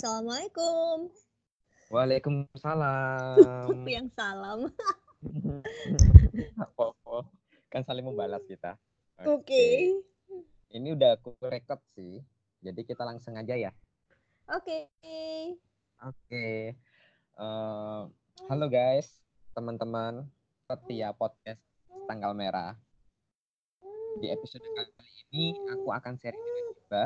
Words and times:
Assalamualaikum. 0.00 1.12
Waalaikumsalam. 1.92 3.84
Yang 4.00 4.08
salam. 4.16 4.72
Apa-apa. 6.56 7.28
Kan 7.68 7.84
saling 7.84 8.08
membalas 8.08 8.40
kita. 8.48 8.80
Oke. 9.28 9.92
Ini 10.72 10.96
udah 10.96 11.20
aku 11.20 11.36
record 11.44 11.84
sih. 11.92 12.16
Jadi 12.64 12.80
kita 12.88 13.04
langsung 13.04 13.36
aja 13.36 13.52
ya. 13.52 13.76
Oke. 14.48 14.88
Oke. 16.00 16.72
Eh, 17.36 18.00
halo 18.48 18.66
guys, 18.72 19.20
teman-teman 19.52 20.24
setia 20.64 21.12
podcast 21.12 21.60
Tanggal 22.08 22.32
Merah. 22.32 22.72
Di 24.16 24.32
episode 24.32 24.64
kali 24.64 24.96
ini 25.28 25.60
aku 25.68 25.92
akan 25.92 26.16
sharing 26.16 26.40
dengan 26.40 26.64
Iba. 26.88 27.04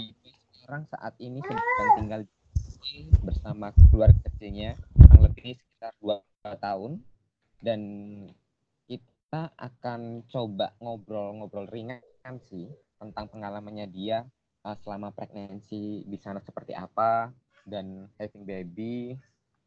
Iba 0.00 0.43
sekarang 0.64 0.88
saat 0.88 1.12
ini 1.20 1.44
sedang 1.44 1.90
tinggal 2.00 2.20
di 2.24 3.12
bersama 3.20 3.68
keluarga 3.92 4.16
kecilnya 4.32 4.80
kurang 4.96 5.28
lebih 5.28 5.60
sekitar 5.60 5.92
dua 6.00 6.24
tahun 6.56 7.04
dan 7.60 7.80
kita 8.88 9.52
akan 9.60 10.24
coba 10.32 10.72
ngobrol-ngobrol 10.80 11.68
ringan 11.68 12.00
sih 12.48 12.72
tentang 12.96 13.28
pengalamannya 13.28 13.92
dia 13.92 14.24
uh, 14.64 14.72
selama 14.80 15.12
pregnancy 15.12 16.00
di 16.08 16.16
sana 16.16 16.40
seperti 16.40 16.72
apa 16.72 17.28
dan 17.68 18.08
having 18.16 18.48
baby 18.48 19.20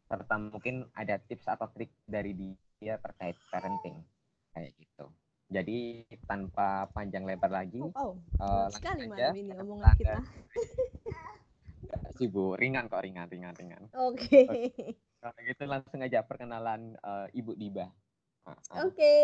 serta 0.09 0.50
mungkin 0.50 0.90
ada 0.98 1.22
tips 1.22 1.45
atau 1.45 1.70
trik 1.78 1.94
dari 2.09 2.34
dia 2.34 2.98
terkait 2.98 3.38
parenting 3.53 4.02
kayak 4.50 4.73
gitu. 4.81 5.14
Jadi 5.48 6.03
tanpa 6.28 6.92
panjang 6.92 7.23
lebar 7.23 7.48
lagi, 7.48 7.80
Oh, 7.80 7.92
oh. 7.95 8.14
uh, 8.44 8.67
sekali 8.67 9.08
langsung 9.08 9.16
malam 9.16 9.31
aja 9.31 9.40
ini 9.40 9.53
omongan 9.56 9.94
kita. 9.95 10.20
Bu, 12.34 12.59
ringan 12.59 12.92
kok 12.92 13.00
ringan 13.00 13.31
ringan 13.31 13.56
ringan. 13.56 13.84
Oke. 13.95 14.44
Kalau 15.23 15.40
gitu 15.40 15.64
langsung 15.64 16.03
aja 16.03 16.20
perkenalan 16.28 17.00
uh, 17.00 17.31
Ibu 17.31 17.56
Diba. 17.56 17.88
Ah, 18.44 18.59
ah. 18.75 18.84
Oke. 18.84 19.16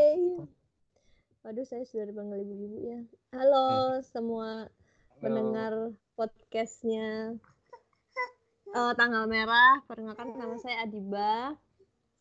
Waduh, 1.43 1.67
saya 1.67 1.83
sudah 1.83 2.07
dipanggil 2.07 2.47
ibu-ibu 2.47 2.77
ya. 2.87 2.99
Halo 3.35 3.99
semua 3.99 4.71
Halo. 4.71 5.19
pendengar 5.19 5.73
podcastnya 6.15 7.35
eh, 8.71 8.93
Tanggal 8.95 9.27
Merah. 9.27 9.83
Perkenalkan 9.83 10.39
nama 10.39 10.55
saya 10.55 10.87
Adiba. 10.87 11.59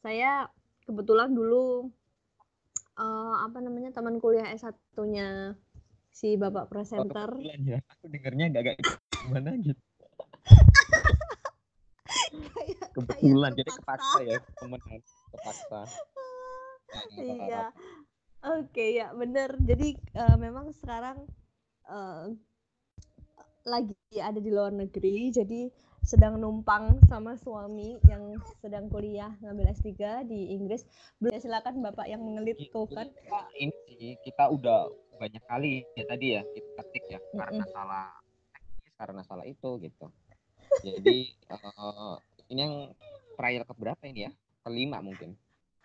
Saya 0.03 0.51
kebetulan 0.91 1.31
dulu 1.31 1.87
eh, 2.95 3.35
apa 3.41 3.59
namanya 3.59 3.91
teman 3.91 4.19
kuliah 4.19 4.49
S1-nya 4.51 5.57
si 6.09 6.37
Bapak 6.37 6.67
Oh, 6.67 6.71
presenter. 6.71 7.29
kebetulan 7.31 7.61
ya, 7.65 7.79
aku 7.89 8.05
dengernya 8.07 8.45
agak-agak 8.53 8.85
gimana 9.23 9.51
gitu. 9.57 9.83
Kayak- 12.53 12.91
Kebetulan, 12.93 13.51
kayak 13.51 13.59
jadi 13.59 13.71
kepaksa 13.73 14.21
ya 14.23 14.39
temenan, 14.59 15.01
kepaksa. 15.33 15.81
Nggak 17.17 17.25
apa-apa. 17.25 17.49
Iya. 17.49 17.65
Oke 18.43 18.85
ya 18.93 19.09
bener. 19.15 19.57
Jadi 19.59 19.89
eh, 20.13 20.37
memang 20.37 20.75
sekarang 20.75 21.25
eh, 21.87 22.25
lagi 23.65 23.97
ada 24.19 24.37
di 24.37 24.51
luar 24.53 24.75
negeri. 24.75 25.33
Jadi 25.33 25.73
sedang 26.03 26.43
numpang 26.43 26.99
sama 27.07 27.39
suami 27.39 27.95
yang 28.11 28.35
sedang 28.59 28.91
kuliah 28.91 29.31
ngambil 29.39 29.71
S3 29.71 30.27
di 30.27 30.51
Inggris. 30.51 30.83
Boleh 31.23 31.39
silakan 31.39 31.79
Bapak 31.79 32.11
yang 32.11 32.27
mengelit 32.27 32.59
tuh 32.75 32.91
kan. 32.91 33.07
Ini 33.55 33.71
sih 33.87 34.19
kita 34.27 34.51
udah 34.51 34.91
banyak 35.23 35.43
kali 35.47 35.87
ya 35.95 36.05
tadi 36.11 36.27
ya 36.35 36.43
kita 36.43 36.71
ketik 36.83 37.05
ya 37.07 37.21
karena 37.39 37.63
Mm-mm. 37.63 37.71
salah 37.71 38.11
teknis, 38.51 38.93
karena 38.99 39.23
salah 39.23 39.47
itu 39.47 39.71
gitu. 39.79 40.07
Jadi 40.83 41.19
eh, 41.55 42.15
ini 42.51 42.61
yang 42.61 42.75
trial 43.39 43.63
keberapa 43.63 44.03
ini 44.11 44.27
ya? 44.27 44.31
Kelima 44.67 44.99
mungkin. 44.99 45.39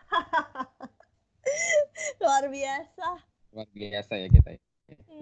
Luar 2.22 2.50
biasa. 2.50 3.08
Luar 3.54 3.70
biasa 3.70 4.14
ya 4.18 4.28
kita. 4.34 4.58
ya. 4.58 4.62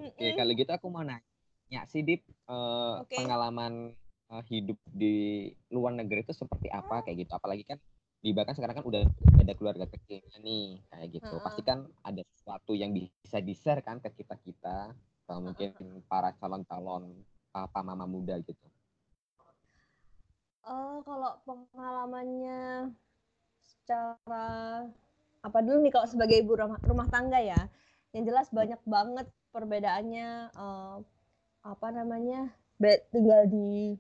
Oke, 0.08 0.40
kalau 0.40 0.52
gitu 0.56 0.72
aku 0.72 0.88
mau 0.88 1.04
nanya 1.04 1.84
sih 1.92 2.00
Dip, 2.00 2.24
eh, 2.24 2.96
Oke. 3.04 3.20
pengalaman 3.20 3.92
eh, 4.32 4.44
hidup 4.50 4.80
di 4.90 5.50
luar 5.70 5.94
negeri 5.94 6.26
itu 6.26 6.34
seperti 6.34 6.72
apa 6.72 7.06
kayak 7.06 7.26
gitu. 7.26 7.32
Apalagi 7.36 7.64
kan 7.68 7.78
di 8.26 8.34
bahkan 8.34 8.58
sekarang 8.58 8.82
kan 8.82 8.86
udah 8.90 9.04
ada 9.38 9.54
keluarga 9.54 9.86
kecilnya 9.86 10.38
nih 10.42 10.82
kayak 10.90 11.08
gitu. 11.14 11.30
Heeh. 11.30 11.44
Pasti 11.46 11.62
kan 11.62 11.86
ada 12.02 12.22
sesuatu 12.34 12.74
yang 12.74 12.90
bisa 12.96 13.38
di-share 13.38 13.86
kan 13.86 14.02
ke 14.02 14.10
kita-kita 14.14 14.96
atau 15.26 15.38
mungkin 15.42 15.74
para 16.06 16.34
calon-calon 16.38 17.14
papa 17.50 17.82
mama 17.82 18.06
muda 18.06 18.38
gitu. 18.42 18.66
Eh, 20.66 20.98
kalau 21.06 21.38
pengalamannya 21.46 22.90
secara 23.62 24.50
apa 25.46 25.60
dulu 25.62 25.86
nih 25.86 25.94
kalau 25.94 26.10
sebagai 26.10 26.42
ibu 26.42 26.58
rumah, 26.58 26.82
rumah 26.82 27.06
tangga 27.06 27.38
ya, 27.38 27.70
yang 28.18 28.26
jelas 28.26 28.50
banyak 28.50 28.82
banget 28.90 29.30
perbedaannya 29.54 30.50
eh, 30.50 30.98
apa 31.62 31.88
namanya 31.94 32.50
tinggal 33.14 33.46
di 33.46 33.98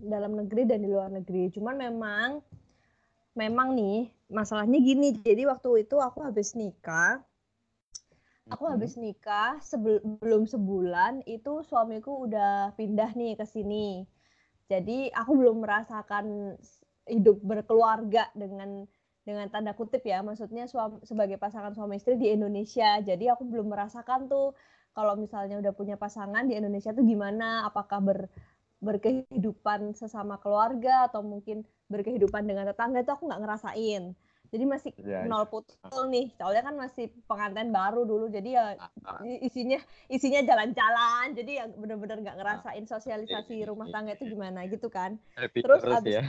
dalam 0.00 0.36
negeri 0.36 0.68
dan 0.68 0.84
di 0.84 0.88
luar 0.92 1.08
negeri. 1.10 1.48
Cuman 1.52 1.74
memang 1.80 2.28
memang 3.36 3.76
nih 3.76 4.08
masalahnya 4.32 4.78
gini. 4.80 5.16
Jadi 5.20 5.44
waktu 5.48 5.84
itu 5.84 5.96
aku 6.00 6.24
habis 6.24 6.56
nikah, 6.56 7.20
aku 8.52 8.64
Mhm. 8.64 8.72
habis 8.72 8.94
nikah 9.00 9.58
sebelum 9.60 10.46
sebulan 10.46 11.24
itu 11.26 11.62
suamiku 11.66 12.26
udah 12.28 12.72
pindah 12.78 13.10
nih 13.16 13.34
ke 13.40 13.44
sini. 13.48 14.06
Jadi 14.70 15.10
aku 15.14 15.32
belum 15.38 15.62
merasakan 15.62 16.56
hidup 17.06 17.38
berkeluarga 17.42 18.30
dengan 18.34 18.86
dengan 19.26 19.46
tanda 19.50 19.74
kutip 19.74 20.02
ya, 20.06 20.22
maksudnya 20.22 20.70
suami, 20.70 21.02
sebagai 21.02 21.34
pasangan 21.38 21.74
suami 21.74 21.98
istri 21.98 22.14
di 22.18 22.30
Indonesia. 22.30 23.02
Jadi 23.02 23.26
aku 23.26 23.42
belum 23.46 23.66
merasakan 23.74 24.30
tuh 24.30 24.54
kalau 24.94 25.14
misalnya 25.18 25.58
udah 25.58 25.74
punya 25.74 25.98
pasangan 25.98 26.46
di 26.46 26.54
Indonesia 26.58 26.94
tuh 26.94 27.02
gimana, 27.02 27.66
apakah 27.66 27.98
ber, 28.02 28.18
berkehidupan 28.88 29.80
sesama 30.00 30.34
keluarga 30.42 30.94
atau 31.08 31.20
mungkin 31.32 31.56
berkehidupan 31.92 32.42
dengan 32.50 32.64
tetangga 32.70 32.98
itu 33.04 33.10
aku 33.14 33.24
nggak 33.28 33.42
ngerasain. 33.42 34.02
Jadi 34.52 34.64
masih 34.72 34.92
Iya, 34.98 35.18
nol 35.28 35.44
putul 35.52 36.02
nih, 36.14 36.26
soalnya 36.38 36.62
kan 36.68 36.74
masih 36.84 37.06
pengantin 37.28 37.70
baru 37.74 38.02
dulu, 38.10 38.24
jadi 38.36 38.48
ya 38.58 38.66
Ah, 39.04 39.24
i- 39.24 39.42
isinya 39.48 39.78
isinya 40.12 40.40
jalan-jalan. 40.48 41.26
Jadi 41.38 41.50
ya 41.58 41.64
bener-bener 41.80 42.16
nggak 42.24 42.36
ngerasain 42.40 42.84
sosialisasi 42.86 43.54
Iya, 43.58 43.66
rumah 43.70 43.86
iya, 43.88 43.94
tangga 43.94 44.12
itu 44.16 44.24
gimana 44.34 44.60
gitu 44.72 44.88
kan. 44.92 45.18
Happy 45.36 45.60
terus 45.62 45.82
terus 45.82 45.98
abis- 45.98 46.16
ya. 46.16 46.22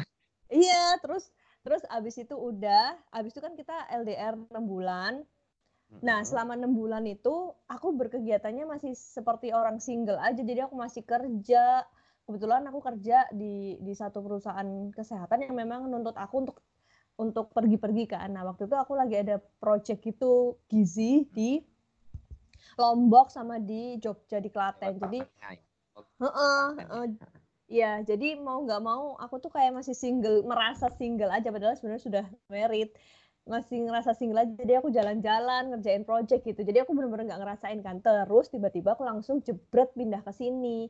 iya 0.51 0.97
terus 1.03 1.23
terus 1.65 1.83
abis 1.91 2.15
itu 2.23 2.35
udah 2.49 2.95
abis 3.17 3.31
itu 3.35 3.41
kan 3.43 3.53
kita 3.59 3.75
LDR 3.91 4.33
6 4.37 4.65
bulan. 4.73 5.13
Nah 6.07 6.19
selama 6.29 6.53
enam 6.59 6.73
bulan 6.77 7.03
itu 7.09 7.35
aku 7.75 7.87
berkegiatannya 7.99 8.65
masih 8.73 8.93
seperti 8.93 9.47
orang 9.59 9.77
single 9.81 10.19
aja. 10.27 10.41
Jadi 10.49 10.61
aku 10.65 10.75
masih 10.77 11.03
kerja 11.11 11.85
kebetulan 12.27 12.67
aku 12.67 12.79
kerja 12.83 13.23
di 13.31 13.79
di 13.79 13.93
satu 13.95 14.19
perusahaan 14.19 14.91
kesehatan 14.91 15.47
yang 15.47 15.55
memang 15.55 15.87
nuntut 15.87 16.13
aku 16.19 16.43
untuk 16.43 16.57
untuk 17.17 17.49
pergi-pergi 17.55 18.03
kan 18.11 18.29
nah 18.35 18.43
waktu 18.43 18.67
itu 18.67 18.75
aku 18.75 18.93
lagi 18.93 19.15
ada 19.17 19.39
project 19.63 20.03
itu 20.03 20.59
gizi 20.67 21.25
di 21.31 21.63
Lombok 22.77 23.33
sama 23.33 23.57
di 23.57 23.97
Jogja 23.97 24.37
di 24.37 24.51
Klaten 24.51 24.99
jadi 25.01 25.23
Heeh, 26.17 26.67
heeh. 26.81 27.05
Iya, 27.67 27.99
jadi 28.07 28.39
mau 28.39 28.63
nggak 28.63 28.79
mau 28.79 29.19
aku 29.19 29.43
tuh 29.43 29.51
kayak 29.51 29.75
masih 29.75 29.91
single, 29.91 30.41
merasa 30.47 30.87
single 30.95 31.29
aja 31.29 31.51
padahal 31.51 31.75
sebenarnya 31.75 32.03
sudah 32.03 32.25
married. 32.47 32.89
Masih 33.43 33.83
ngerasa 33.83 34.15
single 34.15 34.43
aja, 34.43 34.51
jadi 34.55 34.79
aku 34.79 34.91
jalan-jalan 34.91 35.75
ngerjain 35.75 36.03
project 36.07 36.47
gitu. 36.47 36.63
Jadi 36.63 36.83
aku 36.83 36.95
bener-bener 36.95 37.27
nggak 37.27 37.41
ngerasain 37.43 37.79
kan. 37.83 37.99
Terus 37.99 38.47
tiba-tiba 38.51 38.95
aku 38.95 39.03
langsung 39.03 39.43
jebret 39.43 39.91
pindah 39.95 40.23
ke 40.23 40.31
sini. 40.31 40.87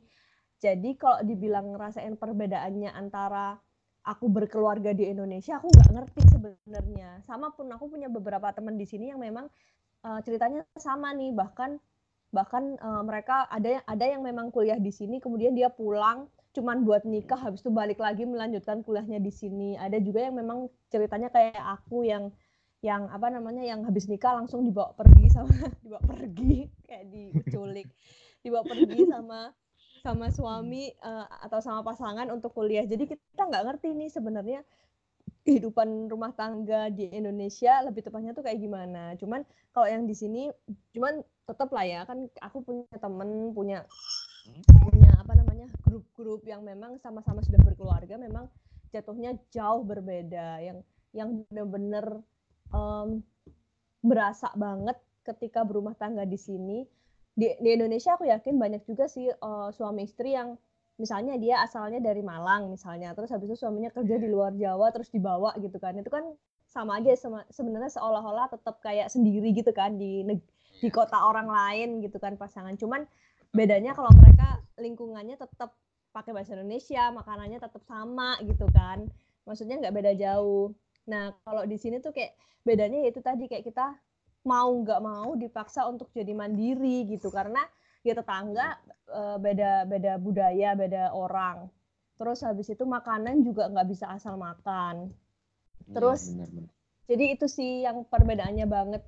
Jadi 0.57 0.98
kalau 0.98 1.21
dibilang 1.21 1.69
ngerasain 1.74 2.18
perbedaannya 2.18 2.89
antara 2.94 3.62
aku 4.01 4.25
berkeluarga 4.31 4.95
di 4.95 5.06
Indonesia, 5.12 5.62
aku 5.62 5.69
nggak 5.69 5.89
ngerti 5.94 6.21
sebenarnya. 6.33 7.21
Sama 7.30 7.54
pun 7.54 7.69
aku 7.69 7.92
punya 7.94 8.09
beberapa 8.09 8.50
teman 8.56 8.80
di 8.80 8.88
sini 8.89 9.13
yang 9.13 9.21
memang 9.21 9.45
eh, 10.06 10.19
ceritanya 10.25 10.65
sama 10.80 11.13
nih, 11.13 11.36
bahkan 11.36 11.77
bahkan 12.33 12.75
eh, 12.80 13.04
mereka 13.06 13.45
ada 13.54 13.80
yang 13.80 13.83
ada 13.86 14.06
yang 14.06 14.21
memang 14.25 14.50
kuliah 14.51 14.80
di 14.81 14.92
sini 14.92 15.21
kemudian 15.24 15.56
dia 15.56 15.71
pulang 15.71 16.27
cuman 16.57 16.83
buat 16.83 17.06
nikah 17.06 17.38
habis 17.38 17.62
itu 17.62 17.69
balik 17.69 18.01
lagi 18.01 18.25
melanjutkan 18.25 18.81
kuliahnya 18.81 19.21
di 19.21 19.30
sini. 19.30 19.77
Ada 19.77 20.01
juga 20.01 20.25
yang 20.25 20.42
memang 20.42 20.65
ceritanya 20.89 21.30
kayak 21.30 21.54
aku 21.54 22.01
yang 22.07 22.33
yang 22.81 23.09
apa 23.13 23.30
namanya 23.30 23.62
yang 23.62 23.86
habis 23.86 24.09
nikah 24.09 24.33
langsung 24.38 24.65
dibawa 24.65 24.94
pergi 24.98 25.30
sama 25.30 25.54
dibawa 25.86 26.01
pergi 26.01 26.65
kayak 26.89 27.06
diculik. 27.13 27.88
Dibawa 28.45 28.63
pergi 28.63 29.01
sama 29.09 29.51
sama 30.01 30.29
suami 30.31 30.91
eh, 30.91 31.25
atau 31.45 31.59
sama 31.59 31.81
pasangan 31.81 32.29
untuk 32.33 32.53
kuliah. 32.53 32.85
Jadi 32.85 33.09
kita 33.09 33.44
nggak 33.47 33.63
ngerti 33.67 33.94
nih 33.94 34.09
sebenarnya 34.11 34.61
kehidupan 35.47 36.11
rumah 36.11 36.35
tangga 36.35 36.91
di 36.91 37.07
Indonesia 37.07 37.79
lebih 37.88 38.03
tepatnya 38.03 38.35
tuh 38.35 38.44
kayak 38.44 38.59
gimana. 38.59 39.15
Cuman 39.15 39.47
kalau 39.71 39.88
yang 39.88 40.03
di 40.03 40.15
sini, 40.15 40.51
cuman 40.91 41.23
tetap 41.47 41.71
lah 41.71 41.85
ya 41.88 42.01
kan 42.03 42.27
aku 42.44 42.59
punya 42.59 42.97
temen 42.99 43.55
punya 43.55 43.88
punya 44.83 45.11
apa 45.15 45.33
namanya 45.39 45.71
grup-grup 45.88 46.44
yang 46.44 46.63
memang 46.63 46.99
sama-sama 46.99 47.39
sudah 47.44 47.59
berkeluarga 47.63 48.19
memang 48.19 48.51
jatuhnya 48.91 49.39
jauh 49.51 49.88
berbeda. 49.88 50.59
Yang 50.59 50.77
yang 51.15 51.29
benar-benar 51.47 52.05
um, 52.75 53.23
berasa 54.03 54.51
banget 54.55 54.99
ketika 55.23 55.63
berumah 55.63 55.95
tangga 55.95 56.23
di 56.23 56.39
sini 56.39 56.88
di, 57.37 57.53
di 57.61 57.69
Indonesia 57.77 58.17
aku 58.17 58.25
yakin 58.25 58.57
banyak 58.57 58.81
juga 58.89 59.05
sih 59.05 59.29
uh, 59.29 59.69
suami 59.69 60.09
istri 60.09 60.33
yang 60.33 60.57
misalnya 60.97 61.37
dia 61.37 61.61
asalnya 61.61 62.01
dari 62.01 62.25
Malang 62.25 62.73
misalnya 62.73 63.13
terus 63.13 63.29
habis 63.29 63.53
itu 63.53 63.61
suaminya 63.61 63.93
kerja 63.93 64.17
di 64.17 64.25
luar 64.25 64.57
Jawa 64.57 64.89
terus 64.89 65.13
dibawa 65.13 65.53
gitu 65.61 65.77
kan. 65.77 65.93
Itu 66.01 66.09
kan 66.09 66.25
sama 66.65 66.97
aja 66.97 67.13
sama, 67.13 67.45
sebenarnya 67.53 67.93
seolah-olah 67.93 68.49
tetap 68.49 68.81
kayak 68.81 69.13
sendiri 69.13 69.53
gitu 69.53 69.69
kan 69.69 69.95
di 70.01 70.25
di 70.81 70.89
kota 70.89 71.15
orang 71.29 71.45
lain 71.45 72.01
gitu 72.01 72.17
kan 72.17 72.33
pasangan. 72.41 72.73
Cuman 72.73 73.05
bedanya 73.53 73.93
kalau 73.93 74.09
mereka 74.17 74.57
lingkungannya 74.81 75.37
tetap 75.37 75.77
pakai 76.09 76.33
bahasa 76.33 76.57
Indonesia 76.57 77.13
makanannya 77.13 77.61
tetap 77.61 77.85
sama 77.85 78.33
gitu 78.41 78.65
kan. 78.73 79.05
Maksudnya 79.45 79.77
nggak 79.77 79.93
beda 79.93 80.11
jauh. 80.17 80.73
Nah 81.05 81.37
kalau 81.45 81.69
di 81.69 81.77
sini 81.77 82.01
tuh 82.01 82.09
kayak 82.09 82.33
bedanya 82.65 83.05
itu 83.05 83.21
tadi 83.21 83.45
kayak 83.45 83.63
kita 83.69 83.93
mau 84.47 84.71
nggak 84.71 85.01
mau 85.03 85.35
dipaksa 85.35 85.83
untuk 85.91 86.07
jadi 86.15 86.31
mandiri 86.31 87.03
gitu. 87.11 87.27
Karena 87.27 87.59
ya 88.01 88.15
tetangga 88.15 88.79
uh, 89.11 89.35
beda 89.35 89.83
beda 89.83 90.15
budaya 90.17 90.71
beda 90.79 91.11
orang. 91.11 91.67
Terus 92.17 92.41
habis 92.47 92.71
itu 92.71 92.88
makanan 92.88 93.44
juga 93.44 93.67
nggak 93.67 93.88
bisa 93.91 94.07
asal 94.09 94.39
makan. 94.39 95.11
Iya, 95.85 95.94
terus 95.94 96.31
ya, 96.31 96.47
benar, 96.47 96.49
benar. 96.55 96.71
jadi 97.11 97.23
itu 97.35 97.45
sih 97.51 97.71
yang 97.83 98.07
perbedaannya 98.07 98.65
banget. 98.65 99.03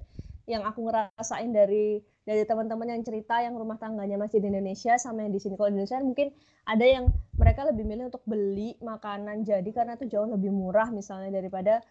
Yang 0.49 0.63
aku 0.73 0.79
ngerasain 0.89 1.51
dari 1.53 2.01
dari 2.25 2.45
teman-teman 2.45 2.89
yang 2.93 3.01
cerita 3.01 3.41
yang 3.41 3.57
rumah 3.57 3.81
tangganya 3.81 4.17
masih 4.21 4.37
di 4.43 4.53
Indonesia 4.53 4.99
sama 5.01 5.25
yang 5.25 5.33
di 5.33 5.41
sini. 5.41 5.57
Kalau 5.57 5.71
di 5.71 5.81
Indonesia 5.81 5.97
mungkin 6.03 6.29
ada 6.69 6.85
yang 6.85 7.09
mereka 7.39 7.65
lebih 7.65 7.87
milih 7.87 8.13
untuk 8.13 8.21
beli 8.27 8.75
makanan 8.83 9.47
jadi 9.47 9.69
karena 9.73 9.95
itu 9.97 10.05
jauh 10.11 10.29
lebih 10.29 10.51
murah 10.53 10.91
misalnya 10.93 11.33
daripada 11.33 11.81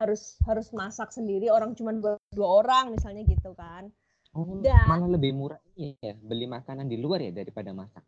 harus 0.00 0.40
harus 0.48 0.68
masak 0.72 1.12
sendiri 1.12 1.52
orang 1.52 1.76
cuma 1.76 1.92
dua, 2.32 2.48
orang 2.62 2.94
misalnya 2.94 3.22
gitu 3.26 3.52
kan. 3.54 3.92
Oh, 4.32 4.64
Dan, 4.64 4.88
malah 4.88 5.08
lebih 5.12 5.36
murah 5.36 5.60
ya 5.76 6.16
beli 6.16 6.48
makanan 6.48 6.88
di 6.88 6.96
luar 6.96 7.20
ya 7.20 7.32
daripada 7.32 7.76
masak. 7.76 8.00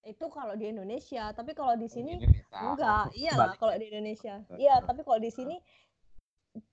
Itu 0.00 0.32
kalau 0.32 0.56
di 0.56 0.72
Indonesia 0.72 1.28
tapi 1.36 1.52
kalau 1.52 1.76
di 1.76 1.84
sini 1.84 2.16
Indonesia. 2.16 2.56
enggak. 2.56 3.04
Iyalah 3.12 3.54
kalau 3.60 3.74
di 3.76 3.86
Indonesia. 3.92 4.40
Iya 4.56 4.80
tapi 4.80 5.04
kalau 5.04 5.20
di 5.20 5.28
sini 5.28 5.60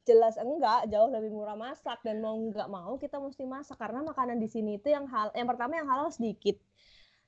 jelas 0.08 0.40
enggak 0.40 0.88
jauh 0.90 1.12
lebih 1.12 1.36
murah 1.36 1.60
masak 1.60 2.00
dan 2.02 2.24
mau 2.24 2.34
enggak 2.34 2.72
mau 2.72 2.96
kita 2.96 3.20
mesti 3.20 3.44
masak 3.44 3.78
karena 3.78 4.02
makanan 4.02 4.40
di 4.40 4.50
sini 4.50 4.80
itu 4.80 4.90
yang 4.90 5.06
hal 5.06 5.30
yang 5.36 5.46
pertama 5.46 5.78
yang 5.78 5.88
halal 5.92 6.10
sedikit. 6.10 6.56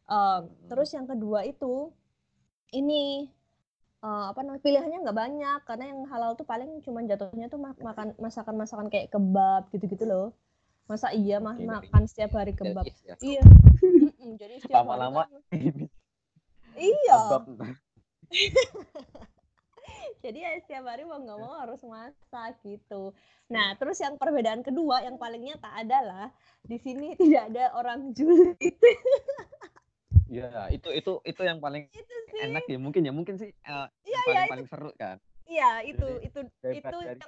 Uh, 0.10 0.48
terus 0.66 0.90
yang 0.96 1.06
kedua 1.06 1.46
itu 1.46 1.94
ini 2.74 3.30
uh, 4.04 4.32
apa 4.32 4.40
namanya 4.44 4.64
pilihannya 4.64 5.00
nggak 5.04 5.18
banyak 5.18 5.60
karena 5.68 5.86
yang 5.92 6.02
halal 6.08 6.32
tuh 6.36 6.48
paling 6.48 6.80
cuma 6.84 7.04
jatuhnya 7.04 7.52
tuh 7.52 7.60
makan 7.60 8.16
masakan 8.20 8.56
masakan 8.56 8.88
kayak 8.88 9.12
kebab 9.12 9.68
gitu-gitu 9.72 10.06
loh. 10.08 10.28
Masa 10.90 11.14
iya 11.14 11.38
mah 11.38 11.54
makan 11.54 12.10
setiap 12.10 12.34
hari 12.34 12.58
kebab. 12.58 12.82
ya. 13.06 13.16
iya. 13.22 13.44
Jadi 14.40 14.56
setiap 14.66 14.84
lama-lama 14.84 15.30
kan, 15.30 15.42
iya. 16.90 17.18
Jadi 20.20 20.38
ya 20.44 20.52
setiap 20.60 20.84
hari 20.90 21.08
mau 21.08 21.22
nggak 21.22 21.40
mau 21.40 21.56
harus 21.62 21.80
masak 21.86 22.60
gitu. 22.66 23.16
Nah 23.48 23.78
terus 23.80 24.02
yang 24.04 24.20
perbedaan 24.20 24.66
kedua 24.66 25.06
yang 25.06 25.16
paling 25.16 25.46
nyata 25.46 25.70
adalah 25.80 26.34
di 26.66 26.76
sini 26.76 27.16
tidak 27.16 27.54
ada 27.54 27.72
orang 27.78 28.12
julid 28.12 28.58
Ya, 30.30 30.70
itu 30.70 30.90
itu 30.94 31.12
itu 31.26 31.42
yang 31.42 31.58
paling 31.58 31.90
itu 31.90 32.16
sih. 32.30 32.46
enak 32.46 32.64
ya 32.70 32.78
mungkin 32.78 33.02
ya 33.02 33.14
mungkin 33.14 33.36
sih 33.42 33.50
uh, 33.66 33.90
ya, 34.06 34.20
paling 34.24 34.38
ya, 34.38 34.46
paling 34.46 34.68
itu, 34.70 34.74
seru 34.74 34.92
kan. 34.94 35.18
Iya, 35.50 35.70
itu 35.90 36.06
jadi, 36.06 36.26
itu 36.30 36.40
itu 36.78 36.98
yang 37.02 37.20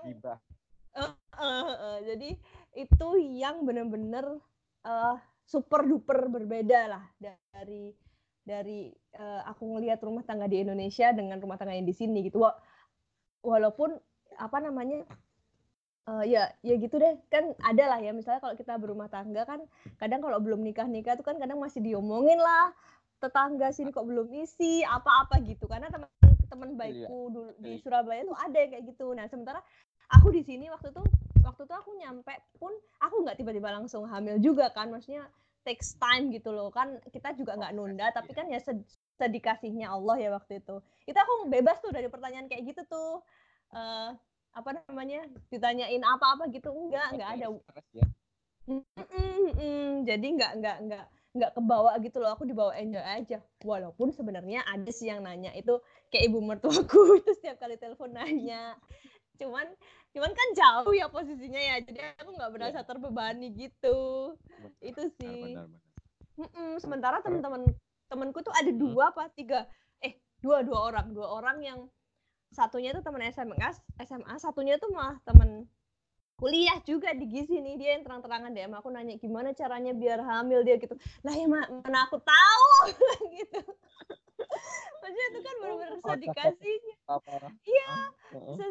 uh, 0.93 1.11
uh, 1.41 1.65
uh, 1.73 1.97
jadi 2.05 2.29
itu 2.77 3.07
yang 3.33 3.65
benar-benar 3.65 4.37
uh, 4.85 5.15
super 5.49 5.81
duper 5.83 6.29
berbeda 6.29 6.87
lah 6.87 7.03
dari 7.49 7.97
dari 8.45 8.93
uh, 9.17 9.41
aku 9.49 9.65
ngelihat 9.77 9.97
rumah 10.05 10.21
tangga 10.21 10.45
di 10.45 10.61
Indonesia 10.61 11.09
dengan 11.13 11.41
rumah 11.41 11.57
tangga 11.57 11.73
yang 11.73 11.89
di 11.89 11.95
sini 11.97 12.21
gitu. 12.21 12.45
Walaupun 13.41 13.97
apa 14.37 14.57
namanya 14.61 15.01
uh, 16.09 16.23
ya 16.25 16.49
ya 16.65 16.75
gitu 16.77 16.97
deh 16.97 17.17
kan 17.29 17.53
ada 17.61 17.83
lah 17.95 17.99
ya 18.01 18.11
misalnya 18.15 18.41
kalau 18.41 18.55
kita 18.57 18.73
berumah 18.77 19.09
tangga 19.11 19.45
kan 19.45 19.61
kadang 20.01 20.21
kalau 20.23 20.37
belum 20.41 20.61
nikah 20.61 20.87
nikah 20.87 21.17
tuh 21.17 21.25
kan 21.25 21.37
kadang 21.37 21.61
masih 21.61 21.83
diomongin 21.83 22.39
lah 22.39 22.73
tetangga 23.21 23.69
sini 23.69 23.93
kok 23.93 24.09
belum 24.09 24.27
isi 24.33 24.81
apa-apa 24.81 25.37
gitu. 25.45 25.69
Karena 25.69 25.93
teman-teman 25.93 26.69
iya. 26.73 26.77
baikku 26.77 27.19
dulu 27.29 27.51
di 27.61 27.77
iya. 27.77 27.81
Surabaya 27.85 28.21
tuh 28.25 28.37
ada 28.37 28.57
yang 28.57 28.71
kayak 28.73 28.85
gitu. 28.89 29.05
Nah 29.13 29.25
sementara 29.29 29.61
aku 30.09 30.33
di 30.33 30.41
sini 30.41 30.67
waktu 30.73 30.89
itu 30.89 31.03
waktu 31.45 31.61
itu 31.69 31.73
aku 31.77 31.91
nyampe 32.01 32.33
pun 32.57 32.73
aku 32.97 33.21
nggak 33.21 33.37
tiba-tiba 33.37 33.69
langsung 33.69 34.09
hamil 34.09 34.41
juga 34.41 34.73
kan. 34.73 34.89
Maksudnya 34.89 35.29
takes 35.61 35.93
time 36.01 36.33
gitu 36.33 36.49
loh. 36.49 36.73
Kan 36.73 36.97
kita 37.13 37.37
juga 37.37 37.53
nggak 37.53 37.77
nunda 37.77 38.09
tapi 38.09 38.33
kan 38.33 38.49
ya 38.49 38.57
sedikasihnya 39.21 39.93
Allah 39.93 40.17
ya 40.17 40.29
waktu 40.33 40.57
itu. 40.57 40.81
Itu 41.05 41.17
aku 41.21 41.47
bebas 41.47 41.77
tuh 41.79 41.93
dari 41.93 42.09
pertanyaan 42.09 42.49
kayak 42.49 42.73
gitu 42.73 42.81
tuh. 42.89 43.21
Uh, 43.71 44.11
apa 44.51 44.83
namanya 44.83 45.23
ditanyain 45.47 46.03
apa-apa 46.03 46.51
gitu. 46.51 46.73
Enggak 46.75 47.15
enggak 47.15 47.29
ada. 47.39 47.47
mm 48.67 48.83
-mm, 48.83 49.45
mm, 49.57 49.91
jadi 50.05 50.27
enggak 50.27 50.51
enggak 50.59 50.77
enggak 50.85 51.05
nggak 51.31 51.55
kebawa 51.55 51.95
gitu 52.03 52.19
loh 52.19 52.35
aku 52.35 52.43
dibawa 52.43 52.75
enjoy 52.75 53.01
aja. 53.01 53.39
Walaupun 53.63 54.11
sebenarnya 54.11 54.63
ada 54.67 54.91
sih 54.91 55.07
yang 55.07 55.23
nanya 55.23 55.55
itu 55.55 55.79
kayak 56.11 56.27
ibu 56.27 56.39
mertuaku 56.43 57.01
itu 57.23 57.31
setiap 57.39 57.63
kali 57.63 57.79
telepon 57.79 58.11
nanya. 58.11 58.75
Cuman 59.39 59.67
cuman 60.11 60.31
kan 60.35 60.47
jauh 60.51 60.91
ya 60.91 61.07
posisinya 61.07 61.61
ya 61.61 61.75
jadi 61.79 62.19
aku 62.19 62.35
nggak 62.35 62.51
berasa 62.51 62.79
yeah. 62.83 62.87
terbebani 62.87 63.47
gitu. 63.55 63.99
Benar, 64.35 64.71
itu 64.83 65.03
sih. 65.19 65.55
benar, 65.55 65.67
benar. 65.71 65.81
Mm 66.35 66.49
-mm, 66.51 66.71
sementara 66.79 67.17
teman-teman 67.23 67.61
temanku 68.11 68.39
tuh 68.43 68.51
ada 68.51 68.71
dua 68.75 69.15
apa 69.15 69.31
tiga 69.31 69.67
eh 70.03 70.19
dua 70.43 70.67
dua 70.67 70.91
orang. 70.91 71.15
Dua 71.15 71.27
orang 71.31 71.63
yang 71.63 71.79
satunya 72.51 72.91
tuh 72.91 72.99
teman 72.99 73.23
SMA 73.31 73.55
SMA 74.03 74.35
satunya 74.35 74.75
tuh 74.75 74.91
mah 74.91 75.23
teman 75.23 75.63
kuliah 76.41 76.81
juga 76.81 77.13
di 77.13 77.29
gizi 77.29 77.61
nih 77.61 77.77
dia 77.77 77.89
yang 77.93 78.03
terang-terangan 78.03 78.49
DM 78.49 78.73
aku 78.73 78.89
nanya 78.89 79.13
gimana 79.21 79.53
caranya 79.53 79.93
biar 79.93 80.25
hamil 80.25 80.65
dia? 80.65 80.81
Gitu. 80.81 80.97
Lah 81.21 81.37
ya 81.37 81.45
mana 81.45 82.09
aku 82.09 82.17
tahu. 82.17 82.73
Gitu. 83.37 83.61
Maksudnya 85.05 85.27
itu 85.29 85.39
kan 85.45 85.55
benar-benar 85.61 85.99
sedikasinya. 86.01 86.95
Iya 87.61 87.93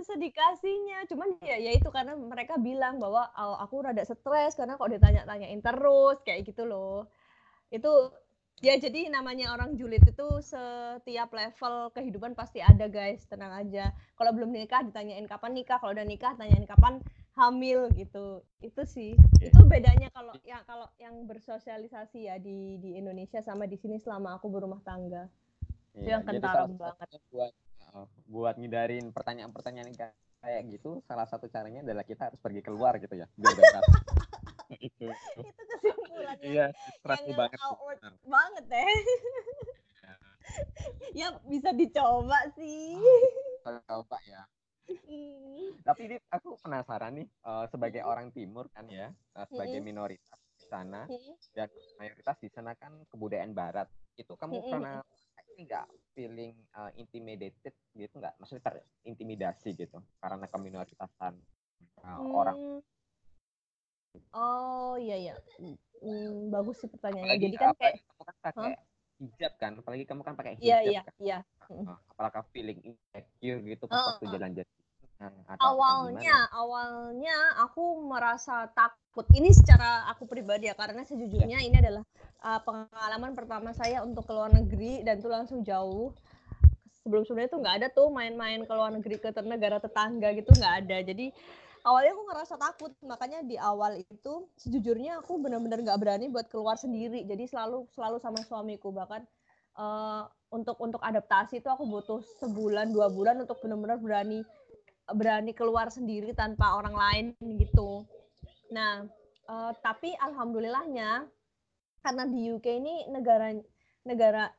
sedikasinya. 0.02 0.98
Cuman 1.06 1.38
ya 1.46 1.56
ya 1.62 1.70
itu 1.70 1.86
karena 1.94 2.18
mereka 2.18 2.58
bilang 2.58 2.98
bahwa 2.98 3.30
oh, 3.38 3.54
aku 3.62 3.86
rada 3.86 4.02
stres 4.02 4.58
karena 4.58 4.74
kok 4.74 4.90
ditanya-tanyain 4.90 5.62
terus 5.62 6.18
kayak 6.26 6.50
gitu 6.50 6.66
loh. 6.66 7.06
Itu 7.70 8.10
ya 8.60 8.76
jadi 8.76 9.08
namanya 9.14 9.54
orang 9.54 9.78
julid 9.78 10.04
itu 10.04 10.28
setiap 10.42 11.30
level 11.32 11.94
kehidupan 11.94 12.34
pasti 12.34 12.58
ada 12.58 12.90
guys. 12.90 13.22
Tenang 13.30 13.54
aja. 13.54 13.94
Kalau 14.18 14.34
belum 14.34 14.50
nikah 14.50 14.82
ditanyain 14.82 15.30
kapan 15.30 15.54
nikah. 15.54 15.78
Kalau 15.78 15.94
udah 15.94 16.06
nikah 16.06 16.34
tanyain 16.34 16.66
kapan 16.66 16.98
hamil 17.40 17.88
gitu. 17.96 18.44
Itu 18.60 18.84
sih. 18.84 19.16
Okay. 19.40 19.48
itu 19.48 19.60
bedanya 19.64 20.12
kalau 20.12 20.36
ya 20.44 20.60
kalau 20.68 20.84
yang 21.00 21.24
bersosialisasi 21.24 22.28
ya 22.28 22.36
di 22.36 22.76
di 22.76 23.00
Indonesia 23.00 23.40
sama 23.40 23.64
di 23.64 23.80
sini 23.80 23.96
selama 23.96 24.36
aku 24.36 24.52
berumah 24.52 24.84
tangga. 24.84 25.24
Yeah, 25.96 25.96
itu 25.96 26.04
iya, 26.04 26.12
yang 26.12 26.24
kentara 26.28 26.62
banget. 26.68 27.20
buat 27.32 27.52
uh, 27.96 28.08
buat 28.28 28.54
ngindarin 28.60 29.10
pertanyaan-pertanyaan 29.10 29.90
kayak 30.40 30.62
gitu 30.72 31.04
salah 31.04 31.28
satu 31.28 31.48
caranya 31.52 31.84
adalah 31.84 32.04
kita 32.04 32.32
harus 32.32 32.40
pergi 32.40 32.64
keluar 32.64 32.96
gitu 33.00 33.16
ya 33.16 33.26
biar 33.36 33.56
itu. 34.86 35.08
Itu 35.08 35.42
kesimpulannya. 35.66 36.44
Iya 36.44 36.66
yang 37.04 37.36
banget 37.36 37.58
banget 38.24 38.64
deh 38.70 38.94
ya 41.20 41.28
bisa 41.46 41.70
dicoba 41.74 42.38
sih. 42.54 42.96
Coba 43.64 44.18
ya 44.28 44.46
tapi 45.88 46.00
ini 46.10 46.16
aku 46.30 46.56
penasaran 46.60 47.18
nih 47.20 47.28
uh, 47.46 47.64
sebagai 47.70 48.02
orang 48.04 48.30
timur 48.34 48.68
kan 48.72 48.86
ya, 48.90 49.10
uh, 49.36 49.46
sebagai 49.48 49.80
minoritas 49.80 50.38
di 50.56 50.66
sana 50.68 51.08
dan 51.56 51.68
mayoritas 51.96 52.36
di 52.40 52.48
sana 52.52 52.76
kan 52.76 52.92
kebudayaan 53.08 53.52
barat. 53.56 53.88
Itu 54.18 54.36
kamu 54.36 54.68
pernah 54.68 55.00
nggak 55.60 55.86
feeling 56.16 56.56
uh, 56.76 56.90
intimidated 56.96 57.74
gitu 57.96 58.14
nggak? 58.20 58.34
Maksudnya 58.40 58.64
terintimidasi 58.64 59.76
gitu 59.76 59.98
karena 60.20 60.46
keminoritasan 60.48 61.34
uh, 62.04 62.06
hmm. 62.06 62.32
orang. 62.34 62.58
Oh 64.34 64.98
iya 64.98 65.14
iya, 65.14 65.34
hmm, 66.02 66.50
bagus 66.50 66.82
sih 66.82 66.90
pertanyaannya. 66.90 67.30
Apalagi, 67.30 67.46
Jadi 67.46 67.56
kan 67.62 67.70
kayak 67.78 67.94
kamu 68.02 68.22
kan 68.26 68.36
pakai 68.42 68.58
huh? 68.58 68.78
hijab 69.20 69.52
kan, 69.54 69.72
apalagi 69.78 70.04
kamu 70.08 70.22
kan 70.26 70.34
pakai 70.34 70.52
iya, 70.58 70.58
hijab. 70.58 70.66
Iya 70.66 70.90
iya 70.90 71.02
kan? 71.06 71.14
iya. 71.22 71.38
Uh, 71.70 71.98
apakah 72.18 72.42
feeling 72.50 72.78
insecure 73.40 73.60
gitu 73.64 73.84
pas 73.88 73.96
uh, 73.96 74.06
waktu 74.14 74.24
jalan-jalan. 74.36 74.70
Awalnya 75.60 76.48
awalnya 76.52 77.36
aku 77.60 78.08
merasa 78.08 78.72
takut. 78.72 79.28
Ini 79.36 79.52
secara 79.52 80.08
aku 80.08 80.24
pribadi 80.24 80.68
ya 80.68 80.76
karena 80.76 81.04
sejujurnya 81.04 81.60
yeah. 81.60 81.68
ini 81.68 81.76
adalah 81.76 82.04
uh, 82.40 82.60
pengalaman 82.64 83.36
pertama 83.36 83.76
saya 83.76 84.00
untuk 84.00 84.24
ke 84.24 84.32
luar 84.32 84.48
negeri 84.52 85.04
dan 85.04 85.20
itu 85.20 85.28
langsung 85.28 85.60
jauh. 85.60 86.16
Sebelum 87.04 87.24
sebelumnya 87.24 87.52
tuh 87.52 87.60
nggak 87.60 87.76
ada 87.80 87.88
tuh 87.92 88.08
main-main 88.12 88.64
ke 88.64 88.72
luar 88.72 88.92
negeri 88.92 89.20
ke 89.20 89.28
negara 89.44 89.76
tetangga 89.76 90.32
gitu 90.36 90.56
nggak 90.56 90.74
ada. 90.84 90.96
Jadi 91.04 91.32
awalnya 91.84 92.16
aku 92.16 92.24
ngerasa 92.24 92.54
takut. 92.56 92.92
Makanya 93.04 93.44
di 93.44 93.60
awal 93.60 94.00
itu 94.00 94.48
sejujurnya 94.56 95.20
aku 95.20 95.36
benar-benar 95.36 95.84
nggak 95.84 96.00
berani 96.00 96.32
buat 96.32 96.48
keluar 96.48 96.80
sendiri. 96.80 97.28
Jadi 97.28 97.44
selalu 97.44 97.84
selalu 97.92 98.16
sama 98.24 98.40
suamiku. 98.40 98.88
Bahkan 98.88 99.20
uh, 99.76 100.24
untuk 100.50 100.76
untuk 100.82 101.00
adaptasi 101.02 101.62
itu 101.62 101.68
aku 101.70 101.86
butuh 101.86 102.20
sebulan 102.42 102.90
dua 102.90 103.10
bulan 103.10 103.42
untuk 103.42 103.58
benar-benar 103.62 103.98
berani 104.02 104.42
berani 105.10 105.52
keluar 105.54 105.90
sendiri 105.90 106.34
tanpa 106.34 106.78
orang 106.78 106.94
lain 106.94 107.24
gitu 107.58 108.06
nah 108.70 109.06
uh, 109.50 109.72
tapi 109.82 110.14
alhamdulillahnya 110.18 111.26
karena 112.00 112.24
di 112.26 112.54
UK 112.54 112.66
ini 112.80 112.94
negara 113.10 113.54
negara 114.06 114.50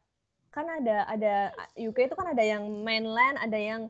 kan 0.52 0.68
ada 0.68 1.08
ada 1.08 1.36
UK 1.80 2.12
itu 2.12 2.16
kan 2.16 2.28
ada 2.36 2.44
yang 2.44 2.68
mainland, 2.84 3.40
ada 3.40 3.56
yang 3.56 3.88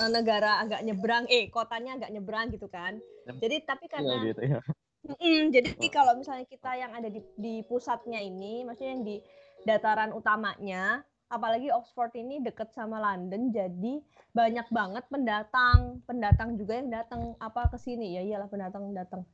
uh, 0.00 0.10
negara 0.10 0.64
agak 0.64 0.80
nyebrang, 0.82 1.28
eh 1.28 1.52
kotanya 1.52 2.00
agak 2.00 2.10
nyebrang 2.16 2.48
gitu 2.48 2.66
kan. 2.66 2.96
Jadi 3.28 3.62
tapi 3.62 3.86
iya, 3.86 3.92
karena 3.92 4.14
gitu, 4.24 4.42
ya. 4.42 4.60
Mm, 5.02 5.42
jadi 5.52 5.86
kalau 5.92 6.16
misalnya 6.16 6.48
kita 6.48 6.72
yang 6.80 6.96
ada 6.96 7.12
di, 7.12 7.20
di 7.36 7.60
pusatnya 7.68 8.18
ini, 8.18 8.64
maksudnya 8.64 8.92
yang 8.96 9.04
di 9.04 9.16
dataran 9.68 10.16
utamanya, 10.16 11.04
apalagi 11.32 11.72
Oxford 11.72 12.12
ini 12.20 12.44
deket 12.44 12.76
sama 12.76 13.00
London, 13.00 13.48
jadi 13.48 14.04
banyak 14.36 14.68
banget 14.68 15.04
pendatang, 15.08 16.04
pendatang 16.04 16.60
juga 16.60 16.76
yang 16.76 16.92
datang 16.92 17.32
apa 17.40 17.72
ke 17.72 17.80
sini 17.80 18.20
ya, 18.20 18.22
iyalah 18.22 18.52
pendatang 18.52 18.92
datang. 18.92 19.24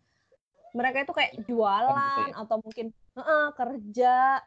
Mereka 0.78 1.02
itu 1.02 1.12
kayak 1.16 1.32
gitu 1.42 1.58
jualan 1.58 2.30
ya? 2.30 2.38
atau 2.38 2.62
mungkin 2.62 2.94
uh, 3.18 3.50
kerja 3.58 4.38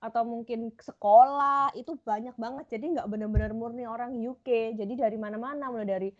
atau 0.00 0.24
mungkin 0.24 0.72
sekolah 0.80 1.76
itu 1.76 1.92
banyak 2.00 2.32
banget 2.40 2.72
jadi 2.72 2.84
nggak 2.96 3.08
benar-benar 3.12 3.52
murni 3.52 3.84
orang 3.84 4.16
UK 4.16 4.72
jadi 4.80 4.94
dari 4.96 5.20
mana-mana 5.20 5.68
mulai 5.68 5.84
dari 5.84 6.10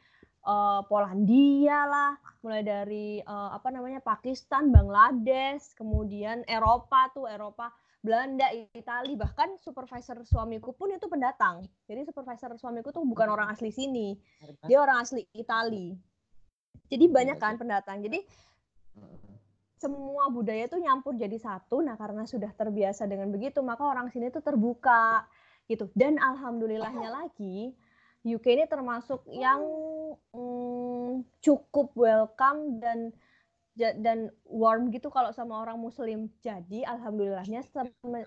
uh, 0.44 0.84
Polandia 0.84 1.88
lah 1.88 2.12
mulai 2.44 2.60
dari 2.60 3.24
uh, 3.24 3.56
apa 3.56 3.72
namanya 3.72 4.04
Pakistan 4.04 4.68
Bangladesh 4.68 5.72
kemudian 5.80 6.44
Eropa 6.44 7.08
tuh 7.16 7.24
Eropa 7.24 7.72
Belanda 8.00 8.48
Italia 8.72 9.12
bahkan 9.16 9.60
supervisor 9.60 10.24
suamiku 10.24 10.72
pun 10.72 10.92
itu 10.96 11.04
pendatang. 11.04 11.68
Jadi 11.84 12.08
supervisor 12.08 12.56
suamiku 12.56 12.88
tuh 12.92 13.04
bukan 13.04 13.28
orang 13.28 13.52
asli 13.52 13.68
sini. 13.68 14.16
Dia 14.64 14.80
orang 14.80 15.04
asli 15.04 15.24
Italia 15.36 15.92
jadi 16.90 17.06
banyak 17.06 17.38
kan 17.38 17.54
pendatang. 17.54 18.02
Jadi 18.02 18.26
semua 19.78 20.28
budaya 20.28 20.66
itu 20.66 20.76
nyampur 20.76 21.14
jadi 21.14 21.38
satu. 21.38 21.80
Nah, 21.80 21.94
karena 21.94 22.26
sudah 22.26 22.50
terbiasa 22.52 23.06
dengan 23.06 23.30
begitu, 23.30 23.62
maka 23.62 23.86
orang 23.86 24.10
sini 24.10 24.28
itu 24.28 24.42
terbuka 24.42 25.24
gitu. 25.70 25.86
Dan 25.94 26.18
alhamdulillahnya 26.18 27.08
lagi, 27.08 27.72
UK 28.26 28.58
ini 28.58 28.64
termasuk 28.66 29.22
yang 29.30 29.62
mm, 30.34 31.24
cukup 31.40 31.94
welcome 31.94 32.82
dan 32.82 33.14
dan 33.76 34.28
warm 34.44 34.90
gitu 34.90 35.08
kalau 35.08 35.30
sama 35.30 35.62
orang 35.62 35.78
muslim. 35.78 36.28
Jadi 36.42 36.82
alhamdulillahnya 36.84 37.64
se, 37.64 37.80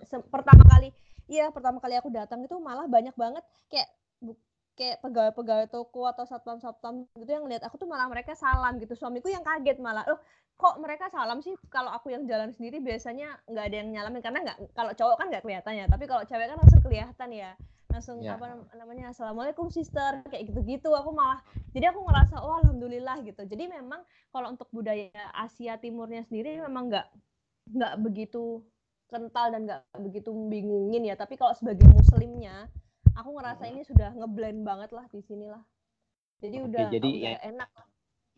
se, 0.07 0.15
pertama 0.31 0.63
kali 0.67 0.89
iya 1.31 1.47
pertama 1.55 1.79
kali 1.79 1.95
aku 1.95 2.11
datang 2.11 2.43
itu 2.43 2.55
malah 2.59 2.83
banyak 2.83 3.15
banget 3.15 3.43
kayak 3.71 3.87
kayak 4.73 4.97
pegawai-pegawai 5.05 5.69
toko 5.69 6.09
atau 6.09 6.25
satpam-satpam 6.25 7.05
gitu 7.15 7.29
yang 7.29 7.45
lihat 7.45 7.61
aku 7.61 7.77
tuh 7.77 7.85
malah 7.85 8.09
mereka 8.09 8.33
salam 8.33 8.81
gitu. 8.81 8.97
Suamiku 8.97 9.29
yang 9.29 9.45
kaget 9.45 9.77
malah, 9.77 10.01
"Oh, 10.09 10.17
kok 10.57 10.75
mereka 10.79 11.09
salam 11.09 11.41
sih 11.41 11.53
kalau 11.69 11.89
aku 11.89 12.13
yang 12.13 12.23
jalan 12.29 12.53
sendiri 12.53 12.79
biasanya 12.79 13.37
nggak 13.49 13.65
ada 13.67 13.75
yang 13.83 13.89
nyalamin 13.89 14.21
karena 14.21 14.39
nggak 14.45 14.57
kalau 14.77 14.91
cowok 14.93 15.15
kan 15.19 15.27
nggak 15.33 15.43
kelihatan 15.43 15.73
ya 15.75 15.85
tapi 15.89 16.05
kalau 16.05 16.23
cewek 16.23 16.45
kan 16.45 16.57
langsung 16.61 16.81
kelihatan 16.85 17.29
ya 17.33 17.51
langsung 17.93 18.17
ya. 18.25 18.33
apa 18.33 18.65
namanya 18.73 19.13
assalamualaikum 19.13 19.69
sister. 19.69 20.25
Kayak 20.27 20.49
gitu-gitu. 20.49 20.89
Aku 20.97 21.13
malah 21.13 21.45
jadi 21.77 21.93
aku 21.93 22.01
ngerasa 22.01 22.41
oh 22.41 22.57
alhamdulillah 22.65 23.21
gitu. 23.21 23.45
Jadi 23.45 23.69
memang 23.69 24.01
kalau 24.33 24.49
untuk 24.49 24.67
budaya 24.73 25.13
Asia 25.37 25.77
Timurnya 25.77 26.25
sendiri 26.25 26.57
memang 26.57 26.89
nggak 26.89 27.07
nggak 27.69 27.93
begitu 28.01 28.65
kental 29.07 29.53
dan 29.53 29.69
nggak 29.69 29.81
begitu 30.01 30.33
bingungin 30.33 31.05
ya. 31.05 31.13
Tapi 31.13 31.37
kalau 31.37 31.53
sebagai 31.53 31.85
muslimnya 31.93 32.67
aku 33.13 33.29
ngerasa 33.37 33.63
ini 33.69 33.81
sudah 33.85 34.09
ngeblend 34.17 34.65
banget 34.65 34.89
lah 34.93 35.05
di 35.09 35.21
sini 35.21 35.47
lah 35.49 35.61
jadi 36.41 36.57
Oke, 36.59 36.67
udah 36.69 36.87
jadi 36.89 37.09
ya, 37.13 37.37
enak 37.45 37.69
lah 37.71 37.87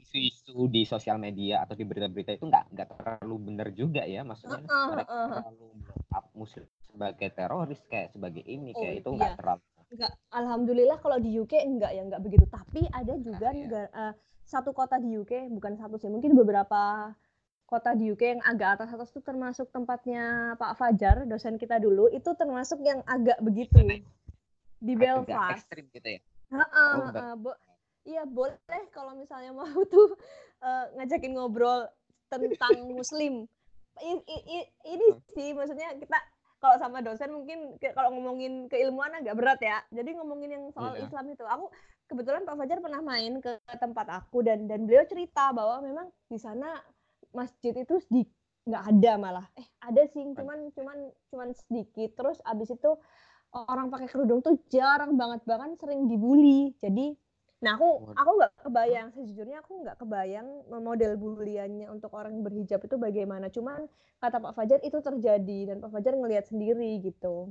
isu-isu 0.05 0.69
di 0.69 0.85
sosial 0.85 1.17
media 1.17 1.65
atau 1.65 1.73
di 1.73 1.83
berita-berita 1.83 2.37
itu 2.37 2.45
nggak 2.45 2.65
nggak 2.77 2.87
terlalu 2.93 3.35
benar 3.51 3.67
juga 3.73 4.05
ya 4.05 4.21
maksudnya 4.21 4.61
uh, 4.63 4.71
uh, 4.71 4.87
mereka 4.93 5.11
uh, 5.11 5.27
terlalu 5.41 5.67
up 6.13 6.25
muslim 6.37 6.67
sebagai 6.85 7.29
teroris 7.33 7.81
kayak 7.89 8.13
sebagai 8.13 8.43
ini 8.45 8.71
oh, 8.71 8.79
kayak 8.79 8.95
itu 9.01 9.09
nggak 9.09 9.33
iya. 9.33 9.39
terlalu 9.41 9.63
Enggak, 9.85 10.11
alhamdulillah 10.33 10.97
kalau 10.97 11.17
di 11.21 11.29
UK 11.37 11.61
enggak 11.61 11.93
ya 11.93 12.01
enggak 12.01 12.19
begitu. 12.25 12.45
Tapi 12.49 12.89
ada 12.89 13.13
juga 13.21 13.47
nah, 13.47 13.55
negara 13.55 13.87
uh, 13.93 14.13
satu 14.43 14.73
kota 14.73 14.97
di 14.97 15.13
UK 15.13 15.49
bukan 15.53 15.77
satu 15.77 15.95
sih 16.01 16.09
mungkin 16.09 16.33
beberapa 16.33 17.13
kota 17.65 17.97
di 17.97 18.13
UK 18.13 18.37
yang 18.37 18.43
agak 18.45 18.81
atas 18.81 18.93
atas 18.93 19.09
itu 19.13 19.21
termasuk 19.25 19.73
tempatnya 19.73 20.53
Pak 20.57 20.77
Fajar 20.77 21.25
dosen 21.25 21.57
kita 21.57 21.81
dulu 21.81 22.09
itu 22.13 22.29
termasuk 22.37 22.81
yang 22.81 23.01
agak 23.09 23.37
begitu. 23.41 23.77
Di 24.81 24.93
Belfast. 24.93 25.65
ekstrim 25.65 25.89
gitu 25.89 26.17
ya? 26.17 26.19
Uh, 26.53 26.61
uh, 26.61 26.93
uh, 27.09 27.33
uh, 27.41 27.57
Iya 28.05 28.23
boleh 28.29 28.83
kalau 28.93 29.17
misalnya 29.17 29.51
mau 29.57 29.81
tuh 29.89 30.15
uh, 30.61 30.85
ngajakin 30.95 31.33
ngobrol 31.35 31.89
tentang 32.29 32.85
Muslim. 32.97 33.49
I, 33.95 34.11
i, 34.27 34.37
i, 34.43 34.57
ini 34.91 35.07
sih 35.31 35.55
maksudnya 35.55 35.95
kita 35.95 36.19
kalau 36.59 36.75
sama 36.81 36.99
dosen 37.03 37.31
mungkin 37.31 37.77
kalau 37.93 38.11
ngomongin 38.15 38.65
keilmuan 38.67 39.13
agak 39.13 39.35
berat 39.37 39.59
ya. 39.61 39.77
Jadi 39.93 40.17
ngomongin 40.17 40.49
yang 40.55 40.65
soal 40.73 40.97
yeah. 40.97 41.05
Islam 41.05 41.25
itu, 41.31 41.45
aku 41.45 41.69
kebetulan 42.09 42.41
Pak 42.43 42.55
Fajar 42.57 42.79
pernah 42.81 43.01
main 43.05 43.39
ke 43.39 43.59
tempat 43.77 44.07
aku 44.09 44.41
dan 44.41 44.65
dan 44.65 44.83
beliau 44.89 45.05
cerita 45.05 45.53
bahwa 45.53 45.81
memang 45.85 46.07
di 46.27 46.41
sana 46.41 46.81
masjid 47.31 47.71
itu 47.75 48.01
di 48.09 48.25
nggak 48.65 48.83
ada 48.97 49.11
malah. 49.21 49.45
Eh 49.55 49.67
ada 49.79 50.03
sih, 50.09 50.25
cuman 50.25 50.73
cuman 50.73 50.97
cuman 51.29 51.49
sedikit. 51.53 52.17
Terus 52.17 52.41
abis 52.43 52.73
itu 52.73 52.91
orang 53.53 53.87
pakai 53.93 54.09
kerudung 54.09 54.41
tuh 54.41 54.57
jarang 54.67 55.15
banget 55.15 55.45
bahkan 55.45 55.77
sering 55.77 56.09
dibully. 56.09 56.73
Jadi 56.81 57.13
Nah 57.65 57.81
aku 57.81 58.13
aku 58.13 58.31
nggak 58.37 58.53
kebayang 58.61 59.07
sejujurnya 59.17 59.57
aku 59.65 59.81
nggak 59.81 59.97
kebayang 59.97 60.47
model 60.69 61.17
buliannya 61.17 61.89
untuk 61.89 62.13
orang 62.13 62.37
berhijab 62.45 62.85
itu 62.85 62.93
bagaimana. 63.01 63.49
Cuman 63.49 63.89
kata 64.21 64.37
Pak 64.37 64.53
Fajar 64.53 64.79
itu 64.85 65.01
terjadi 65.01 65.73
dan 65.73 65.81
Pak 65.81 65.89
Fajar 65.89 66.13
ngelihat 66.13 66.45
sendiri 66.45 67.01
gitu. 67.01 67.49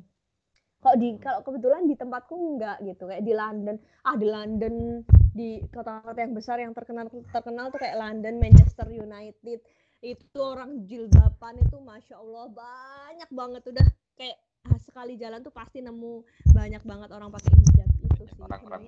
Kalau 0.78 0.96
di 1.00 1.18
kalau 1.18 1.42
kebetulan 1.42 1.90
di 1.90 1.98
tempatku 1.98 2.30
nggak 2.30 2.86
gitu 2.86 3.10
kayak 3.10 3.26
di 3.26 3.34
London. 3.34 3.74
Ah 4.06 4.14
di 4.14 4.26
London 4.30 5.02
di 5.34 5.58
kota-kota 5.74 6.22
yang 6.22 6.34
besar 6.38 6.62
yang 6.62 6.70
terkenal 6.70 7.10
terkenal 7.34 7.74
tuh 7.74 7.82
kayak 7.82 7.98
London 7.98 8.38
Manchester 8.38 8.86
United. 8.86 9.58
Itu 9.98 10.38
orang 10.38 10.86
jilbaban 10.86 11.58
itu 11.58 11.82
masya 11.82 12.22
Allah 12.22 12.46
banyak 12.54 13.30
banget. 13.34 13.62
Udah 13.66 13.86
kayak 14.14 14.38
ah, 14.70 14.78
sekali 14.78 15.18
jalan 15.18 15.42
tuh 15.42 15.50
pasti 15.50 15.82
nemu 15.82 16.22
banyak 16.54 16.86
banget 16.86 17.10
orang 17.10 17.34
pakai 17.34 17.50
hijab. 17.50 17.90
Itu 17.98 18.22
sih 18.30 18.38
orang-orang 18.38 18.86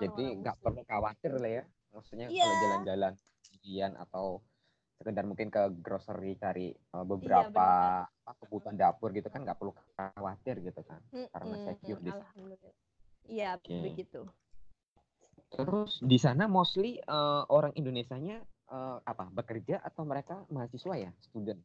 Jadi 0.00 0.24
nggak 0.40 0.56
perlu 0.64 0.82
khawatir 0.88 1.36
lah 1.36 1.52
ya. 1.60 1.64
Maksudnya 1.92 2.26
yeah. 2.32 2.44
kalau 2.44 2.56
jalan-jalan 2.64 3.12
sendirian 3.16 3.92
atau 4.00 4.40
sekedar 5.02 5.26
mungkin 5.26 5.50
ke 5.50 5.62
grocery 5.82 6.38
cari 6.38 6.70
uh, 6.94 7.02
beberapa 7.02 7.68
iya, 8.06 8.32
kebutuhan 8.38 8.78
dapur 8.78 9.10
gitu 9.10 9.26
kan 9.34 9.42
nggak 9.42 9.58
perlu 9.58 9.74
khawatir 9.98 10.62
gitu 10.62 10.78
kan 10.86 11.02
mm-hmm. 11.10 11.26
karena 11.34 11.56
secure 11.66 12.00
di 12.00 12.10
sana. 12.14 12.30
Iya 13.26 13.48
okay. 13.58 13.82
begitu. 13.82 14.22
Terus 15.52 15.98
di 16.00 16.16
sana 16.22 16.46
mostly 16.46 17.02
uh, 17.10 17.44
orang 17.50 17.74
Indonesianya 17.74 18.40
uh, 18.70 19.02
apa 19.02 19.28
bekerja 19.34 19.82
atau 19.82 20.06
mereka 20.06 20.46
mahasiswa 20.48 20.94
ya 20.96 21.10
student? 21.18 21.58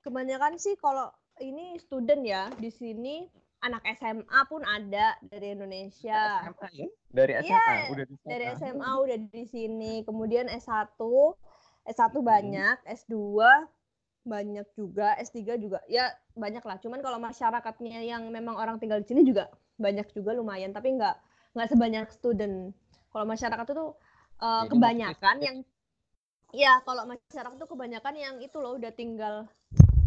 Kebanyakan 0.00 0.56
sih 0.56 0.74
kalau 0.80 1.12
ini 1.44 1.76
student 1.76 2.24
ya 2.24 2.48
di 2.56 2.72
sini 2.72 3.28
anak 3.64 3.82
SMA 3.96 4.40
pun 4.48 4.62
ada 4.62 5.16
dari 5.24 5.56
Indonesia. 5.56 6.44
SMA 6.44 6.68
ya? 6.76 6.88
Dari 7.10 7.32
SMA 7.40 7.56
yeah, 7.56 7.92
udah 7.92 8.04
di 8.04 8.14
sana. 8.20 8.30
Dari 8.30 8.46
SMA 8.58 8.90
udah 9.02 9.18
di 9.32 9.44
sini. 9.48 9.92
Kemudian 10.04 10.46
S1 10.52 11.00
S1 11.86 12.10
hmm. 12.10 12.26
banyak, 12.26 12.76
S2 12.82 13.14
banyak 14.26 14.66
juga, 14.74 15.14
S3 15.22 15.38
juga. 15.62 15.78
Ya 15.86 16.10
banyak 16.34 16.62
lah. 16.66 16.76
Cuman 16.82 16.98
kalau 16.98 17.22
masyarakatnya 17.22 18.02
yang 18.02 18.28
memang 18.34 18.58
orang 18.58 18.82
tinggal 18.82 18.98
di 18.98 19.06
sini 19.06 19.22
juga 19.22 19.48
banyak 19.78 20.10
juga 20.10 20.34
lumayan, 20.34 20.74
tapi 20.74 20.98
nggak 20.98 21.16
nggak 21.54 21.68
sebanyak 21.70 22.06
student. 22.10 22.74
Kalau 23.14 23.24
masyarakat 23.24 23.66
itu 23.70 23.86
uh, 24.42 24.64
kebanyakan 24.68 25.36
yang 25.40 25.56
ya 26.54 26.78
kalau 26.82 27.06
masyarakat 27.06 27.56
itu 27.58 27.66
kebanyakan 27.70 28.14
yang 28.18 28.36
itu 28.42 28.56
loh 28.58 28.76
udah 28.76 28.92
tinggal 28.92 29.46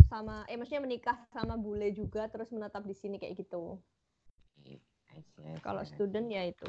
sama 0.10 0.44
eh 0.50 0.58
maksudnya 0.58 0.82
menikah 0.82 1.18
sama 1.30 1.54
bule 1.56 1.94
juga 1.94 2.26
terus 2.28 2.50
menetap 2.50 2.82
di 2.84 2.98
sini 2.98 3.22
kayak 3.22 3.46
gitu. 3.46 3.78
Kalau 5.62 5.86
student 5.86 6.28
ya 6.28 6.44
itu 6.50 6.68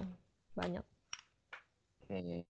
banyak. 0.52 0.85
Oke. 2.04 2.12
Okay. 2.12 2.40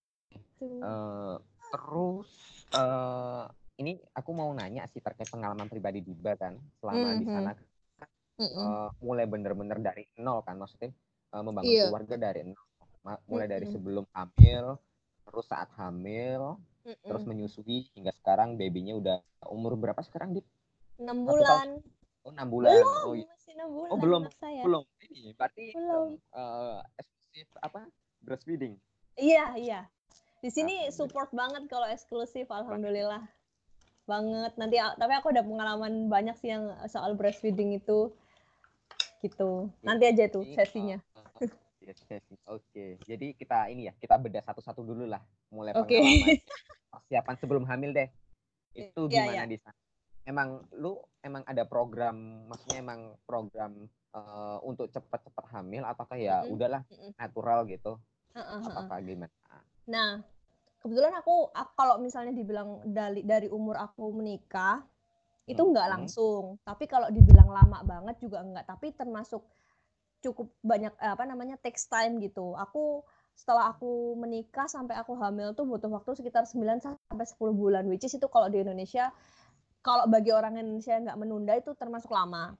Uh, 0.61 1.41
terus 1.73 2.29
uh, 2.75 3.49
ini 3.81 3.97
aku 4.13 4.31
mau 4.35 4.51
nanya 4.53 4.85
sih 4.91 5.01
terkait 5.01 5.27
pengalaman 5.31 5.65
pribadi 5.65 6.05
Diba 6.05 6.37
kan 6.37 6.59
selama 6.77 7.17
di 7.17 7.25
Mhm. 7.25 7.33
sana 7.33 7.51
eh, 8.41 8.89
mulai 9.05 9.29
bener-bener 9.29 9.77
dari 9.77 10.05
nol 10.17 10.41
kan 10.41 10.57
maksudnya 10.57 10.89
eh, 11.33 11.43
membangun 11.45 11.69
Iya. 11.69 11.85
keluarga 11.89 12.15
dari 12.17 12.41
nol 12.49 12.67
mulai 13.29 13.47
dari 13.49 13.65
Mhm. 13.69 13.73
sebelum 13.73 14.05
hamil 14.13 14.77
terus 15.25 15.45
saat 15.49 15.69
hamil 15.77 16.57
terus 17.05 17.23
Mhm. 17.25 17.29
menyusui 17.29 17.89
hingga 17.93 18.13
sekarang 18.17 18.57
babynya 18.57 18.97
udah 18.97 19.17
umur 19.49 19.77
berapa 19.77 20.01
sekarang 20.05 20.37
Dip? 20.37 20.45
Enam 21.01 21.17
bulan 21.25 21.67
Oh 22.21 22.29
enam 22.29 22.47
bulan. 22.47 22.69
belum 22.69 22.85
Oh, 23.01 23.13
iya. 23.17 23.25
masih 23.25 23.51
enam 23.57 23.69
bulan 23.73 23.89
oh 23.89 23.97
belum 23.97 24.21
saya 24.37 24.61
belum. 24.61 24.83
Ini 25.01 25.31
berarti 25.33 25.65
Belum. 25.73 26.07
eh, 26.31 26.79
eksklusif 26.95 27.47
apa 27.59 27.81
breastfeeding. 28.21 28.73
iya 29.17 29.45
iya 29.57 29.79
di 30.39 30.49
sini 30.49 30.85
Alhamdulillah. 30.85 30.93
support 30.93 31.29
banget 31.33 31.63
kalau 31.65 31.85
eksklusif 31.85 32.45
alhamdulillah 32.47 33.21
banget 34.05 34.53
nanti 34.57 34.77
tapi 34.77 35.13
aku 35.13 35.29
ada 35.29 35.41
pengalaman 35.41 36.09
banyak 36.09 36.33
sih 36.37 36.49
yang 36.49 36.69
soal 36.85 37.13
breastfeeding 37.13 37.73
itu 37.73 38.13
gitu 39.21 39.69
nanti 39.81 40.09
aja 40.09 40.25
tuh 40.27 40.45
sesinya 40.45 40.97
eh, 41.41 41.45
eh. 41.45 42.21
Oke, 42.45 43.01
jadi 43.03 43.33
kita 43.33 43.65
ini 43.67 43.89
ya 43.89 43.93
kita 43.97 44.13
bedah 44.15 44.45
satu-satu 44.45 44.85
dulu 44.85 45.09
lah. 45.09 45.17
Mulai 45.49 45.73
Oke. 45.73 45.97
pengalaman 45.97 46.37
persiapan 46.93 47.35
sebelum 47.41 47.63
hamil 47.65 47.89
deh. 47.89 48.09
Itu 48.71 49.09
Iya, 49.09 49.25
gimana 49.27 49.33
iya. 49.33 49.49
di 49.49 49.57
sana? 49.57 49.77
Emang 50.25 50.49
lu 50.77 51.01
emang 51.25 51.43
ada 51.49 51.63
program, 51.65 52.45
maksudnya 52.49 52.77
emang 52.81 53.17
program 53.25 53.71
eh, 54.13 54.57
untuk 54.65 54.87
cepat-cepat 54.93 55.45
hamil 55.57 55.83
ataukah 55.85 56.17
ya 56.17 56.45
Mm-mm. 56.45 56.53
udahlah 56.53 56.81
Mm-mm. 56.93 57.11
natural 57.17 57.65
gitu? 57.69 57.97
Heeh. 58.35 58.61
Apakah 58.65 58.97
gimana? 59.01 59.33
Nah, 59.89 60.21
kebetulan 60.81 61.13
aku, 61.19 61.49
aku 61.51 61.71
kalau 61.77 61.95
misalnya 61.99 62.33
dibilang 62.33 62.81
dari 62.85 63.21
dari 63.25 63.47
umur 63.49 63.75
aku 63.81 64.13
menikah 64.13 64.85
itu 65.49 65.61
nggak 65.61 65.87
Hmm. 65.87 65.93
langsung. 65.99 66.43
Tapi 66.63 66.85
kalau 66.87 67.09
dibilang 67.11 67.49
lama 67.49 67.79
banget 67.83 68.15
juga 68.23 68.41
enggak. 68.45 68.65
Tapi 68.69 68.93
termasuk 68.95 69.41
cukup 70.21 70.47
banyak 70.61 70.93
eh, 71.01 71.11
apa 71.15 71.23
namanya 71.25 71.57
takes 71.59 71.89
time 71.89 72.21
gitu. 72.21 72.53
Aku 72.55 73.03
setelah 73.33 73.73
aku 73.73 74.13
menikah 74.19 74.67
sampai 74.69 74.95
aku 75.01 75.17
hamil 75.17 75.57
tuh 75.57 75.65
butuh 75.65 75.89
waktu 75.89 76.13
sekitar 76.19 76.45
9 76.45 76.79
sampai 76.83 77.25
10 77.25 77.53
bulan. 77.57 77.83
Which 77.89 78.05
is 78.05 78.13
itu 78.13 78.27
kalau 78.29 78.47
di 78.53 78.61
Indonesia 78.61 79.09
kalau 79.81 80.05
bagi 80.09 80.31
orang 80.33 80.57
Indonesia 80.61 80.93
yang 80.95 81.03
nggak 81.09 81.19
menunda 81.21 81.53
itu 81.57 81.71
termasuk 81.77 82.11
lama. 82.13 82.53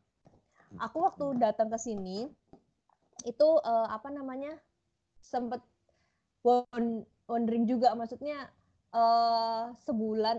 Aku 0.79 0.97
waktu 1.03 1.25
datang 1.37 1.69
ke 1.69 1.77
sini 1.77 2.25
itu 3.25 3.47
eh, 3.61 3.87
apa 3.91 4.09
namanya 4.09 4.53
sempet 5.21 5.61
won- 6.45 7.05
wondering 7.29 7.65
juga. 7.69 7.93
Maksudnya 7.97 8.49
eh 8.91 9.63
sebulan 9.87 10.37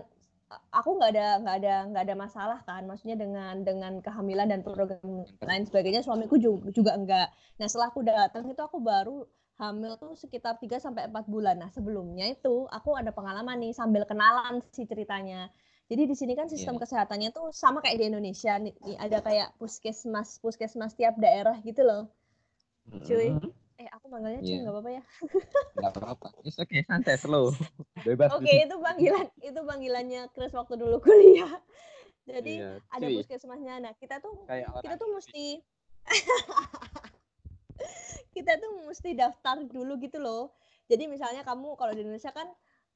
aku 0.79 0.89
nggak 0.99 1.11
ada 1.15 1.27
nggak 1.41 1.55
ada 1.63 1.73
nggak 1.89 2.03
ada 2.07 2.15
masalah 2.17 2.59
kan. 2.67 2.83
Maksudnya 2.89 3.17
dengan 3.17 3.63
dengan 3.63 3.93
kehamilan 4.03 4.47
dan 4.51 4.61
program 4.65 5.23
lain 5.41 5.63
sebagainya 5.69 6.01
suamiku 6.05 6.35
juga, 6.37 6.69
juga 6.73 6.91
enggak 6.99 7.27
nah 7.61 7.67
setelah 7.69 7.89
aku 7.93 8.01
datang 8.01 8.43
itu 8.49 8.61
aku 8.65 8.77
baru 8.81 9.23
hamil 9.61 9.93
tuh 10.01 10.17
sekitar 10.17 10.57
3 10.57 10.77
sampai 10.81 11.07
4 11.09 11.25
bulan. 11.29 11.55
Nah 11.61 11.69
sebelumnya 11.69 12.25
itu 12.29 12.65
aku 12.69 12.97
ada 12.97 13.13
pengalaman 13.13 13.61
nih 13.61 13.73
sambil 13.73 14.03
kenalan 14.09 14.59
sih 14.75 14.85
ceritanya 14.89 15.49
jadi 15.93 16.09
di 16.09 16.15
sini 16.17 16.33
kan 16.33 16.49
sistem 16.49 16.75
Iya. 16.75 16.81
kesehatannya 16.81 17.29
tuh 17.29 17.53
sama 17.53 17.77
kayak 17.79 18.01
di 18.01 18.05
Indonesia 18.09 18.57
nih, 18.57 18.73
ada 18.97 19.21
kayak 19.21 19.53
puskesmas 19.55 20.41
puskesmas 20.41 20.97
tiap 20.97 21.13
daerah 21.15 21.53
gitu 21.61 21.85
loh 21.85 22.09
Cuy. 23.05 23.29
Mm-mm. 23.29 23.53
eh 23.77 23.85
aku 23.87 24.09
manggilnya 24.09 24.41
cuy 24.41 24.49
Iya. 24.49 24.59
nggak 24.61 24.73
apa-apa 24.73 24.89
ya 24.91 25.03
Nggak 25.73 25.91
apa-apa. 25.93 26.27
It's 26.41 26.57
okay, 26.57 26.81
santai, 26.81 27.17
slow. 27.17 27.49
Bebas. 28.01 28.29
Oke, 28.33 28.49
itu 28.61 28.75
panggilan 28.77 29.25
itu 29.41 29.59
panggilannya 29.59 30.21
Chris 30.31 30.53
waktu 30.53 30.77
dulu 30.77 30.97
kuliah. 30.99 31.49
Jadi 32.23 32.61
Iya, 32.61 32.77
ada 32.87 33.05
puskesmasnya. 33.09 33.81
Nah, 33.81 33.93
kita 33.97 34.21
tuh 34.21 34.45
Kayak 34.45 34.69
kita 34.79 34.95
tuh 34.95 35.09
mesti 35.11 35.45
kita 38.35 38.53
tuh 38.57 38.71
mesti 38.85 39.09
daftar 39.13 39.65
dulu 39.65 39.97
gitu 39.97 40.21
loh. 40.21 40.53
Jadi 40.85 41.09
misalnya 41.09 41.41
kamu 41.41 41.73
kalau 41.73 41.91
di 41.91 42.05
Indonesia 42.05 42.29
kan 42.29 42.45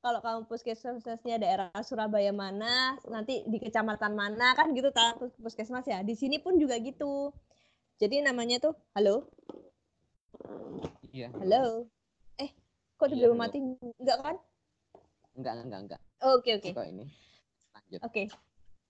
kalau 0.08 0.24
kamu 0.24 0.42
puskesmasnya 0.48 1.36
daerah 1.36 1.68
Surabaya 1.84 2.32
mana, 2.32 2.96
nanti 3.12 3.44
di 3.44 3.60
kecamatan 3.60 4.16
mana 4.16 4.56
kan 4.56 4.72
gitu 4.72 4.88
kan 4.96 5.20
puskesmas 5.44 5.84
ya. 5.84 6.00
Di 6.00 6.16
sini 6.16 6.40
pun 6.40 6.56
juga 6.56 6.80
gitu. 6.80 7.36
Jadi 8.00 8.24
namanya 8.24 8.64
tuh 8.64 8.72
halo, 8.96 9.28
Iya. 11.12 11.28
halo. 11.44 11.92
Eh, 12.40 12.56
kok 12.96 13.12
Iya, 13.12 13.28
halo. 13.28 13.36
mati? 13.36 13.60
Enggak 14.00 14.18
kan? 14.24 14.36
Enggak, 15.36 15.54
enggak, 15.60 15.80
enggak. 15.84 16.02
Oke, 16.24 16.56
oke. 16.56 16.70
Kok 16.72 16.88
ini? 16.88 17.06
Lanjut. 17.76 18.00
Oke. 18.08 18.24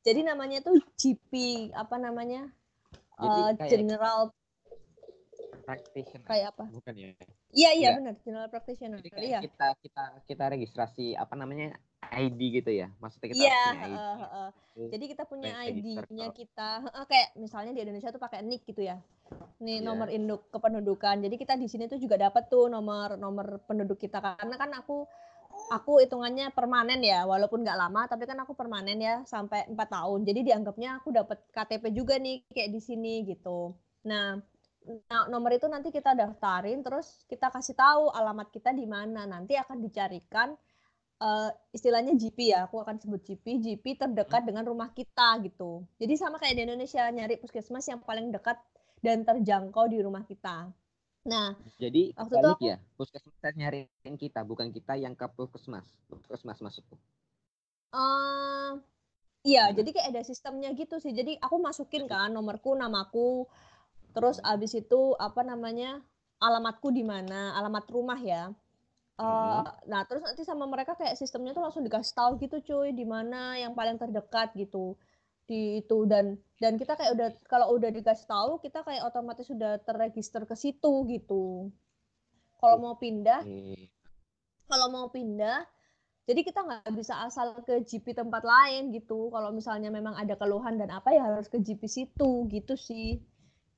Jadi 0.06 0.22
namanya 0.22 0.62
tuh 0.62 0.78
GP 1.02 1.34
apa 1.74 1.98
namanya? 1.98 2.46
Jadi 3.18 3.42
Eh, 3.42 3.52
kayak 3.58 3.72
general 3.74 4.20
practitioner. 5.68 6.24
kayak 6.24 6.46
apa? 6.56 6.66
Bukan 6.72 6.94
ya? 6.96 7.12
Iya 7.12 7.20
iya 7.52 7.70
Iya. 7.76 7.92
benar, 8.00 8.16
general 8.24 8.48
practitioner. 8.48 8.98
Jadi 9.04 9.10
kayak 9.12 9.28
Iya. 9.28 9.40
kita 9.44 9.68
kita 9.84 10.04
kita 10.24 10.44
registrasi 10.56 11.06
apa 11.20 11.36
namanya 11.36 11.76
ID 12.16 12.64
gitu 12.64 12.72
ya? 12.72 12.88
Maksudnya 13.04 13.28
kita 13.36 13.44
Iya, 13.44 13.52
harus 13.52 13.68
punya 13.68 13.84
ID. 13.84 13.92
heeh, 13.92 14.16
heeh. 14.24 14.50
Terus 14.78 14.90
Jadi 14.96 15.06
kita 15.12 15.24
punya 15.28 15.54
ID-nya 15.68 16.28
kita, 16.32 16.70
heeh, 16.88 17.06
kayak 17.12 17.28
misalnya 17.36 17.72
di 17.76 17.82
Indonesia 17.84 18.10
tuh 18.16 18.22
pakai 18.24 18.40
NIK 18.40 18.64
gitu 18.72 18.82
ya. 18.88 18.96
Nih 19.60 19.84
Iya. 19.84 19.86
nomor 19.86 20.08
induk 20.08 20.48
kependudukan. 20.48 21.20
Jadi 21.20 21.36
kita 21.36 21.60
di 21.60 21.68
sini 21.68 21.92
tuh 21.92 22.00
juga 22.00 22.16
dapat 22.16 22.48
tuh 22.48 22.72
nomor 22.72 23.20
nomor 23.20 23.60
penduduk 23.68 24.00
kita 24.00 24.24
karena 24.24 24.56
kan 24.56 24.72
aku 24.72 25.04
aku 25.68 26.00
hitungannya 26.00 26.56
permanen 26.56 27.04
ya, 27.04 27.28
walaupun 27.28 27.60
nggak 27.68 27.76
lama 27.76 28.08
tapi 28.08 28.24
kan 28.24 28.40
aku 28.40 28.56
permanen 28.56 28.96
ya 29.04 29.16
sampai 29.28 29.68
empat 29.68 29.92
tahun. 29.92 30.24
Jadi 30.24 30.40
dianggapnya 30.48 31.04
aku 31.04 31.12
dapat 31.12 31.44
KTP 31.52 31.92
juga 31.92 32.16
nih 32.16 32.48
kayak 32.48 32.72
di 32.72 32.80
sini 32.80 33.28
gitu. 33.28 33.76
Nah, 34.08 34.40
nah, 35.10 35.24
nomor 35.34 35.52
itu 35.58 35.68
nanti 35.68 35.90
kita 35.92 36.12
daftarin 36.22 36.80
terus 36.86 37.08
kita 37.32 37.48
kasih 37.56 37.76
tahu 37.78 38.04
alamat 38.20 38.48
kita 38.56 38.72
di 38.74 38.86
mana. 38.96 39.22
Nanti 39.34 39.54
akan 39.60 39.78
dicarikan 39.86 40.50
eh, 41.28 41.50
istilahnya 41.78 42.14
GP 42.22 42.40
ya, 42.54 42.60
aku 42.68 42.78
akan 42.84 42.96
sebut 43.02 43.22
GP, 43.28 43.46
GP 43.66 43.86
terdekat 44.02 44.44
dengan 44.50 44.64
rumah 44.72 44.90
kita 45.00 45.30
gitu. 45.46 45.84
Jadi 46.02 46.14
sama 46.22 46.38
kayak 46.42 46.56
di 46.58 46.64
Indonesia 46.68 47.04
nyari 47.18 47.36
puskesmas 47.42 47.86
yang 47.92 48.02
paling 48.04 48.28
dekat 48.36 48.58
dan 49.06 49.24
terjangkau 49.28 49.86
di 49.94 50.00
rumah 50.02 50.24
kita. 50.26 50.70
Nah, 51.28 51.50
Jadi 51.78 52.16
Waktu 52.18 52.36
itu 52.40 52.50
aku- 52.56 52.70
ya, 52.72 52.78
puskesmas 52.98 53.54
nyariin 53.60 54.16
kita, 54.18 54.42
bukan 54.48 54.72
kita 54.74 54.94
yang 54.98 55.14
ke 55.20 55.26
puskesmas. 55.38 55.86
Puskesmas 56.10 56.60
maksudku. 56.64 56.96
eh 57.96 58.72
iya, 59.48 59.64
Gimana? 59.72 59.78
jadi 59.80 59.90
kayak 59.96 60.10
ada 60.14 60.22
sistemnya 60.30 60.70
gitu 60.82 60.96
sih. 61.04 61.12
Jadi 61.20 61.40
aku 61.46 61.58
masukin 61.68 62.04
kan 62.12 62.30
nomorku, 62.36 62.72
namaku, 62.76 63.48
terus 64.18 64.42
abis 64.42 64.74
itu 64.82 65.14
apa 65.22 65.46
namanya 65.46 66.02
alamatku 66.42 66.90
di 66.90 67.06
mana, 67.06 67.54
alamat 67.54 67.86
rumah 67.94 68.18
ya. 68.18 68.50
Eh, 69.18 69.24
Hmm. 69.26 69.66
Nah, 69.92 70.02
terus 70.10 70.22
nanti 70.26 70.42
sama 70.46 70.66
mereka 70.70 70.94
kayak 70.98 71.18
sistemnya 71.18 71.54
tuh 71.58 71.64
langsung 71.66 71.86
dikasih 71.86 72.14
tahu 72.18 72.32
gitu 72.42 72.58
cuy, 72.66 72.90
di 72.94 73.06
mana 73.06 73.58
yang 73.62 73.74
paling 73.78 73.98
terdekat 74.02 74.54
gitu 74.58 74.98
di 75.48 75.80
itu 75.82 75.98
dan 76.12 76.36
dan 76.60 76.76
kita 76.76 76.94
kayak 77.00 77.12
udah 77.16 77.30
kalau 77.48 77.72
udah 77.80 77.88
dikasih 77.88 78.28
tahu 78.28 78.60
kita 78.60 78.84
kayak 78.84 79.08
otomatis 79.08 79.48
sudah 79.48 79.80
terregister 79.88 80.44
ke 80.44 80.56
situ 80.60 80.94
gitu. 81.08 81.72
Kalau 82.60 82.78
mau 82.84 82.96
pindah 83.00 83.42
Oke. 83.48 83.90
kalau 84.68 84.88
mau 84.92 85.08
pindah 85.08 85.64
jadi 86.28 86.44
kita 86.44 86.60
nggak 86.68 86.92
bisa 87.00 87.16
asal 87.24 87.56
ke 87.64 87.80
GP 87.88 88.12
tempat 88.12 88.44
lain 88.44 88.92
gitu 88.92 89.32
kalau 89.32 89.56
misalnya 89.56 89.88
memang 89.88 90.20
ada 90.20 90.36
keluhan 90.36 90.76
dan 90.76 90.92
apa 90.92 91.16
ya 91.16 91.24
harus 91.24 91.48
ke 91.48 91.64
GP 91.64 91.88
situ 91.88 92.32
gitu 92.52 92.76
sih 92.76 93.24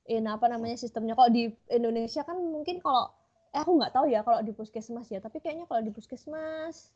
in 0.10 0.26
apa 0.26 0.50
namanya 0.50 0.76
sistemnya. 0.76 1.14
Kalau 1.14 1.30
di 1.30 1.54
Indonesia 1.70 2.22
kan 2.26 2.38
mungkin 2.38 2.82
kalau 2.82 3.14
eh 3.54 3.60
aku 3.62 3.72
nggak 3.78 3.94
tahu 3.94 4.06
ya 4.10 4.22
kalau 4.22 4.42
di 4.46 4.54
puskesmas 4.54 5.10
ya 5.10 5.18
tapi 5.22 5.42
kayaknya 5.42 5.66
kalau 5.66 5.82
di 5.82 5.90
puskesmas 5.90 6.94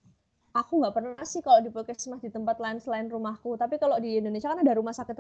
aku 0.54 0.86
nggak 0.86 0.93
pernah 0.93 1.26
sih 1.26 1.41
kalau 1.41 1.65
di 1.65 1.73
puskesmas 1.73 2.21
di 2.21 2.30
tempat 2.30 2.58
lain 2.62 2.78
selain 2.82 3.08
rumahku. 3.10 3.54
Tapi 3.58 3.78
kalau 3.82 3.97
di 4.02 4.17
Indonesia 4.21 4.49
kan 4.54 4.62
ada 4.62 4.73
rumah 4.78 4.93
sakit 4.93 5.17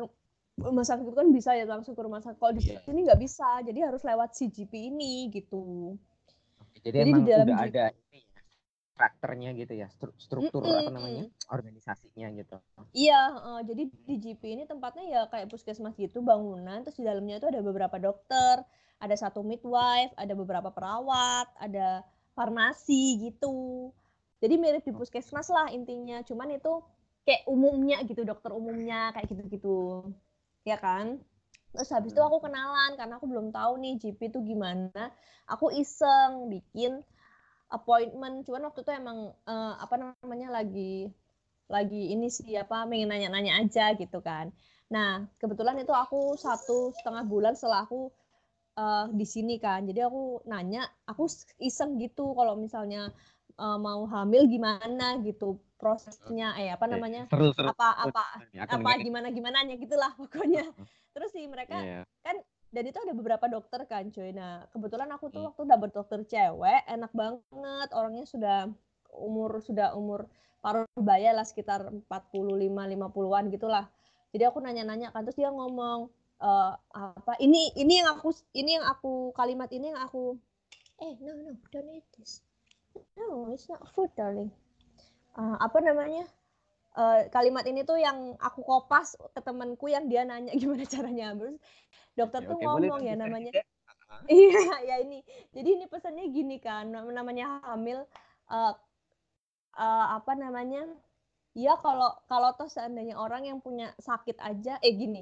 rumah 0.61 0.85
sakit 0.85 1.05
itu 1.09 1.17
kan 1.17 1.29
bisa 1.33 1.57
ya 1.57 1.65
langsung 1.65 1.93
ke 1.97 2.01
rumah 2.05 2.21
sakit. 2.21 2.37
Kalau 2.37 2.53
di 2.53 2.61
Iya. 2.61 2.81
sini 2.85 2.99
nggak 3.05 3.19
bisa 3.21 3.61
jadi 3.65 3.79
harus 3.89 4.01
lewat 4.05 4.37
si 4.37 4.49
GP 4.49 4.73
ini 4.93 5.29
gitu. 5.33 5.97
Jadi, 6.83 6.93
Jadi 6.93 6.97
di 6.97 7.11
emang 7.13 7.23
dalam 7.25 7.45
udah 7.49 7.57
ada 7.61 7.85
ini 7.93 8.21
karakternya 8.97 9.49
gitu 9.61 9.73
ya, 9.81 9.87
stru- 9.95 10.17
struktur 10.25 10.63
apa 10.79 10.89
Mm-mm. 10.89 10.93
namanya, 10.95 11.23
organisasinya 11.55 12.27
gitu. 12.39 12.55
Iya, 12.93 13.13
heeh, 13.35 13.59
jadi 13.69 13.83
di 14.07 14.15
GP 14.23 14.43
ini 14.53 14.63
tempatnya 14.69 15.03
ya 15.13 15.21
kayak 15.31 15.49
puskesmas 15.51 15.95
gitu, 15.97 16.17
bangunan, 16.29 16.77
terus 16.85 16.97
di 17.01 17.05
dalamnya 17.09 17.35
itu 17.41 17.47
ada 17.49 17.61
beberapa 17.65 17.97
dokter, 17.97 18.55
ada 19.03 19.15
satu 19.17 19.41
midwife, 19.41 20.13
ada 20.13 20.33
beberapa 20.37 20.69
perawat, 20.69 21.47
ada 21.57 22.05
farmasi 22.37 23.17
gitu. 23.25 23.89
Jadi 24.41 24.53
mirip 24.61 24.83
di 24.85 24.93
puskesmas 24.93 25.47
lah 25.49 25.67
intinya, 25.73 26.21
cuman 26.21 26.53
itu 26.57 26.73
kayak 27.25 27.41
umumnya 27.49 27.97
gitu, 28.05 28.21
dokter 28.29 28.51
umumnya 28.53 29.09
kayak 29.17 29.25
gitu-gitu. 29.31 30.05
Ya 30.69 30.77
kan? 30.79 31.17
Terus 31.73 31.89
habis 31.95 32.11
itu 32.13 32.21
aku 32.21 32.37
kenalan 32.45 32.93
karena 32.99 33.17
aku 33.17 33.25
belum 33.31 33.49
tahu 33.57 33.73
nih 33.83 33.93
GP 34.01 34.19
itu 34.31 34.39
gimana. 34.45 35.09
Aku 35.49 35.73
iseng 35.73 36.47
bikin 36.53 37.01
appointment, 37.73 38.45
cuman 38.45 38.69
waktu 38.69 38.85
itu 38.85 38.91
emang 38.93 39.33
eh, 39.49 39.73
apa 39.81 39.95
namanya 39.97 40.53
lagi 40.53 41.09
lagi 41.71 42.13
ini 42.13 42.29
sih 42.29 42.53
apa 42.53 42.85
pengen 42.85 43.09
nanya-nanya 43.09 43.57
aja 43.65 43.97
gitu 43.97 44.21
kan. 44.21 44.53
Nah 44.93 45.25
kebetulan 45.41 45.81
itu 45.81 45.89
aku 45.89 46.37
satu 46.37 46.93
setengah 46.93 47.25
bulan 47.25 47.57
setelah 47.57 47.87
aku 47.87 48.13
uh, 48.77 49.09
di 49.09 49.25
sini 49.25 49.57
kan. 49.57 49.87
Jadi 49.89 50.05
aku 50.05 50.45
nanya, 50.45 50.85
aku 51.09 51.25
iseng 51.57 51.97
gitu 51.97 52.37
kalau 52.37 52.53
misalnya 52.59 53.09
uh, 53.57 53.77
mau 53.81 54.05
hamil 54.05 54.45
gimana 54.45 55.17
gitu 55.25 55.57
prosesnya 55.77 56.55
eh 56.55 56.71
apa 56.71 56.87
namanya 56.87 57.27
seru, 57.27 57.51
seru, 57.51 57.67
apa 57.75 58.07
apa 58.07 58.23
apa 58.55 58.89
gimana 59.03 59.27
gimana 59.35 59.67
nya 59.67 59.75
gitulah 59.75 60.15
pokoknya 60.15 60.63
terus 61.13 61.35
sih 61.35 61.43
mereka 61.43 61.75
yeah. 61.83 62.03
kan 62.23 62.39
dan 62.73 62.83
itu 62.89 62.97
ada 62.97 63.13
beberapa 63.13 63.45
dokter 63.45 63.85
kan 63.85 64.09
cuy. 64.09 64.33
Nah 64.33 64.65
kebetulan 64.73 65.05
aku 65.13 65.29
tuh 65.29 65.45
hmm. 65.45 65.47
waktu 65.53 65.61
dapet 65.69 65.89
dokter 65.93 66.19
cewek 66.25 66.81
enak 66.89 67.13
banget. 67.13 67.89
Orangnya 67.93 68.25
sudah 68.25 68.65
umur 69.13 69.61
sudah 69.61 69.93
umur 69.93 70.25
paruh 70.65 70.89
baya 70.97 71.37
lah 71.37 71.45
sekitar 71.45 71.85
45 72.09 72.09
50-an 72.09 73.45
gitulah. 73.53 73.85
Jadi 74.33 74.43
aku 74.49 74.57
nanya-nanya 74.57 75.13
kan 75.13 75.21
terus 75.21 75.37
dia 75.37 75.53
ngomong 75.53 76.09
uh, 76.41 76.73
apa 76.89 77.37
ini 77.37 77.69
ini 77.77 78.01
yang 78.01 78.17
aku 78.17 78.33
ini 78.57 78.81
yang 78.81 78.85
aku 78.89 79.29
kalimat 79.37 79.69
ini 79.69 79.93
yang 79.93 80.01
aku 80.01 80.33
eh 80.97 81.13
no 81.21 81.37
no 81.37 81.53
don't 81.69 81.93
eat 81.93 82.05
this. 82.17 82.41
No 83.13 83.53
it's 83.53 83.69
not 83.69 83.85
food 83.93 84.09
darling. 84.17 84.49
Uh, 85.37 85.61
apa 85.61 85.77
namanya 85.77 86.25
uh, 86.97 87.25
kalimat 87.33 87.65
ini 87.65 87.81
tuh 87.85 87.97
yang 87.97 88.37
aku 88.37 88.61
kopas 88.61 89.17
ke 89.17 89.41
temanku 89.41 89.89
yang 89.89 90.05
dia 90.09 90.25
nanya 90.25 90.53
gimana 90.59 90.85
caranya 90.85 91.33
terus 91.37 91.57
dokter 92.13 92.45
ya, 92.45 92.49
tuh 92.49 92.57
okay, 92.57 92.65
ngomong 92.69 93.01
ya 93.01 93.15
namanya. 93.17 93.51
iya 94.29 94.85
ya 94.85 94.95
ini. 95.01 95.25
Jadi 95.49 95.69
ini 95.81 95.85
pesannya 95.89 96.29
gini 96.29 96.61
kan 96.61 96.93
namanya 96.93 97.61
hamil 97.65 98.05
uh, 98.53 98.73
uh, 99.77 100.05
apa 100.17 100.37
namanya? 100.37 100.85
Ya 101.53 101.77
kalau 101.81 102.13
kalau 102.29 102.53
toh 102.57 102.69
seandainya 102.69 103.17
orang 103.17 103.45
yang 103.45 103.59
punya 103.61 103.93
sakit 103.97 104.37
aja 104.41 104.77
eh 104.81 104.93
gini. 104.93 105.21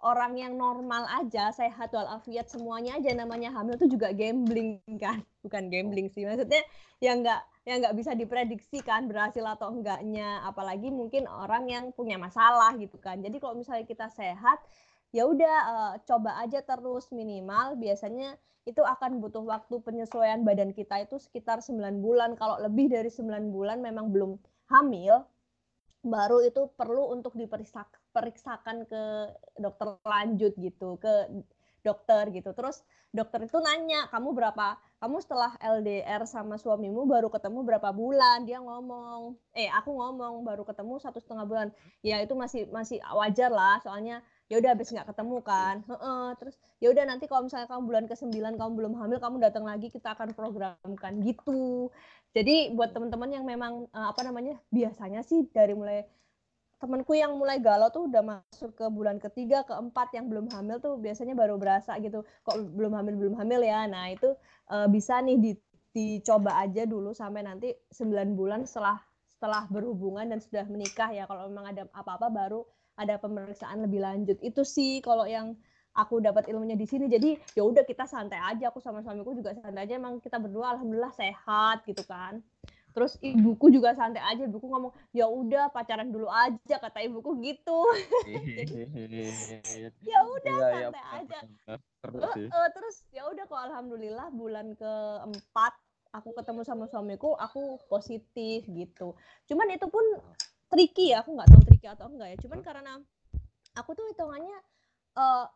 Orang 0.00 0.40
yang 0.40 0.56
normal 0.56 1.04
aja 1.12 1.52
sehat 1.52 1.92
walafiat 1.92 2.48
semuanya 2.48 2.96
aja 2.96 3.12
namanya 3.12 3.52
hamil 3.52 3.76
itu 3.76 3.94
juga 3.94 4.10
gambling 4.16 4.80
kan? 4.96 5.22
Bukan 5.44 5.68
gambling 5.68 6.08
sih 6.08 6.24
maksudnya 6.24 6.64
yang 7.04 7.20
nggak 7.20 7.44
yang 7.70 7.86
nggak 7.86 7.94
bisa 8.02 8.18
diprediksi 8.18 8.82
kan 8.82 9.06
berhasil 9.06 9.46
atau 9.46 9.70
enggaknya. 9.70 10.42
Apalagi 10.42 10.90
mungkin 10.90 11.30
orang 11.30 11.70
yang 11.70 11.84
punya 11.94 12.18
masalah 12.18 12.74
gitu 12.82 12.98
kan. 12.98 13.22
Jadi 13.22 13.38
kalau 13.38 13.54
misalnya 13.54 13.86
kita 13.86 14.10
sehat 14.10 14.58
ya 15.14 15.22
udah 15.30 15.56
uh, 15.70 15.94
coba 16.02 16.42
aja 16.42 16.58
terus 16.66 17.14
minimal. 17.14 17.78
Biasanya 17.78 18.34
itu 18.66 18.82
akan 18.82 19.22
butuh 19.22 19.46
waktu 19.46 19.78
penyesuaian 19.86 20.42
badan 20.42 20.74
kita 20.74 21.06
itu 21.06 21.22
sekitar 21.22 21.62
9 21.62 21.78
bulan. 22.02 22.34
Kalau 22.34 22.58
lebih 22.58 22.90
dari 22.90 23.06
9 23.06 23.54
bulan 23.54 23.78
memang 23.78 24.10
belum 24.10 24.34
hamil 24.66 25.22
baru 26.00 26.40
itu 26.40 26.72
perlu 26.80 27.12
untuk 27.12 27.36
diperiksakan 27.36 28.88
ke 28.88 29.02
dokter 29.60 30.00
lanjut 30.00 30.56
gitu 30.56 30.96
ke 30.96 31.28
dokter 31.80 32.28
gitu. 32.34 32.50
Terus 32.52 32.84
dokter 33.10 33.44
itu 33.46 33.58
nanya 33.58 34.06
kamu 34.12 34.32
berapa? 34.36 34.78
Kamu 35.00 35.16
setelah 35.24 35.56
LDR 35.58 36.22
sama 36.28 36.60
suamimu 36.60 37.08
baru 37.08 37.28
ketemu 37.32 37.64
berapa 37.64 37.90
bulan? 37.90 38.44
Dia 38.44 38.60
ngomong 38.60 39.34
eh 39.56 39.68
aku 39.72 39.90
ngomong 39.96 40.44
baru 40.44 40.62
ketemu 40.62 41.00
satu 41.00 41.18
setengah 41.18 41.44
bulan. 41.48 41.68
Ya 42.04 42.20
itu 42.20 42.36
masih 42.36 42.68
masih 42.70 43.00
wajar 43.16 43.50
lah 43.50 43.80
soalnya 43.80 44.22
ya 44.50 44.58
udah 44.58 44.74
habis 44.74 44.90
nggak 44.90 45.08
ketemu 45.14 45.36
kan. 45.46 45.74
Heeh, 45.86 46.26
terus 46.42 46.56
ya 46.82 46.90
udah 46.90 47.04
nanti 47.06 47.24
kalau 47.30 47.46
misalnya 47.46 47.70
kamu 47.70 47.82
bulan 47.86 48.04
ke 48.10 48.14
sembilan 48.18 48.52
kamu 48.58 48.72
belum 48.74 48.92
hamil 48.98 49.18
kamu 49.22 49.36
datang 49.38 49.64
lagi 49.64 49.88
kita 49.94 50.18
akan 50.18 50.34
programkan 50.34 51.12
gitu. 51.22 51.88
Jadi 52.34 52.74
buat 52.74 52.90
teman-teman 52.94 53.30
yang 53.30 53.44
memang 53.46 53.86
eh, 53.90 54.06
apa 54.10 54.20
namanya 54.26 54.58
biasanya 54.74 55.22
sih 55.22 55.46
dari 55.54 55.74
mulai 55.74 56.02
temanku 56.80 57.12
yang 57.12 57.36
mulai 57.36 57.60
galau 57.60 57.92
tuh 57.92 58.08
udah 58.08 58.24
masuk 58.24 58.72
ke 58.72 58.88
bulan 58.88 59.20
ketiga, 59.20 59.62
keempat 59.68 60.16
yang 60.16 60.32
belum 60.32 60.48
hamil 60.48 60.80
tuh 60.80 60.96
biasanya 60.96 61.36
baru 61.36 61.60
berasa 61.60 61.94
gitu. 62.00 62.24
Kok 62.48 62.72
belum 62.72 62.96
hamil 62.96 63.14
belum 63.20 63.34
hamil 63.36 63.60
ya. 63.60 63.84
Nah, 63.84 64.08
itu 64.08 64.32
uh, 64.72 64.88
bisa 64.88 65.20
nih 65.20 65.36
di, 65.36 65.52
dicoba 65.92 66.56
aja 66.56 66.88
dulu 66.88 67.12
sampai 67.12 67.44
nanti 67.44 67.76
9 67.92 68.32
bulan 68.32 68.64
setelah 68.64 68.96
setelah 69.28 69.68
berhubungan 69.68 70.24
dan 70.32 70.40
sudah 70.40 70.64
menikah 70.72 71.12
ya. 71.12 71.28
Kalau 71.28 71.52
memang 71.52 71.68
ada 71.76 71.84
apa-apa 71.92 72.32
baru 72.32 72.64
ada 72.96 73.20
pemeriksaan 73.20 73.84
lebih 73.84 74.00
lanjut. 74.00 74.40
Itu 74.40 74.64
sih 74.64 75.04
kalau 75.04 75.28
yang 75.28 75.60
aku 75.92 76.24
dapat 76.24 76.48
ilmunya 76.48 76.80
di 76.80 76.88
sini. 76.88 77.12
Jadi 77.12 77.36
ya 77.52 77.62
udah 77.68 77.84
kita 77.84 78.08
santai 78.08 78.40
aja. 78.40 78.72
Aku 78.72 78.80
sama 78.80 79.04
suamiku 79.04 79.36
juga 79.36 79.52
santai 79.52 79.84
aja. 79.84 80.00
Emang 80.00 80.16
kita 80.16 80.40
berdua 80.40 80.80
alhamdulillah 80.80 81.12
sehat 81.12 81.84
gitu 81.84 82.00
kan 82.08 82.40
terus 82.90 83.16
ibuku 83.22 83.70
juga 83.70 83.94
santai 83.94 84.22
aja 84.22 84.46
ibuku 84.46 84.66
ngomong 84.66 84.92
ya 85.14 85.30
udah 85.30 85.70
pacaran 85.70 86.10
dulu 86.10 86.26
aja 86.26 86.76
kata 86.78 87.06
ibuku 87.06 87.38
gitu. 87.42 87.80
Ya 90.00 90.20
udah 90.26 90.56
ya, 90.58 90.68
santai 90.70 91.02
ya, 91.02 91.18
aja. 91.22 91.38
terus, 92.00 92.22
uh, 92.24 92.34
uh, 92.50 92.68
terus 92.72 92.96
ya 93.14 93.22
udah 93.28 93.44
kok 93.46 93.60
alhamdulillah 93.70 94.28
bulan 94.32 94.74
keempat 94.74 95.74
aku 96.10 96.34
ketemu 96.34 96.60
sama 96.66 96.84
suamiku 96.90 97.38
aku 97.38 97.78
positif 97.86 98.66
gitu. 98.66 99.14
Cuman 99.46 99.70
itu 99.70 99.86
pun 99.86 100.02
tricky 100.70 101.14
ya 101.14 101.22
aku 101.22 101.34
nggak 101.34 101.50
tahu 101.50 101.62
tricky 101.66 101.86
atau 101.86 102.06
enggak 102.10 102.34
ya. 102.34 102.36
Cuman 102.42 102.60
karena 102.62 102.98
aku 103.78 103.94
tuh 103.94 104.06
hitungannya 104.10 104.58
uh, 105.14 105.46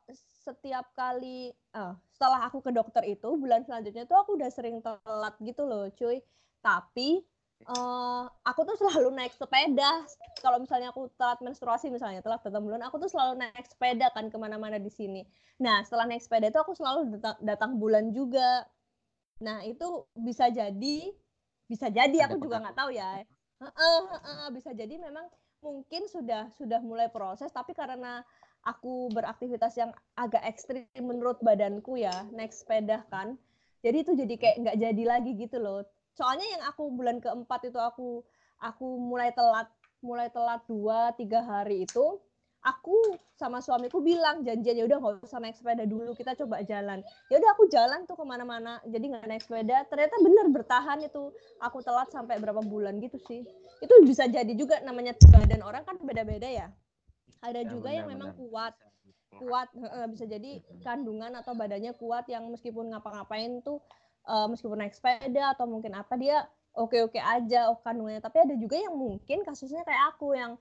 setiap 0.45 0.93
kali 0.95 1.51
uh, 1.75 1.95
setelah 2.15 2.47
aku 2.47 2.61
ke 2.61 2.71
dokter 2.71 3.03
itu 3.09 3.29
bulan 3.39 3.65
selanjutnya 3.65 4.05
tuh 4.05 4.19
aku 4.21 4.37
udah 4.37 4.51
sering 4.53 4.85
telat 4.85 5.35
gitu 5.41 5.65
loh 5.65 5.89
cuy 5.97 6.21
tapi 6.65 7.21
uh, 7.69 8.25
aku 8.49 8.65
tuh 8.65 8.77
selalu 8.81 9.13
naik 9.13 9.37
sepeda. 9.37 10.09
Kalau 10.41 10.57
misalnya 10.61 10.89
aku 10.91 11.13
telat 11.21 11.41
menstruasi 11.45 11.93
misalnya 11.93 12.25
telat 12.25 12.41
datang 12.41 12.65
bulan 12.65 12.81
aku 12.89 12.97
tuh 13.05 13.13
selalu 13.13 13.45
naik 13.45 13.69
sepeda 13.69 14.09
kan 14.17 14.33
ke 14.33 14.37
mana-mana 14.41 14.81
di 14.81 14.89
sini. 14.89 15.29
Nah 15.61 15.85
setelah 15.85 16.09
naik 16.09 16.25
sepeda 16.25 16.49
itu 16.49 16.61
aku 16.61 16.73
selalu 16.73 17.21
datang, 17.21 17.37
datang 17.45 17.71
bulan 17.77 18.11
juga. 18.17 18.65
Nah 19.45 19.61
itu 19.69 20.09
bisa 20.17 20.49
jadi 20.49 21.13
bisa 21.69 21.89
jadi 21.93 22.29
aku 22.29 22.41
juga 22.41 22.65
nggak 22.65 22.77
tahu 22.77 22.91
ya. 22.97 23.21
uh, 23.61 23.69
uh, 23.69 24.05
uh, 24.17 24.49
bisa 24.53 24.73
jadi 24.77 24.99
memang 25.01 25.25
mungkin 25.65 26.05
sudah 26.13 26.53
sudah 26.61 26.85
mulai 26.85 27.09
proses 27.09 27.49
tapi 27.49 27.73
karena 27.73 28.21
aku 28.69 29.09
beraktivitas 29.17 29.73
yang 29.81 29.97
agak 30.13 30.45
ekstrim 30.45 30.85
menurut 31.01 31.41
badanku 31.41 31.97
ya 31.97 32.13
naik 32.37 32.53
sepeda 32.53 33.01
kan 33.09 33.41
jadi 33.81 34.05
itu 34.05 34.13
jadi 34.13 34.35
kayak 34.37 34.57
nggak 34.61 34.77
jadi 34.77 35.03
lagi 35.09 35.33
gitu 35.41 35.57
loh 35.57 35.81
soalnya 36.15 36.47
yang 36.47 36.63
aku 36.71 36.89
bulan 36.95 37.19
keempat 37.19 37.69
itu 37.69 37.79
aku 37.79 38.23
aku 38.63 38.87
mulai 39.03 39.35
telat 39.35 39.69
mulai 40.01 40.31
telat 40.31 40.63
dua 40.71 41.11
tiga 41.19 41.43
hari 41.43 41.85
itu 41.85 42.23
aku 42.65 42.97
sama 43.37 43.61
suamiku 43.61 44.01
bilang 44.01 44.41
janjian 44.41 44.81
ya 44.81 44.85
udah 44.89 44.97
nggak 44.97 45.29
usah 45.29 45.37
naik 45.37 45.53
sepeda 45.53 45.85
dulu 45.85 46.17
kita 46.17 46.33
coba 46.33 46.65
jalan. 46.65 47.05
Ya 47.29 47.37
udah 47.37 47.51
aku 47.53 47.69
jalan 47.69 48.09
tuh 48.09 48.17
ke 48.17 48.25
mana-mana 48.25 48.81
jadi 48.89 49.05
nggak 49.05 49.29
naik 49.29 49.43
sepeda. 49.45 49.85
Ternyata 49.93 50.17
bener 50.25 50.47
bertahan 50.49 50.99
itu 51.05 51.29
aku 51.61 51.85
telat 51.85 52.09
sampai 52.09 52.41
berapa 52.41 52.65
bulan 52.65 52.97
gitu 53.05 53.21
sih. 53.29 53.45
Itu 53.85 53.95
bisa 54.09 54.25
jadi 54.25 54.49
juga 54.57 54.81
namanya 54.81 55.13
badan 55.29 55.61
orang 55.61 55.85
kan 55.85 56.01
beda-beda 56.01 56.49
ya. 56.49 56.67
Ada 57.45 57.69
ya, 57.69 57.69
juga 57.69 57.93
benar, 57.93 57.99
yang 58.01 58.07
memang 58.09 58.31
benar. 58.33 58.41
kuat 58.41 58.75
kuat 59.35 59.69
bisa 60.15 60.25
jadi 60.31 60.63
kandungan 60.87 61.35
atau 61.37 61.53
badannya 61.59 61.93
kuat 61.99 62.25
yang 62.31 62.49
meskipun 62.49 62.95
ngapa-ngapain 62.95 63.61
tuh 63.61 63.83
uh, 64.29 64.47
meskipun 64.49 64.81
naik 64.81 64.97
sepeda 64.97 65.57
atau 65.57 65.65
mungkin 65.69 65.95
apa 65.97 66.15
dia 66.17 66.45
oke-oke 66.75 67.19
aja 67.19 67.71
oh 67.71 67.79
kandungannya 67.81 68.21
tapi 68.21 68.43
ada 68.43 68.55
juga 68.59 68.77
yang 68.77 68.95
mungkin 68.99 69.47
kasusnya 69.47 69.87
kayak 69.87 70.17
aku 70.17 70.35
yang 70.35 70.59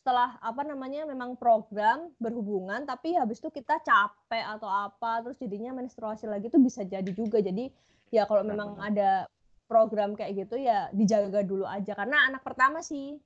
setelah 0.00 0.40
apa 0.40 0.64
namanya 0.64 1.04
memang 1.04 1.36
program 1.36 2.08
berhubungan 2.16 2.88
tapi 2.88 3.12
habis 3.20 3.36
itu 3.36 3.52
kita 3.52 3.76
capek 3.84 4.44
atau 4.56 4.64
apa 4.64 5.20
terus 5.20 5.36
jadinya 5.36 5.76
menstruasi 5.76 6.24
lagi 6.24 6.48
itu 6.48 6.56
bisa 6.56 6.88
jadi 6.88 7.12
juga. 7.12 7.44
Jadi 7.44 7.68
ya 8.08 8.24
kalau 8.24 8.40
memang 8.40 8.80
ada 8.80 9.28
program 9.68 10.16
kayak 10.16 10.48
gitu 10.48 10.56
ya 10.56 10.88
dijaga 10.96 11.44
dulu 11.44 11.68
aja. 11.68 11.92
Karena 11.92 12.32
anak 12.32 12.40
pertama 12.40 12.80
sih 12.80 13.20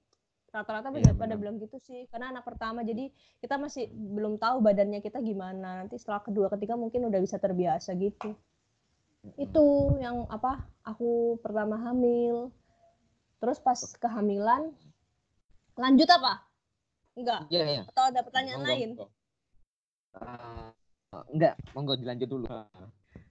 rata-rata 0.50 0.90
ya, 0.98 1.14
pada 1.14 1.38
bilang 1.38 1.62
gitu 1.62 1.78
sih. 1.78 2.10
Karena 2.10 2.34
anak 2.34 2.42
pertama 2.42 2.82
jadi 2.82 3.06
kita 3.38 3.54
masih 3.54 3.86
belum 3.94 4.42
tahu 4.42 4.58
badannya 4.58 4.98
kita 4.98 5.22
gimana. 5.22 5.86
Nanti 5.86 5.94
setelah 6.02 6.26
kedua 6.26 6.50
ketiga 6.58 6.74
mungkin 6.74 7.06
udah 7.06 7.22
bisa 7.22 7.38
terbiasa 7.38 7.94
gitu 7.94 8.34
itu 9.40 9.66
yang 9.98 10.28
apa 10.28 10.64
aku 10.84 11.40
pertama 11.40 11.80
hamil. 11.80 12.52
Terus 13.40 13.58
pas 13.60 13.78
kehamilan 14.00 14.72
lanjut 15.76 16.08
apa? 16.08 16.44
Enggak? 17.14 17.40
Iya, 17.50 17.64
iya. 17.66 17.82
atau 17.86 18.04
ada 18.10 18.20
pertanyaan 18.26 18.60
monggo, 18.62 18.72
lain? 18.72 18.90
Uh, 20.14 20.70
enggak 21.32 21.54
monggo 21.72 21.94
dilanjut 21.98 22.28
dulu. 22.28 22.46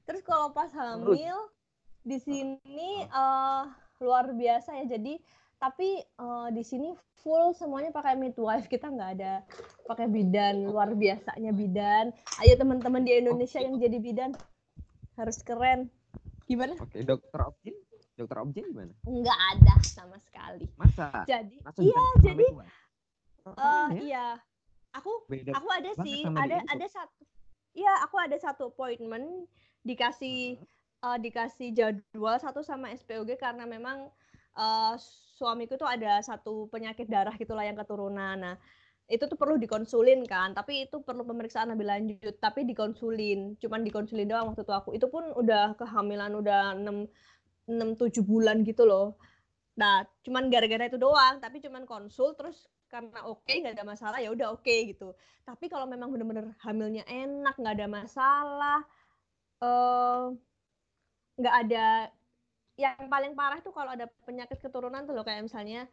Terus 0.03 0.21
kalau 0.25 0.51
pas 0.51 0.71
hamil 0.73 1.37
di 2.03 2.17
sini 2.19 3.07
uh, 3.11 3.67
luar 4.03 4.31
biasa 4.35 4.83
ya. 4.83 4.97
Jadi 4.97 5.19
tapi 5.57 6.03
uh, 6.19 6.51
di 6.51 6.59
sini 6.59 6.91
full 7.23 7.55
semuanya 7.55 7.91
pakai 7.95 8.19
midwife. 8.19 8.67
Kita 8.67 8.91
nggak 8.91 9.11
ada 9.19 9.43
pakai 9.87 10.11
bidan 10.11 10.67
luar 10.67 10.91
biasanya 10.95 11.55
bidan. 11.55 12.11
Ayo 12.43 12.59
teman-teman 12.59 13.03
di 13.07 13.15
Indonesia 13.19 13.63
yang 13.63 13.79
jadi 13.79 13.97
bidan 13.99 14.31
harus 15.17 15.37
keren 15.45 15.89
gimana 16.49 16.75
oke 16.81 16.97
dokter 17.05 17.39
Opin 17.43 17.75
dokter 18.13 18.37
objek 18.45 18.63
gimana? 18.69 18.93
Nggak 19.09 19.39
ada 19.57 19.75
sama 19.81 20.17
sekali. 20.21 20.69
Masa? 20.77 21.25
Jadi, 21.25 21.57
Langsung 21.65 21.81
iya, 21.81 22.03
jadi, 22.21 22.45
Oh, 23.43 23.51
uh, 23.59 23.91
ya? 23.91 23.99
iya, 23.99 24.27
aku 24.95 25.27
Beda 25.27 25.51
aku 25.51 25.67
ada 25.67 25.91
sih, 25.99 26.23
ada 26.23 26.63
itu. 26.63 26.69
ada 26.71 26.87
satu, 26.87 27.21
iya 27.75 27.93
aku 28.07 28.15
ada 28.15 28.37
satu 28.39 28.71
appointment 28.71 29.49
dikasih 29.83 30.55
Hmm. 31.03 31.03
uh, 31.03 31.17
dikasih 31.19 31.75
jadwal 31.75 32.39
satu 32.39 32.63
sama 32.63 32.87
SPOG 32.95 33.35
karena 33.35 33.67
memang 33.67 34.07
uh, 34.55 34.95
suamiku 35.35 35.75
tuh 35.75 35.89
ada 35.89 36.23
satu 36.23 36.71
penyakit 36.71 37.03
darah 37.11 37.35
gitulah 37.35 37.67
yang 37.67 37.75
keturunan. 37.75 38.39
Nah, 38.39 38.55
itu 39.11 39.23
tuh 39.27 39.35
perlu 39.35 39.59
dikonsulin 39.59 40.23
kan, 40.23 40.55
tapi 40.55 40.87
itu 40.87 41.03
perlu 41.03 41.27
pemeriksaan 41.27 41.71
lebih 41.75 41.85
lanjut, 41.87 42.35
tapi 42.39 42.63
dikonsulin, 42.63 43.59
cuman 43.59 43.83
dikonsulin 43.83 44.27
doang 44.27 44.51
waktu 44.51 44.63
itu 44.63 44.73
aku. 44.73 44.89
Itu 44.95 45.07
pun 45.11 45.27
udah 45.35 45.75
kehamilan 45.75 46.31
udah 46.39 46.75
6 46.79 47.07
6 47.67 47.99
7 47.99 48.23
bulan 48.23 48.63
gitu 48.63 48.83
loh. 48.87 49.19
Nah, 49.79 50.05
cuman 50.25 50.47
gara-gara 50.53 50.87
itu 50.87 50.99
doang, 51.01 51.39
tapi 51.43 51.59
cuman 51.63 51.83
konsul 51.89 52.35
terus 52.37 52.69
karena 52.87 53.25
oke 53.25 53.49
nggak 53.49 53.73
ada 53.73 53.85
masalah 53.87 54.17
ya 54.21 54.29
udah 54.31 54.53
oke 54.55 54.75
gitu. 54.89 55.17
Tapi 55.43 55.65
kalau 55.67 55.89
memang 55.89 56.13
bener-bener 56.13 56.53
hamilnya 56.63 57.03
enak 57.09 57.55
nggak 57.59 57.75
ada 57.81 57.87
masalah, 57.89 58.79
eh 59.63 60.23
nggak 61.39 61.55
ada 61.65 61.85
yang 62.77 63.05
paling 63.09 63.33
parah 63.37 63.59
tuh 63.61 63.73
kalau 63.73 63.93
ada 63.93 64.09
penyakit 64.25 64.57
keturunan 64.61 65.05
tuh 65.05 65.13
loh 65.13 65.25
kayak 65.25 65.45
misalnya 65.45 65.85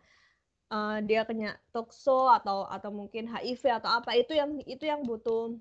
eh, 0.77 0.99
dia 1.09 1.21
kena 1.29 1.51
tokso 1.75 2.31
atau 2.39 2.67
atau 2.77 2.91
mungkin 2.95 3.25
HIV 3.33 3.63
atau 3.79 3.91
apa 3.99 4.11
itu 4.17 4.33
yang 4.41 4.51
itu 4.67 4.85
yang 4.87 5.01
butuh 5.05 5.57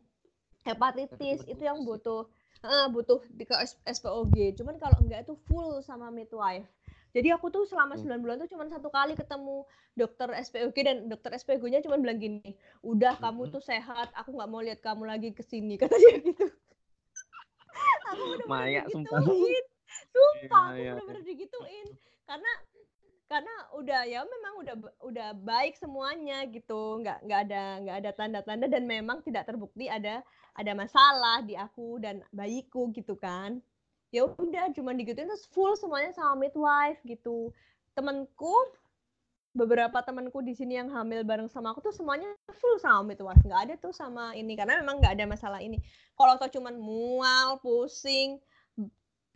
hepatitis 0.68 1.40
itu 1.48 1.64
yang 1.70 1.80
butuh 1.88 2.28
eh, 2.66 2.86
butuh 2.96 3.20
di 3.38 3.44
ke 3.50 3.56
SPOG. 3.88 4.36
Cuman 4.60 4.76
kalau 4.84 4.98
enggak 5.04 5.26
itu 5.28 5.36
full 5.48 5.80
sama 5.84 6.08
midwife. 6.12 6.68
Jadi 7.16 7.34
aku 7.34 7.50
tuh 7.50 7.66
selama 7.66 7.98
Hmm. 7.98 8.06
9 8.06 8.22
bulan 8.22 8.38
tuh 8.38 8.50
cuman 8.54 8.70
satu 8.70 8.90
kali 8.94 9.18
ketemu 9.18 9.66
dokter 9.98 10.30
SPOG 10.46 10.78
dan 10.86 10.98
dokter 11.10 11.32
SPOG-nya 11.42 11.82
cuma 11.82 11.98
bilang 11.98 12.22
gini, 12.22 12.54
udah 12.86 13.18
kamu 13.18 13.50
Mhm. 13.50 13.54
tuh 13.56 13.64
sehat, 13.66 14.08
aku 14.14 14.30
nggak 14.38 14.50
mau 14.52 14.62
lihat 14.62 14.80
kamu 14.86 15.04
lagi 15.10 15.30
ke 15.34 15.42
sini 15.42 15.74
kata 15.82 15.96
dia 15.98 16.22
gitu. 16.22 16.46
aku 18.14 18.24
bener-bener 18.30 18.70
Maya, 18.70 18.82
sumpah. 18.92 19.22
digituin. 19.26 19.64
Sumpah, 20.14 20.64
aku 20.74 20.82
Iya, 20.82 20.86
iya, 20.86 20.92
bener-bener 20.94 21.24
digituin. 21.26 21.88
Karena 22.30 22.52
karena 23.30 23.54
udah 23.78 24.02
ya 24.10 24.26
memang 24.26 24.54
udah 24.66 24.76
udah 25.06 25.30
baik 25.46 25.78
semuanya 25.78 26.50
gitu. 26.50 26.98
Nggak 27.06 27.30
nggak 27.30 27.40
ada 27.46 27.64
nggak 27.86 27.98
ada 28.02 28.12
tanda-tanda 28.18 28.66
dan 28.66 28.90
memang 28.90 29.22
tidak 29.22 29.46
terbukti 29.46 29.86
ada 29.86 30.26
ada 30.58 30.72
masalah 30.74 31.46
di 31.46 31.54
aku 31.54 32.02
dan 32.02 32.26
bayiku 32.34 32.90
gitu 32.90 33.14
kan. 33.14 33.62
Ya 34.10 34.26
udah 34.26 34.74
cuma 34.74 34.98
digituin 34.98 35.30
terus 35.30 35.46
full 35.54 35.78
semuanya 35.78 36.10
sama 36.18 36.42
midwife 36.42 36.98
gitu. 37.06 37.54
Temanku 37.94 38.50
beberapa 39.54 40.02
temanku 40.02 40.42
di 40.42 40.58
sini 40.58 40.82
yang 40.82 40.90
hamil 40.90 41.22
bareng 41.22 41.50
sama 41.54 41.70
aku 41.70 41.86
tuh 41.86 41.94
semuanya 41.94 42.34
full 42.58 42.82
sama 42.82 43.14
midwife. 43.14 43.46
Nggak 43.46 43.62
ada 43.70 43.74
tuh 43.78 43.94
sama 43.94 44.34
ini 44.34 44.58
karena 44.58 44.82
memang 44.82 44.98
nggak 45.06 45.14
ada 45.14 45.26
masalah 45.30 45.62
ini. 45.62 45.78
Kalau 46.18 46.34
tau 46.42 46.50
cuman 46.50 46.82
mual 46.82 47.62
pusing 47.62 48.42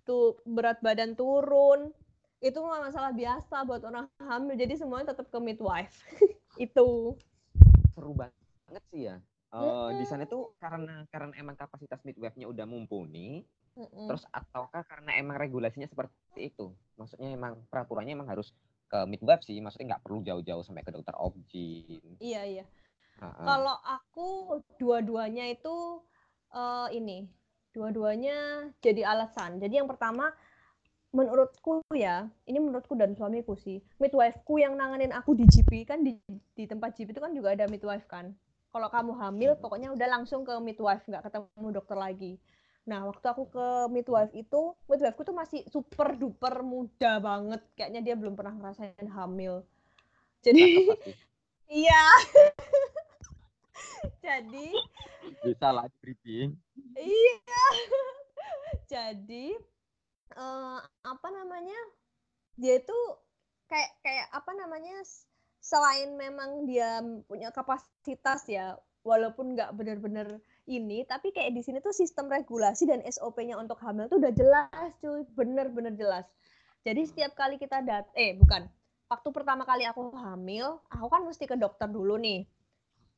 tuh 0.01 0.41
berat 0.49 0.81
badan 0.81 1.13
turun 1.13 1.93
itu 2.43 2.59
mah 2.59 2.83
masalah 2.83 3.15
biasa 3.15 3.63
buat 3.63 3.79
orang 3.87 4.11
hamil 4.19 4.59
jadi 4.59 4.75
semuanya 4.75 5.15
tetap 5.15 5.31
ke 5.31 5.39
midwife 5.39 6.03
itu 6.59 7.15
Seru 7.95 8.11
banget 8.17 8.83
sih 8.91 9.05
ya. 9.07 9.21
Eh, 9.53 9.89
di 10.01 10.05
sana 10.09 10.25
tuh 10.25 10.57
karena 10.57 11.05
karena 11.13 11.29
emang 11.37 11.53
kapasitas 11.53 12.01
midwife-nya 12.01 12.49
udah 12.49 12.65
mumpuni, 12.65 13.45
Mm-mm. 13.77 14.09
terus 14.09 14.25
ataukah 14.33 14.81
karena 14.81 15.13
emang 15.13 15.37
regulasinya 15.37 15.85
seperti 15.85 16.49
itu? 16.49 16.73
Maksudnya 16.97 17.37
emang 17.37 17.61
peraturannya 17.69 18.17
emang 18.17 18.33
harus 18.33 18.49
ke 18.89 19.05
midwife 19.05 19.45
sih, 19.45 19.61
maksudnya 19.61 19.93
nggak 19.93 20.03
perlu 20.09 20.25
jauh-jauh 20.25 20.65
sampai 20.65 20.81
ke 20.81 20.89
dokter 20.89 21.13
objin. 21.21 22.17
iya 22.17 22.41
iya 22.49 22.65
Heeh. 23.21 23.45
Kalau 23.45 23.77
aku 23.85 24.27
dua-duanya 24.81 25.45
itu 25.53 26.01
eh, 26.49 26.89
ini, 26.97 27.29
dua-duanya 27.77 28.67
jadi 28.81 29.05
alasan. 29.05 29.61
Jadi 29.61 29.77
yang 29.77 29.85
pertama 29.85 30.33
menurutku 31.13 31.85
ya, 31.93 32.25
ini 32.49 32.57
menurutku 32.57 32.97
dan 32.97 33.13
suamiku 33.13 33.53
sih, 33.53 33.79
midwife-ku 34.01 34.57
yang 34.57 34.73
nanganin 34.73 35.13
aku 35.13 35.37
di 35.37 35.45
GP 35.45 35.85
kan 35.85 36.01
di, 36.01 36.17
di 36.57 36.65
tempat 36.65 36.97
GP 36.97 37.13
itu 37.13 37.21
kan 37.21 37.31
juga 37.37 37.53
ada 37.53 37.69
midwife 37.69 38.09
kan. 38.09 38.33
Kalau 38.73 38.89
kamu 38.89 39.13
hamil, 39.21 39.53
Hmm. 39.53 39.61
pokoknya 39.61 39.89
udah 39.93 40.07
langsung 40.09 40.41
ke 40.41 40.57
midwife, 40.57 41.05
nggak 41.05 41.29
ketemu 41.29 41.67
dokter 41.69 41.93
lagi. 41.93 42.41
Nah, 42.89 43.05
waktu 43.07 43.25
aku 43.29 43.47
ke 43.47 43.67
midwife 43.93 44.33
itu, 44.33 44.73
midwife-ku 44.89 45.23
tuh 45.23 45.37
masih 45.37 45.61
super 45.69 46.17
duper 46.17 46.65
muda 46.65 47.21
banget. 47.21 47.61
Kayaknya 47.77 48.01
dia 48.01 48.15
belum 48.17 48.33
pernah 48.33 48.57
ngerasain 48.57 49.07
hamil. 49.13 49.61
Jadi, 50.41 50.59
iya. 51.85 52.03
Jadi, 54.25 54.73
Bisa 55.45 55.69
lah 55.69 55.87
briefing. 56.01 56.57
Iya. 56.97 57.63
Jadi 58.93 59.55
eh, 60.33 60.79
apa 61.05 61.27
namanya? 61.29 61.79
Dia 62.57 62.81
itu 62.81 62.97
kayak 63.69 63.91
kayak 64.01 64.27
apa 64.33 64.51
namanya? 64.57 65.01
Selain 65.63 66.11
memang 66.19 66.67
dia 66.67 66.99
punya 67.25 67.49
kapasitas 67.55 68.43
ya, 68.51 68.75
walaupun 69.03 69.55
nggak 69.55 69.71
benar-benar 69.75 70.39
ini, 70.67 71.03
tapi 71.03 71.35
kayak 71.35 71.51
di 71.55 71.61
sini 71.63 71.83
tuh 71.83 71.91
sistem 71.91 72.31
regulasi 72.31 72.87
dan 72.87 73.03
SOP-nya 73.03 73.59
untuk 73.59 73.79
hamil 73.83 74.07
tuh 74.07 74.19
udah 74.19 74.33
jelas, 74.35 74.89
cuy, 75.03 75.27
bener-bener 75.35 75.91
jelas. 75.95 76.27
Jadi 76.83 77.03
setiap 77.07 77.35
kali 77.35 77.59
kita 77.59 77.83
dat, 77.83 78.07
eh 78.15 78.35
bukan, 78.35 78.67
waktu 79.11 79.29
pertama 79.35 79.67
kali 79.67 79.83
aku 79.87 80.11
hamil, 80.15 80.79
aku 80.87 81.07
kan 81.11 81.23
mesti 81.27 81.47
ke 81.47 81.55
dokter 81.59 81.87
dulu 81.91 82.15
nih. 82.19 82.47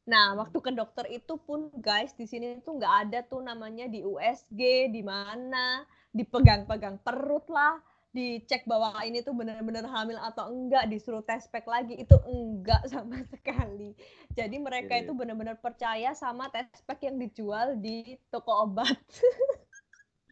Nah, 0.06 0.38
waktu 0.38 0.58
ke 0.62 0.69
dokter 0.73 1.06
itu 1.10 1.34
pun 1.41 1.73
guys 1.82 2.13
di 2.13 2.30
sini 2.30 2.62
tuh 2.62 2.78
nggak 2.78 3.10
ada 3.10 3.19
tuh 3.25 3.41
namanya 3.41 3.89
di 3.89 4.06
USG, 4.06 4.93
di 4.93 5.01
mana, 5.01 5.82
dipegang-pegang 6.15 7.04
perut 7.04 7.43
lah, 7.51 7.84
dicek 8.15 8.63
bahwa 8.63 8.95
ini 9.04 9.19
tuh 9.19 9.36
benar-benar 9.36 9.84
hamil 9.91 10.15
atau 10.15 10.47
enggak, 10.47 10.88
disuruh 10.88 11.19
tes 11.19 11.43
pack 11.51 11.67
lagi 11.67 11.99
itu 11.99 12.15
enggak 12.23 12.80
sama 12.93 13.19
sekali. 13.28 13.91
Jadi 14.32 14.56
mereka 14.56 14.95
Oke. 14.95 15.04
itu 15.04 15.12
benar-benar 15.12 15.60
percaya 15.60 16.15
sama 16.15 16.47
tes 16.47 16.71
pack 16.88 17.04
yang 17.04 17.19
dijual 17.19 17.75
di 17.75 18.15
toko 18.32 18.71
obat. 18.71 18.95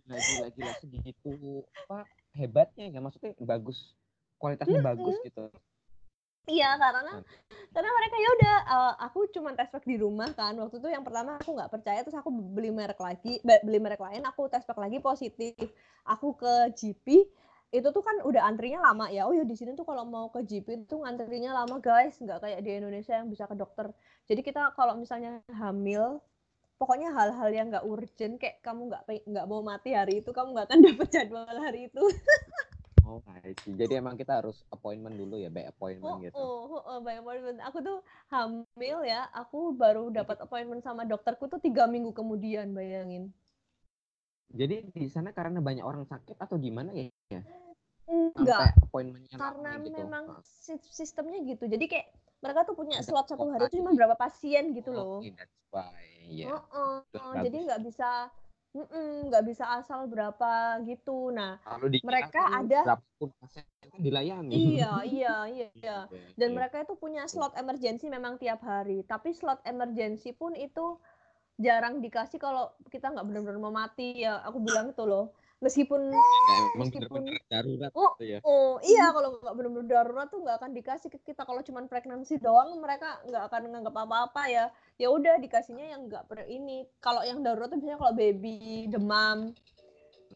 Gila, 0.08 0.48
gila, 0.56 0.72
segitu 0.80 1.64
apa 1.88 2.08
hebatnya 2.36 2.92
ya 2.92 3.00
maksudnya 3.00 3.36
bagus 3.40 3.96
kualitasnya 4.40 4.80
bagus 4.84 5.16
gitu. 5.24 5.52
Iya, 6.44 6.76
karena 6.76 7.12
karena 7.74 7.90
mereka 7.98 8.16
ya 8.20 8.30
udah 8.38 8.56
eh, 8.76 8.94
aku 9.08 9.20
cuma 9.36 9.50
tes 9.56 9.72
pack 9.72 9.86
di 9.88 9.96
rumah 9.96 10.30
kan. 10.36 10.54
Waktu 10.60 10.76
itu 10.84 10.90
yang 10.92 11.04
pertama 11.08 11.40
aku 11.40 11.56
nggak 11.56 11.72
percaya 11.72 12.00
terus 12.04 12.18
aku 12.20 12.30
beli 12.32 12.68
merek 12.74 13.00
lagi, 13.00 13.40
be- 13.48 13.64
beli 13.64 13.80
merek 13.80 14.02
lain, 14.04 14.22
aku 14.28 14.52
tes 14.52 14.64
pack 14.68 14.76
lagi 14.80 15.00
positif. 15.00 15.56
Aku 16.04 16.36
ke 16.36 16.54
GP 16.76 17.08
itu 17.74 17.88
tuh 17.96 18.04
kan 18.06 18.16
udah 18.28 18.44
antrinya 18.50 18.80
lama 18.92 19.08
ya. 19.08 19.24
Oh 19.28 19.34
ya 19.34 19.48
di 19.48 19.56
sini 19.56 19.72
tuh 19.80 19.88
kalau 19.88 20.04
mau 20.04 20.28
ke 20.36 20.44
GP 20.44 20.84
itu 20.84 20.98
antrinya 21.08 21.56
lama 21.64 21.80
guys, 21.80 22.20
nggak 22.20 22.40
kayak 22.44 22.60
di 22.66 22.72
Indonesia 22.76 23.14
yang 23.20 23.32
bisa 23.32 23.48
ke 23.48 23.56
dokter. 23.56 23.88
Jadi 24.28 24.42
kita 24.44 24.76
kalau 24.76 25.00
misalnya 25.00 25.40
hamil 25.56 26.20
pokoknya 26.82 27.10
hal-hal 27.16 27.50
yang 27.56 27.68
nggak 27.72 27.86
urgent 27.88 28.36
kayak 28.42 28.60
kamu 28.66 28.92
nggak 28.92 29.04
nggak 29.32 29.46
mau 29.48 29.62
mati 29.64 29.96
hari 29.96 30.20
itu 30.22 30.32
kamu 30.36 30.50
nggak 30.58 30.68
akan 30.70 30.80
dapet 30.92 31.08
jadwal 31.16 31.48
hari 31.60 31.88
itu 31.90 32.04
Oh, 33.04 33.20
I 33.28 33.52
see. 33.64 33.76
Jadi 33.76 34.00
emang 34.00 34.16
kita 34.16 34.40
harus 34.40 34.64
appointment 34.72 35.16
dulu 35.20 35.36
ya, 35.36 35.52
by 35.52 35.68
appointment 35.68 36.08
Oh, 36.08 36.24
gitu. 36.24 36.40
oh, 36.40 36.80
oh, 36.80 36.82
oh, 36.88 36.98
by 37.04 37.20
appointment. 37.20 37.60
Aku 37.68 37.78
tuh 37.84 38.00
hamil 38.32 38.98
ya, 39.04 39.28
aku 39.36 39.76
baru 39.76 40.08
dapat 40.08 40.40
appointment 40.40 40.82
sama 40.88 41.04
dokterku 41.04 41.52
tuh 41.52 41.60
tiga 41.60 41.84
minggu 41.84 42.16
kemudian, 42.16 42.72
bayangin. 42.72 43.30
Jadi 44.54 44.86
di 44.94 45.10
sana 45.10 45.34
karena 45.34 45.60
banyak 45.60 45.82
orang 45.82 46.06
sakit 46.06 46.38
atau 46.38 46.56
gimana 46.62 46.94
ya? 46.94 47.10
Enggak, 48.08 48.78
appointmentnya 48.86 49.36
karena 49.36 49.72
gitu. 49.82 49.90
memang 49.90 50.24
si- 50.46 50.90
sistemnya 50.94 51.42
gitu. 51.42 51.66
Jadi 51.66 51.86
kayak 51.90 52.08
mereka 52.44 52.60
tuh 52.68 52.76
punya 52.76 53.00
slot 53.02 53.28
satu 53.32 53.50
hari 53.50 53.66
itu 53.66 53.80
cuma 53.82 53.92
gitu. 53.92 54.00
berapa 54.04 54.16
pasien 54.20 54.64
gitu 54.78 54.90
Oh, 54.94 54.96
loh. 54.96 55.08
okay, 55.24 55.32
that's 55.34 55.58
why. 55.74 56.04
Ya. 56.30 56.46
Oh, 56.54 56.62
oh, 56.76 56.94
oh, 57.02 57.34
jadi 57.40 57.58
nggak 57.66 57.82
bisa, 57.88 58.30
mm-mm, 58.74 59.30
nggak 59.30 59.44
bisa 59.50 59.66
asal 59.80 60.06
berapa 60.10 60.82
gitu. 60.90 61.30
Nah, 61.34 61.58
kita 61.94 62.06
mereka 62.10 62.42
kan 62.42 62.66
ada- 62.66 62.86
berapa 62.86 63.06
pun 63.22 63.30
pasien 63.40 63.64
kan 63.82 64.00
dilayani. 64.02 64.52
iya, 64.78 64.92
iya, 65.06 65.36
iya, 65.50 65.68
iya. 65.80 65.98
Oke, 66.10 66.18
Dan 66.40 66.50
oke. 66.52 66.58
mereka 66.58 66.78
itu 66.86 66.94
punya 66.98 67.24
slot 67.30 67.54
emergency 67.58 68.06
memang 68.10 68.38
tiap 68.42 68.62
hari. 68.66 69.06
Tapi 69.06 69.30
slot 69.34 69.62
emergency 69.66 70.34
pun 70.34 70.54
itu 70.58 70.98
jarang 71.62 72.02
dikasih 72.02 72.42
kalau 72.42 72.74
kita 72.90 73.14
nggak 73.14 73.26
benar-benar 73.30 73.60
mau 73.62 73.74
mati 73.74 74.26
ya. 74.26 74.42
Aku 74.50 74.58
bilang 74.62 74.90
itu 74.94 75.04
loh. 75.06 75.32
Meskipun 75.64 76.12
Ya, 76.12 76.20
emang 76.76 76.92
meskipun- 76.92 77.24
bener-bener 77.24 77.40
darurat 77.48 77.92
Oh, 77.96 78.12
gitu 78.14 78.26
ya. 78.28 78.40
oh 78.44 78.76
iya 78.84 79.06
kalau 79.10 79.40
nggak 79.40 79.56
benar-benar 79.56 79.88
darurat 79.88 80.28
tuh 80.28 80.40
nggak 80.44 80.56
akan 80.60 80.72
dikasih 80.76 81.10
ke 81.10 81.20
kita. 81.24 81.42
Kalau 81.42 81.64
cuma 81.64 81.80
pregnancy 81.88 82.36
doang 82.36 82.76
mereka 82.78 83.24
nggak 83.24 83.44
akan 83.48 83.62
nganggap 83.72 83.96
apa-apa 83.96 84.44
ya. 84.46 84.66
Ya 84.96 85.08
udah 85.08 85.40
dikasihnya 85.40 85.96
yang 85.96 86.12
nggak 86.12 86.28
per 86.28 86.44
ini. 86.46 86.84
Kalau 87.00 87.24
yang 87.24 87.40
darurat 87.40 87.72
tuh 87.72 87.80
biasanya 87.80 87.98
kalau 87.98 88.14
baby 88.14 88.58
demam 88.86 89.56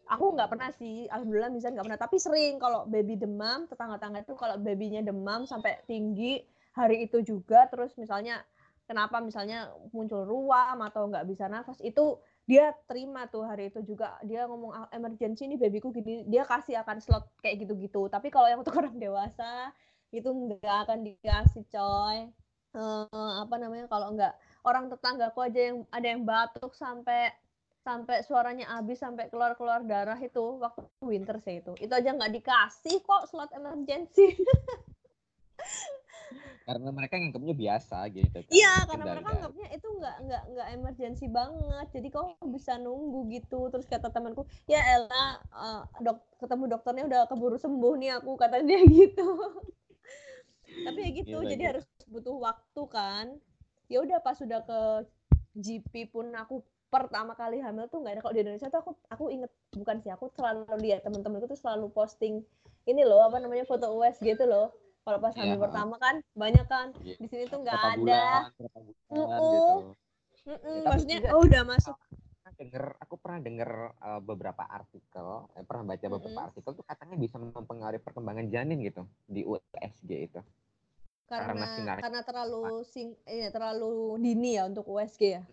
aku 0.08 0.32
nggak 0.32 0.48
pernah 0.48 0.72
sih 0.72 1.04
alhamdulillah 1.12 1.52
misalnya 1.52 1.84
nggak 1.84 1.88
pernah 1.92 2.00
tapi 2.00 2.16
sering 2.16 2.56
kalau 2.58 2.88
baby 2.88 3.20
demam 3.20 3.68
tetangga-tangga 3.68 4.24
itu 4.24 4.40
kalau 4.40 4.56
babynya 4.56 5.04
demam 5.04 5.44
sampai 5.44 5.84
tinggi 5.84 6.40
hari 6.72 7.04
itu 7.04 7.20
juga 7.20 7.68
terus 7.68 7.92
misalnya 8.00 8.40
kenapa 8.88 9.20
misalnya 9.20 9.68
muncul 9.92 10.24
ruam 10.24 10.80
atau 10.80 11.12
nggak 11.12 11.28
bisa 11.28 11.52
nafas 11.52 11.84
itu 11.84 12.16
dia 12.48 12.72
terima 12.88 13.28
tuh 13.28 13.44
hari 13.44 13.68
itu 13.68 13.84
juga. 13.84 14.16
Dia 14.24 14.48
ngomong 14.48 14.72
ah, 14.72 14.88
emergency 14.96 15.46
nih 15.52 15.60
babyku 15.60 15.92
gini 15.92 16.24
dia 16.32 16.48
kasih 16.48 16.80
akan 16.80 17.04
slot 17.04 17.28
kayak 17.44 17.68
gitu-gitu. 17.68 18.08
Tapi 18.08 18.32
kalau 18.32 18.48
yang 18.48 18.64
untuk 18.64 18.74
orang 18.82 18.96
dewasa 18.96 19.76
itu 20.16 20.32
nggak 20.32 20.78
akan 20.88 21.00
dikasih 21.04 21.68
coy. 21.68 22.32
Uh, 22.78 23.42
apa 23.42 23.56
namanya 23.58 23.90
kalau 23.90 24.14
nggak 24.16 24.34
orang 24.62 24.88
tetanggaku 24.88 25.40
aja 25.44 25.60
yang 25.72 25.78
ada 25.92 26.08
yang 26.08 26.22
batuk 26.24 26.72
sampai 26.78 27.34
sampai 27.82 28.20
suaranya 28.24 28.68
habis 28.68 29.00
sampai 29.00 29.32
keluar 29.32 29.56
keluar 29.56 29.80
darah 29.84 30.20
itu 30.20 30.60
waktu 30.64 30.88
winter 31.04 31.40
sih 31.44 31.60
itu. 31.60 31.76
Itu 31.84 31.92
aja 31.92 32.16
nggak 32.16 32.32
dikasih 32.32 33.04
kok 33.04 33.28
slot 33.28 33.52
emergency 33.52 34.36
karena 36.68 36.92
mereka 36.92 37.16
nganggapnya 37.16 37.56
biasa 37.56 37.98
gitu 38.12 38.38
kan. 38.44 38.52
Iya, 38.52 38.74
karena 38.92 39.04
mereka 39.16 39.30
nganggapnya 39.32 39.68
itu 39.72 39.88
nggak 39.88 40.16
nggak 40.28 40.44
nggak 40.52 40.68
emergensi 40.76 41.26
banget. 41.32 41.88
Jadi 41.96 42.08
kau 42.12 42.36
bisa 42.44 42.76
nunggu 42.76 43.32
gitu. 43.32 43.72
Terus 43.72 43.88
kata 43.88 44.12
temanku, 44.12 44.44
ya 44.68 44.84
Ella, 44.84 45.40
uh, 45.56 45.88
dok 46.04 46.20
ketemu 46.44 46.64
dokternya 46.76 47.04
udah 47.08 47.22
keburu 47.32 47.56
sembuh 47.56 47.94
nih 47.96 48.20
aku 48.20 48.36
kata 48.36 48.60
dia 48.68 48.84
gitu. 49.00 49.28
Tapi 50.68 51.00
ya 51.00 51.10
gitu, 51.24 51.38
Gila, 51.40 51.48
jadi 51.48 51.64
gitu. 51.64 51.70
harus 51.72 51.86
butuh 52.12 52.36
waktu 52.36 52.82
kan. 52.92 53.26
Ya 53.88 54.04
udah 54.04 54.20
pas 54.20 54.36
sudah 54.36 54.60
ke 54.68 55.08
GP 55.56 56.12
pun 56.12 56.36
aku 56.36 56.68
pertama 56.92 57.32
kali 57.36 57.64
hamil 57.64 57.88
tuh 57.88 58.04
nggak 58.04 58.20
ada 58.20 58.22
kalau 58.24 58.36
di 58.36 58.44
Indonesia 58.44 58.68
tuh 58.72 58.80
aku 58.80 58.92
aku 59.12 59.26
inget 59.28 59.52
bukan 59.76 60.00
sih 60.00 60.08
aku 60.08 60.32
selalu 60.32 60.64
lihat 60.80 61.04
teman-temanku 61.04 61.44
tuh 61.52 61.60
selalu 61.60 61.92
posting 61.92 62.40
ini 62.88 63.04
loh 63.04 63.28
apa 63.28 63.44
namanya 63.44 63.68
foto 63.68 63.92
US 63.92 64.16
gitu 64.24 64.48
loh 64.48 64.72
kalau 65.08 65.24
pas 65.24 65.32
hamil 65.40 65.56
yeah. 65.56 65.64
pertama 65.64 65.96
kan 65.96 66.16
banyak 66.36 66.66
kan. 66.68 66.88
Yeah. 67.00 67.16
Di 67.24 67.28
sini 67.32 67.44
tuh 67.48 67.64
nggak 67.64 67.80
ada. 67.80 68.52
Bulan, 68.60 68.76
uh 69.08 69.16
-uh. 69.16 69.40
gitu. 69.40 69.64
Uh. 69.72 69.96
Ya, 70.48 70.88
Maksudnya 70.92 71.18
juga, 71.24 71.30
oh 71.32 71.42
udah 71.48 71.64
masuk. 71.64 71.96
Denger, 72.58 72.98
aku 72.98 73.16
pernah 73.22 73.40
dengar 73.44 73.72
uh, 74.02 74.18
beberapa 74.18 74.66
artikel, 74.66 75.46
eh, 75.54 75.62
pernah 75.62 75.94
baca 75.94 76.06
beberapa 76.10 76.26
mm 76.26 76.34
-hmm. 76.42 76.48
artikel 76.50 76.72
tuh 76.74 76.86
katanya 76.90 77.16
bisa 77.20 77.38
mempengaruhi 77.38 78.02
perkembangan 78.02 78.50
janin 78.50 78.82
gitu 78.82 79.06
di 79.30 79.46
USG 79.46 80.10
itu. 80.10 80.42
Karena 81.30 81.70
karena, 81.70 81.94
karena 82.02 82.22
terlalu 82.26 82.82
sing, 82.82 83.14
eh, 83.30 83.54
terlalu 83.54 84.18
dini 84.18 84.58
ya 84.58 84.66
untuk 84.66 84.90
USG 84.90 85.22
ya. 85.38 85.44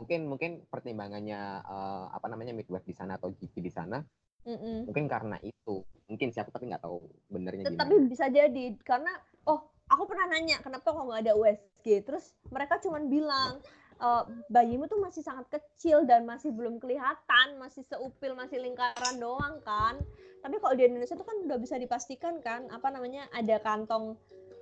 Mungkin 0.00 0.26
mungkin 0.26 0.50
pertimbangannya 0.66 1.62
uh, 1.62 2.08
apa 2.10 2.26
namanya 2.26 2.56
midwife 2.56 2.88
di 2.88 2.96
sana 2.96 3.20
atau 3.20 3.30
GP 3.30 3.60
di 3.60 3.70
sana 3.70 4.00
Mm-mm. 4.46 4.88
Mungkin 4.88 5.06
karena 5.10 5.36
itu. 5.42 5.84
Mungkin 6.10 6.28
siapa 6.34 6.50
tapi 6.50 6.66
nggak 6.66 6.82
tahu 6.82 7.02
benernya 7.30 7.70
gimana. 7.70 7.80
Tapi 7.86 7.94
bisa 8.10 8.26
jadi 8.26 8.64
karena 8.82 9.12
oh 9.46 9.70
aku 9.86 10.04
pernah 10.10 10.26
nanya 10.30 10.58
kenapa 10.62 10.90
kok 10.90 11.04
nggak 11.06 11.22
ada 11.26 11.32
USG. 11.38 11.86
Terus 12.02 12.34
mereka 12.50 12.82
cuma 12.82 12.98
bilang 13.04 13.62
e, 13.98 14.08
bayimu 14.50 14.90
tuh 14.90 14.98
masih 14.98 15.22
sangat 15.22 15.46
kecil 15.50 16.02
dan 16.08 16.26
masih 16.26 16.50
belum 16.50 16.82
kelihatan, 16.82 17.62
masih 17.62 17.86
seupil, 17.86 18.34
masih 18.34 18.58
lingkaran 18.58 19.16
doang 19.22 19.62
kan. 19.62 19.98
Tapi 20.40 20.56
kalau 20.58 20.74
di 20.74 20.88
Indonesia 20.88 21.14
tuh 21.14 21.28
kan 21.28 21.36
udah 21.46 21.58
bisa 21.60 21.78
dipastikan 21.78 22.42
kan 22.42 22.66
apa 22.72 22.90
namanya 22.90 23.28
ada 23.30 23.60
kantong 23.62 24.18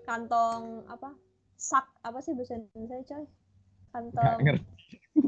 kantong 0.09 0.89
apa 0.89 1.13
sak 1.59 1.85
apa 2.01 2.19
sih 2.25 2.33
bahasa 2.33 2.57
Indonesia 2.57 3.03
coy 3.13 3.25
kantong 3.93 4.39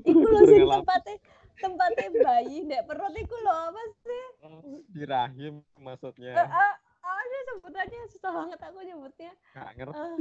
itu 0.07 0.25
loh 0.25 0.43
sih 0.47 0.63
tempatnya 0.63 1.17
tempatnya 1.61 2.09
bayi 2.11 2.65
dek 2.67 2.83
perut 2.89 3.15
itu 3.15 3.37
loh 3.45 3.59
apa 3.71 3.83
sih? 4.03 4.25
Oh, 4.45 4.61
di 4.91 5.03
rahim 5.05 5.55
maksudnya. 5.77 6.35
Uh, 6.35 6.45
uh, 6.45 6.75
oh 7.05 7.21
sebutannya 7.53 8.01
susah 8.11 8.31
banget 8.33 8.61
aku 8.65 8.79
nyebutnya. 8.83 9.33
Gak 9.53 9.71
ngerti. 9.77 9.97
Uh, 9.97 10.17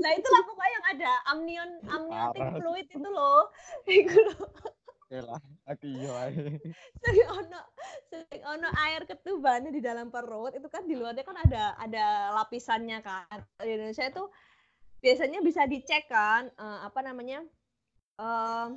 nah 0.00 0.10
itulah 0.14 0.42
pokoknya 0.46 0.72
yang 0.72 0.86
ada 0.96 1.10
amnion 1.30 1.70
amniotic 1.90 2.46
fluid 2.62 2.86
itu 2.88 3.08
loh 3.10 3.50
itu 3.90 4.18
loh 4.32 4.48
lah, 5.06 5.38
aku 5.70 5.86
iya 5.86 6.34
Sering 6.98 7.28
ono, 7.30 7.60
sering 8.10 8.42
ono 8.42 8.68
air 8.74 9.06
ketubannya 9.06 9.70
di 9.70 9.78
dalam 9.78 10.10
perut 10.10 10.50
itu 10.58 10.66
kan 10.66 10.82
di 10.82 10.98
luarnya 10.98 11.22
kan 11.22 11.38
ada 11.46 11.78
ada 11.78 12.34
lapisannya 12.42 12.98
kan. 13.06 13.38
Di 13.62 13.70
Indonesia 13.70 14.02
itu 14.02 14.26
biasanya 14.98 15.38
bisa 15.46 15.62
dicek 15.70 16.10
kan 16.10 16.50
uh, 16.58 16.90
apa 16.90 17.00
namanya 17.06 17.46
uh, 18.18 18.74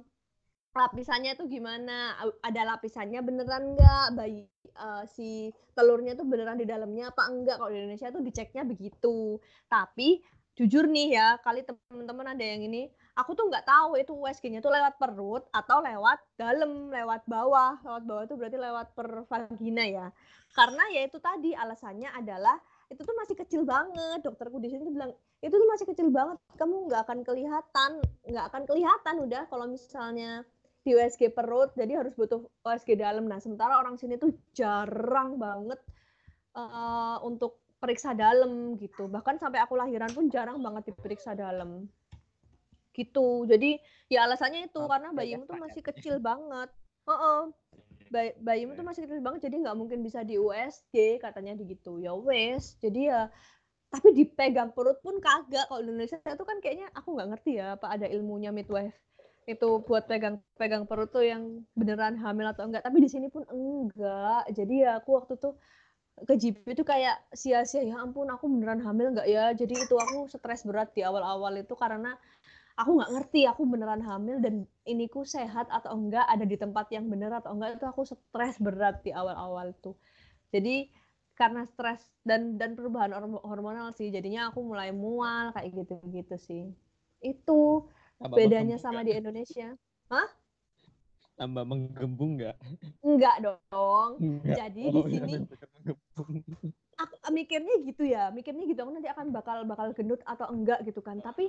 lapisannya 0.74 1.34
tuh 1.34 1.50
gimana? 1.50 2.18
Ada 2.46 2.62
lapisannya 2.76 3.20
beneran 3.26 3.74
nggak? 3.74 4.06
Bayi 4.14 4.46
uh, 4.78 5.04
si 5.10 5.50
telurnya 5.74 6.14
tuh 6.14 6.26
beneran 6.30 6.62
di 6.62 6.68
dalamnya 6.70 7.10
apa 7.10 7.26
enggak? 7.30 7.58
Kalau 7.58 7.72
di 7.74 7.78
Indonesia 7.82 8.14
tuh 8.14 8.22
diceknya 8.22 8.64
begitu. 8.66 9.38
Tapi 9.66 10.22
jujur 10.54 10.86
nih 10.92 11.16
ya 11.16 11.28
kali 11.40 11.64
teman-teman 11.64 12.36
ada 12.36 12.44
yang 12.44 12.60
ini 12.68 12.92
aku 13.16 13.32
tuh 13.32 13.48
nggak 13.48 13.64
tahu 13.64 13.96
itu 13.96 14.12
USG-nya 14.12 14.60
tuh 14.60 14.76
lewat 14.76 15.00
perut 15.00 15.48
atau 15.56 15.80
lewat 15.80 16.20
dalam 16.38 16.94
lewat 16.94 17.26
bawah. 17.26 17.82
Lewat 17.82 18.04
bawah 18.06 18.24
itu 18.26 18.36
berarti 18.38 18.58
lewat 18.60 18.88
per 18.94 19.10
vagina 19.26 19.84
ya. 19.88 20.08
Karena 20.54 20.84
ya 20.94 21.02
itu 21.06 21.18
tadi 21.18 21.54
alasannya 21.58 22.14
adalah 22.14 22.58
itu 22.90 23.02
tuh 23.02 23.16
masih 23.18 23.36
kecil 23.38 23.62
banget. 23.66 24.22
Dokterku 24.22 24.62
di 24.62 24.70
sini 24.70 24.86
tuh 24.86 24.94
bilang 24.94 25.14
itu 25.40 25.56
tuh 25.56 25.70
masih 25.72 25.88
kecil 25.88 26.12
banget 26.12 26.36
kamu 26.60 26.92
nggak 26.92 27.02
akan 27.08 27.20
kelihatan 27.24 27.92
nggak 28.28 28.46
akan 28.52 28.64
kelihatan 28.68 29.16
udah 29.24 29.44
kalau 29.48 29.66
misalnya 29.72 30.44
di 30.90 30.98
USG 30.98 31.30
perut 31.30 31.70
jadi 31.78 32.02
harus 32.02 32.18
butuh 32.18 32.42
USG 32.66 32.98
dalam. 32.98 33.30
Nah 33.30 33.38
sementara 33.38 33.78
orang 33.78 34.02
sini 34.02 34.18
tuh 34.18 34.34
jarang 34.58 35.38
banget 35.38 35.78
uh, 36.58 37.22
untuk 37.22 37.62
periksa 37.78 38.18
dalam 38.18 38.74
gitu. 38.82 39.06
Bahkan 39.06 39.38
sampai 39.38 39.62
aku 39.62 39.78
lahiran 39.78 40.10
pun 40.10 40.34
jarang 40.34 40.58
banget 40.66 40.90
diperiksa 40.90 41.38
dalam. 41.38 41.86
Gitu. 42.90 43.46
Jadi 43.46 43.78
ya 44.10 44.26
alasannya 44.26 44.66
itu 44.66 44.82
oh, 44.82 44.90
karena 44.90 45.14
bayimu 45.14 45.46
tuh 45.46 45.62
masih 45.62 45.86
kecil 45.86 46.18
banget. 46.18 46.74
Uh 47.06 47.14
-uh. 47.14 47.40
Bay 48.10 48.34
bayimu 48.42 48.74
tuh 48.74 48.82
masih 48.82 49.06
kecil 49.06 49.22
banget 49.22 49.46
jadi 49.46 49.62
nggak 49.62 49.78
mungkin 49.78 50.02
bisa 50.02 50.26
di 50.26 50.42
USG 50.42 51.22
katanya 51.22 51.54
gitu 51.62 52.02
ya 52.02 52.18
wes 52.18 52.74
jadi 52.82 53.02
ya 53.06 53.22
tapi 53.94 54.18
dipegang 54.18 54.74
perut 54.74 54.98
pun 55.06 55.22
kagak. 55.22 55.70
Kalau 55.70 55.86
Indonesia 55.86 56.18
itu 56.18 56.46
kan 56.46 56.58
kayaknya 56.58 56.90
aku 56.98 57.14
nggak 57.14 57.30
ngerti 57.38 57.62
ya 57.62 57.78
apa 57.78 57.94
ada 57.94 58.10
ilmunya 58.10 58.50
midwife 58.50 58.98
itu 59.50 59.68
buat 59.88 60.06
pegang-pegang 60.06 60.86
perut 60.90 61.10
tuh 61.10 61.26
yang 61.26 61.66
beneran 61.74 62.16
hamil 62.22 62.48
atau 62.54 62.70
enggak. 62.70 62.86
Tapi 62.86 62.98
di 63.02 63.10
sini 63.10 63.28
pun 63.34 63.44
enggak. 63.50 64.46
Jadi 64.54 64.86
ya 64.86 65.02
aku 65.02 65.10
waktu 65.18 65.34
tuh 65.42 65.54
ke 66.28 66.36
GP 66.36 66.76
itu 66.76 66.84
kayak 66.84 67.16
sia-sia 67.32 67.82
ya 67.82 67.96
ampun 68.04 68.28
aku 68.30 68.46
beneran 68.52 68.82
hamil 68.86 69.16
enggak 69.16 69.28
ya? 69.28 69.52
Jadi 69.58 69.74
itu 69.74 69.96
aku 69.98 70.30
stres 70.30 70.62
berat 70.68 70.94
di 70.94 71.02
awal-awal 71.02 71.54
itu 71.58 71.74
karena 71.74 72.14
aku 72.80 72.92
nggak 72.98 73.12
ngerti 73.16 73.42
aku 73.52 73.62
beneran 73.68 74.04
hamil 74.06 74.38
dan 74.40 74.64
iniku 74.88 75.28
sehat 75.28 75.68
atau 75.68 75.92
enggak 75.98 76.26
ada 76.30 76.46
di 76.48 76.56
tempat 76.56 76.88
yang 76.96 77.06
bener 77.12 77.32
atau 77.36 77.52
enggak 77.56 77.80
itu 77.82 77.86
aku 77.90 78.02
stres 78.08 78.56
berat 78.62 79.02
di 79.04 79.12
awal-awal 79.12 79.74
tuh. 79.84 79.96
Jadi 80.54 80.88
karena 81.40 81.64
stres 81.72 82.04
dan 82.28 82.60
dan 82.60 82.76
perubahan 82.76 83.16
hormonal 83.48 83.96
sih 83.96 84.12
jadinya 84.12 84.52
aku 84.52 84.60
mulai 84.62 84.92
mual 84.92 85.56
kayak 85.56 85.72
gitu-gitu 85.72 86.36
sih. 86.38 86.64
Itu 87.24 87.88
Tambah 88.20 88.36
bedanya 88.36 88.76
sama 88.76 89.02
di 89.08 89.16
Indonesia. 89.16 89.80
Hah? 90.12 90.28
Tambah 91.40 91.64
menggembung 91.64 92.36
nggak? 92.36 92.58
Enggak 93.00 93.36
dong. 93.40 94.20
Enggak. 94.20 94.56
Jadi 94.60 94.84
oh, 94.92 95.08
di 95.08 95.16
iya, 95.16 95.24
sini 95.24 95.48
aku 97.00 97.16
mikirnya 97.32 97.76
gitu 97.88 98.04
ya, 98.04 98.28
mikirnya 98.36 98.68
gitu 98.68 98.84
aku 98.84 98.92
nanti 98.92 99.08
akan 99.08 99.32
bakal 99.32 99.64
bakal 99.64 99.96
gendut 99.96 100.20
atau 100.28 100.52
enggak 100.52 100.84
gitu 100.84 101.00
kan. 101.00 101.24
Tapi 101.24 101.48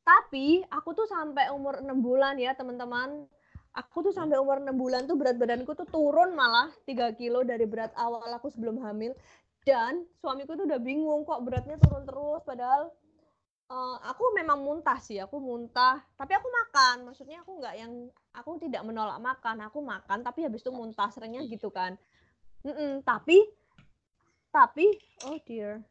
tapi 0.00 0.64
aku 0.72 0.96
tuh 0.96 1.04
sampai 1.04 1.52
umur 1.52 1.84
enam 1.84 2.00
bulan 2.00 2.40
ya, 2.40 2.56
teman-teman. 2.56 3.28
Aku 3.76 4.00
tuh 4.00 4.16
sampai 4.16 4.40
umur 4.40 4.64
enam 4.64 4.80
bulan 4.80 5.04
tuh 5.04 5.20
berat 5.20 5.36
badanku 5.36 5.76
tuh 5.76 5.84
turun 5.92 6.32
malah 6.32 6.72
3 6.88 7.12
kilo 7.20 7.44
dari 7.44 7.68
berat 7.68 7.92
awal 8.00 8.24
aku 8.32 8.48
sebelum 8.48 8.80
hamil. 8.80 9.12
Dan 9.68 10.08
suamiku 10.24 10.56
tuh 10.56 10.64
udah 10.64 10.80
bingung 10.80 11.28
kok 11.28 11.44
beratnya 11.44 11.76
turun 11.76 12.08
terus 12.08 12.40
padahal 12.48 12.88
uh, 13.68 13.96
aku 14.04 14.32
memang 14.34 14.60
muntah 14.64 14.98
sih, 15.00 15.20
aku 15.20 15.38
muntah, 15.40 16.00
tapi 16.16 16.32
aku 16.34 16.48
makan. 16.48 17.08
Maksudnya 17.08 17.44
aku 17.44 17.60
nggak 17.60 17.74
yang 17.76 17.92
aku 18.32 18.60
tidak 18.60 18.82
menolak 18.84 19.20
makan, 19.20 19.64
aku 19.64 19.78
makan 19.84 20.24
tapi 20.24 20.44
habis 20.44 20.64
itu 20.64 20.72
muntah, 20.72 21.08
seringnya 21.12 21.44
gitu 21.46 21.68
kan. 21.68 21.96
Mm 22.64 22.74
-mm, 22.74 22.92
tapi 23.04 23.44
tapi 24.48 24.98
oh 25.28 25.38
dear. 25.44 25.84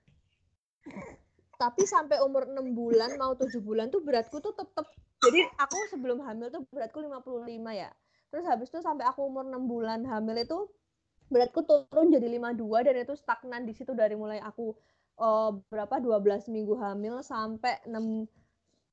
Tapi 1.58 1.90
sampai 1.90 2.22
umur 2.22 2.46
6 2.46 2.78
bulan 2.78 3.18
mau 3.18 3.34
7 3.34 3.50
bulan 3.66 3.90
tuh 3.90 4.06
beratku 4.06 4.38
tuh 4.38 4.54
tetap 4.54 4.86
jadi 5.18 5.50
aku 5.58 5.78
sebelum 5.90 6.22
hamil 6.22 6.54
tuh 6.54 6.62
beratku 6.70 7.02
55 7.02 7.50
ya. 7.74 7.90
Terus 8.30 8.46
habis 8.46 8.70
itu 8.70 8.80
sampai 8.86 9.10
aku 9.10 9.26
umur 9.26 9.50
6 9.50 9.66
bulan 9.66 10.06
hamil 10.06 10.38
itu 10.38 10.70
beratku 11.28 11.66
turun 11.66 12.14
jadi 12.14 12.28
52 12.30 12.88
dan 12.88 12.96
itu 13.04 13.14
stagnan 13.18 13.66
di 13.68 13.74
situ 13.76 13.92
dari 13.92 14.16
mulai 14.16 14.40
aku 14.40 14.72
uh, 15.18 15.50
berapa 15.70 15.96
12 16.00 16.50
minggu 16.54 16.78
hamil 16.78 17.22
sampai 17.26 17.82
6 17.86 18.26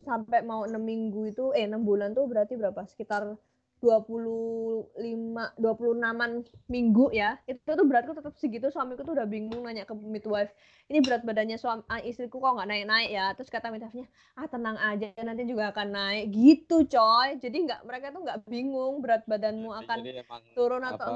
sampai 0.05 0.45
mau 0.45 0.69
6 0.69 0.77
minggu 0.77 1.33
itu 1.33 1.45
eh 1.57 1.65
6 1.65 1.81
bulan 1.85 2.13
tuh 2.13 2.29
berarti 2.29 2.57
berapa? 2.61 2.85
Sekitar 2.85 3.37
25 3.85 5.53
26-an 5.61 6.33
minggu 6.73 7.13
ya. 7.13 7.37
Itu 7.45 7.77
tuh 7.77 7.85
beratku 7.85 8.17
tetap 8.17 8.33
segitu, 8.41 8.73
suamiku 8.73 9.05
tuh 9.05 9.13
udah 9.13 9.29
bingung 9.29 9.61
nanya 9.69 9.85
ke 9.85 9.93
midwife, 9.93 10.49
"Ini 10.89 11.05
berat 11.05 11.23
badannya 11.29 11.61
suami 11.61 11.85
ah, 11.93 12.01
istriku 12.01 12.41
kok 12.41 12.57
nggak 12.57 12.69
naik-naik 12.73 13.11
ya?" 13.13 13.27
Terus 13.37 13.53
kata 13.53 13.69
midwife-nya, 13.69 14.09
"Ah, 14.41 14.49
tenang 14.49 14.81
aja 14.81 15.13
nanti 15.21 15.45
juga 15.45 15.69
akan 15.77 15.89
naik." 15.93 16.25
Gitu, 16.33 16.89
coy. 16.89 17.29
Jadi 17.37 17.57
nggak 17.69 17.81
mereka 17.85 18.07
tuh 18.17 18.21
nggak 18.25 18.39
bingung 18.49 19.05
berat 19.05 19.23
badanmu 19.29 19.71
akan 19.85 19.99
Jadi 20.01 20.25
turun 20.57 20.83
apa 20.83 20.97
atau 20.97 21.15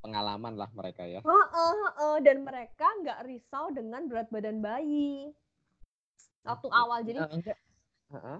pengalaman 0.00 0.54
lah 0.56 0.70
mereka 0.72 1.04
ya. 1.04 1.20
Heeh 1.20 1.74
heeh, 1.84 2.16
dan 2.24 2.44
mereka 2.44 2.86
nggak 3.04 3.20
risau 3.28 3.68
dengan 3.72 4.08
berat 4.08 4.28
badan 4.32 4.64
bayi. 4.64 5.32
Waktu 6.44 6.68
awal. 6.68 7.00
Jadi 7.04 7.20
enggak. 7.20 7.58
Heeh. 8.12 8.38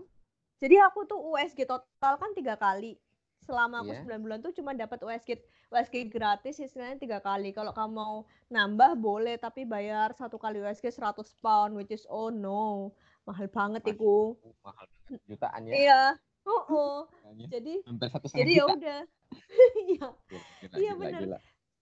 jadi 0.60 0.76
aku 0.86 1.04
tuh 1.08 1.18
USG 1.20 1.64
total 1.68 2.14
kan 2.20 2.30
tiga 2.36 2.54
kali. 2.56 2.96
Selama 3.44 3.84
aku 3.84 3.92
Iya. 3.92 4.02
9 4.08 4.24
bulan 4.24 4.38
tuh 4.40 4.52
cuma 4.56 4.72
dapat 4.72 4.98
USG 5.04 5.40
USG 5.68 6.08
gratis 6.08 6.56
istilahnya 6.60 6.96
tiga 6.96 7.18
kali. 7.20 7.52
Kalau 7.52 7.76
kamu 7.76 7.92
mau 7.92 8.14
nambah 8.48 8.96
boleh 8.96 9.36
tapi 9.36 9.68
bayar 9.68 10.16
satu 10.16 10.40
kali 10.40 10.64
USG 10.64 10.88
100 10.92 11.28
pound 11.44 11.76
which 11.76 11.92
is 11.92 12.08
oh 12.08 12.32
no, 12.32 12.92
mahal 13.28 13.46
banget 13.52 13.84
iku. 13.84 14.36
mahal 14.64 14.86
jutaan 15.28 15.68
ya. 15.68 15.74
Iya, 15.76 16.02
heeh. 16.48 16.96
Harganya. 17.04 17.46
Jadi 17.52 17.74
Hampir 17.84 18.08
satu 18.08 18.26
jadi 18.32 18.52
ya 18.52 18.64
udah. 18.70 19.00
Iya. 19.84 20.08
Iya 20.78 20.92
gila. 20.94 21.38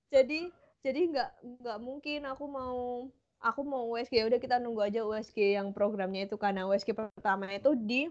Jadi 0.08 0.40
jadi 0.82 1.00
nggak 1.14 1.30
nggak 1.62 1.78
mungkin 1.78 2.20
aku 2.26 2.44
mau 2.48 3.06
aku 3.42 3.60
mau 3.66 3.84
USG 3.92 4.22
ya 4.22 4.24
udah 4.26 4.40
kita 4.40 4.56
nunggu 4.62 4.82
aja 4.82 5.00
USG 5.04 5.58
yang 5.58 5.74
programnya 5.74 6.26
itu 6.26 6.38
karena 6.38 6.66
USG 6.66 6.94
pertama 6.94 7.50
itu 7.50 7.74
di 7.76 8.08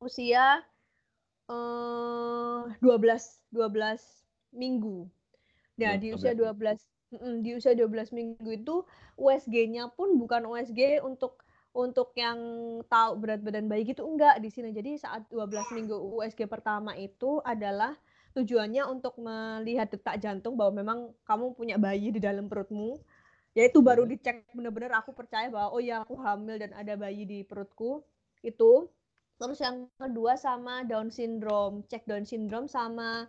usia 0.00 0.60
eh 1.50 2.62
12 2.80 3.24
12 3.52 4.00
minggu. 4.54 5.08
Nah, 5.80 5.94
Dua- 5.94 6.02
di 6.02 6.08
12 6.10 6.32
usia. 6.34 6.34
12 6.38 6.80
mm, 7.12 7.36
di 7.44 7.50
usia 7.58 7.72
12 7.74 8.10
minggu 8.14 8.50
itu 8.54 8.76
USG-nya 9.18 9.90
pun 9.96 10.16
bukan 10.20 10.42
USG 10.50 11.02
untuk 11.04 11.42
untuk 11.74 12.14
yang 12.14 12.38
tahu 12.86 13.12
berat 13.18 13.40
badan 13.42 13.66
bayi 13.66 13.82
gitu 13.88 14.06
enggak 14.06 14.38
di 14.44 14.50
sini. 14.52 14.70
Jadi 14.74 14.98
saat 15.00 15.26
12 15.30 15.70
minggu 15.74 15.94
USG 15.94 16.46
pertama 16.46 16.94
itu 16.98 17.42
adalah 17.44 17.94
tujuannya 18.38 18.82
untuk 18.90 19.14
melihat 19.22 19.90
detak 19.94 20.18
jantung 20.22 20.54
bahwa 20.58 20.72
memang 20.82 20.98
kamu 21.26 21.54
punya 21.58 21.76
bayi 21.78 22.10
di 22.14 22.20
dalam 22.22 22.46
perutmu. 22.50 22.98
Ya 23.54 23.66
itu 23.70 23.78
baru 23.82 24.02
Oke. 24.04 24.10
dicek 24.10 24.46
benar-benar 24.56 24.98
aku 25.02 25.14
percaya 25.14 25.46
bahwa 25.50 25.70
oh 25.74 25.82
ya 25.82 26.02
aku 26.02 26.14
hamil 26.18 26.56
dan 26.58 26.74
ada 26.74 26.94
bayi 26.98 27.22
di 27.26 27.38
perutku. 27.46 28.02
Itu. 28.42 28.90
Terus 29.40 29.58
yang 29.60 29.76
kedua 29.98 30.38
sama 30.38 30.86
Down 30.86 31.10
syndrome, 31.10 31.82
cek 31.90 32.06
Down 32.06 32.24
syndrome 32.24 32.68
sama 32.70 33.28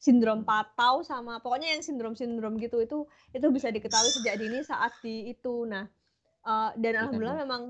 sindrom 0.00 0.48
patau 0.48 1.04
sama 1.04 1.44
pokoknya 1.44 1.76
yang 1.76 1.84
sindrom-sindrom 1.84 2.56
gitu 2.56 2.80
itu 2.80 3.04
itu 3.36 3.46
bisa 3.52 3.68
diketahui 3.68 4.10
sejak 4.16 4.40
dini 4.40 4.64
saat 4.64 4.96
di 5.04 5.28
itu. 5.32 5.68
Nah, 5.68 5.84
eh, 6.44 6.70
dan 6.80 6.94
Iya, 6.96 7.00
alhamdulillah 7.04 7.38
Bang. 7.38 7.44
memang 7.44 7.62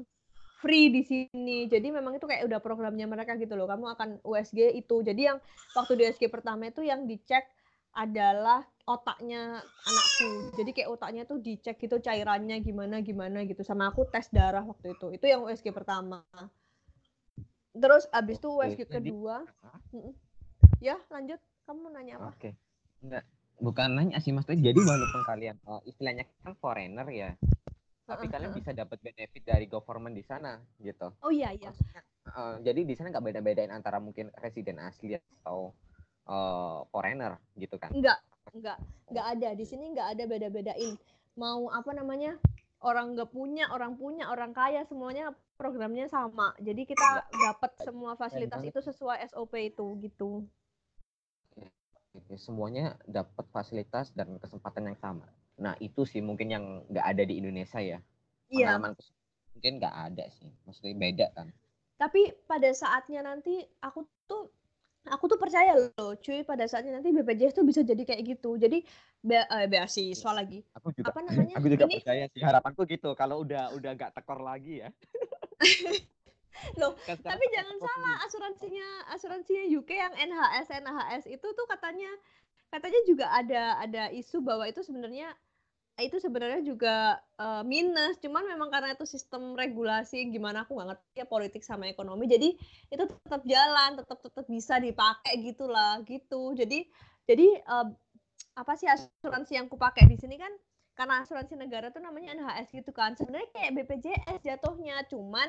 free 0.63 0.93
di 0.95 1.03
sini. 1.03 1.67
Jadi 1.67 1.89
memang 1.91 2.17
itu 2.19 2.27
kayak 2.31 2.47
udah 2.47 2.61
programnya 2.63 3.07
mereka 3.11 3.35
gitu 3.41 3.55
loh. 3.59 3.67
Kamu 3.71 3.87
akan 3.97 4.09
USG 4.23 4.71
itu. 4.79 5.03
Jadi 5.03 5.23
yang 5.31 5.39
waktu 5.75 5.93
di 5.99 6.03
USG 6.07 6.25
pertama 6.31 6.69
itu 6.71 6.83
yang 6.87 7.07
dicek 7.11 7.45
adalah 7.97 8.63
otaknya 8.87 9.67
anakku. 9.83 10.55
Jadi 10.55 10.71
kayak 10.77 10.91
otaknya 10.95 11.23
tuh 11.27 11.39
dicek 11.43 11.77
gitu 11.83 11.99
cairannya 11.99 12.63
gimana 12.63 13.03
gimana 13.03 13.43
gitu. 13.49 13.63
Sama 13.67 13.91
aku 13.91 14.07
tes 14.07 14.29
darah 14.31 14.63
waktu 14.63 14.95
itu. 14.99 15.07
Itu 15.17 15.27
yang 15.27 15.43
USG 15.49 15.75
pertama. 15.75 16.23
Terus 17.75 18.05
abis 18.11 18.37
itu 18.43 18.51
jadi 18.51 18.85
kedua? 18.87 19.47
Mm-mm. 19.95 20.15
ya 20.83 20.99
lanjut. 21.07 21.39
Kamu 21.69 21.79
mau 21.87 21.91
nanya 21.95 22.19
apa? 22.19 22.35
Oke. 22.35 22.51
Enggak. 23.05 23.25
Bukan 23.61 23.89
nanya 23.93 24.19
sih 24.25 24.33
Mas, 24.33 24.49
jadi 24.49 24.73
walaupun 24.73 25.21
kalian 25.29 25.61
eh, 25.61 25.81
istilahnya 25.85 26.25
kan 26.41 26.57
foreigner 26.57 27.05
ya, 27.13 27.37
tapi 28.09 28.25
Heeh, 28.25 28.33
kalian 28.33 28.53
bisa 28.57 28.73
dapat 28.73 28.97
benefit 29.05 29.45
dari 29.45 29.69
government 29.69 30.17
di 30.17 30.25
sana 30.25 30.57
gitu. 30.81 31.13
Oh 31.21 31.29
iya 31.29 31.53
iya. 31.53 31.69
Maksudnya, 31.69 32.01
eh, 32.25 32.55
jadi 32.65 32.81
di 32.89 32.95
sana 32.97 33.13
nggak 33.13 33.21
beda-bedain 33.21 33.69
antara 33.69 34.01
mungkin 34.01 34.33
residen 34.41 34.81
asli 34.81 35.13
atau 35.45 35.77
eh, 36.25 36.79
foreigner 36.89 37.37
gitu 37.61 37.77
kan? 37.77 37.93
Enggak, 37.93 38.25
enggak, 38.57 38.81
enggak 39.13 39.27
ada 39.29 39.49
di 39.53 39.65
sini 39.69 39.93
enggak 39.93 40.09
ada 40.17 40.25
beda-bedain. 40.25 40.97
Mau 41.37 41.69
apa 41.69 41.93
namanya? 41.93 42.41
Orang 42.81 43.13
nggak 43.13 43.29
punya, 43.29 43.69
orang 43.77 44.01
punya, 44.01 44.33
orang 44.33 44.57
kaya 44.57 44.89
semuanya 44.89 45.37
programnya 45.61 46.09
sama. 46.09 46.57
Jadi 46.57 46.89
kita 46.89 47.29
dapat 47.29 47.77
semua 47.85 48.17
fasilitas 48.17 48.65
banget. 48.65 48.73
itu 48.73 48.81
sesuai 48.81 49.21
SOP 49.29 49.53
itu 49.61 49.87
gitu. 50.01 50.49
Oke, 52.17 52.35
Semuanya 52.41 52.97
dapat 53.05 53.45
fasilitas 53.53 54.17
dan 54.17 54.41
kesempatan 54.41 54.89
yang 54.89 54.97
sama. 54.97 55.29
Nah 55.61 55.77
itu 55.85 56.09
sih 56.09 56.25
mungkin 56.25 56.49
yang 56.49 56.65
nggak 56.89 57.05
ada 57.05 57.23
di 57.29 57.37
Indonesia 57.37 57.77
ya. 57.77 58.01
Iya, 58.49 58.81
mungkin 58.81 59.73
nggak 59.77 59.97
ada 60.09 60.25
sih. 60.33 60.49
Maksudnya 60.65 60.97
beda 60.97 61.29
kan. 61.37 61.53
tapi 62.01 62.33
pada 62.49 62.73
saatnya 62.73 63.21
nanti 63.21 63.61
aku 63.85 64.09
tuh 64.25 64.49
aku 65.09 65.25
tuh 65.33 65.39
percaya 65.41 65.73
loh, 65.73 66.13
cuy, 66.21 66.45
pada 66.45 66.69
saatnya 66.69 67.01
nanti 67.01 67.09
BPJS 67.15 67.57
tuh 67.57 67.65
bisa 67.65 67.81
jadi 67.81 68.03
kayak 68.05 68.37
gitu. 68.37 68.61
Jadi 68.61 68.85
be 69.25 69.41
eh, 69.41 69.67
beasiswa 69.71 70.31
lagi. 70.37 70.61
Aku 70.77 70.93
juga 70.93 71.09
Apa 71.15 71.21
namanya? 71.27 71.57
aku 71.57 71.67
juga 71.73 71.85
Ini 71.89 71.97
percaya 72.05 72.25
sih 72.29 72.43
harapanku 72.45 72.83
gitu. 72.85 73.17
Kalau 73.17 73.41
udah 73.41 73.73
udah 73.73 73.91
nggak 73.97 74.13
tekor 74.13 74.45
lagi 74.45 74.85
ya. 74.85 74.89
Loh, 76.77 76.93
Kan 77.09 77.17
tapi 77.25 77.45
jangan 77.57 77.77
salah 77.81 78.17
asuransinya 78.29 78.89
asuransinya 79.17 79.65
UK 79.81 79.91
yang 79.97 80.13
NHS 80.13 80.69
NHS 80.85 81.25
itu 81.33 81.47
tuh 81.57 81.65
katanya 81.65 82.11
katanya 82.69 83.01
juga 83.09 83.27
ada 83.33 83.63
ada 83.81 84.03
isu 84.13 84.45
bahwa 84.45 84.69
itu 84.69 84.85
sebenarnya 84.85 85.33
itu 86.03 86.17
sebenarnya 86.19 86.61
juga 86.65 87.21
eh, 87.39 87.63
minus. 87.65 88.19
Cuman 88.21 88.45
memang 88.45 88.69
karena 88.73 88.93
itu 88.97 89.05
sistem 89.05 89.55
regulasi 89.55 90.29
gimana 90.33 90.65
aku 90.65 90.77
nggak 90.77 90.89
ngerti 90.95 91.09
ya 91.21 91.27
politik 91.29 91.63
sama 91.63 91.89
ekonomi. 91.89 92.27
Jadi 92.29 92.57
itu 92.91 93.05
tetap 93.07 93.43
jalan 93.47 94.01
tetap 94.01 94.19
tetap 94.21 94.45
bisa 94.49 94.77
dipakai 94.81 95.35
gitulah 95.45 96.01
gitu. 96.05 96.53
Jadi 96.57 96.89
jadi 97.25 97.49
eh, 97.61 97.89
apa 98.59 98.73
sih 98.77 98.89
asuransi 98.91 99.57
yang 99.57 99.69
kupakai 99.71 100.05
di 100.11 100.17
sini 100.19 100.37
kan 100.37 100.51
karena 100.99 101.25
asuransi 101.25 101.57
negara 101.57 101.89
tuh 101.89 102.03
namanya 102.05 102.37
NHS 102.37 102.69
gitu 102.77 102.91
kan. 102.93 103.17
Sebenarnya 103.17 103.49
kayak 103.57 103.71
BPJS 103.81 104.41
jatuhnya. 104.45 105.01
Cuman 105.09 105.49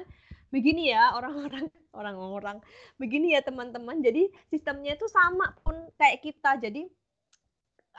begini 0.52 0.92
ya 0.92 1.16
orang-orang 1.16 1.68
orang-orang 2.00 2.58
begini 3.00 3.36
ya 3.36 3.42
teman-teman. 3.44 4.00
Jadi 4.00 4.32
sistemnya 4.48 4.96
itu 4.96 5.08
sama 5.12 5.52
pun 5.64 5.76
kayak 6.00 6.24
kita. 6.24 6.60
Jadi 6.62 6.88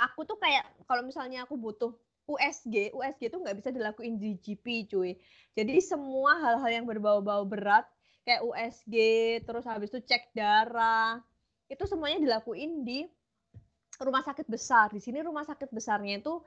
aku 0.01 0.25
tuh 0.25 0.41
kayak 0.41 0.65
kalau 0.89 1.05
misalnya 1.05 1.45
aku 1.45 1.61
butuh 1.61 1.93
USG 2.27 2.95
USG 2.95 3.23
itu 3.29 3.39
nggak 3.39 3.57
bisa 3.59 3.71
dilakuin 3.75 4.17
di 4.19 4.39
GP 4.39 4.87
cuy. 4.91 5.19
Jadi 5.59 5.83
semua 5.83 6.39
hal-hal 6.39 6.83
yang 6.83 6.87
berbau-bau 6.87 7.43
berat 7.45 7.85
kayak 8.23 8.47
USG 8.47 8.95
terus 9.43 9.67
habis 9.67 9.91
itu 9.91 9.99
cek 9.99 10.31
darah 10.31 11.19
itu 11.67 11.83
semuanya 11.89 12.23
dilakuin 12.23 12.87
di 12.87 13.09
rumah 13.99 14.23
sakit 14.23 14.47
besar. 14.47 14.95
Di 14.95 15.03
sini 15.03 15.19
rumah 15.25 15.43
sakit 15.43 15.73
besarnya 15.75 16.23
itu 16.23 16.39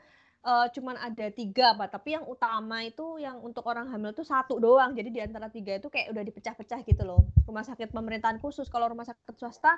eh, 0.45 0.67
cuman 0.71 0.95
ada 0.95 1.27
tiga 1.33 1.75
apa 1.75 1.91
tapi 1.91 2.15
yang 2.15 2.25
utama 2.29 2.85
itu 2.85 3.19
yang 3.19 3.41
untuk 3.43 3.67
orang 3.67 3.91
hamil 3.91 4.15
tuh 4.15 4.23
satu 4.23 4.61
doang. 4.61 4.95
Jadi 4.95 5.09
di 5.11 5.19
antara 5.19 5.51
tiga 5.51 5.75
itu 5.75 5.91
kayak 5.91 6.15
udah 6.15 6.23
dipecah-pecah 6.23 6.79
gitu 6.87 7.03
loh. 7.03 7.27
Rumah 7.43 7.63
sakit 7.67 7.91
pemerintahan 7.91 8.39
khusus. 8.39 8.71
Kalau 8.71 8.87
rumah 8.87 9.03
sakit 9.03 9.35
swasta 9.35 9.75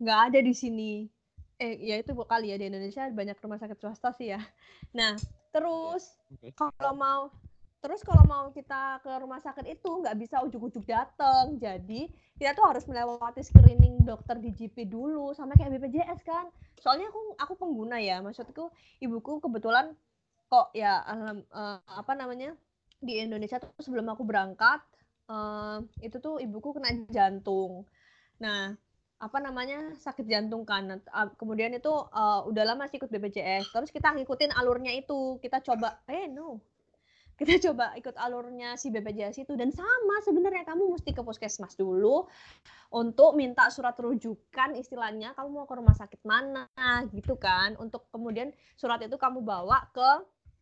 nggak 0.00 0.20
ada 0.32 0.38
di 0.40 0.54
sini 0.56 0.92
eh 1.60 1.76
ya 1.76 2.00
itu 2.00 2.16
kali 2.16 2.50
ya 2.52 2.56
di 2.56 2.66
Indonesia 2.72 3.04
banyak 3.12 3.36
rumah 3.44 3.60
sakit 3.60 3.76
swasta 3.76 4.10
sih 4.16 4.32
ya. 4.32 4.40
Nah 4.96 5.14
terus 5.52 6.16
Oke. 6.32 6.56
kalau 6.56 6.92
mau 6.96 7.22
terus 7.80 8.04
kalau 8.04 8.24
mau 8.28 8.52
kita 8.52 9.00
ke 9.00 9.08
rumah 9.24 9.40
sakit 9.40 9.64
itu 9.64 9.88
nggak 9.88 10.16
bisa 10.20 10.44
ujuk-ujuk 10.44 10.84
datang 10.84 11.56
jadi 11.56 12.12
kita 12.36 12.52
tuh 12.52 12.64
harus 12.68 12.84
melewati 12.84 13.40
screening 13.40 14.04
dokter 14.04 14.36
di 14.36 14.52
GP 14.52 14.88
dulu 14.88 15.32
sama 15.36 15.56
kayak 15.56 15.76
BPJS 15.76 16.20
kan. 16.24 16.48
Soalnya 16.80 17.08
aku 17.12 17.20
aku 17.36 17.54
pengguna 17.60 17.96
ya 18.00 18.20
maksudku 18.24 18.72
ibuku 19.00 19.40
kebetulan 19.44 19.92
kok 20.48 20.72
ya 20.76 21.00
alham- 21.04 21.46
eh, 21.46 21.78
apa 21.84 22.12
namanya 22.16 22.56
di 23.00 23.20
Indonesia 23.20 23.56
tuh 23.60 23.72
sebelum 23.80 24.08
aku 24.12 24.24
berangkat 24.28 24.80
eh, 25.28 25.78
itu 26.04 26.16
tuh 26.20 26.40
ibuku 26.40 26.76
kena 26.76 26.90
jantung. 27.12 27.84
Nah 28.40 28.76
apa 29.20 29.38
namanya 29.38 29.92
sakit 30.00 30.24
jantung 30.24 30.64
kan. 30.64 30.88
Nah, 30.88 30.98
ah, 31.12 31.28
kemudian 31.36 31.76
itu 31.76 31.92
eh, 31.92 32.40
udah 32.48 32.64
lama 32.64 32.88
sih 32.88 32.96
ikut 32.96 33.12
BPJS 33.12 33.68
terus 33.68 33.92
kita 33.92 34.16
ngikutin 34.16 34.56
alurnya 34.56 34.96
itu. 34.96 35.36
Kita 35.44 35.60
coba 35.60 36.00
eh 36.08 36.24
no. 36.26 36.58
Kita 37.36 37.52
coba 37.70 37.92
ikut 38.00 38.16
alurnya 38.16 38.80
si 38.80 38.88
BPJS 38.88 39.44
itu. 39.44 39.52
Dan 39.60 39.76
sama 39.76 40.24
sebenarnya 40.24 40.64
kamu 40.64 40.96
mesti 40.96 41.12
ke 41.12 41.20
puskesmas 41.20 41.76
dulu 41.76 42.24
untuk 42.90 43.36
minta 43.36 43.68
surat 43.68 43.94
rujukan 44.00 44.74
istilahnya 44.74 45.36
kamu 45.36 45.62
mau 45.62 45.66
ke 45.68 45.74
rumah 45.76 45.94
sakit 45.94 46.24
mana 46.24 46.66
gitu 47.12 47.36
kan. 47.36 47.76
Untuk 47.76 48.08
kemudian 48.08 48.56
surat 48.80 49.04
itu 49.04 49.20
kamu 49.20 49.44
bawa 49.44 49.84
ke 49.92 50.10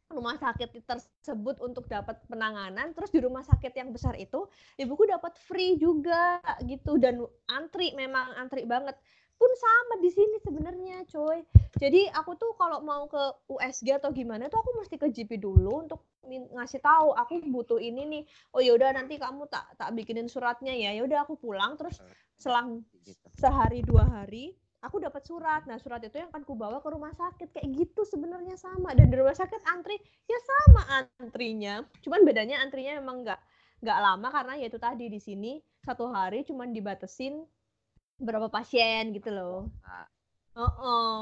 rumah 0.09 0.41
sakit 0.41 0.73
tersebut 0.89 1.61
untuk 1.61 1.85
dapat 1.85 2.17
penanganan 2.27 2.97
terus 2.97 3.13
di 3.13 3.21
rumah 3.21 3.45
sakit 3.45 3.73
yang 3.77 3.93
besar 3.93 4.17
itu 4.17 4.49
ibuku 4.81 5.05
dapat 5.05 5.37
free 5.37 5.77
juga 5.77 6.41
gitu 6.65 6.97
dan 6.97 7.21
antri 7.49 7.93
memang 7.93 8.33
antri 8.41 8.65
banget 8.65 8.97
pun 9.39 9.51
sama 9.55 10.03
di 10.03 10.11
sini 10.11 10.37
sebenarnya, 10.43 11.07
coy. 11.07 11.47
Jadi 11.79 12.11
aku 12.11 12.35
tuh 12.35 12.59
kalau 12.59 12.83
mau 12.83 13.07
ke 13.07 13.23
USG 13.47 14.03
atau 14.03 14.11
gimana 14.11 14.51
tuh 14.51 14.59
aku 14.59 14.75
mesti 14.83 14.99
ke 14.99 15.15
GP 15.15 15.39
dulu 15.39 15.87
untuk 15.87 16.03
ngasih 16.27 16.83
tahu 16.83 17.15
aku 17.15 17.47
butuh 17.47 17.79
ini 17.79 18.03
nih. 18.05 18.23
Oh 18.51 18.59
ya 18.59 18.75
udah 18.75 18.91
nanti 18.99 19.15
kamu 19.17 19.47
tak 19.47 19.79
tak 19.79 19.95
bikinin 19.95 20.27
suratnya 20.27 20.75
ya. 20.75 20.91
Ya 20.91 21.07
udah 21.07 21.23
aku 21.23 21.39
pulang 21.39 21.79
terus 21.79 22.03
selang 22.35 22.83
gitu. 23.07 23.15
sehari 23.39 23.87
dua 23.87 24.03
hari 24.11 24.59
aku 24.83 25.03
dapat 25.03 25.22
surat. 25.26 25.66
Nah, 25.66 25.79
surat 25.81 26.03
itu 26.05 26.18
yang 26.18 26.31
akan 26.31 26.43
ku 26.47 26.55
bawa 26.55 26.79
ke 26.83 26.89
rumah 26.91 27.11
sakit. 27.14 27.51
Kayak 27.55 27.68
gitu 27.74 28.03
sebenarnya 28.07 28.55
sama. 28.55 28.95
Dan 28.95 29.11
di 29.11 29.16
rumah 29.18 29.35
sakit 29.35 29.62
antri 29.70 29.99
ya 30.29 30.39
sama 30.43 30.83
antrinya. 31.03 31.83
Cuman 32.03 32.22
bedanya 32.22 32.62
antrinya 32.62 32.99
memang 32.99 33.26
nggak 33.26 33.41
nggak 33.79 33.99
lama 34.03 34.29
karena 34.35 34.53
ya 34.59 34.66
itu 34.66 34.79
tadi 34.83 35.07
di 35.07 35.22
sini 35.22 35.62
satu 35.87 36.11
hari 36.11 36.43
cuman 36.43 36.74
dibatesin 36.74 37.47
berapa 38.18 38.51
pasien 38.51 39.14
gitu 39.14 39.31
loh. 39.31 39.70
Oh, 40.59 40.74
oh. 40.83 41.18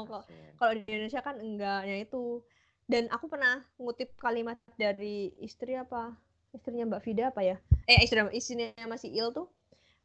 kalau 0.57 0.73
di 0.73 0.81
Indonesia 0.89 1.21
kan 1.21 1.37
enggak, 1.37 1.85
ya 1.85 2.01
itu. 2.01 2.41
Dan 2.89 3.05
aku 3.13 3.29
pernah 3.29 3.61
ngutip 3.77 4.17
kalimat 4.17 4.57
dari 4.81 5.29
istri 5.37 5.77
apa? 5.77 6.17
Istrinya 6.55 6.89
Mbak 6.89 7.03
Vida 7.05 7.29
apa 7.29 7.45
ya? 7.45 7.61
Eh, 7.85 8.01
istri 8.01 8.17
istrinya 8.33 8.73
masih 8.89 9.13
Il 9.13 9.29
tuh. 9.35 9.45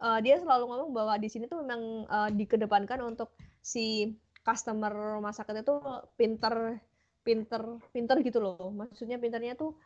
Uh, 0.03 0.19
dia 0.19 0.35
selalu 0.43 0.67
ngomong 0.67 0.91
bahwa 0.91 1.15
di 1.15 1.31
sini 1.31 1.47
tuh 1.47 1.63
memang 1.63 2.11
uh, 2.11 2.31
dikedepankan 2.35 2.99
untuk 3.07 3.31
si 3.63 4.11
customer 4.43 4.91
rumah 4.91 5.31
sakit 5.31 5.63
itu 5.63 5.79
pinter 6.19 6.83
pinter 7.23 7.63
pinter 7.95 8.17
gitu 8.27 8.43
loh. 8.43 8.75
Maksudnya 8.75 9.23
pinternya 9.23 9.55
tuh 9.55 9.79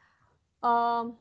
um, 0.65 1.13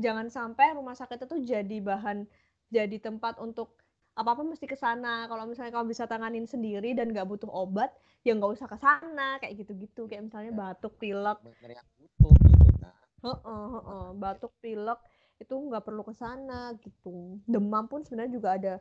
jangan 0.00 0.32
sampai 0.32 0.72
rumah 0.72 0.96
sakit 0.96 1.28
itu 1.28 1.44
jadi 1.44 1.76
bahan 1.84 2.24
jadi 2.72 2.96
tempat 2.96 3.36
untuk 3.44 3.76
apa 4.16 4.32
apa 4.32 4.40
mesti 4.40 4.64
ke 4.64 4.76
sana. 4.80 5.28
Kalau 5.28 5.44
misalnya 5.44 5.76
kamu 5.76 5.92
bisa 5.92 6.08
tanganin 6.08 6.48
sendiri 6.48 6.96
dan 6.96 7.12
nggak 7.12 7.28
butuh 7.28 7.52
obat 7.52 7.92
ya 8.24 8.32
nggak 8.32 8.56
usah 8.56 8.64
ke 8.64 8.80
sana 8.80 9.36
kayak 9.36 9.60
gitu 9.60 9.76
gitu 9.76 10.08
kayak 10.08 10.32
misalnya 10.32 10.56
ya. 10.56 10.56
batuk 10.56 10.96
pilek. 10.96 11.38
Butuh 11.44 12.32
gitu 12.40 12.72
kan 12.80 12.94
uh 13.24 13.32
-uh, 13.32 13.40
uh 13.48 13.76
-uh. 13.80 14.04
batuk 14.14 14.52
pilek 14.60 15.00
itu 15.42 15.54
nggak 15.54 15.84
perlu 15.84 16.02
ke 16.06 16.14
sana 16.14 16.74
gitu 16.80 17.38
demam 17.44 17.86
pun 17.90 18.06
sebenarnya 18.06 18.32
juga 18.32 18.48
ada 18.54 18.74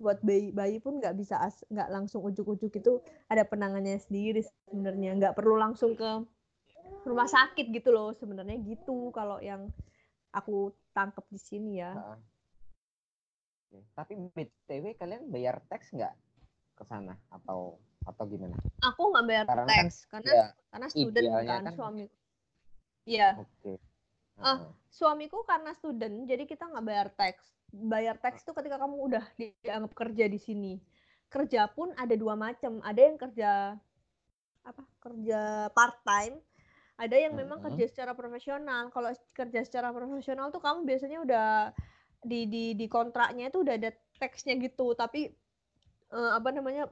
buat 0.00 0.22
bayi 0.24 0.48
bayi 0.54 0.80
pun 0.80 0.96
nggak 0.96 1.12
bisa 1.18 1.36
nggak 1.68 1.88
langsung 1.92 2.24
ujuk-ujuk 2.24 2.72
itu 2.72 2.92
ada 3.28 3.44
penangannya 3.44 4.00
sendiri 4.00 4.40
sebenarnya 4.40 5.18
nggak 5.18 5.36
perlu 5.36 5.60
langsung 5.60 5.92
ke 5.92 6.24
rumah 7.04 7.28
sakit 7.28 7.68
gitu 7.68 7.92
loh 7.92 8.16
sebenarnya 8.16 8.56
gitu 8.64 9.12
kalau 9.12 9.36
yang 9.44 9.68
aku 10.32 10.72
tangkep 10.96 11.26
di 11.28 11.40
sini 11.40 11.72
ya 11.84 11.92
nah 11.92 12.16
tapi 13.94 14.18
btw 14.34 14.98
kalian 14.98 15.30
bayar 15.30 15.62
teks 15.70 15.94
nggak 15.94 16.14
ke 16.74 16.84
sana 16.88 17.14
atau 17.30 17.78
atau 18.08 18.24
gimana? 18.26 18.56
Aku 18.80 19.12
nggak 19.12 19.24
bayar 19.28 19.44
karena 19.46 19.64
teks 19.68 20.08
kan, 20.08 20.24
karena 20.24 20.32
ya, 20.32 20.46
karena 20.72 20.86
student 20.88 21.30
kan, 21.44 21.62
kan 21.68 21.74
suami. 21.76 22.04
Iya. 23.04 23.28
Okay. 23.36 23.76
Uh, 24.40 24.72
suamiku 24.88 25.44
karena 25.44 25.76
student, 25.76 26.24
jadi 26.24 26.48
kita 26.48 26.64
nggak 26.64 26.84
bayar 26.84 27.08
teks. 27.12 27.44
Bayar 27.70 28.16
teks 28.16 28.42
itu 28.42 28.52
ketika 28.56 28.80
kamu 28.80 28.96
udah 28.96 29.24
dianggap 29.36 29.92
kerja 29.92 30.24
di 30.26 30.40
sini. 30.40 30.72
Kerja 31.30 31.68
pun 31.70 31.92
ada 31.94 32.16
dua 32.16 32.34
macam. 32.34 32.80
Ada 32.82 33.00
yang 33.00 33.16
kerja 33.20 33.50
apa? 34.64 34.82
Kerja 34.98 35.70
part 35.76 36.00
time. 36.02 36.40
Ada 37.00 37.16
yang 37.16 37.32
memang 37.36 37.64
kerja 37.64 37.84
secara 37.88 38.12
profesional. 38.12 38.88
Kalau 38.92 39.12
kerja 39.32 39.60
secara 39.64 39.88
profesional 39.94 40.52
tuh 40.52 40.60
kamu 40.60 40.84
biasanya 40.84 41.18
udah 41.24 41.48
di 42.20 42.44
di 42.44 42.64
di 42.76 42.86
kontraknya 42.88 43.48
itu 43.48 43.64
udah 43.64 43.74
ada 43.80 43.90
teksnya 44.20 44.60
gitu 44.60 44.92
tapi 44.92 45.32
uh, 46.12 46.36
apa 46.36 46.52
namanya 46.52 46.84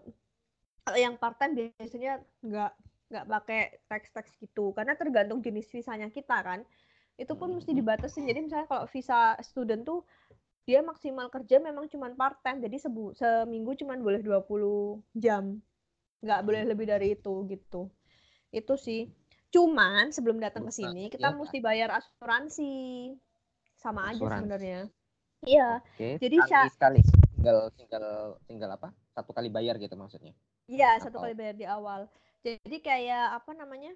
yang 0.97 1.21
part 1.21 1.37
time 1.37 1.53
biasanya 1.53 2.25
nggak 2.41 2.73
nggak 3.09 3.25
pakai 3.29 3.61
teks-teks 3.89 4.37
gitu 4.41 4.73
karena 4.73 4.97
tergantung 4.97 5.45
jenis 5.45 5.69
visanya 5.69 6.09
kita 6.09 6.41
kan 6.41 6.65
itu 7.19 7.33
pun 7.35 7.51
mesti 7.59 7.75
hmm. 7.75 7.81
dibatasin 7.83 8.25
jadi 8.25 8.41
misalnya 8.41 8.67
kalau 8.71 8.87
visa 8.87 9.35
student 9.43 9.83
tuh 9.83 10.07
dia 10.65 10.85
maksimal 10.85 11.27
kerja 11.33 11.59
memang 11.59 11.91
cuma 11.91 12.07
part 12.15 12.39
time 12.45 12.63
jadi 12.63 12.77
sebu 12.79 13.17
seminggu 13.17 13.75
cuma 13.75 13.99
boleh 13.99 14.23
20 14.23 15.03
jam 15.19 15.59
nggak 16.23 16.41
boleh 16.47 16.63
lebih 16.63 16.87
dari 16.87 17.19
itu 17.19 17.43
gitu 17.51 17.91
itu 18.55 18.75
sih 18.79 19.11
cuman 19.51 20.15
sebelum 20.15 20.39
datang 20.39 20.69
ke 20.69 20.73
sini 20.73 21.11
kita 21.11 21.35
mesti 21.35 21.59
bayar 21.59 21.99
asuransi 21.99 23.13
sama 23.79 24.13
aja 24.13 24.23
sebenarnya 24.23 24.87
Iya. 25.47 25.79
Oke. 25.85 26.19
Jadi 26.19 26.37
sekali, 26.43 26.69
sekali 26.75 27.01
tinggal 27.39 27.59
tinggal 27.79 28.07
tinggal 28.51 28.71
apa? 28.75 28.89
Satu 29.15 29.31
kali 29.31 29.53
bayar 29.53 29.79
gitu 29.79 29.95
maksudnya. 29.95 30.35
Iya, 30.67 30.99
satu 30.99 31.23
kali 31.23 31.39
bayar 31.39 31.55
di 31.55 31.67
awal. 31.69 32.11
Jadi 32.43 32.79
kayak 32.83 33.39
apa 33.39 33.55
namanya? 33.55 33.95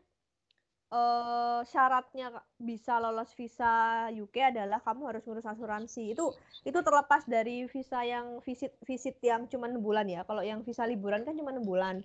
Uh, 0.92 1.64
syaratnya 1.72 2.28
bisa 2.60 3.00
lolos 3.00 3.32
visa 3.32 4.12
UK 4.12 4.52
adalah 4.52 4.76
kamu 4.84 5.08
harus 5.08 5.24
ngurus 5.24 5.48
asuransi. 5.48 6.12
Itu 6.12 6.36
itu 6.68 6.78
terlepas 6.84 7.24
dari 7.24 7.64
visa 7.64 8.04
yang 8.04 8.44
visit 8.44 8.76
visit 8.84 9.16
yang 9.24 9.48
cuma 9.48 9.72
enam 9.72 9.80
bulan 9.80 10.04
ya. 10.04 10.20
Kalau 10.28 10.44
yang 10.44 10.60
visa 10.60 10.84
liburan 10.84 11.24
kan 11.24 11.32
cuma 11.32 11.48
enam 11.48 11.64
bulan. 11.64 12.04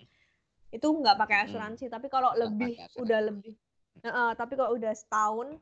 Itu 0.72 0.88
nggak 0.88 1.20
pakai 1.20 1.52
asuransi. 1.52 1.92
Hmm. 1.92 2.00
Tapi 2.00 2.06
kalau 2.08 2.32
lebih 2.32 2.80
udah 2.96 3.20
lebih 3.28 3.60
uh, 4.08 4.32
tapi 4.32 4.56
kalau 4.56 4.72
udah 4.72 4.96
setahun 4.96 5.60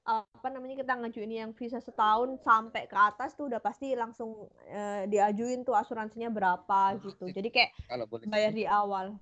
apa 0.00 0.48
namanya 0.48 0.80
kita 0.80 0.96
ngajuin 0.96 1.32
yang 1.32 1.52
visa 1.52 1.78
setahun 1.78 2.40
sampai 2.40 2.88
ke 2.88 2.96
atas 2.96 3.36
tuh 3.36 3.52
udah 3.52 3.60
pasti 3.60 3.92
langsung 3.92 4.48
uh, 4.72 5.02
diajuin 5.08 5.64
tuh 5.64 5.76
asuransinya 5.76 6.32
berapa 6.32 6.96
gitu. 7.04 7.28
Jadi 7.28 7.48
kayak 7.52 7.70
Kalau 7.88 8.04
boleh 8.08 8.26
bayar 8.26 8.52
di 8.52 8.64
awal. 8.64 9.16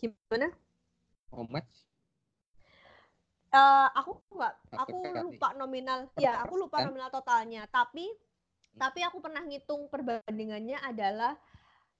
Gimana? 0.00 0.52
How 1.32 1.44
much? 1.48 1.85
Uh, 3.56 3.88
aku 3.96 4.12
nggak, 4.36 4.54
aku 4.76 4.96
lupa 5.24 5.48
nominal. 5.56 5.98
Ya, 6.20 6.44
aku 6.44 6.60
lupa 6.60 6.84
nominal 6.84 7.08
totalnya. 7.08 7.64
Tapi 7.72 8.04
hmm. 8.04 8.76
tapi 8.76 9.00
aku 9.00 9.24
pernah 9.24 9.40
ngitung 9.40 9.88
perbandingannya 9.88 10.76
adalah 10.84 11.32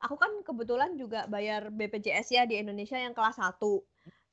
aku 0.05 0.21
kan 0.21 0.33
kebetulan 0.45 1.01
juga 1.01 1.25
bayar 1.25 1.73
BPJS 1.73 2.29
ya 2.37 2.43
di 2.45 2.61
Indonesia 2.61 3.01
yang 3.01 3.17
kelas 3.17 3.41
1. 3.41 3.57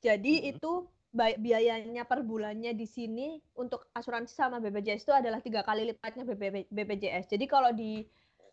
Jadi 0.04 0.34
hmm. 0.44 0.50
itu 0.52 0.72
biayanya 1.14 2.04
per 2.04 2.26
bulannya 2.26 2.74
di 2.74 2.84
sini 2.90 3.38
untuk 3.54 3.86
asuransi 3.94 4.34
sama 4.34 4.58
BPJS 4.60 5.06
itu 5.06 5.14
adalah 5.14 5.40
tiga 5.40 5.64
kali 5.64 5.88
lipatnya 5.88 6.28
BPJS. 6.68 7.32
Jadi 7.32 7.44
kalau 7.48 7.72
di 7.72 8.04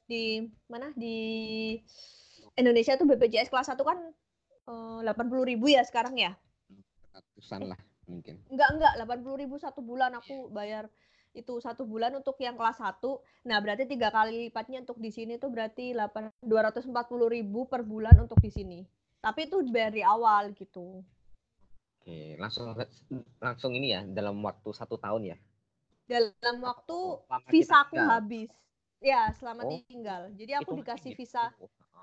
di 0.07 0.47
mana 0.72 0.93
di 0.95 1.76
Indonesia 2.55 2.95
tuh 2.95 3.09
BPJS 3.09 3.51
kelas 3.51 3.74
1 3.74 3.82
kan 3.84 3.99
eh, 4.69 4.97
delapan 5.03 5.26
puluh 5.28 5.43
ribu 5.43 5.67
ya 5.67 5.82
sekarang 5.84 6.15
ya? 6.15 6.38
Ratusan 7.11 7.67
lah 7.74 7.82
mungkin. 8.12 8.36
Enggak 8.51 8.70
enggak 8.76 8.93
delapan 8.99 9.20
puluh 9.24 9.38
ribu 9.39 9.55
satu 9.55 9.80
bulan 9.80 10.12
aku 10.20 10.51
bayar 10.51 10.91
itu 11.32 11.64
satu 11.64 11.88
bulan 11.88 12.12
untuk 12.20 12.36
yang 12.43 12.59
kelas 12.59 12.84
1. 12.84 12.99
Nah 13.47 13.57
berarti 13.64 13.88
tiga 13.88 14.12
kali 14.12 14.51
lipatnya 14.51 14.84
untuk 14.84 14.99
di 14.99 15.16
sini 15.16 15.39
tuh 15.39 15.47
berarti 15.47 15.95
dua 16.43 16.62
ratus 16.68 16.84
empat 16.84 17.07
puluh 17.07 17.32
ribu 17.32 17.64
per 17.72 17.88
bulan 17.88 18.20
untuk 18.20 18.36
di 18.43 18.51
sini. 18.51 18.80
Tapi 19.24 19.47
itu 19.47 19.64
di 19.64 20.03
awal 20.03 20.51
gitu. 20.51 20.99
Oke, 22.01 22.36
langsung 22.41 22.74
langsung 23.38 23.72
ini 23.78 23.93
ya 23.93 24.01
dalam 24.03 24.41
waktu 24.41 24.70
satu 24.74 24.97
tahun 24.97 25.32
ya? 25.32 25.38
Dalam 26.09 26.59
waktu 26.66 26.97
visa 27.53 27.86
aku 27.86 27.95
habis. 27.95 28.51
Ya, 29.01 29.34
selama 29.38 29.66
oh, 29.66 29.82
tinggal. 29.89 30.30
Jadi 30.38 30.51
aku 30.57 30.78
dikasih 30.78 31.14
visa. 31.18 31.49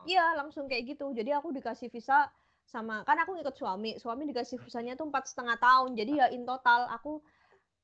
Iya, 0.07 0.35
langsung 0.39 0.67
kayak 0.67 0.95
gitu. 0.95 1.11
Jadi 1.15 1.31
aku 1.35 1.55
dikasih 1.55 1.91
visa 1.91 2.31
sama 2.69 3.01
kan 3.09 3.17
aku 3.17 3.35
ngikut 3.41 3.57
suami. 3.57 3.97
Suami 3.97 4.29
dikasih 4.29 4.61
visanya 4.61 4.95
tuh 4.95 5.09
empat 5.09 5.33
setengah 5.33 5.57
tahun. 5.57 5.97
Jadi 5.97 6.13
ya 6.21 6.29
in 6.29 6.45
total 6.45 6.85
aku 6.93 7.19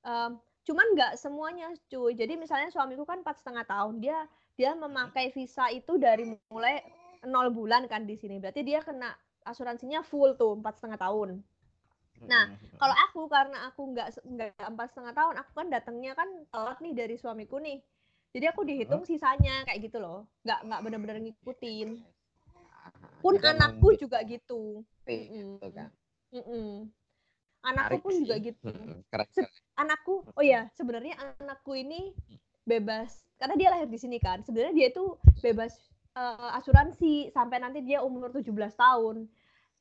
um, 0.05 0.37
cuman 0.69 0.87
nggak 0.93 1.13
semuanya 1.17 1.73
cuy. 1.89 2.13
Jadi 2.13 2.37
misalnya 2.37 2.69
suamiku 2.69 3.09
kan 3.09 3.25
empat 3.25 3.41
setengah 3.41 3.65
tahun. 3.65 4.05
Dia 4.05 4.29
dia 4.55 4.77
memakai 4.77 5.33
visa 5.33 5.73
itu 5.73 5.97
dari 5.97 6.37
mulai 6.53 6.85
nol 7.25 7.49
bulan 7.51 7.89
kan 7.89 8.05
di 8.05 8.15
sini. 8.21 8.37
Berarti 8.37 8.61
dia 8.61 8.85
kena 8.85 9.17
asuransinya 9.49 10.05
full 10.05 10.37
tuh 10.37 10.57
empat 10.61 10.79
setengah 10.79 11.01
tahun. 11.01 11.41
Nah, 12.25 12.49
kalau 12.81 12.97
aku 13.11 13.21
karena 13.29 13.69
aku 13.69 13.93
nggak 13.93 14.09
nggak 14.25 14.69
empat 14.71 14.87
setengah 14.95 15.13
tahun, 15.13 15.35
aku 15.45 15.51
kan 15.53 15.67
datangnya 15.69 16.13
kan 16.17 16.29
telat 16.49 16.79
nih 16.81 16.95
dari 16.95 17.17
suamiku 17.19 17.59
nih. 17.61 17.83
Jadi 18.35 18.47
aku 18.51 18.67
dihitung 18.67 19.03
sisanya 19.07 19.63
kayak 19.69 19.91
gitu 19.91 19.99
loh, 20.03 20.27
nggak 20.43 20.61
nggak 20.67 20.81
benar-benar 20.83 21.19
ngikutin. 21.21 22.14
Pun 23.25 23.41
Jadi 23.41 23.57
anakku 23.57 23.89
gitu. 23.97 24.05
juga 24.05 24.19
gitu. 24.29 24.85
Mm 25.09 25.25
-mm. 25.33 25.73
kan. 25.73 25.89
Mm 26.29 26.45
-mm. 26.45 26.71
Anakku 27.65 27.97
pun 28.05 28.13
juga 28.21 28.37
gitu. 28.37 28.69
anakku, 29.81 30.29
oh 30.37 30.45
ya 30.45 30.69
sebenarnya 30.77 31.17
anakku 31.41 31.73
ini 31.73 32.13
bebas 32.69 33.25
karena 33.41 33.57
dia 33.57 33.69
lahir 33.73 33.89
di 33.89 33.97
sini 33.97 34.21
kan. 34.21 34.45
Sebenarnya 34.45 34.77
dia 34.77 34.87
itu 34.93 35.17
bebas 35.41 35.73
uh, 36.13 36.53
asuransi 36.61 37.33
sampai 37.33 37.65
nanti 37.65 37.81
dia 37.81 38.05
umur 38.05 38.29
17 38.29 38.53
tahun. 38.77 39.25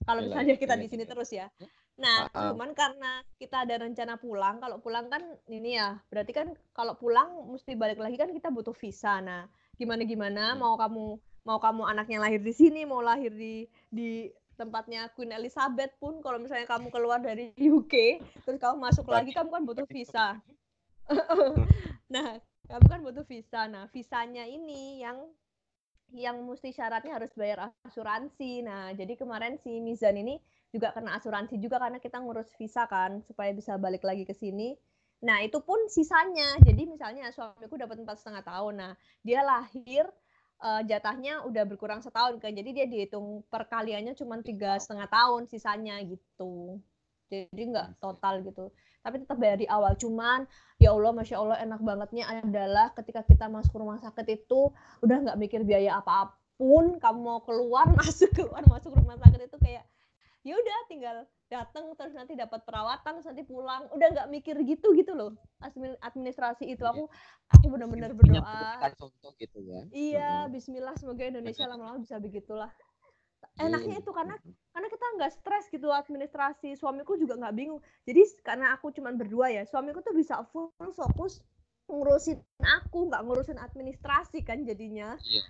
Kalau 0.03 0.19
misalnya 0.23 0.55
kita 0.55 0.79
di 0.79 0.87
sini 0.87 1.03
terus 1.03 1.27
ya. 1.35 1.51
Nah, 1.99 2.31
uh, 2.31 2.55
cuman 2.55 2.71
karena 2.71 3.21
kita 3.37 3.67
ada 3.67 3.83
rencana 3.83 4.17
pulang, 4.17 4.57
kalau 4.57 4.81
pulang 4.81 5.11
kan 5.11 5.21
ini 5.45 5.77
ya, 5.77 5.99
berarti 6.09 6.31
kan 6.33 6.47
kalau 6.73 6.97
pulang 6.97 7.51
mesti 7.51 7.77
balik 7.77 8.01
lagi 8.01 8.15
kan 8.15 8.31
kita 8.31 8.49
butuh 8.49 8.73
visa. 8.73 9.21
Nah, 9.21 9.45
gimana 9.77 10.01
gimana 10.07 10.55
hmm. 10.55 10.59
mau 10.59 10.73
kamu 10.79 11.19
mau 11.43 11.59
kamu 11.59 11.83
anaknya 11.87 12.19
lahir 12.23 12.39
di 12.39 12.53
sini 12.55 12.87
mau 12.87 13.03
lahir 13.03 13.31
di 13.31 13.67
di 13.91 14.31
tempatnya 14.55 15.11
Queen 15.17 15.33
Elizabeth 15.33 15.91
pun 15.97 16.23
kalau 16.23 16.39
misalnya 16.39 16.69
kamu 16.69 16.87
keluar 16.93 17.19
dari 17.19 17.51
UK 17.57 18.23
terus 18.45 18.59
kamu 18.61 18.79
masuk 18.79 19.07
lagi 19.09 19.35
kamu 19.35 19.49
kan 19.49 19.63
butuh 19.67 19.87
visa 19.89 20.39
nah 22.13 22.39
kamu 22.71 22.85
kan 22.87 22.99
butuh 23.03 23.25
visa 23.27 23.67
nah 23.67 23.89
visanya 23.91 24.47
ini 24.47 25.03
yang 25.03 25.19
yang 26.13 26.37
mesti 26.45 26.69
syaratnya 26.69 27.17
harus 27.17 27.33
bayar 27.33 27.73
asuransi 27.89 28.61
nah 28.61 28.93
jadi 28.93 29.17
kemarin 29.17 29.57
si 29.59 29.81
Mizan 29.81 30.15
ini 30.15 30.37
juga 30.73 30.89
kena 30.89 31.21
asuransi 31.21 31.61
juga 31.61 31.77
karena 31.77 32.01
kita 32.01 32.17
ngurus 32.17 32.49
visa 32.57 32.89
kan 32.89 33.21
supaya 33.29 33.53
bisa 33.53 33.77
balik 33.77 34.01
lagi 34.01 34.25
ke 34.25 34.33
sini. 34.33 34.73
Nah 35.21 35.45
itu 35.45 35.61
pun 35.61 35.77
sisanya. 35.85 36.57
Jadi 36.65 36.89
misalnya 36.89 37.29
suamiku 37.29 37.77
dapat 37.77 38.01
empat 38.01 38.17
setengah 38.17 38.41
tahun. 38.41 38.73
Nah 38.81 38.91
dia 39.21 39.45
lahir 39.45 40.09
uh, 40.63 40.81
jatahnya 40.87 41.43
udah 41.43 41.63
berkurang 41.67 41.99
setahun 41.99 42.39
kan. 42.39 42.55
Jadi 42.55 42.69
dia 42.71 42.85
dihitung 42.87 43.43
perkaliannya 43.51 44.15
cuma 44.15 44.39
tiga 44.39 44.79
setengah 44.79 45.11
tahun 45.11 45.51
sisanya 45.51 45.99
gitu. 46.07 46.79
Jadi 47.27 47.61
nggak 47.69 47.99
total 47.99 48.41
gitu. 48.47 48.71
Tapi 49.03 49.19
tetap 49.19 49.35
bayar 49.35 49.59
di 49.59 49.67
awal. 49.67 49.99
Cuman 49.99 50.47
ya 50.79 50.95
Allah, 50.95 51.11
masya 51.11 51.35
Allah 51.35 51.59
enak 51.59 51.83
bangetnya 51.83 52.23
adalah 52.39 52.95
ketika 52.95 53.21
kita 53.27 53.51
masuk 53.51 53.75
rumah 53.75 53.99
sakit 53.99 54.25
itu 54.31 54.71
udah 55.03 55.17
nggak 55.27 55.37
mikir 55.37 55.61
biaya 55.67 55.99
apa 55.99 56.31
pun. 56.55 56.95
Kamu 56.97 57.19
mau 57.19 57.39
keluar 57.43 57.91
masuk 57.99 58.31
keluar 58.31 58.63
masuk 58.71 58.95
rumah 58.95 59.19
sakit 59.19 59.51
itu 59.51 59.57
kayak 59.59 59.83
ya 60.43 60.59
udah 60.59 60.79
tinggal 60.91 61.17
datang 61.47 61.95
terus 61.95 62.11
nanti 62.11 62.35
dapat 62.35 62.67
perawatan 62.67 63.19
terus 63.19 63.27
nanti 63.31 63.43
pulang. 63.47 63.87
Udah 63.95 64.07
nggak 64.11 64.27
mikir 64.29 64.55
gitu 64.67 64.91
gitu 64.93 65.15
loh. 65.15 65.31
Administrasi 66.03 66.67
itu 66.67 66.83
aku 66.83 67.07
aku 67.47 67.65
benar-benar 67.71 68.11
berdoa. 68.11 68.91
contoh 68.99 69.31
gitu 69.39 69.59
ya. 69.63 69.79
Iya 69.89 70.31
Bismillah 70.51 70.95
semoga 70.99 71.23
Indonesia 71.23 71.63
lama-lama 71.65 72.03
bisa 72.03 72.19
begitulah. 72.19 72.69
Enaknya 73.59 74.01
itu 74.01 74.11
karena 74.11 74.35
karena 74.73 74.87
kita 74.91 75.05
nggak 75.19 75.31
stres 75.31 75.65
gitu 75.71 75.87
administrasi. 75.93 76.75
Suamiku 76.75 77.15
juga 77.15 77.39
nggak 77.39 77.55
bingung. 77.55 77.79
Jadi 78.03 78.21
karena 78.43 78.75
aku 78.75 78.91
cuma 78.91 79.15
berdua 79.15 79.47
ya 79.53 79.63
suamiku 79.63 80.03
tuh 80.03 80.15
bisa 80.15 80.43
full 80.51 80.73
fokus 80.75 81.39
ngurusin 81.87 82.39
aku 82.63 83.11
nggak 83.11 83.21
ngurusin 83.23 83.59
administrasi 83.61 84.43
kan 84.43 84.65
jadinya. 84.67 85.15
Iya. 85.23 85.43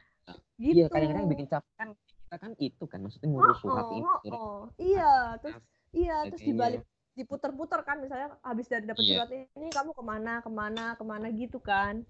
Gitu. 0.56 0.80
iya 0.80 0.88
kadang-kadang 0.88 1.28
bikin 1.28 1.48
capek 1.52 1.74
kan 1.76 1.90
kita 2.34 2.50
kan 2.50 2.54
itu 2.58 2.84
kan 2.90 3.00
maksudnya 3.06 3.30
ngurus 3.30 3.62
surat 3.62 3.86
oh, 3.86 3.94
ini 3.94 4.10
oh, 4.10 4.18
oh. 4.34 4.62
iya 4.82 5.38
terus 5.38 5.58
iya 5.94 6.18
terus 6.26 6.42
dibalik 6.42 6.82
diputer-puter 7.14 7.86
kan 7.86 8.02
misalnya 8.02 8.34
habis 8.42 8.66
dari 8.66 8.90
dapat 8.90 9.06
yeah. 9.06 9.22
surat 9.22 9.30
ini 9.30 9.70
kamu 9.70 9.94
ke 9.94 10.02
mana 10.02 10.42
ke 10.42 10.50
mana 10.50 10.98
ke 10.98 11.04
mana 11.06 11.30
gitu 11.30 11.62
kan. 11.62 12.02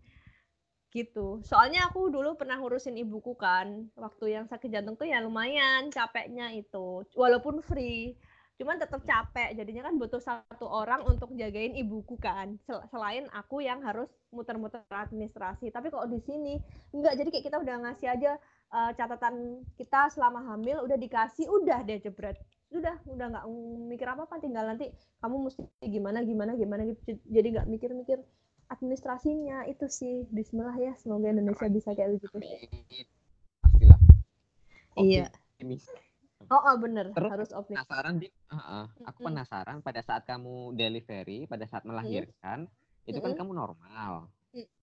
Gitu. 0.96 1.44
Soalnya 1.44 1.92
aku 1.92 2.08
dulu 2.08 2.40
pernah 2.40 2.56
ngurusin 2.56 2.96
ibuku 2.96 3.36
kan 3.36 3.92
waktu 4.00 4.40
yang 4.40 4.48
sakit 4.48 4.72
jantung 4.72 4.96
tuh 4.96 5.12
ya 5.12 5.20
lumayan 5.20 5.92
capeknya 5.92 6.56
itu 6.56 7.04
walaupun 7.20 7.60
free 7.60 8.16
cuman 8.56 8.80
tetap 8.80 9.04
capek. 9.04 9.60
Jadinya 9.60 9.92
kan 9.92 10.00
butuh 10.00 10.24
satu 10.24 10.72
orang 10.72 11.04
untuk 11.04 11.36
jagain 11.36 11.76
ibuku 11.76 12.16
kan 12.16 12.56
selain 12.88 13.28
aku 13.36 13.60
yang 13.60 13.84
harus 13.84 14.08
muter-muter 14.32 14.88
administrasi. 14.88 15.68
Tapi 15.68 15.92
kalau 15.92 16.08
di 16.08 16.24
sini 16.24 16.56
enggak 16.96 17.20
jadi 17.20 17.28
kayak 17.28 17.46
kita 17.52 17.58
udah 17.60 17.76
ngasih 17.92 18.08
aja 18.08 18.40
uh, 18.74 18.92
catatan 18.98 19.62
kita 19.78 20.10
selama 20.10 20.42
hamil 20.50 20.82
udah 20.84 20.98
dikasih 20.98 21.46
udah 21.48 21.86
deh 21.86 22.02
jebret. 22.02 22.36
Udah 22.74 22.98
udah 23.06 23.30
nggak 23.30 23.46
mikir 23.86 24.08
apa 24.10 24.26
apa 24.26 24.42
tinggal 24.42 24.66
nanti 24.66 24.90
kamu 25.22 25.46
mesti 25.46 25.62
gimana 25.86 26.26
gimana 26.26 26.58
gimana 26.58 26.82
gitu. 26.90 27.22
Jadi 27.30 27.48
nggak 27.54 27.70
mikir-mikir 27.70 28.18
administrasinya 28.74 29.70
itu 29.70 29.86
sih. 29.86 30.26
Bismillah 30.34 30.74
ya 30.82 30.94
semoga 30.98 31.30
Indonesia 31.30 31.70
bisa 31.70 31.94
kayak 31.94 32.18
gitu 32.18 32.28
pastilah. 32.34 34.02
Iya. 34.98 35.30
Oh, 36.52 36.60
oh 36.60 36.76
bener. 36.82 37.10
Terus, 37.16 37.30
harus 37.32 37.50
optimis. 37.56 37.82
penasaran 37.82 38.16
di 38.20 38.28
uh, 38.52 38.58
uh, 38.58 38.86
aku 39.08 39.20
mm 39.24 39.28
penasaran 39.32 39.78
pada 39.80 40.02
saat 40.04 40.28
kamu 40.28 40.76
delivery 40.76 41.48
pada 41.48 41.66
saat 41.70 41.88
melahirkan 41.88 42.68
mm 42.68 42.82
itu 43.10 43.20
kan 43.22 43.34
kamu 43.38 43.52
normal. 43.54 44.28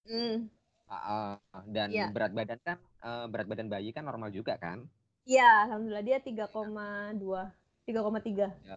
Mm 0.07 0.49
Uh, 0.91 1.39
dan 1.71 1.95
yeah. 1.95 2.11
berat 2.11 2.35
badan 2.35 2.59
kan 2.67 2.75
uh, 3.05 3.27
berat 3.29 3.47
badan 3.49 3.69
bayi 3.69 3.93
kan 3.93 4.05
normal 4.05 4.31
juga 4.33 4.57
kan? 4.57 4.89
Iya, 5.29 5.69
alhamdulillah 5.69 6.05
dia 6.05 6.19
3,2, 6.19 6.49
3,3. 6.49 8.49
Ya, 8.65 8.77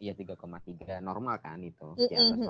iya 0.00 0.12
3,3 0.16 1.04
normal 1.04 1.36
kan 1.44 1.60
itu 1.60 1.92
mm 1.92 2.00
-hmm. 2.00 2.08
di 2.08 2.16
atas 2.16 2.40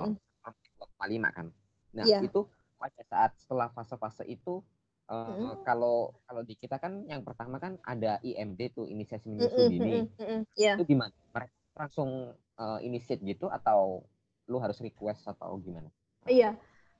kan. 1.35 1.51
Nah 1.93 2.05
yeah. 2.07 2.23
itu 2.23 2.47
pada 2.79 3.03
saat 3.07 3.31
setelah 3.39 3.69
fase-fase 3.75 4.23
itu 4.27 4.63
uh, 5.11 5.13
mm 5.13 5.35
-hmm. 5.35 5.63
kalau 5.67 6.15
kalau 6.23 6.41
di 6.47 6.55
kita 6.55 6.79
kan 6.79 7.03
yang 7.07 7.23
pertama 7.27 7.59
kan 7.59 7.75
ada 7.83 8.19
IMD 8.23 8.71
tuh 8.71 8.87
inisiasi 8.87 9.27
menyusu 9.27 9.67
dini. 9.67 10.07
Mm 10.07 10.15
-hmm. 10.15 10.47
yeah. 10.55 10.79
Itu 10.79 10.87
gimana? 10.87 11.11
Mereka 11.35 11.51
langsung 11.75 12.31
uh, 12.59 12.79
initiate 12.79 13.23
gitu 13.23 13.51
atau 13.51 14.07
lu 14.47 14.59
harus 14.63 14.79
request 14.79 15.27
atau 15.27 15.59
gimana? 15.59 15.91
Iya 16.23 16.55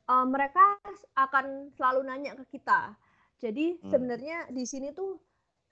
uh, 0.07 0.25
mereka 0.27 0.79
akan 1.15 1.71
selalu 1.75 2.07
nanya 2.07 2.31
ke 2.43 2.57
kita. 2.57 2.95
Jadi 3.43 3.75
hmm. 3.75 3.91
sebenarnya 3.91 4.37
di 4.55 4.63
sini 4.63 4.95
tuh 4.95 5.19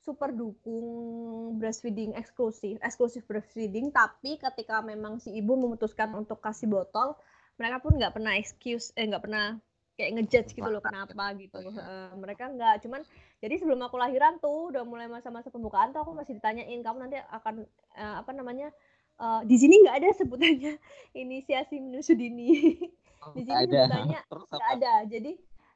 super 0.04 0.36
dukung 0.36 1.56
breastfeeding 1.56 2.12
eksklusif, 2.20 2.76
eksklusif 2.84 3.24
breastfeeding. 3.30 3.96
Tapi 3.96 4.36
ketika 4.36 4.84
memang 4.84 5.24
si 5.24 5.32
ibu 5.32 5.56
memutuskan 5.56 6.12
untuk 6.12 6.44
kasih 6.44 6.68
botol, 6.68 7.16
mereka 7.56 7.80
pun 7.80 7.96
nggak 7.96 8.12
pernah 8.12 8.36
excuse, 8.36 8.92
eh 9.00 9.08
nggak 9.08 9.24
pernah 9.24 9.56
kayak 9.96 10.12
ngejudge 10.18 10.52
gitu 10.58 10.66
loh 10.66 10.82
kenapa 10.82 11.38
gitu. 11.38 11.62
Uh, 11.62 12.12
mereka 12.18 12.50
nggak, 12.50 12.82
cuman 12.82 13.06
jadi 13.38 13.62
sebelum 13.62 13.86
aku 13.86 14.02
lahiran 14.02 14.42
tuh 14.42 14.74
udah 14.74 14.82
mulai 14.82 15.06
masa-masa 15.06 15.54
pembukaan 15.54 15.94
tuh 15.94 16.02
aku 16.02 16.18
masih 16.18 16.42
ditanyain 16.42 16.82
kamu 16.82 16.98
nanti 17.06 17.22
akan 17.30 17.70
uh, 17.94 18.16
apa 18.26 18.32
namanya 18.34 18.74
uh, 19.22 19.46
di 19.46 19.56
sini 19.62 19.86
nggak 19.86 20.02
ada 20.02 20.10
sebutannya 20.20 20.74
inisiasi 21.14 21.78
menusu 21.78 22.18
dini. 22.18 22.82
Oh, 23.22 23.38
di 23.38 23.46
sini 23.46 23.54
ada. 23.54 23.86
sebutannya 23.86 24.20
nggak 24.26 24.70
ada. 24.82 24.94
Jadi 25.06 25.32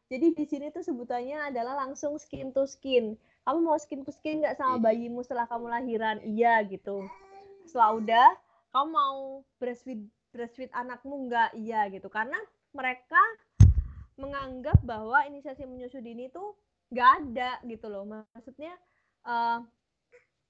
jadi 0.06 0.38
di 0.38 0.46
sini 0.46 0.70
tuh 0.70 0.86
sebutannya 0.86 1.50
adalah 1.50 1.86
langsung 1.86 2.22
skin 2.22 2.54
to 2.54 2.70
skin. 2.70 3.18
Kamu 3.42 3.60
mau 3.66 3.78
skin 3.82 4.06
to 4.06 4.14
skin 4.14 4.46
nggak 4.46 4.58
sama 4.62 4.78
bayimu 4.78 5.26
setelah 5.26 5.50
kamu 5.50 5.66
lahiran? 5.66 6.22
Iya 6.22 6.62
gitu. 6.70 7.10
Setelah 7.66 7.98
udah, 7.98 8.28
kamu 8.70 8.88
mau 8.94 9.42
breastfeed 9.58 10.06
breastfeed 10.30 10.70
anakmu 10.78 11.26
nggak? 11.26 11.58
Iya 11.58 11.90
gitu. 11.90 12.06
Karena 12.14 12.38
mereka 12.78 13.18
menganggap 14.22 14.78
bahwa 14.86 15.26
inisiasi 15.26 15.66
menyusu 15.66 15.98
dini 16.06 16.30
tuh 16.30 16.54
nggak 16.94 17.10
ada 17.26 17.52
gitu 17.66 17.90
loh. 17.90 18.06
Maksudnya 18.06 18.78
uh, 19.26 19.58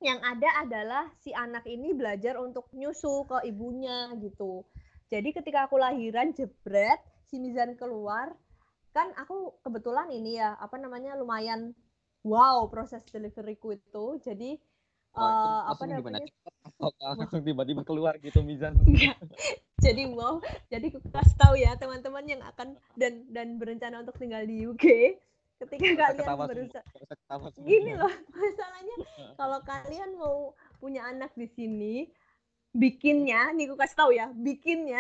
yang 0.04 0.20
ada 0.20 0.68
adalah 0.68 1.08
si 1.24 1.32
anak 1.32 1.64
ini 1.64 1.96
belajar 1.96 2.36
untuk 2.44 2.68
nyusu 2.76 3.24
ke 3.24 3.48
ibunya 3.48 4.12
gitu. 4.20 4.68
Jadi 5.08 5.32
ketika 5.32 5.72
aku 5.72 5.80
lahiran 5.80 6.36
jebret, 6.36 7.00
si 7.24 7.40
Mizan 7.40 7.80
keluar, 7.80 8.36
kan 8.96 9.12
aku 9.20 9.60
kebetulan 9.60 10.08
ini 10.16 10.40
ya, 10.40 10.56
apa 10.56 10.80
namanya 10.80 11.20
lumayan 11.20 11.76
wow 12.24 12.64
proses 12.72 13.04
deliveryku 13.12 13.76
itu. 13.76 14.06
Jadi 14.24 14.56
uh, 15.20 15.68
apa 15.68 15.84
namanya? 15.84 16.24
langsung 17.20 17.44
tiba-tiba 17.44 17.84
keluar 17.84 18.16
gitu 18.24 18.40
Mizan? 18.40 18.80
jadi 19.86 20.04
wow, 20.16 20.40
jadi 20.72 20.96
aku 20.96 21.12
kasih 21.12 21.36
tahu 21.36 21.54
ya 21.60 21.76
teman-teman 21.76 22.24
yang 22.24 22.42
akan 22.48 22.80
dan 22.96 23.28
dan 23.36 23.60
berencana 23.60 24.00
untuk 24.00 24.16
tinggal 24.16 24.48
di 24.48 24.64
UK 24.64 25.20
ketika 25.56 26.12
kalian 26.12 26.36
berusaha 26.52 26.84
gini 27.64 27.96
loh 27.96 28.12
masalahnya 28.36 28.96
kalau 29.40 29.60
kalian 29.64 30.12
mau 30.20 30.52
punya 30.84 31.08
anak 31.08 31.32
di 31.40 31.48
sini 31.48 32.12
bikinnya, 32.76 33.56
nih 33.56 33.72
gue 33.72 33.80
kasih 33.80 33.98
tahu 33.98 34.12
ya, 34.12 34.28
bikinnya 34.36 35.00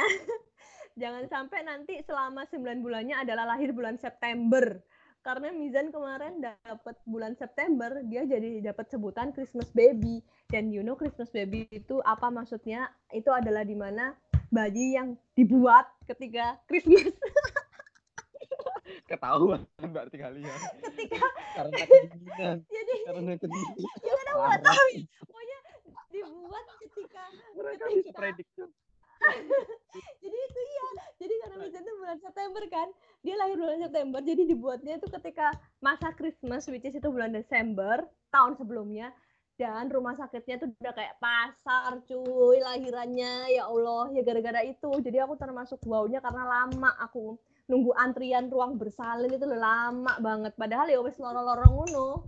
jangan 0.95 1.27
sampai 1.27 1.59
nanti 1.67 1.99
selama 2.07 2.47
9 2.47 2.83
bulannya 2.83 3.15
adalah 3.19 3.55
lahir 3.55 3.75
bulan 3.75 3.99
September. 3.99 4.79
Karena 5.25 5.49
Mizan 5.49 5.89
kemarin 5.89 6.37
dapat 6.37 7.01
bulan 7.09 7.33
September, 7.33 7.97
dia 8.05 8.29
jadi 8.29 8.61
dapat 8.61 8.93
sebutan 8.93 9.33
Christmas 9.33 9.65
baby. 9.73 10.21
Dan 10.53 10.69
you 10.69 10.85
know 10.85 10.93
Christmas 10.93 11.33
baby 11.33 11.65
itu 11.73 11.97
apa 12.05 12.29
maksudnya? 12.29 12.93
Itu 13.09 13.33
adalah 13.33 13.65
di 13.65 13.73
mana 13.73 14.13
bayi 14.53 14.93
yang 14.93 15.17
dibuat 15.33 15.89
ketika 16.05 16.61
Christmas. 16.69 17.09
Ketahuan 19.09 19.65
berarti 19.81 20.21
kalian. 20.21 20.59
Ketika 20.93 21.25
karena 21.57 21.73
kedinginan. 21.89 22.57
Jadi 22.69 22.95
karena 23.09 23.31
kedinginan. 23.41 23.97
Ya 24.05 24.13
kan 24.13 24.25
tahu. 24.61 24.87
Pokoknya 25.25 25.57
dibuat 26.13 26.65
ketika 26.85 27.23
mereka 27.57 27.85
ketika, 27.89 27.97
bisa 27.97 28.09
prediksi 28.13 28.61
jadi 30.23 30.37
itu 30.37 30.59
iya 30.59 30.87
jadi 31.15 31.33
karena 31.45 31.55
Misa 31.63 31.79
itu 31.79 31.91
bulan 31.97 32.17
September 32.19 32.63
kan 32.67 32.87
dia 33.25 33.35
lahir 33.39 33.57
bulan 33.57 33.79
September 33.81 34.19
jadi 34.21 34.43
dibuatnya 34.45 34.93
itu 34.99 35.07
ketika 35.09 35.53
masa 35.81 36.11
Christmas 36.13 36.67
which 36.67 36.85
is 36.85 36.95
itu 36.95 37.07
bulan 37.07 37.31
Desember 37.33 38.03
tahun 38.29 38.59
sebelumnya 38.59 39.15
dan 39.55 39.87
rumah 39.87 40.19
sakitnya 40.19 40.59
tuh 40.59 40.67
udah 40.83 40.91
kayak 40.91 41.15
pasar 41.15 42.03
cuy 42.03 42.59
lahirannya 42.59 43.55
ya 43.55 43.63
Allah 43.71 44.11
ya 44.11 44.21
gara-gara 44.27 44.61
itu. 44.67 44.91
Jadi 44.99 45.15
aku 45.23 45.39
termasuk 45.39 45.79
wownya 45.87 46.19
karena 46.19 46.43
lama 46.43 46.91
aku 46.99 47.39
nunggu 47.71 47.95
antrian 47.95 48.51
ruang 48.51 48.75
bersalin 48.75 49.31
itu 49.31 49.47
lama 49.47 50.19
banget. 50.19 50.51
Padahal 50.59 50.91
ya 50.91 50.99
wes 50.99 51.15
lorong-lorong 51.15 51.71
ngono. 51.71 52.27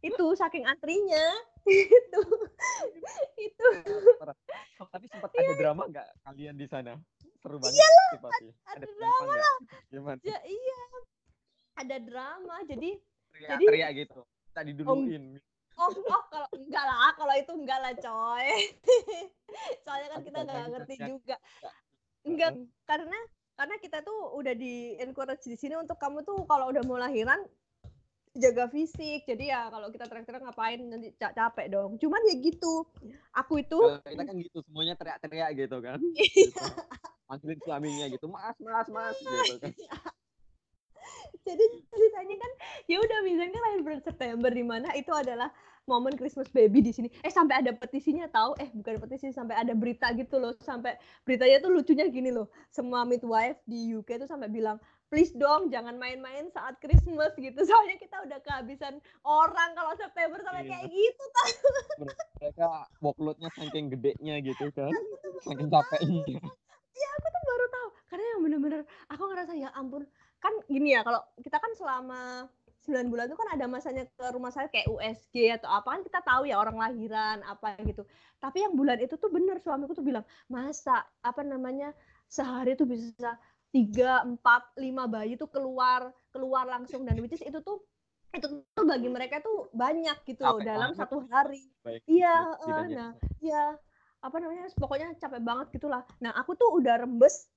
Itu 0.00 0.32
saking 0.32 0.64
antrinya 0.64 1.51
itu. 1.66 2.22
Itu. 3.38 3.68
Oh, 4.82 4.88
tapi 4.90 5.06
sempat 5.06 5.30
ada 5.30 5.42
iya. 5.46 5.58
drama 5.58 5.82
nggak 5.86 6.06
kalian 6.26 6.54
di 6.58 6.66
sana? 6.66 6.98
Seru 7.42 7.58
banget 7.58 7.78
Iyalah, 7.78 8.10
ada, 8.22 8.50
ada 8.78 8.86
drama 8.86 9.34
lah. 9.34 9.56
Gimana? 9.90 10.20
Ya, 10.22 10.38
iya. 10.46 10.80
Ada 11.72 11.96
drama 12.02 12.56
jadi 12.68 12.90
teriak, 13.32 13.50
jadi 13.56 13.64
teriak 13.66 13.90
gitu. 13.98 14.20
Tadi 14.52 14.70
duluin 14.76 15.40
oh, 15.80 15.88
oh 15.88 16.22
kalau 16.28 16.48
enggak 16.54 16.84
lah 16.84 17.10
kalau 17.16 17.34
itu 17.34 17.52
enggak 17.56 17.78
lah 17.80 17.94
coy. 17.96 18.48
Soalnya 19.84 20.08
kan 20.12 20.20
kita 20.22 20.38
nggak 20.44 20.68
ngerti 20.70 20.94
juga. 21.00 21.36
Enggak 22.22 22.50
karena 22.86 23.18
karena 23.56 23.74
kita 23.78 23.98
tuh 24.02 24.32
udah 24.38 24.54
di 24.56 24.96
encourage 24.98 25.44
di 25.44 25.56
sini 25.58 25.76
untuk 25.76 25.98
kamu 26.00 26.24
tuh 26.24 26.44
kalau 26.48 26.72
udah 26.72 26.82
mau 26.86 26.98
lahiran 26.98 27.42
jaga 28.32 28.64
fisik 28.72 29.28
jadi 29.28 29.44
ya 29.44 29.60
kalau 29.68 29.92
kita 29.92 30.08
teriak-teriak 30.08 30.42
ngapain 30.48 30.80
nanti 30.88 31.12
capek 31.20 31.66
dong 31.68 32.00
cuman 32.00 32.20
ya 32.32 32.34
gitu 32.40 32.88
aku 33.36 33.60
itu 33.60 33.78
kita 34.08 34.22
kan 34.24 34.36
gitu 34.40 34.58
semuanya 34.64 34.94
teriak-teriak 34.96 35.50
gitu 35.56 35.76
kan 35.84 36.00
gitu. 36.16 36.64
manggilin 37.28 37.60
suaminya 37.60 38.06
gitu 38.08 38.26
mas 38.32 38.56
mas 38.56 38.88
mas 38.88 39.16
gitu 39.20 39.60
kan 39.60 39.72
jadi 41.46 41.64
ceritanya 41.92 42.36
kan 42.40 42.52
ya 42.88 42.96
udah 43.04 43.18
misalnya 43.20 43.58
lahir 43.60 43.80
bulan 43.84 44.00
September 44.00 44.50
di 44.50 44.64
mana 44.64 44.88
itu 44.96 45.12
adalah 45.12 45.52
momen 45.86 46.14
Christmas 46.14 46.46
baby 46.54 46.78
di 46.78 46.92
sini. 46.94 47.08
Eh 47.26 47.32
sampai 47.32 47.58
ada 47.58 47.74
petisinya 47.74 48.30
tahu? 48.30 48.54
Eh 48.62 48.70
bukan 48.70 49.02
petisi 49.02 49.34
sampai 49.34 49.58
ada 49.58 49.74
berita 49.74 50.14
gitu 50.14 50.38
loh. 50.38 50.54
Sampai 50.62 50.94
beritanya 51.26 51.58
tuh 51.58 51.74
lucunya 51.74 52.06
gini 52.06 52.30
loh. 52.30 52.46
Semua 52.70 53.02
midwife 53.02 53.58
di 53.66 53.90
UK 53.98 54.22
tuh 54.22 54.28
sampai 54.30 54.46
bilang 54.46 54.78
please 55.12 55.36
dong 55.36 55.68
jangan 55.68 56.00
main-main 56.00 56.48
saat 56.56 56.80
Christmas 56.80 57.36
gitu. 57.36 57.60
Soalnya 57.68 58.00
kita 58.00 58.16
udah 58.24 58.40
kehabisan 58.40 58.96
orang 59.28 59.76
kalau 59.76 59.92
September 59.92 60.40
sampai 60.40 60.64
iya. 60.64 60.70
kayak 60.72 60.86
gitu 60.88 61.24
kan 61.28 61.50
mereka 62.40 62.68
workloadnya 63.04 63.52
saking 63.52 63.92
gedenya 63.92 64.40
gitu 64.40 64.72
kan 64.72 64.88
saking 65.44 65.68
capeknya. 65.68 66.40
Ya 66.96 67.08
aku 67.20 67.28
tuh 67.28 67.42
baru 67.44 67.66
tahu. 67.68 67.88
Karena 68.08 68.24
yang 68.24 68.40
bener-bener 68.40 68.80
aku 69.12 69.22
ngerasa 69.28 69.52
ya 69.52 69.68
ampun 69.76 70.08
kan 70.40 70.56
gini 70.66 70.96
ya 70.96 71.04
kalau 71.04 71.20
kita 71.44 71.60
kan 71.60 71.70
selama 71.76 72.50
9 72.82 73.14
bulan 73.14 73.30
itu 73.30 73.38
kan 73.38 73.48
ada 73.54 73.70
masanya 73.70 74.04
ke 74.10 74.24
rumah 74.34 74.50
sakit 74.50 74.74
kayak 74.74 74.88
USG 74.90 75.54
atau 75.54 75.70
apa 75.70 75.86
kan 75.86 76.02
kita 76.02 76.18
tahu 76.26 76.50
ya 76.50 76.58
orang 76.58 76.74
lahiran 76.80 77.38
apa 77.46 77.78
gitu. 77.86 78.02
Tapi 78.42 78.64
yang 78.64 78.74
bulan 78.74 78.98
itu 78.98 79.14
tuh 79.14 79.30
bener 79.30 79.62
suamiku 79.62 79.94
tuh 79.94 80.02
bilang 80.02 80.26
masa 80.50 81.06
apa 81.22 81.46
namanya 81.46 81.94
sehari 82.26 82.74
tuh 82.74 82.88
bisa 82.88 83.38
tiga 83.72 84.20
empat 84.22 84.76
lima 84.76 85.08
bayi 85.08 85.34
tuh 85.34 85.48
keluar 85.48 86.12
keluar 86.30 86.68
langsung. 86.68 87.02
Dan 87.08 87.18
which 87.24 87.34
is 87.34 87.42
itu 87.42 87.58
tuh 87.64 87.80
itu 88.32 88.48
tuh 88.48 88.84
bagi 88.88 89.08
mereka 89.12 89.44
tuh 89.44 89.68
banyak 89.76 90.24
gitu 90.24 90.44
loh 90.44 90.60
dalam 90.60 90.96
satu 90.96 91.24
hari. 91.28 91.68
Iya 92.08 92.36
uh, 92.64 92.84
nah 92.88 93.10
iya. 93.40 93.76
Apa 94.22 94.38
namanya 94.38 94.70
pokoknya 94.78 95.16
capek 95.18 95.42
banget 95.42 95.66
gitulah. 95.74 96.04
Nah 96.22 96.32
aku 96.36 96.54
tuh 96.54 96.68
udah 96.78 97.02
rembes. 97.02 97.48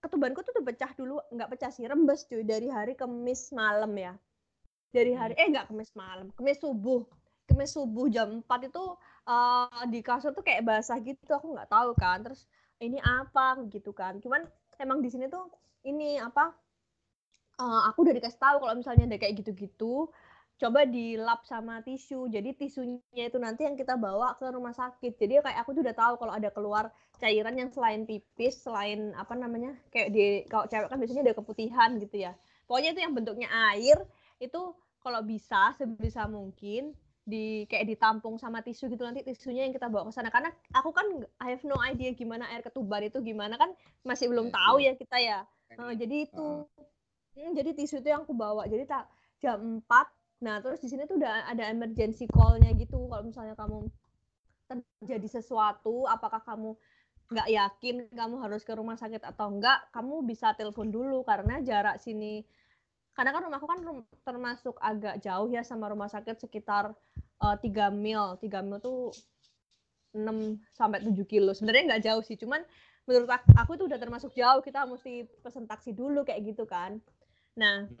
Ketubanku 0.00 0.40
tuh 0.44 0.52
udah 0.58 0.66
pecah 0.66 0.92
dulu. 0.94 1.16
Nggak 1.34 1.48
pecah 1.56 1.70
sih 1.74 1.86
rembes 1.86 2.26
cuy. 2.30 2.46
Dari 2.46 2.70
hari 2.70 2.94
kemis 2.94 3.50
malam 3.50 3.90
ya. 3.96 4.14
Dari 4.90 5.14
hari 5.14 5.34
hmm. 5.38 5.42
eh 5.42 5.46
nggak 5.54 5.66
kemis 5.70 5.90
malam. 5.98 6.30
Kemis 6.34 6.58
subuh. 6.62 7.02
Kemis 7.50 7.74
subuh 7.74 8.06
jam 8.06 8.46
4 8.46 8.70
itu 8.70 8.84
uh, 9.26 9.82
di 9.90 9.98
kasur 10.06 10.30
tuh 10.30 10.46
kayak 10.46 10.62
basah 10.62 11.02
gitu. 11.02 11.26
Aku 11.34 11.50
nggak 11.58 11.66
tahu 11.66 11.90
kan. 11.98 12.22
Terus 12.22 12.46
ini 12.78 13.02
apa? 13.02 13.58
Gitu 13.66 13.90
kan. 13.90 14.22
Cuman 14.22 14.46
emang 14.80 15.04
di 15.04 15.12
sini 15.12 15.28
tuh 15.28 15.46
ini 15.84 16.16
apa 16.16 16.50
uh, 17.60 17.80
aku 17.92 18.08
udah 18.08 18.14
dikasih 18.16 18.40
tahu 18.40 18.56
kalau 18.64 18.74
misalnya 18.74 19.04
ada 19.06 19.16
kayak 19.20 19.44
gitu-gitu 19.44 20.08
coba 20.60 20.84
dilap 20.84 21.40
sama 21.48 21.80
tisu. 21.80 22.28
Jadi 22.28 22.52
tisunya 22.52 23.24
itu 23.32 23.40
nanti 23.40 23.64
yang 23.64 23.80
kita 23.80 23.96
bawa 23.96 24.36
ke 24.36 24.44
rumah 24.52 24.76
sakit. 24.76 25.16
Jadi 25.16 25.40
kayak 25.40 25.58
aku 25.64 25.72
tuh 25.72 25.82
udah 25.82 25.96
tahu 25.96 26.14
kalau 26.20 26.32
ada 26.36 26.52
keluar 26.52 26.92
cairan 27.16 27.56
yang 27.56 27.72
selain 27.72 28.04
pipis 28.04 28.60
selain 28.60 29.16
apa 29.16 29.32
namanya 29.32 29.72
kayak 29.88 30.12
di 30.12 30.44
kalau 30.52 30.68
cewek 30.68 30.92
kan 30.92 31.00
biasanya 31.00 31.32
ada 31.32 31.34
keputihan 31.40 31.90
gitu 31.96 32.16
ya. 32.28 32.36
Pokoknya 32.68 32.92
itu 32.92 33.00
yang 33.00 33.16
bentuknya 33.16 33.48
air 33.72 34.04
itu 34.36 34.76
kalau 35.00 35.24
bisa 35.24 35.72
sebisa 35.80 36.28
mungkin 36.28 36.92
di 37.24 37.68
kayak 37.68 37.86
ditampung 37.86 38.40
sama 38.40 38.64
tisu 38.64 38.88
gitu 38.88 39.04
nanti 39.04 39.22
tisunya 39.22 39.68
yang 39.68 39.74
kita 39.74 39.86
bawa 39.92 40.08
ke 40.08 40.12
sana. 40.16 40.32
Karena 40.32 40.50
aku 40.72 40.90
kan 40.90 41.06
I 41.38 41.54
have 41.54 41.64
no 41.68 41.76
idea 41.80 42.12
gimana 42.16 42.48
air 42.50 42.64
ketuban 42.64 43.06
itu 43.06 43.20
gimana 43.20 43.60
kan 43.60 43.70
masih 44.02 44.32
belum 44.32 44.48
tahu 44.50 44.80
ya 44.80 44.96
kita 44.96 45.16
ya. 45.20 45.40
Uh, 45.78 45.94
jadi 45.94 46.26
itu 46.26 46.46
hmm, 47.36 47.52
jadi 47.54 47.70
tisu 47.76 48.02
itu 48.02 48.08
yang 48.10 48.24
aku 48.24 48.34
bawa. 48.34 48.66
Jadi 48.66 48.84
tak 48.88 49.06
jam 49.40 49.84
4 49.84 49.88
nah 50.40 50.56
terus 50.64 50.80
di 50.80 50.88
sini 50.88 51.04
tuh 51.04 51.20
udah 51.20 51.52
ada 51.52 51.68
emergency 51.68 52.24
call-nya 52.26 52.72
gitu. 52.74 53.06
Kalau 53.08 53.24
misalnya 53.24 53.54
kamu 53.54 53.88
terjadi 54.70 55.42
sesuatu 55.42 56.06
apakah 56.06 56.40
kamu 56.46 56.72
nggak 57.30 57.48
yakin 57.50 57.96
kamu 58.10 58.42
harus 58.42 58.66
ke 58.66 58.74
rumah 58.74 58.98
sakit 58.98 59.22
atau 59.22 59.54
enggak 59.54 59.86
kamu 59.92 60.24
bisa 60.24 60.56
telepon 60.56 60.88
dulu. 60.88 61.22
Karena 61.22 61.60
jarak 61.60 62.00
sini 62.00 62.42
karena 63.20 63.36
kan 63.36 63.44
rumahku 63.44 63.66
kan 63.68 63.80
rum 63.84 64.00
termasuk 64.24 64.80
agak 64.80 65.20
jauh 65.20 65.52
ya 65.52 65.60
sama 65.60 65.92
rumah 65.92 66.08
sakit 66.08 66.40
sekitar 66.40 66.96
uh, 67.44 67.52
eh, 67.52 67.68
3 67.68 67.92
mil. 67.92 68.40
3 68.40 68.64
mil 68.64 68.80
tuh 68.80 69.12
6 70.16 70.24
sampai 70.72 71.04
7 71.04 71.12
kilo. 71.28 71.52
Sebenarnya 71.52 71.84
nggak 71.92 72.04
jauh 72.08 72.24
sih, 72.24 72.40
cuman 72.40 72.64
menurut 73.04 73.28
aku 73.60 73.76
itu 73.76 73.84
udah 73.84 74.00
termasuk 74.00 74.32
jauh. 74.32 74.64
Kita 74.64 74.88
mesti 74.88 75.28
pesen 75.44 75.68
taksi 75.68 75.92
dulu 75.92 76.24
kayak 76.24 76.48
gitu 76.48 76.64
kan. 76.64 76.96
Nah, 77.60 77.92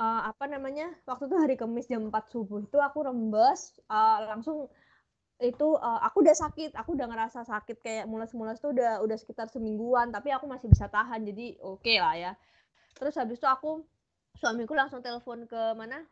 uh, 0.00 0.20
apa 0.24 0.48
namanya? 0.48 0.88
Waktu 1.04 1.28
itu 1.28 1.36
hari 1.36 1.60
Kamis 1.60 1.92
jam 1.92 2.08
4 2.08 2.16
subuh 2.32 2.64
itu 2.64 2.80
aku 2.80 3.04
rembes 3.04 3.76
uh, 3.92 4.24
langsung 4.24 4.72
itu 5.36 5.76
uh, 5.76 6.00
aku 6.00 6.24
udah 6.24 6.32
sakit, 6.32 6.72
aku 6.80 6.96
udah 6.96 7.12
ngerasa 7.12 7.44
sakit 7.44 7.84
kayak 7.84 8.08
mulas-mulas 8.08 8.56
tuh 8.56 8.72
udah 8.72 9.04
udah 9.04 9.20
sekitar 9.20 9.52
semingguan, 9.52 10.08
tapi 10.08 10.32
aku 10.32 10.48
masih 10.48 10.72
bisa 10.72 10.88
tahan 10.88 11.28
jadi 11.28 11.60
oke 11.60 11.84
okay 11.84 12.00
lah 12.00 12.16
ya. 12.16 12.32
Terus 12.96 13.20
habis 13.20 13.36
itu 13.36 13.44
aku 13.44 13.84
suamiku 14.40 14.76
langsung 14.76 15.00
telepon 15.00 15.44
ke 15.48 15.62
mana? 15.74 16.04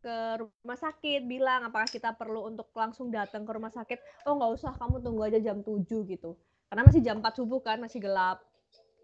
Ke 0.00 0.38
rumah 0.38 0.78
sakit 0.78 1.24
bilang 1.26 1.66
apakah 1.66 1.88
kita 1.88 2.14
perlu 2.14 2.46
untuk 2.46 2.70
langsung 2.76 3.10
datang 3.10 3.42
ke 3.42 3.52
rumah 3.52 3.72
sakit. 3.72 4.28
Oh 4.28 4.38
nggak 4.38 4.52
usah 4.60 4.72
kamu 4.76 5.02
tunggu 5.02 5.22
aja 5.26 5.38
jam 5.40 5.64
7 5.64 5.82
gitu. 6.06 6.36
Karena 6.68 6.82
masih 6.86 7.02
jam 7.02 7.18
4 7.18 7.38
subuh 7.38 7.60
kan 7.64 7.80
masih 7.80 7.98
gelap. 7.98 8.44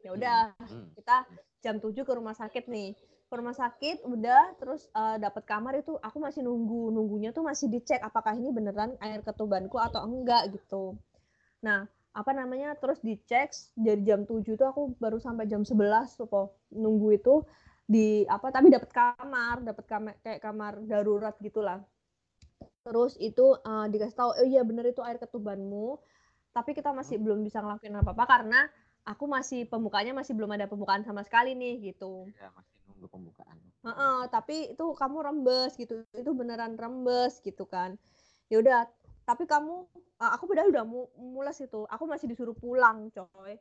Ya 0.03 0.15
udah 0.15 0.41
hmm. 0.63 0.95
kita 0.99 1.17
jam 1.65 1.77
7 1.81 1.95
ke 2.07 2.13
rumah 2.13 2.37
sakit 2.37 2.69
nih. 2.69 2.95
Ke 3.27 3.35
rumah 3.41 3.57
sakit 3.57 4.05
udah 4.05 4.61
terus 4.61 4.93
uh, 4.93 5.17
eh, 5.17 5.25
dapat 5.25 5.43
kamar 5.49 5.81
itu 5.81 5.97
aku 5.99 6.21
masih 6.21 6.45
nunggu. 6.45 6.93
Nunggunya 6.93 7.35
tuh 7.35 7.43
masih 7.43 7.67
dicek 7.73 7.99
apakah 8.05 8.37
ini 8.37 8.53
beneran 8.53 8.95
air 9.01 9.25
ketubanku 9.25 9.81
atau 9.81 10.05
enggak 10.07 10.53
gitu. 10.53 10.95
Nah 11.65 11.89
apa 12.13 12.31
namanya 12.37 12.77
terus 12.77 13.01
dicek 13.01 13.57
dari 13.73 14.05
jam 14.05 14.29
7 14.29 14.45
tuh 14.45 14.69
aku 14.69 14.83
baru 15.01 15.17
sampai 15.17 15.49
jam 15.49 15.65
11 15.65 16.21
tuh 16.21 16.29
kok 16.29 16.61
nunggu 16.69 17.17
itu 17.17 17.41
di 17.93 18.25
apa 18.25 18.49
tapi 18.49 18.73
dapat 18.73 18.89
kamar 18.89 19.61
dapat 19.61 19.85
kamar 19.85 20.15
kayak 20.25 20.41
kamar 20.41 20.81
darurat 20.89 21.37
gitulah. 21.45 21.85
Terus 22.83 23.21
itu 23.21 23.53
uh, 23.53 23.87
dikasih 23.93 24.17
tahu 24.17 24.31
oh 24.33 24.47
iya 24.49 24.65
bener 24.65 24.89
itu 24.89 25.05
air 25.05 25.21
ketubanmu 25.21 26.01
tapi 26.53 26.73
kita 26.73 26.93
masih 26.93 27.21
hmm. 27.21 27.25
belum 27.25 27.39
bisa 27.45 27.61
ngelakuin 27.61 27.97
apa 28.01 28.13
apa 28.13 28.25
karena 28.29 28.61
aku 29.09 29.25
masih 29.27 29.67
pembukanya 29.67 30.13
masih 30.15 30.33
belum 30.37 30.53
ada 30.55 30.69
pembukaan 30.69 31.03
sama 31.05 31.21
sekali 31.27 31.53
nih 31.53 31.93
gitu. 31.93 32.29
Ya 32.39 32.49
masih 32.57 32.77
nunggu 32.89 33.09
pembukaan. 33.13 33.57
Uh 33.83 33.91
-uh, 33.91 34.19
tapi 34.31 34.73
itu 34.73 34.87
kamu 34.95 35.17
rembes 35.27 35.75
gitu 35.77 36.07
itu 36.15 36.31
beneran 36.33 36.79
rembes 36.81 37.43
gitu 37.45 37.69
kan. 37.69 37.99
Ya 38.49 38.63
udah 38.63 38.89
tapi 39.23 39.47
kamu 39.47 39.87
uh, 40.23 40.31
aku 40.35 40.51
udah 40.51 40.65
udah 40.71 40.85
mulas 41.19 41.59
itu 41.61 41.85
aku 41.91 42.05
masih 42.09 42.31
disuruh 42.31 42.55
pulang 42.55 43.11
coy. 43.11 43.59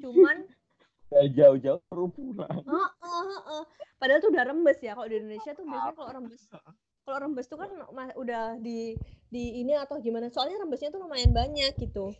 Cuman 0.00 0.44
Kayak 1.06 1.28
jauh-jauh 1.38 1.80
perlu 1.86 2.08
pulang. 2.10 2.60
Uh, 2.66 2.90
uh, 3.02 3.38
uh. 3.60 3.64
Padahal 3.96 4.18
tuh 4.18 4.30
udah 4.34 4.44
rembes 4.46 4.78
ya. 4.82 4.98
Kalau 4.98 5.08
di 5.08 5.16
Indonesia 5.22 5.50
tuh 5.54 5.64
biasanya 5.64 5.94
kalau 5.94 6.10
rembes 6.12 6.42
kalau 7.06 7.22
rembes 7.22 7.46
tuh 7.46 7.62
kan 7.62 7.70
udah 8.18 8.58
di 8.58 8.98
di 9.30 9.62
ini 9.62 9.78
atau 9.78 10.02
gimana. 10.02 10.26
Soalnya 10.26 10.58
rembesnya 10.58 10.90
tuh 10.90 11.06
lumayan 11.06 11.30
banyak 11.30 11.78
gitu. 11.78 12.10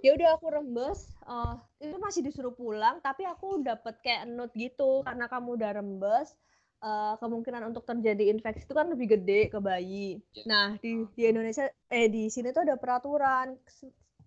Ya 0.00 0.16
udah 0.16 0.40
aku 0.40 0.48
rembes, 0.48 1.12
uh, 1.28 1.60
itu 1.76 1.92
masih 2.00 2.24
disuruh 2.24 2.56
pulang, 2.56 3.04
tapi 3.04 3.28
aku 3.28 3.60
dapat 3.60 4.00
kayak 4.00 4.24
note 4.32 4.56
gitu 4.56 5.04
karena 5.04 5.28
kamu 5.28 5.60
udah 5.60 5.70
rembes. 5.76 6.32
Uh, 6.80 7.12
kemungkinan 7.20 7.68
untuk 7.68 7.84
terjadi 7.84 8.32
infeksi 8.32 8.64
itu 8.64 8.72
kan 8.72 8.88
lebih 8.88 9.12
gede 9.12 9.52
ke 9.52 9.60
bayi. 9.60 10.16
Ya. 10.32 10.48
Nah 10.48 10.68
di 10.80 11.04
di 11.12 11.28
Indonesia 11.28 11.68
eh 11.92 12.08
di 12.08 12.32
sini 12.32 12.56
tuh 12.56 12.64
ada 12.64 12.80
peraturan 12.80 13.52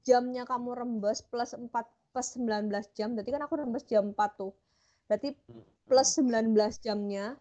jamnya 0.05 0.45
kamu 0.45 0.77
rembes 0.77 1.25
plus 1.25 1.57
4 1.57 1.73
plus 2.13 2.37
19 2.37 2.69
jam 2.93 3.17
berarti 3.17 3.31
kan 3.33 3.41
aku 3.41 3.53
rembes 3.57 3.83
jam 3.89 4.13
4 4.13 4.39
tuh. 4.39 4.53
Berarti 5.09 5.33
hmm. 5.33 5.89
plus 5.89 6.09
19 6.21 6.53
jamnya 6.79 7.33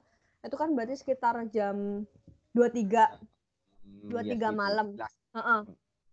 itu 0.43 0.57
kan 0.59 0.75
berarti 0.75 0.99
sekitar 0.99 1.39
jam 1.53 2.09
23 2.57 4.11
23 4.11 4.35
ya, 4.35 4.51
malam. 4.51 4.97
uh 4.99 5.39
-uh. 5.39 5.63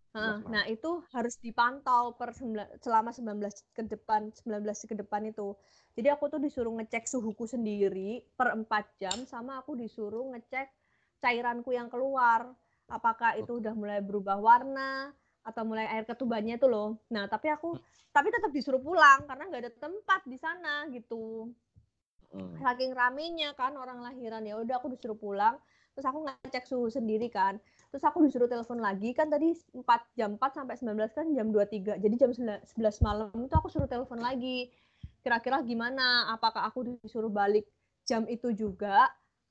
Uh, 0.09 0.41
nah 0.49 0.65
itu 0.65 1.05
harus 1.13 1.37
dipantau 1.37 2.17
per 2.17 2.33
selama 2.81 3.13
19 3.13 3.45
ke 3.77 3.85
depan 3.85 4.33
19 4.41 4.89
ke 4.89 4.95
depan 4.97 5.21
itu. 5.29 5.53
Jadi 5.93 6.07
aku 6.09 6.33
tuh 6.33 6.41
disuruh 6.41 6.73
ngecek 6.81 7.05
suhuku 7.05 7.45
sendiri 7.45 8.25
per 8.33 8.57
4 8.57 8.65
jam 8.97 9.17
sama 9.29 9.61
aku 9.61 9.77
disuruh 9.77 10.33
ngecek 10.33 10.65
cairanku 11.21 11.77
yang 11.77 11.93
keluar. 11.93 12.49
Apakah 12.89 13.37
itu 13.37 13.61
udah 13.61 13.73
mulai 13.77 14.01
berubah 14.01 14.41
warna 14.41 15.13
atau 15.49 15.65
mulai 15.65 15.89
air 15.89 16.05
ketubannya 16.05 16.55
itu 16.61 16.67
loh. 16.69 17.01
Nah 17.09 17.25
tapi 17.25 17.49
aku 17.49 17.75
tapi 18.13 18.29
tetap 18.33 18.53
disuruh 18.53 18.81
pulang 18.81 19.25
karena 19.25 19.43
nggak 19.49 19.61
ada 19.65 19.73
tempat 19.75 20.21
di 20.25 20.37
sana 20.37 20.85
gitu. 20.93 21.49
Hmm. 22.29 22.53
saking 22.61 22.93
ramenya 22.93 23.57
kan 23.57 23.73
orang 23.73 24.05
lahiran 24.05 24.45
ya 24.45 24.53
udah 24.61 24.77
aku 24.77 24.93
disuruh 24.93 25.17
pulang. 25.17 25.57
Terus 25.97 26.05
aku 26.05 26.19
ngecek 26.29 26.63
suhu 26.69 26.87
sendiri 26.87 27.25
kan. 27.27 27.57
Terus 27.89 28.05
aku 28.05 28.21
disuruh 28.21 28.45
telepon 28.45 28.77
lagi 28.77 29.17
kan 29.17 29.33
tadi 29.33 29.49
4 29.73 29.81
jam 30.13 30.37
4 30.37 30.61
sampai 30.61 30.77
19 30.77 31.09
kan 31.09 31.25
jam 31.33 31.47
23 31.49 31.97
jadi 31.97 32.15
jam 32.21 32.29
11 32.29 32.61
malam 33.01 33.33
itu 33.33 33.55
aku 33.57 33.67
suruh 33.73 33.89
telepon 33.89 34.21
lagi. 34.21 34.69
Kira-kira 35.25 35.59
gimana? 35.65 36.29
Apakah 36.29 36.69
aku 36.69 37.01
disuruh 37.01 37.33
balik 37.33 37.65
jam 38.05 38.29
itu 38.29 38.53
juga 38.53 39.09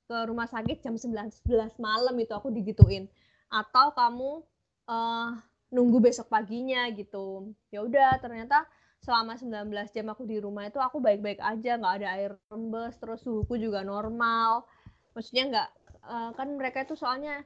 ke 0.09 0.25
rumah 0.25 0.47
sakit 0.47 0.81
jam 0.81 0.95
11 0.95 1.45
malam 1.83 2.15
itu 2.15 2.31
aku 2.31 2.55
digituin? 2.55 3.11
Atau 3.51 3.91
kamu 3.93 4.47
uh, 4.87 5.35
nunggu 5.69 6.01
besok 6.01 6.33
paginya 6.33 6.89
gitu 6.93 7.53
ya 7.69 7.85
udah 7.85 8.17
ternyata 8.21 8.65
selama 9.05 9.39
19 9.39 9.71
jam 9.95 10.07
aku 10.11 10.27
di 10.27 10.43
rumah 10.43 10.67
itu 10.67 10.81
aku 10.81 10.99
baik-baik 10.99 11.39
aja 11.39 11.79
nggak 11.79 11.95
ada 12.03 12.09
air 12.19 12.33
rembes 12.51 12.99
terus 12.99 13.23
suhuku 13.23 13.61
juga 13.61 13.85
normal 13.85 14.67
maksudnya 15.13 15.45
nggak 15.53 15.69
uh, 16.09 16.31
kan 16.35 16.49
mereka 16.57 16.83
itu 16.83 16.97
soalnya 16.97 17.45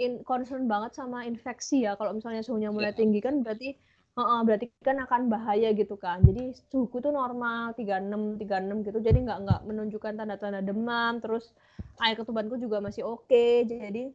in, 0.00 0.24
concern 0.24 0.64
banget 0.64 0.96
sama 0.96 1.28
infeksi 1.28 1.84
ya. 1.84 1.94
Kalau 1.94 2.16
misalnya 2.16 2.40
suhunya 2.40 2.72
mulai 2.72 2.96
yeah. 2.96 2.98
tinggi 2.98 3.20
kan 3.20 3.44
berarti 3.44 3.76
uh, 4.16 4.20
uh, 4.20 4.40
berarti 4.42 4.72
kan 4.80 4.96
akan 5.04 5.28
bahaya 5.28 5.70
gitu 5.76 6.00
kan. 6.00 6.24
Jadi 6.24 6.56
suhuku 6.72 7.04
tuh 7.04 7.12
normal 7.12 7.76
36 7.76 8.40
36 8.40 8.86
gitu. 8.88 8.98
Jadi 9.04 9.18
nggak 9.28 9.38
nggak 9.44 9.60
menunjukkan 9.68 10.12
tanda-tanda 10.16 10.60
demam. 10.64 11.20
Terus 11.20 11.52
air 12.00 12.16
ketubanku 12.16 12.56
juga 12.56 12.80
masih 12.80 13.04
oke. 13.04 13.28
Okay. 13.28 13.68
Jadi 13.68 14.10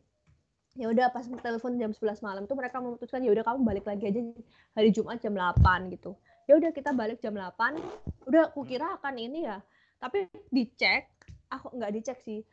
ya 0.76 0.92
udah 0.92 1.08
pas 1.12 1.24
telepon 1.24 1.80
jam 1.80 1.92
11 1.96 2.20
malam 2.20 2.44
tuh 2.46 2.56
mereka 2.60 2.84
memutuskan 2.84 3.24
ya 3.24 3.32
udah 3.32 3.44
kamu 3.48 3.60
balik 3.64 3.86
lagi 3.88 4.12
aja 4.12 4.22
hari 4.76 4.90
Jumat 4.92 5.24
jam 5.24 5.32
8 5.34 5.92
gitu. 5.96 6.16
Ya 6.46 6.60
udah 6.60 6.70
kita 6.76 6.92
balik 6.92 7.24
jam 7.24 7.34
8. 7.34 7.80
Udah 8.28 8.52
kukira 8.52 9.00
akan 9.00 9.16
ini 9.18 9.48
ya. 9.48 9.64
Tapi 9.98 10.28
dicek, 10.52 11.08
aku 11.50 11.74
nggak 11.80 11.92
dicek 11.96 12.20
sih 12.22 12.44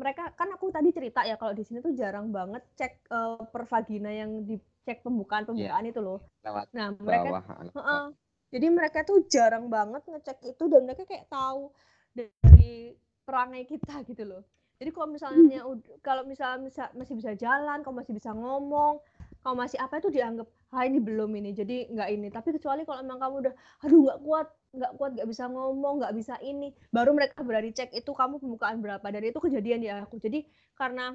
mereka 0.00 0.32
kan 0.32 0.48
aku 0.56 0.72
tadi 0.72 0.88
cerita 0.90 1.20
ya 1.22 1.36
kalau 1.36 1.52
di 1.52 1.64
sini 1.66 1.84
tuh 1.84 1.92
jarang 1.92 2.32
banget 2.32 2.64
cek 2.80 3.12
uh, 3.12 3.44
per 3.44 3.68
vagina 3.68 4.08
yang 4.08 4.48
dicek 4.48 5.04
pembukaan 5.04 5.44
pembukaan 5.44 5.84
yeah. 5.84 5.92
itu 5.92 6.00
loh. 6.00 6.18
Lewat 6.40 6.66
nah 6.72 6.96
mereka, 6.96 7.44
uh 7.44 7.78
-uh, 7.78 8.04
jadi 8.48 8.66
mereka 8.72 9.04
tuh 9.04 9.28
jarang 9.28 9.68
banget 9.68 10.00
ngecek 10.08 10.38
itu 10.48 10.64
dan 10.72 10.82
mereka 10.88 11.04
kayak 11.04 11.28
tahu 11.28 11.68
dari 12.16 12.96
perangai 13.22 13.68
kita 13.68 14.00
gitu 14.08 14.24
loh. 14.24 14.42
Jadi 14.82 14.90
kalau 14.90 15.08
misalnya 15.14 15.62
kalau 16.02 16.22
misalnya 16.26 16.90
masih 16.98 17.14
bisa 17.14 17.38
jalan, 17.38 17.86
kalau 17.86 18.02
masih 18.02 18.18
bisa 18.18 18.34
ngomong, 18.34 18.98
kalau 19.46 19.54
masih 19.54 19.78
apa 19.78 20.02
itu 20.02 20.10
dianggap 20.10 20.50
ah 20.74 20.82
ini 20.82 20.98
belum 20.98 21.30
ini 21.38 21.54
jadi 21.54 21.86
nggak 21.86 22.08
ini. 22.10 22.28
Tapi 22.34 22.58
kecuali 22.58 22.82
kalau 22.82 22.98
emang 22.98 23.22
kamu 23.22 23.34
udah 23.46 23.54
aduh 23.86 23.98
nggak 24.10 24.18
kuat 24.26 24.48
nggak 24.74 24.92
kuat 24.98 25.10
nggak 25.14 25.28
bisa 25.30 25.44
ngomong 25.46 25.94
nggak 26.02 26.14
bisa 26.18 26.34
ini 26.42 26.74
baru 26.90 27.14
mereka 27.14 27.44
berani 27.46 27.70
cek 27.70 27.94
itu 27.94 28.10
kamu 28.10 28.42
pembukaan 28.42 28.82
berapa 28.82 29.06
dan 29.06 29.22
itu 29.22 29.38
kejadian 29.38 29.78
di 29.78 29.88
aku. 29.88 30.18
Jadi 30.18 30.42
karena 30.74 31.14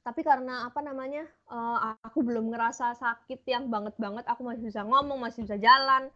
tapi 0.00 0.22
karena 0.24 0.64
apa 0.70 0.80
namanya 0.80 1.26
uh, 1.50 1.98
aku 2.06 2.24
belum 2.24 2.54
ngerasa 2.54 2.96
sakit 2.96 3.44
yang 3.50 3.66
banget 3.68 3.92
banget 4.00 4.24
aku 4.24 4.46
masih 4.46 4.64
bisa 4.72 4.80
ngomong 4.80 5.20
masih 5.20 5.44
bisa 5.44 5.60
jalan 5.60 6.08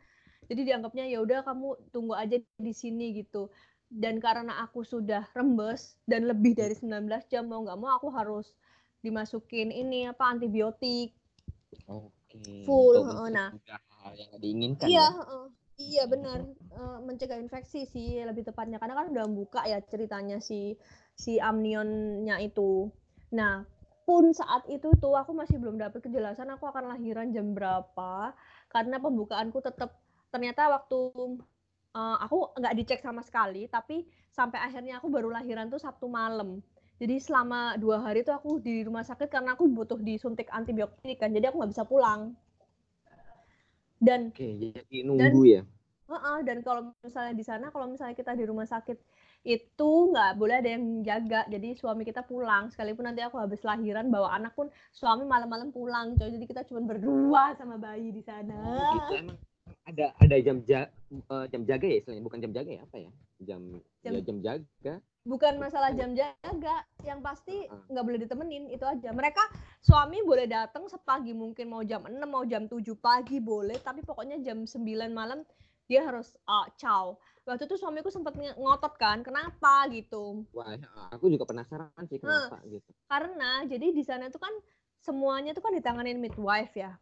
jadi 0.49 0.61
dianggapnya 0.73 1.05
ya 1.09 1.21
udah 1.21 1.45
kamu 1.45 1.77
tunggu 1.93 2.17
aja 2.17 2.41
di 2.41 2.73
sini 2.73 3.13
gitu 3.21 3.53
dan 3.95 4.19
karena 4.19 4.67
aku 4.67 4.83
sudah 4.83 5.23
rembes 5.39 5.95
dan 6.11 6.27
lebih 6.27 6.59
dari 6.59 6.75
19 6.75 7.07
jam 7.31 7.47
mau 7.47 7.63
nggak 7.63 7.79
mau 7.79 7.95
aku 7.95 8.11
harus 8.11 8.51
dimasukin 9.07 9.71
ini 9.71 10.11
apa 10.11 10.35
antibiotik. 10.35 11.15
Okay. 11.87 12.65
full 12.67 13.07
uh, 13.07 13.31
nah. 13.31 13.51
yang 14.15 14.31
diinginkan 14.43 14.91
iya 14.91 15.07
ya? 15.07 15.23
uh, 15.23 15.47
iya 15.79 16.05
benar. 16.11 16.43
Uh, 16.75 16.99
mencegah 17.07 17.39
infeksi 17.39 17.87
sih 17.87 18.19
lebih 18.27 18.43
tepatnya. 18.43 18.83
Karena 18.83 18.99
kan 18.99 19.15
udah 19.15 19.27
buka 19.31 19.63
ya 19.63 19.79
ceritanya 19.87 20.43
si 20.43 20.75
si 21.15 21.39
amnionnya 21.39 22.43
itu. 22.43 22.91
Nah 23.31 23.63
pun 24.03 24.35
saat 24.35 24.67
itu 24.67 24.91
tuh 24.99 25.15
aku 25.15 25.33
masih 25.33 25.57
belum 25.63 25.79
dapat 25.79 26.03
kejelasan 26.03 26.51
aku 26.51 26.67
akan 26.67 26.91
lahiran 26.99 27.31
jam 27.31 27.55
berapa. 27.55 28.35
Karena 28.67 28.99
pembukaanku 28.99 29.63
tetap 29.63 29.95
ternyata 30.35 30.67
waktu 30.67 31.15
uh, 31.95 32.17
aku 32.21 32.53
nggak 32.59 32.75
dicek 32.77 33.01
sama 33.01 33.23
sekali 33.23 33.71
tapi 33.71 34.05
sampai 34.35 34.59
akhirnya 34.61 34.99
aku 34.99 35.09
baru 35.09 35.31
lahiran 35.31 35.71
tuh 35.71 35.81
Sabtu 35.81 36.11
malam. 36.11 36.61
Jadi 36.99 37.19
selama 37.19 37.75
dua 37.75 38.03
hari 38.03 38.23
itu 38.23 38.31
aku 38.31 38.63
di 38.63 38.87
rumah 38.87 39.03
sakit 39.03 39.27
karena 39.27 39.59
aku 39.59 39.67
butuh 39.67 39.99
disuntik 39.99 40.47
antibiotik 40.55 41.19
kan 41.19 41.31
jadi 41.35 41.51
aku 41.51 41.63
nggak 41.63 41.73
bisa 41.75 41.87
pulang. 41.87 42.35
Dan 43.99 44.31
oke 44.35 44.49
jadi 44.61 44.97
nunggu 45.07 45.43
dan, 45.43 45.55
ya? 45.59 45.63
Uh 46.05 46.15
-uh, 46.15 46.39
dan 46.45 46.61
kalau 46.61 46.93
misalnya 47.01 47.35
di 47.35 47.45
sana 47.47 47.73
kalau 47.73 47.89
misalnya 47.89 48.15
kita 48.15 48.37
di 48.37 48.45
rumah 48.45 48.69
sakit 48.69 48.99
itu 49.45 49.91
nggak 50.13 50.41
boleh 50.41 50.57
ada 50.61 50.71
yang 50.73 51.03
jaga 51.03 51.45
jadi 51.51 51.75
suami 51.75 52.07
kita 52.07 52.23
pulang. 52.27 52.71
Sekalipun 52.71 53.11
nanti 53.11 53.25
aku 53.27 53.43
habis 53.43 53.63
lahiran 53.67 54.11
bawa 54.13 54.35
anak 54.37 54.55
pun 54.55 54.71
suami 54.95 55.27
malam-malam 55.27 55.75
pulang 55.75 56.15
coy. 56.15 56.31
Jadi 56.31 56.47
kita 56.47 56.63
cuma 56.69 56.85
berdua 56.85 57.59
sama 57.59 57.75
bayi 57.75 58.15
di 58.15 58.23
sana. 58.23 58.55
Oh, 58.55 58.93
gitu. 58.97 59.15
Emang 59.25 59.39
ada 59.85 60.17
ada 60.17 60.37
jam 60.41 60.65
ja, 60.65 60.89
uh, 61.29 61.45
jam 61.53 61.63
jaga 61.69 61.85
ya 61.85 61.97
istilahnya 62.01 62.25
bukan 62.25 62.41
jam 62.41 62.53
jaga 62.57 62.71
ya 62.73 62.83
apa 62.85 62.97
ya? 62.97 63.11
Jam 63.45 63.63
jam, 64.01 64.13
ya, 64.17 64.21
jam 64.25 64.37
jaga. 64.41 64.95
Bukan 65.25 65.57
masalah 65.57 65.93
jam 65.97 66.13
jaga 66.13 66.85
yang 67.05 67.21
pasti 67.25 67.69
nggak 67.93 68.05
boleh 68.05 68.21
ditemenin 68.21 68.73
itu 68.73 68.85
aja. 68.85 69.13
Mereka 69.13 69.41
suami 69.85 70.25
boleh 70.25 70.49
datang 70.49 70.89
sepagi 70.89 71.33
mungkin 71.37 71.69
mau 71.69 71.85
jam 71.85 72.05
6 72.05 72.17
mau 72.25 72.45
jam 72.45 72.69
7 72.69 72.81
pagi 72.97 73.41
boleh 73.41 73.77
tapi 73.81 74.05
pokoknya 74.05 74.41
jam 74.41 74.65
9 74.65 74.85
malam 75.13 75.45
dia 75.85 76.05
harus 76.05 76.37
uh, 76.49 76.69
ciao. 76.81 77.21
Waktu 77.45 77.69
itu 77.69 77.77
suamiku 77.77 78.09
sempat 78.09 78.33
ngotot 78.57 78.97
kan 78.97 79.21
kenapa? 79.21 79.85
gitu. 79.93 80.49
Wah 80.57 80.77
aku 81.13 81.29
juga 81.29 81.45
penasaran 81.45 82.05
sih 82.09 82.17
kenapa 82.17 82.61
hmm, 82.65 82.69
gitu. 82.73 82.91
karena 83.05 83.69
jadi 83.69 83.87
di 83.93 84.01
sana 84.01 84.33
itu 84.33 84.41
kan 84.41 84.53
semuanya 85.05 85.53
itu 85.53 85.61
kan 85.61 85.77
ditanganin 85.77 86.17
midwife 86.17 86.73
ya 86.73 86.97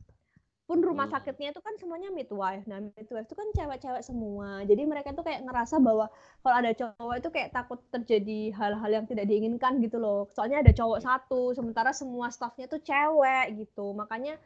pun 0.73 0.81
rumah 0.81 1.05
hmm. 1.05 1.21
sakitnya 1.21 1.53
itu 1.53 1.61
kan 1.61 1.77
semuanya 1.77 2.09
midwife. 2.09 2.65
Nah, 2.65 2.81
midwife 2.81 3.29
itu 3.29 3.37
kan 3.37 3.49
cewek-cewek 3.53 4.01
semua. 4.01 4.65
Jadi 4.65 4.89
mereka 4.89 5.13
tuh 5.13 5.21
kayak 5.21 5.45
ngerasa 5.45 5.77
bahwa 5.85 6.09
kalau 6.41 6.57
ada 6.65 6.73
cowok 6.73 7.15
itu 7.21 7.29
kayak 7.29 7.53
takut 7.53 7.77
terjadi 7.93 8.57
hal-hal 8.57 8.89
yang 8.89 9.05
tidak 9.05 9.29
diinginkan 9.29 9.85
gitu 9.85 10.01
loh. 10.01 10.33
Soalnya 10.33 10.65
ada 10.65 10.73
cowok 10.73 11.05
satu, 11.05 11.53
sementara 11.53 11.93
semua 11.93 12.33
staffnya 12.33 12.73
tuh 12.73 12.81
cewek 12.81 13.61
gitu. 13.61 13.93
Makanya 13.93 14.41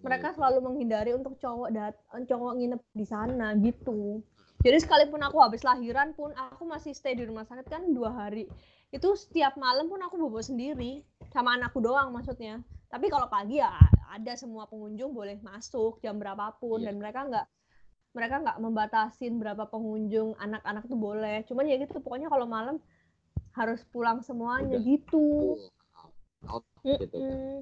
mereka 0.00 0.32
hmm. 0.32 0.36
selalu 0.40 0.58
menghindari 0.64 1.12
untuk 1.12 1.36
cowok 1.44 1.68
dat 1.68 1.92
cowok 2.24 2.56
nginep 2.56 2.80
di 2.96 3.04
sana 3.04 3.52
gitu. 3.60 4.24
Jadi 4.64 4.80
sekalipun 4.80 5.20
aku 5.28 5.44
habis 5.44 5.60
lahiran 5.60 6.16
pun 6.16 6.32
aku 6.32 6.64
masih 6.64 6.96
stay 6.96 7.12
di 7.12 7.28
rumah 7.28 7.44
sakit 7.44 7.68
kan 7.68 7.84
dua 7.92 8.16
hari. 8.16 8.48
Itu 8.88 9.12
setiap 9.12 9.60
malam 9.60 9.92
pun 9.92 10.00
aku 10.00 10.16
bobo 10.16 10.40
sendiri 10.40 11.04
sama 11.36 11.60
anakku 11.60 11.84
doang 11.84 12.16
maksudnya. 12.16 12.64
Tapi 12.88 13.12
kalau 13.12 13.28
pagi 13.28 13.60
ya 13.60 13.68
ada 14.10 14.32
semua 14.38 14.68
pengunjung 14.70 15.10
boleh 15.12 15.38
masuk 15.42 15.98
jam 16.00 16.16
berapapun 16.16 16.82
yeah. 16.82 16.90
dan 16.90 16.94
mereka 17.00 17.20
nggak 17.26 17.46
mereka 18.16 18.34
nggak 18.40 18.58
membatasin 18.64 19.36
berapa 19.36 19.68
pengunjung 19.68 20.32
anak-anak 20.40 20.88
tuh 20.88 20.96
boleh 20.96 21.44
cuman 21.44 21.68
ya 21.68 21.76
gitu 21.76 22.00
pokoknya 22.00 22.32
kalau 22.32 22.48
malam 22.48 22.80
harus 23.52 23.84
pulang 23.92 24.24
semuanya 24.24 24.80
Udah. 24.80 24.88
gitu 24.88 25.26
out, 26.48 26.64
gitu 26.84 27.12
kan. 27.12 27.60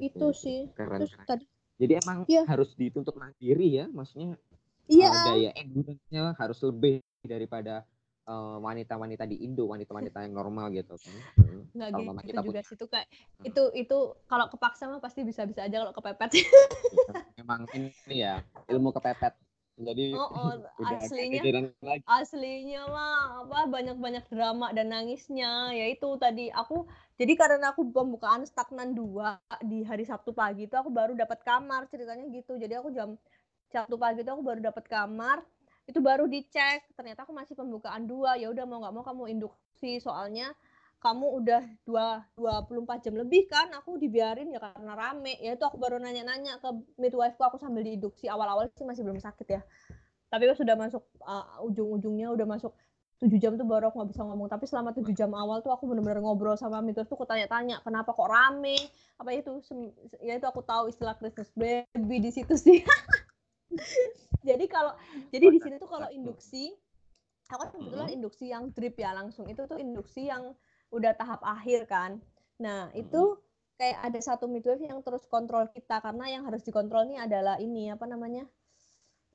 itu 0.00 0.26
sih 0.32 0.60
keren, 0.72 1.04
Terus, 1.04 1.12
keren. 1.12 1.26
Tadi, 1.28 1.44
jadi 1.76 1.92
emang 2.00 2.18
yeah. 2.28 2.44
harus 2.48 2.72
dituntut 2.72 3.16
mandiri 3.20 3.84
ya 3.84 3.86
maksudnya 3.92 4.40
yeah. 4.88 5.12
uh, 5.12 5.24
daya 5.34 5.50
endurance-nya 5.60 6.32
harus 6.40 6.58
lebih 6.64 7.04
daripada 7.26 7.84
wanita-wanita 8.34 9.22
uh, 9.22 9.30
di 9.30 9.36
Indo, 9.46 9.70
wanita-wanita 9.70 10.26
yang 10.26 10.34
normal 10.34 10.74
gitu 10.74 10.98
kan. 10.98 11.14
Nggak 11.78 11.88
kalau 11.94 12.02
gitu 12.02 12.26
kita 12.26 12.40
juga 12.42 12.60
sih 12.66 12.74
itu 12.74 12.86
kayak 12.90 13.06
hmm. 13.06 13.48
itu 13.48 13.62
itu 13.78 13.98
kalau 14.26 14.46
kepaksa 14.50 14.90
mah 14.90 14.98
pasti 14.98 15.22
bisa-bisa 15.22 15.62
aja 15.62 15.86
kalau 15.86 15.94
kepepet. 15.94 16.42
Memang 17.38 17.70
ini 17.78 17.90
ya 18.10 18.42
ilmu 18.66 18.90
kepepet. 18.90 19.38
Jadi 19.76 20.16
oh, 20.16 20.32
oh, 20.32 20.52
aslinya 20.88 21.68
aslinya 22.08 22.82
mah 22.88 23.44
apa 23.44 23.68
banyak-banyak 23.68 24.24
drama 24.32 24.72
dan 24.72 24.88
nangisnya 24.88 25.76
yaitu 25.76 26.16
tadi 26.16 26.48
aku 26.48 26.88
jadi 27.20 27.36
karena 27.36 27.76
aku 27.76 27.84
pembukaan 27.92 28.48
stagnan 28.48 28.96
dua 28.96 29.36
di 29.60 29.84
hari 29.84 30.08
Sabtu 30.08 30.32
pagi 30.32 30.64
itu 30.64 30.72
aku 30.72 30.88
baru 30.88 31.12
dapat 31.12 31.44
kamar 31.44 31.92
ceritanya 31.92 32.24
gitu 32.32 32.56
jadi 32.56 32.80
aku 32.80 32.88
jam 32.88 33.20
Sabtu 33.68 34.00
pagi 34.00 34.24
itu 34.24 34.32
aku 34.32 34.40
baru 34.40 34.64
dapat 34.64 34.88
kamar 34.88 35.44
itu 35.86 35.98
baru 36.02 36.26
dicek 36.26 36.82
ternyata 36.98 37.22
aku 37.22 37.32
masih 37.32 37.54
pembukaan 37.54 38.10
dua. 38.10 38.34
Ya 38.34 38.50
udah 38.50 38.66
mau 38.66 38.82
nggak 38.82 38.94
mau 38.94 39.04
kamu 39.06 39.22
induksi. 39.38 40.02
Soalnya 40.02 40.50
kamu 40.98 41.26
udah 41.38 41.62
dua 41.86 42.26
dua 42.34 42.66
puluh 42.66 42.82
empat 42.82 43.06
jam 43.06 43.14
lebih 43.14 43.46
kan 43.46 43.70
aku 43.70 43.94
dibiarin 43.94 44.50
ya 44.50 44.58
karena 44.58 44.98
rame. 44.98 45.38
Ya 45.38 45.54
itu 45.54 45.62
aku 45.62 45.78
baru 45.78 46.02
nanya-nanya 46.02 46.58
ke 46.58 46.68
midwife 46.98 47.38
aku 47.38 47.62
sambil 47.62 47.86
diinduksi. 47.86 48.26
Awal-awal 48.26 48.66
sih 48.74 48.82
masih 48.82 49.06
belum 49.06 49.22
sakit 49.22 49.46
ya. 49.46 49.62
Tapi 50.26 50.42
sudah 50.58 50.74
masuk 50.74 51.06
uh, 51.22 51.62
ujung-ujungnya 51.62 52.34
udah 52.34 52.46
masuk 52.50 52.74
tujuh 53.16 53.40
jam 53.40 53.56
tuh 53.56 53.64
baru 53.64 53.88
aku 53.88 54.02
nggak 54.02 54.10
bisa 54.10 54.22
ngomong. 54.26 54.50
Tapi 54.50 54.66
selama 54.66 54.90
tujuh 54.90 55.14
jam 55.14 55.30
awal 55.38 55.62
tuh 55.62 55.70
aku 55.70 55.86
bener-bener 55.86 56.18
ngobrol 56.18 56.58
sama 56.58 56.82
mitos 56.82 57.06
tuh 57.06 57.14
aku 57.14 57.30
tanya-tanya 57.30 57.78
kenapa 57.86 58.10
kok 58.10 58.26
rame? 58.26 58.74
Apa 59.22 59.30
itu 59.38 59.62
ya 60.18 60.34
itu 60.34 60.46
aku 60.50 60.66
tahu 60.66 60.90
istilah 60.90 61.14
Christmas 61.16 61.48
baby 61.54 62.18
di 62.18 62.30
situ 62.34 62.58
sih 62.58 62.82
jadi 64.46 64.64
kalau 64.70 64.94
jadi 65.34 65.50
di 65.50 65.58
sini 65.58 65.76
tuh 65.82 65.90
kalau 65.90 66.06
induksi 66.14 66.70
aku 67.50 67.60
kan 67.62 67.70
kebetulan 67.74 68.10
induksi 68.10 68.44
yang 68.50 68.70
drip 68.70 68.94
ya 68.98 69.10
langsung. 69.14 69.46
Itu 69.50 69.66
tuh 69.66 69.78
induksi 69.78 70.30
yang 70.30 70.54
udah 70.94 71.12
tahap 71.18 71.42
akhir 71.42 71.90
kan. 71.90 72.22
Nah 72.62 72.90
itu 72.94 73.38
kayak 73.76 73.98
ada 74.06 74.18
satu 74.22 74.46
midwife 74.46 74.82
yang 74.82 75.02
terus 75.02 75.26
kontrol 75.26 75.66
kita. 75.70 75.98
Karena 76.02 76.30
yang 76.30 76.42
harus 76.46 76.62
dikontrol 76.62 77.10
ini 77.10 77.18
adalah 77.18 77.58
ini 77.58 77.90
apa 77.90 78.06
namanya 78.06 78.46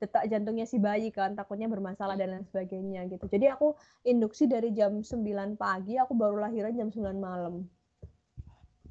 detak 0.02 0.26
jantungnya 0.26 0.66
si 0.66 0.82
bayi 0.82 1.14
kan 1.14 1.38
takutnya 1.38 1.70
bermasalah 1.70 2.18
dan 2.18 2.34
lain 2.34 2.44
sebagainya 2.50 3.06
gitu. 3.06 3.30
Jadi 3.30 3.46
aku 3.46 3.78
induksi 4.02 4.50
dari 4.50 4.74
jam 4.74 4.98
9 4.98 5.54
pagi 5.54 5.94
aku 5.94 6.18
baru 6.18 6.42
lahiran 6.42 6.74
jam 6.74 6.90
9 6.90 7.22
malam. 7.22 7.62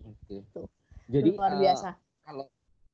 Oke. 0.07 0.39
Okay. 0.55 0.65
jadi 1.11 1.35
luar 1.35 1.59
biasa. 1.59 1.89
uh, 1.91 1.95
kalau 2.23 2.45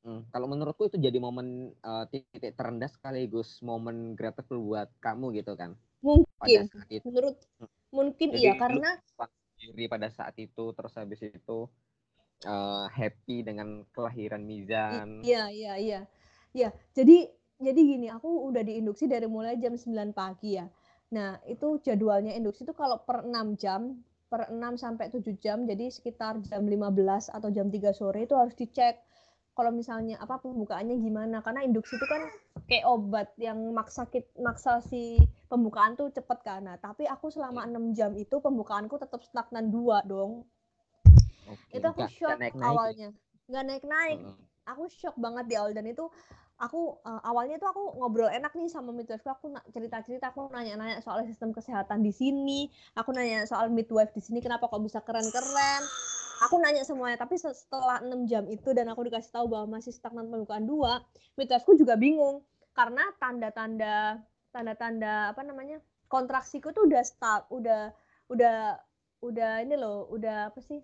hmm, 0.03 0.29
kalau 0.29 0.47
menurutku 0.49 0.89
itu 0.91 0.97
jadi 0.99 1.17
momen 1.17 1.71
uh, 1.81 2.05
titik 2.11 2.53
terendah 2.53 2.91
sekaligus 2.91 3.61
momen 3.63 4.13
grateful 4.13 4.59
buat 4.61 4.91
kamu 5.01 5.39
gitu 5.41 5.55
kan. 5.57 5.73
Mungkin. 6.03 6.69
menurut 7.01 7.35
hmm. 7.57 7.69
mungkin 7.89 8.27
jadi, 8.33 8.41
iya 8.41 8.53
karena 8.59 9.01
diri 9.57 9.89
pada 9.89 10.13
saat 10.13 10.37
itu 10.37 10.69
terus 10.77 10.93
habis 10.93 11.25
itu 11.25 11.65
uh, 12.45 12.85
happy 12.93 13.41
dengan 13.41 13.81
kelahiran 13.95 14.45
Mizan. 14.45 15.25
Iya 15.25 15.49
iya 15.49 15.73
iya. 15.81 16.01
Ya 16.53 16.69
jadi 16.93 17.29
jadi 17.57 17.81
gini, 17.81 18.07
aku 18.13 18.29
udah 18.53 18.61
diinduksi 18.61 19.09
dari 19.09 19.25
mulai 19.25 19.57
jam 19.57 19.73
9 19.73 20.13
pagi 20.13 20.61
ya. 20.61 20.69
Nah, 21.09 21.41
itu 21.49 21.81
jadwalnya 21.81 22.37
induksi 22.37 22.61
itu 22.61 22.73
kalau 22.77 23.01
per 23.01 23.25
6 23.25 23.57
jam, 23.57 23.97
per 24.29 24.53
6 24.53 24.77
sampai 24.77 25.09
7 25.09 25.33
jam, 25.41 25.65
jadi 25.65 25.89
sekitar 25.89 26.37
jam 26.45 26.61
15 26.61 27.33
atau 27.33 27.49
jam 27.49 27.73
3 27.73 27.97
sore 27.97 28.29
itu 28.29 28.37
harus 28.37 28.53
dicek 28.53 29.01
kalau 29.57 29.73
misalnya 29.73 30.21
apa 30.21 30.37
pembukaannya 30.37 31.01
gimana? 31.01 31.41
Karena 31.41 31.65
induksi 31.65 31.97
itu 31.97 32.05
kan 32.05 32.29
kayak 32.69 32.85
obat 32.85 33.33
yang 33.41 33.57
maksa 33.73 34.05
kit, 34.05 34.29
maksa 34.37 34.77
si 34.85 35.17
pembukaan 35.49 35.97
tuh 35.97 36.13
cepet 36.13 36.39
kan. 36.45 36.61
Nah 36.61 36.77
tapi 36.77 37.09
aku 37.09 37.33
selama 37.33 37.65
iya. 37.65 37.73
enam 37.73 37.85
jam 37.97 38.13
itu 38.13 38.37
pembukaanku 38.37 39.01
tetap 39.01 39.25
stagnan 39.25 39.73
dua 39.73 40.05
dong. 40.05 40.45
Oke, 41.49 41.81
itu 41.81 41.85
aku 41.89 42.05
shock 42.13 42.37
naik 42.37 42.53
-naik. 42.53 42.69
awalnya. 42.69 43.09
Nggak 43.49 43.63
naik 43.65 43.85
naik 43.89 44.19
hmm. 44.21 44.37
aku 44.69 44.83
shock 44.93 45.15
banget 45.17 45.49
di 45.49 45.55
awal 45.57 45.73
dan 45.73 45.89
itu 45.89 46.05
aku 46.57 47.01
uh, 47.05 47.21
awalnya 47.25 47.61
tuh 47.61 47.69
aku 47.69 47.83
ngobrol 48.01 48.29
enak 48.29 48.49
nih 48.57 48.67
sama 48.69 48.89
midwife 48.89 49.23
aku 49.29 49.53
cerita-cerita 49.69 50.33
aku 50.33 50.49
nanya-nanya 50.49 50.99
soal 51.01 51.25
sistem 51.25 51.49
kesehatan 51.49 52.05
di 52.05 52.13
sini. 52.13 52.69
Aku 52.93 53.09
nanya 53.09 53.49
soal 53.49 53.73
midwife 53.73 54.13
di 54.13 54.21
sini 54.21 54.37
kenapa 54.37 54.69
kok 54.69 54.85
bisa 54.85 55.01
keren-keren 55.01 55.81
aku 56.41 56.55
nanya 56.61 56.83
semuanya 56.85 57.17
tapi 57.17 57.39
setelah 57.39 58.01
enam 58.01 58.25
jam 58.29 58.45
itu 58.47 58.73
dan 58.73 58.87
aku 58.91 59.07
dikasih 59.09 59.31
tahu 59.33 59.45
bahwa 59.49 59.79
masih 59.79 59.93
stagnan 59.93 60.29
pembukaan 60.29 60.65
dua 60.65 61.01
midwifeku 61.39 61.77
juga 61.77 61.97
bingung. 61.97 62.45
Karena 62.77 63.09
tanda-tanda 63.17 64.21
tanda-tanda 64.53 65.33
apa 65.33 65.41
namanya 65.41 65.81
kontraksiku 66.07 66.71
tuh 66.71 66.87
udah 66.87 67.03
start 67.03 67.49
udah 67.49 67.91
udah 68.31 68.77
udah 69.21 69.51
ini 69.65 69.75
loh 69.75 70.07
udah 70.13 70.53
apa 70.53 70.59
sih 70.61 70.79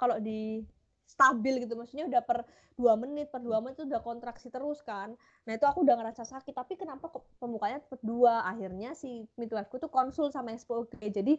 kalau 0.00 0.18
di 0.18 0.64
stabil 1.04 1.62
gitu 1.62 1.76
maksudnya 1.76 2.08
udah 2.08 2.22
per 2.24 2.42
dua 2.74 2.98
menit 2.98 3.30
per 3.30 3.38
dua 3.44 3.62
menit 3.62 3.78
udah 3.78 4.00
kontraksi 4.02 4.50
terus 4.50 4.82
kan. 4.82 5.14
Nah 5.46 5.52
itu 5.54 5.68
aku 5.68 5.84
udah 5.84 5.94
ngerasa 6.00 6.26
sakit 6.26 6.56
tapi 6.56 6.74
kenapa 6.74 7.12
pembukanya 7.38 7.78
cepet 7.84 8.00
dua? 8.02 8.42
Akhirnya 8.48 8.96
si 8.96 9.28
midwife-ku 9.36 9.78
tuh 9.78 9.92
konsul 9.92 10.32
sama 10.32 10.50
SPOG 10.56 10.96
jadi 11.12 11.38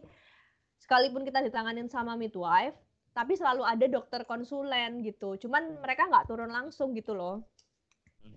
sekalipun 0.80 1.24
kita 1.24 1.40
ditanganin 1.44 1.88
sama 1.88 2.14
midwife 2.14 2.76
tapi 3.16 3.32
selalu 3.32 3.64
ada 3.64 3.88
dokter 3.88 4.28
konsulen 4.28 5.00
gitu 5.00 5.40
cuman 5.40 5.80
mereka 5.80 6.04
nggak 6.04 6.28
turun 6.28 6.52
langsung 6.52 6.92
gitu 6.92 7.16
loh 7.16 7.40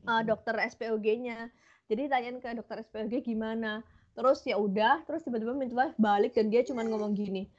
uh, 0.07 0.23
dokter 0.23 0.55
SPOG-nya 0.55 1.51
jadi 1.91 2.07
tanyain 2.07 2.39
ke 2.39 2.55
dokter 2.55 2.79
SPOG 2.87 3.19
gimana 3.19 3.83
terus 4.15 4.39
ya 4.47 4.55
udah 4.55 5.03
terus 5.03 5.27
tiba-tiba 5.27 5.51
midwife 5.51 5.99
balik 5.99 6.31
dan 6.31 6.47
dia 6.47 6.63
cuman 6.63 6.87
ngomong 6.87 7.11
gini 7.11 7.51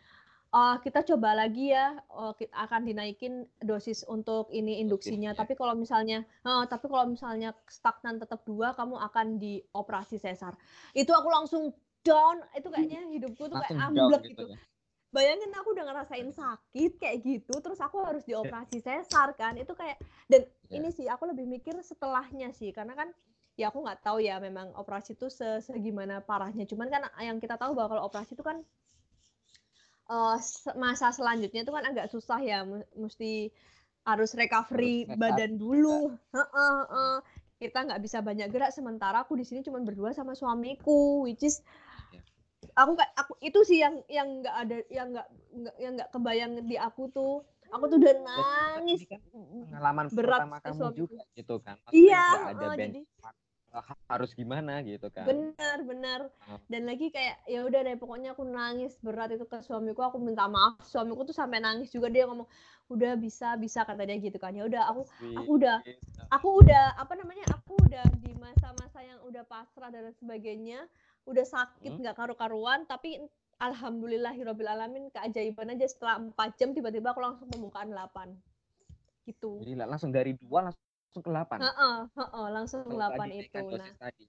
uh, 0.56 0.76
kita 0.80 1.04
coba 1.04 1.36
lagi 1.36 1.76
ya 1.76 2.00
uh, 2.08 2.32
akan 2.34 2.88
dinaikin 2.88 3.46
dosis 3.62 4.02
untuk 4.06 4.50
ini 4.50 4.82
induksinya. 4.82 5.32
Okay, 5.32 5.40
Tapi 5.46 5.52
kalau 5.54 5.74
misalnya, 5.78 6.26
uh, 6.42 6.66
tapi 6.66 6.90
kalau 6.90 7.06
misalnya 7.10 7.54
stagnan 7.70 8.18
tetap 8.18 8.42
dua, 8.44 8.74
kamu 8.74 8.98
akan 8.98 9.26
dioperasi 9.38 10.18
sesar. 10.18 10.58
Itu 10.92 11.14
aku 11.14 11.28
langsung 11.30 11.70
down. 12.02 12.42
Itu 12.58 12.68
kayaknya 12.68 13.06
hidupku 13.14 13.46
tuh 13.46 13.56
kayak 13.62 13.78
amblek 13.78 14.22
gitu. 14.26 14.30
gitu. 14.34 14.44
Ya? 14.54 14.58
Bayangin 15.10 15.50
aku 15.58 15.74
udah 15.74 15.90
ngerasain 15.90 16.30
sakit 16.30 17.02
kayak 17.02 17.18
gitu, 17.26 17.58
terus 17.58 17.82
aku 17.82 17.98
harus 18.06 18.22
dioperasi 18.22 18.78
sesar 18.78 19.34
kan? 19.34 19.58
Itu 19.58 19.74
kayak 19.74 19.98
dan 20.30 20.46
yeah. 20.70 20.78
ini 20.78 20.94
sih 20.94 21.10
aku 21.10 21.26
lebih 21.26 21.50
mikir 21.50 21.74
setelahnya 21.82 22.54
sih, 22.54 22.70
karena 22.70 22.94
kan 22.94 23.10
ya 23.58 23.74
aku 23.74 23.82
nggak 23.82 24.06
tahu 24.06 24.22
ya 24.22 24.38
memang 24.38 24.70
operasi 24.78 25.18
itu 25.18 25.26
segimana 25.66 26.22
parahnya. 26.22 26.62
Cuman 26.62 26.86
kan 26.86 27.02
yang 27.18 27.42
kita 27.42 27.58
tahu 27.58 27.74
bahwa 27.74 27.98
kalau 27.98 28.06
operasi 28.06 28.38
itu 28.38 28.44
kan 28.46 28.62
uh, 30.14 30.38
masa 30.78 31.10
selanjutnya 31.10 31.66
itu 31.66 31.74
kan 31.74 31.82
agak 31.90 32.06
susah 32.14 32.38
ya, 32.38 32.62
mesti 32.94 33.50
harus 34.06 34.30
recovery 34.38 35.10
harus 35.10 35.18
badan 35.18 35.58
dulu. 35.58 36.14
Uh, 36.30 36.38
uh, 36.38 36.80
uh. 36.86 37.16
Kita 37.58 37.82
nggak 37.82 37.98
bisa 37.98 38.22
banyak 38.22 38.46
gerak 38.46 38.70
sementara 38.70 39.26
aku 39.26 39.34
di 39.34 39.42
sini 39.42 39.66
cuma 39.66 39.82
berdua 39.82 40.14
sama 40.14 40.38
suamiku, 40.38 41.26
which 41.26 41.42
is. 41.42 41.58
Aku 42.80 42.92
kayak 42.96 43.12
aku 43.16 43.32
itu 43.44 43.60
sih 43.66 43.78
yang 43.82 43.94
yang 44.08 44.28
nggak 44.40 44.56
ada 44.56 44.76
yang 44.88 45.06
nggak 45.12 45.26
yang 45.76 45.92
nggak 45.98 46.10
kebayang 46.10 46.52
di 46.64 46.76
aku 46.80 47.12
tuh. 47.12 47.44
Aku 47.70 47.86
tuh 47.86 48.02
udah 48.02 48.14
nangis. 48.18 49.06
kan 49.06 49.22
pengalaman 49.30 50.10
berat 50.10 50.42
pertama 50.42 50.58
kamu 50.58 50.90
juga 50.98 51.22
gitu 51.38 51.54
kan. 51.62 51.78
Maksudnya 51.86 52.02
iya 52.02 52.26
ada 52.50 52.66
uh, 52.66 52.74
jadi 52.74 53.00
harus 54.10 54.34
gimana 54.34 54.82
gitu 54.82 55.06
kan. 55.14 55.22
Benar 55.22 55.78
benar. 55.86 56.20
Dan 56.66 56.90
lagi 56.90 57.14
kayak 57.14 57.46
ya 57.46 57.62
udah 57.62 57.80
deh 57.86 57.94
pokoknya 57.94 58.34
aku 58.34 58.42
nangis 58.42 58.98
berat 58.98 59.30
itu 59.30 59.46
ke 59.46 59.62
suamiku. 59.62 60.02
Aku 60.02 60.18
minta 60.18 60.50
maaf 60.50 60.82
suamiku 60.82 61.22
tuh 61.22 61.36
sampai 61.36 61.62
nangis 61.62 61.94
juga. 61.94 62.10
Dia 62.10 62.26
ngomong 62.26 62.50
udah 62.90 63.14
bisa 63.14 63.54
bisa 63.54 63.86
kata 63.86 64.02
dia 64.02 64.18
gitu 64.18 64.34
kan. 64.42 64.50
Ya 64.50 64.66
udah 64.66 64.90
aku 64.90 65.02
aku 65.38 65.50
udah 65.62 65.76
aku 66.34 66.48
udah 66.66 66.98
apa 66.98 67.14
namanya 67.14 67.46
aku 67.54 67.78
udah 67.86 68.06
di 68.18 68.34
masa-masa 68.34 68.98
yang 69.06 69.22
udah 69.22 69.46
pasrah 69.46 69.94
dan 69.94 70.10
sebagainya 70.18 70.90
udah 71.28 71.46
sakit 71.46 71.92
hmm? 71.96 72.00
nggak 72.00 72.14
hmm? 72.16 72.22
karu-karuan 72.24 72.88
tapi 72.88 73.20
alhamdulillah 73.60 74.32
hirobil 74.32 74.68
alamin 74.68 75.12
keajaiban 75.12 75.72
aja 75.76 75.84
setelah 75.84 76.20
empat 76.20 76.56
jam 76.56 76.72
tiba-tiba 76.72 77.12
aku 77.12 77.20
langsung 77.20 77.48
pembukaan 77.52 77.92
delapan 77.92 78.32
gitu 79.28 79.60
jadi 79.60 79.84
langsung 79.84 80.10
dari 80.10 80.32
dua 80.40 80.72
langsung 81.10 81.26
ke 81.26 81.30
8. 81.34 81.58
Heeh, 81.58 81.96
heeh, 82.22 82.46
langsung 82.54 82.80
ke 82.86 82.94
8 82.94 83.18
itu. 83.34 83.58
Nah. 83.74 83.90
Tadi. 83.98 84.24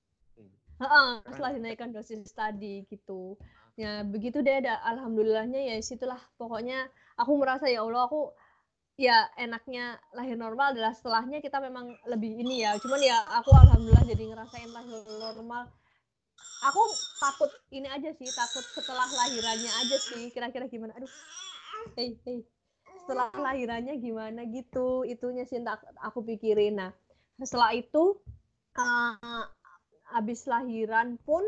Heeh, 0.82 1.10
setelah 1.30 1.52
dinaikkan 1.54 1.94
dosis 1.94 2.26
tadi 2.34 2.82
gitu. 2.90 3.38
Ya, 3.78 4.02
begitu 4.02 4.42
deh 4.42 4.66
ada 4.66 4.82
alhamdulillahnya 4.82 5.62
ya 5.62 5.78
situlah 5.80 6.20
pokoknya 6.36 6.90
aku 7.22 7.38
merasa 7.38 7.70
ya 7.70 7.86
Allah 7.86 8.10
aku 8.10 8.34
ya 9.00 9.30
enaknya 9.38 10.02
lahir 10.12 10.36
normal 10.36 10.74
adalah 10.74 10.92
setelahnya 10.92 11.40
kita 11.40 11.62
memang 11.62 11.94
lebih 12.10 12.34
ini 12.34 12.66
ya. 12.66 12.74
Cuman 12.82 12.98
ya 12.98 13.22
aku 13.30 13.54
alhamdulillah 13.54 14.06
jadi 14.10 14.24
ngerasain 14.34 14.70
lahir 14.74 15.06
normal. 15.06 15.70
Aku 16.70 16.82
takut 17.18 17.52
ini 17.74 17.90
aja 17.90 18.14
sih, 18.14 18.30
takut 18.32 18.64
setelah 18.76 19.10
lahirannya 19.10 19.72
aja 19.86 19.98
sih. 19.98 20.30
Kira-kira 20.30 20.70
gimana? 20.70 20.94
Aduh. 20.98 21.10
Hei, 21.98 22.16
hei 22.26 22.46
setelah 23.02 23.34
lahirannya 23.34 23.98
gimana 23.98 24.46
gitu 24.48 25.02
itunya 25.04 25.44
sih 25.50 25.58
tak 25.66 25.82
aku 26.00 26.22
pikirin 26.22 26.78
nah 26.78 26.92
setelah 27.42 27.74
itu 27.74 28.16
uh, 28.78 29.44
habis 30.14 30.46
lahiran 30.46 31.18
pun 31.26 31.42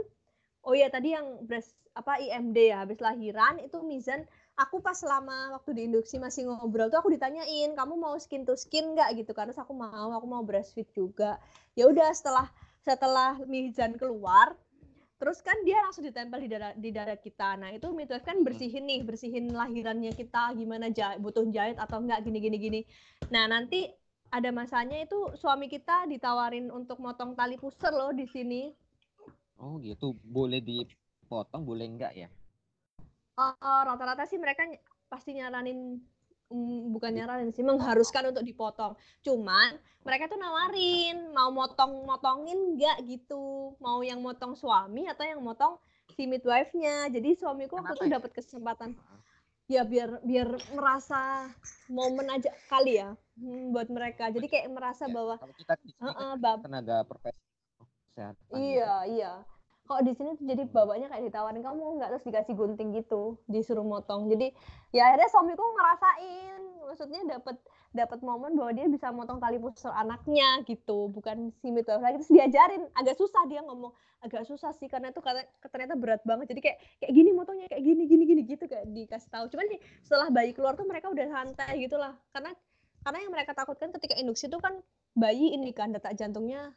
oh 0.66 0.74
ya 0.74 0.90
tadi 0.90 1.14
yang 1.14 1.46
breast 1.46 1.78
apa 1.94 2.18
IMD 2.18 2.58
ya 2.74 2.82
habis 2.82 2.98
lahiran 2.98 3.62
itu 3.62 3.78
Mizan 3.86 4.26
aku 4.58 4.82
pas 4.82 4.98
selama 4.98 5.54
waktu 5.54 5.78
di 5.78 5.82
induksi 5.86 6.18
masih 6.18 6.50
ngobrol 6.50 6.90
tuh 6.90 6.98
aku 6.98 7.14
ditanyain 7.14 7.78
kamu 7.78 7.94
mau 8.02 8.18
skin 8.18 8.50
to 8.50 8.58
skin 8.58 8.98
nggak 8.98 9.14
gitu 9.22 9.32
karena 9.38 9.54
aku 9.54 9.78
mau 9.78 10.10
aku 10.10 10.26
mau 10.26 10.42
breastfeed 10.42 10.90
juga 10.98 11.38
ya 11.78 11.86
udah 11.86 12.10
setelah 12.18 12.50
setelah 12.82 13.38
Mizan 13.46 13.94
keluar 13.96 14.58
Terus 15.22 15.40
kan 15.40 15.56
dia 15.64 15.80
langsung 15.80 16.04
ditempel 16.04 16.44
di 16.44 16.50
dada 16.52 16.70
di 16.76 16.90
dada 16.92 17.16
kita. 17.16 17.56
Nah, 17.56 17.70
itu 17.72 17.88
midwife 17.96 18.26
kan 18.26 18.42
hmm. 18.42 18.46
bersihin 18.46 18.84
nih, 18.84 19.02
bersihin 19.08 19.46
lahirannya 19.54 20.12
kita 20.12 20.52
gimana 20.58 20.92
jahit, 20.92 21.24
butuh 21.24 21.48
jahit 21.54 21.80
atau 21.80 22.04
enggak 22.04 22.26
gini 22.28 22.40
gini 22.44 22.58
gini. 22.60 22.82
Nah, 23.32 23.48
nanti 23.48 23.88
ada 24.34 24.50
masanya 24.50 24.98
itu 25.00 25.32
suami 25.38 25.70
kita 25.70 26.10
ditawarin 26.10 26.74
untuk 26.74 26.98
motong 26.98 27.38
tali 27.38 27.56
pusar 27.56 27.94
loh 27.94 28.12
di 28.12 28.26
sini. 28.26 28.74
Oh, 29.62 29.78
gitu. 29.80 30.18
Boleh 30.26 30.60
dipotong, 30.60 31.64
boleh 31.64 31.86
enggak 31.86 32.14
ya? 32.18 32.28
Rata-rata 33.64 34.26
sih 34.26 34.42
mereka 34.42 34.66
pasti 35.10 35.38
nyaranin 35.38 36.02
Mm, 36.54 36.94
bukan 36.94 37.12
nyaranin 37.18 37.50
sih 37.50 37.66
mengharuskan 37.66 38.30
untuk 38.30 38.46
dipotong. 38.46 38.94
Cuman 39.26 39.74
mereka 40.06 40.30
tuh 40.30 40.38
nawarin 40.38 41.34
mau 41.34 41.50
motong-motongin 41.50 42.78
nggak 42.78 42.98
gitu, 43.10 43.74
mau 43.82 44.06
yang 44.06 44.22
motong 44.22 44.54
suami 44.54 45.10
atau 45.10 45.26
yang 45.26 45.42
motong 45.42 45.82
si 46.14 46.30
midwife-nya. 46.30 47.10
Jadi 47.10 47.34
suamiku 47.34 47.82
waktu 47.82 47.98
itu 47.98 48.06
ya? 48.06 48.22
dapat 48.22 48.32
kesempatan 48.38 48.94
ya 49.66 49.82
biar 49.88 50.20
biar 50.28 50.60
merasa 50.76 51.48
momen 51.88 52.28
aja 52.30 52.52
kali 52.70 53.02
ya 53.02 53.18
hmm, 53.42 53.74
buat 53.74 53.90
mereka. 53.90 54.30
Jadi 54.30 54.46
kayak 54.46 54.70
merasa 54.70 55.10
Ya, 55.10 55.14
bahwa 55.18 55.36
kalau 55.42 55.56
kita 55.58 55.74
di 55.82 55.90
sini 55.90 56.06
"Heeh, 56.06 56.32
bab 56.38 56.58
tenaga 56.62 57.02
profesional 57.02 57.90
kesehatan 58.14 58.46
gitu. 58.46 58.62
iya 58.62 58.94
Kok 59.84 60.00
di 60.08 60.16
sini 60.16 60.40
tuh 60.40 60.46
jadi 60.48 60.64
bapaknya 60.64 61.12
kayak 61.12 61.28
ditawarin 61.28 61.60
kamu 61.60 61.76
mau 61.76 61.94
nggak 62.00 62.16
terus 62.16 62.24
dikasih 62.24 62.56
gunting 62.56 62.96
gitu, 62.96 63.36
disuruh 63.52 63.84
motong. 63.84 64.32
Jadi 64.32 64.56
ya 64.96 65.12
akhirnya 65.12 65.28
suamiku 65.28 65.60
ngerasain, 65.60 66.62
maksudnya 66.88 67.22
dapat 67.28 67.60
dapat 67.92 68.20
momen 68.24 68.56
bahwa 68.56 68.72
dia 68.72 68.88
bisa 68.88 69.12
motong 69.12 69.44
tali 69.44 69.60
pusar 69.60 69.92
anaknya 69.92 70.64
gitu, 70.64 71.12
bukan 71.12 71.52
si 71.60 71.68
midwife 71.68 72.00
lagi 72.00 72.24
terus 72.24 72.32
diajarin. 72.32 72.88
Agak 72.96 73.20
susah 73.20 73.44
dia 73.52 73.60
ngomong, 73.60 73.92
agak 74.24 74.48
susah 74.48 74.72
sih 74.72 74.88
karena 74.88 75.12
itu 75.12 75.20
ternyata 75.68 76.00
berat 76.00 76.24
banget. 76.24 76.56
Jadi 76.56 76.62
kayak 76.64 76.78
kayak 77.04 77.12
gini 77.12 77.30
motongnya 77.36 77.68
kayak 77.68 77.84
gini 77.84 78.04
gini 78.08 78.24
gini 78.24 78.42
gitu 78.48 78.64
kayak 78.72 78.88
dikasih 78.88 79.30
tahu. 79.36 79.52
Cuman 79.52 79.68
nih, 79.68 79.80
setelah 80.00 80.32
bayi 80.32 80.56
keluar 80.56 80.80
tuh 80.80 80.88
mereka 80.88 81.12
udah 81.12 81.28
santai 81.28 81.84
gitu 81.84 82.00
lah. 82.00 82.16
Karena 82.32 82.56
karena 83.04 83.20
yang 83.20 83.36
mereka 83.36 83.52
takutkan 83.52 83.92
ketika 83.92 84.16
induksi 84.16 84.48
itu 84.48 84.56
kan 84.64 84.80
bayi 85.12 85.60
ini 85.60 85.76
kan 85.76 85.92
detak 85.92 86.16
jantungnya 86.16 86.72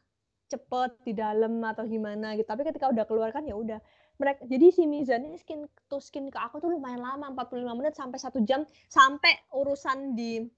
cepet 0.47 0.91
di 1.03 1.13
dalam 1.13 1.59
atau 1.63 1.85
gimana 1.85 2.35
gitu. 2.39 2.47
Tapi 2.47 2.63
ketika 2.63 2.91
udah 2.91 3.05
keluar 3.07 3.31
kan 3.35 3.43
ya 3.43 3.55
udah. 3.59 3.79
Mereka 4.17 4.49
jadi 4.49 4.73
si 4.73 4.89
Mizan 4.89 5.29
ini 5.29 5.37
skin 5.37 5.69
to 5.93 6.01
skin 6.01 6.33
ke 6.33 6.39
aku 6.41 6.57
tuh 6.57 6.73
lumayan 6.73 7.05
lama 7.05 7.29
45 7.37 7.77
menit 7.77 7.93
sampai 7.93 8.17
satu 8.17 8.41
jam 8.41 8.65
sampai 8.89 9.37
urusan 9.53 10.17
di 10.17 10.49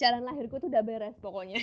jalan 0.00 0.26
lahirku 0.26 0.58
tuh 0.58 0.66
udah 0.66 0.82
beres 0.82 1.14
pokoknya. 1.22 1.62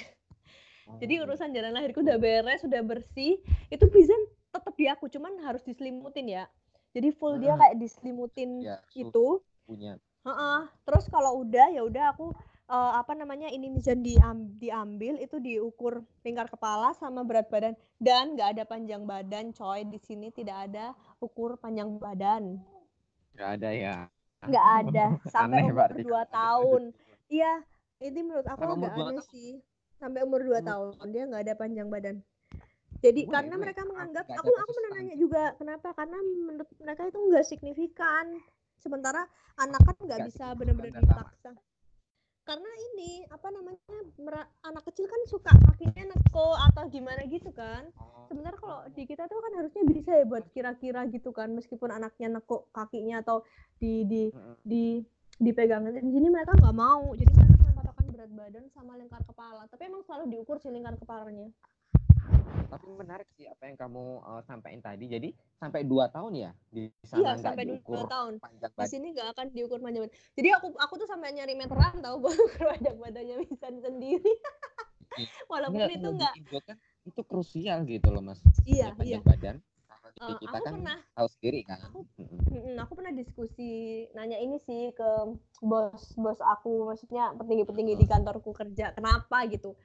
Jadi 0.97 1.21
Oh, 1.21 1.29
urusan 1.29 1.53
jalan 1.53 1.69
lahirku 1.69 2.01
udah 2.01 2.17
beres, 2.17 2.65
udah 2.65 2.81
bersih. 2.81 3.37
Itu 3.69 3.85
Mizan 3.93 4.17
tetap 4.49 4.73
di 4.73 4.89
aku, 4.89 5.05
cuman 5.05 5.37
harus 5.45 5.61
diselimutin 5.61 6.25
ya. 6.25 6.49
Jadi 6.97 7.13
full 7.13 7.37
dia 7.37 7.53
Hmm. 7.53 7.61
kayak 7.61 7.75
diselimutin 7.77 8.65
ya 8.65 8.81
itu. 8.97 9.43
punya 9.69 10.01
Heeh. 10.25 10.59
Terus 10.89 11.05
kalau 11.13 11.45
udah 11.45 11.69
ya 11.69 11.85
udah 11.85 12.15
aku 12.17 12.33
eh, 12.69 12.91
apa 13.01 13.13
namanya 13.17 13.49
ini 13.49 13.67
mizan 13.73 13.99
diam- 14.05 14.53
diambil 14.61 15.17
itu 15.17 15.37
diukur 15.41 16.05
lingkar 16.25 16.47
kepala 16.53 16.93
sama 17.01 17.21
berat 17.25 17.47
badan. 17.49 17.73
Dan 17.97 18.37
nggak 18.37 18.49
ada 18.57 18.63
panjang 18.69 19.03
badan 19.03 19.51
coy. 19.51 19.81
Di 19.89 19.99
sini 19.99 20.29
tidak 20.29 20.69
ada 20.69 20.93
ukur 21.19 21.57
panjang 21.57 21.89
badan. 21.97 22.61
Nggak 23.35 23.49
ada 23.59 23.69
ya. 23.73 23.95
Nggak 24.45 24.67
ada. 24.85 25.05
Sampai 25.33 25.59
Aneh 25.59 25.73
umur 25.73 25.91
dua 25.99 26.21
tahun. 26.29 26.81
Iya 27.29 27.53
ini 27.99 28.19
menurut 28.23 28.47
aku 28.47 28.61
dua 28.61 28.89
aneh 28.89 28.89
tahun? 28.95 29.13
sih. 29.33 29.51
Sampai 29.99 30.23
umur 30.23 30.41
dua 30.45 30.59
tahun 30.63 30.95
dia 31.11 31.23
nggak 31.27 31.43
ada 31.49 31.55
panjang 31.59 31.87
badan. 31.91 32.15
Jadi 32.99 33.31
karena 33.31 33.55
wait, 33.55 33.63
mereka 33.63 33.81
menganggap 33.87 34.25
nggak 34.27 34.39
aku 34.43 34.51
aku 34.59 34.71
pernah 34.75 34.91
nanya 34.99 35.15
juga 35.15 35.43
kenapa? 35.55 35.87
Karena 35.95 36.17
menurut 36.19 36.69
mereka 36.83 37.01
itu 37.07 37.17
nggak 37.17 37.45
signifikan. 37.47 38.25
Sementara 38.79 39.27
anak 39.59 39.81
kan 39.83 39.95
nggak 39.99 40.19
Nggak 40.23 40.29
bisa 40.31 40.45
benar-benar 40.55 41.03
dipaksa 41.03 41.51
karena 42.49 42.71
ini 42.89 43.21
apa 43.29 43.47
namanya 43.53 43.77
anak 44.65 44.81
kecil 44.89 45.05
kan 45.05 45.21
suka 45.29 45.53
kakinya 45.69 46.09
neko 46.09 46.57
atau 46.57 46.89
gimana 46.89 47.21
gitu 47.29 47.53
kan. 47.53 47.85
Oh, 48.01 48.25
sementara 48.25 48.57
kalau 48.57 48.89
di 48.97 49.05
kita 49.05 49.29
tuh 49.29 49.37
kan 49.37 49.53
harusnya 49.53 49.85
bisa 49.85 50.17
ya 50.17 50.25
buat 50.25 50.49
kira-kira 50.49 51.05
gitu 51.13 51.29
kan 51.29 51.53
meskipun 51.53 51.93
anaknya 51.93 52.41
neko 52.41 52.65
kakinya 52.73 53.21
atau 53.21 53.45
di 53.77 54.01
di 54.09 54.33
di 54.65 55.05
dipegangin 55.37 56.01
di 56.01 56.09
sini 56.09 56.27
mereka 56.33 56.57
nggak 56.57 56.73
mau. 56.73 57.13
Jadi 57.13 57.29
mereka 57.37 57.53
cuma 57.53 57.71
patokan 57.85 58.05
berat 58.09 58.31
badan 58.33 58.65
sama 58.73 58.97
lingkar 58.97 59.21
kepala. 59.29 59.69
Tapi 59.69 59.81
emang 59.85 60.01
selalu 60.09 60.25
diukur 60.33 60.57
sih 60.57 60.73
lingkar 60.73 60.97
kepalanya 60.97 61.53
tapi 62.69 62.85
menarik 62.93 63.27
sih 63.33 63.45
apa 63.49 63.63
yang 63.65 63.77
kamu 63.77 64.21
uh, 64.21 64.41
sampaikan 64.45 64.81
tadi. 64.81 65.05
Jadi 65.09 65.29
sampai 65.57 65.81
dua 65.83 66.07
tahun 66.13 66.33
ya 66.37 66.51
di 66.71 66.87
sana 67.03 67.19
iya 67.19 67.31
sampai 67.35 67.63
diukur 67.67 67.99
dua 67.99 68.07
tahun. 68.07 68.33
panjang 68.39 68.71
di 68.71 68.77
badan 68.77 68.91
sini 68.91 69.07
nggak 69.11 69.27
akan 69.35 69.45
diukur 69.51 69.77
panjang 69.83 70.01
badan 70.07 70.15
jadi 70.37 70.49
aku 70.55 70.67
aku 70.79 70.93
tuh 71.03 71.07
sampai 71.09 71.35
nyari 71.35 71.53
meteran 71.59 71.99
tahu 71.99 72.15
baru 72.23 72.43
panjang 72.71 72.97
badannya 72.97 73.35
bisa 73.43 73.67
sendiri. 73.69 74.33
Walaupun 75.51 75.81
Nggak, 75.83 75.97
itu 75.99 76.09
di 76.09 76.15
nggak 76.15 76.63
kan 76.63 76.77
itu 77.03 77.21
krusial 77.25 77.83
gitu 77.89 78.07
loh 78.13 78.21
mas. 78.23 78.39
Iya, 78.63 78.93
panjang 78.93 79.23
iya. 79.25 79.27
badan. 79.27 79.55
Di 80.19 80.33
Eh, 80.35 80.37
kita 80.41 80.57
aku 80.59 80.65
kan 80.67 80.73
pernah 80.75 80.97
tahu 81.15 81.27
sendiri 81.31 81.59
kan. 81.63 81.79
Aku 81.85 81.99
aku 82.75 82.91
pernah 82.95 83.13
diskusi 83.15 83.69
nanya 84.11 84.37
ini 84.39 84.59
sih 84.59 84.91
ke 84.91 85.09
bos 85.63 86.15
bos 86.15 86.39
aku. 86.39 86.91
Maksudnya 86.91 87.35
petinggi-petinggi 87.35 87.95
di 87.99 88.05
kantorku 88.07 88.51
kerja 88.51 88.91
kenapa 88.95 89.47
gitu 89.47 89.75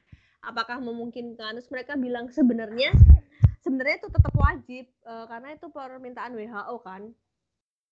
apakah 0.44 0.78
memungkinkan? 0.78 1.56
Terus 1.58 1.70
mereka 1.72 1.96
bilang 1.96 2.28
sebenarnya 2.30 2.92
sebenarnya 3.64 3.96
itu 4.04 4.08
tetap 4.12 4.34
wajib 4.36 4.84
eh, 4.86 5.24
karena 5.26 5.48
itu 5.56 5.66
permintaan 5.72 6.32
WHO 6.36 6.76
kan. 6.84 7.02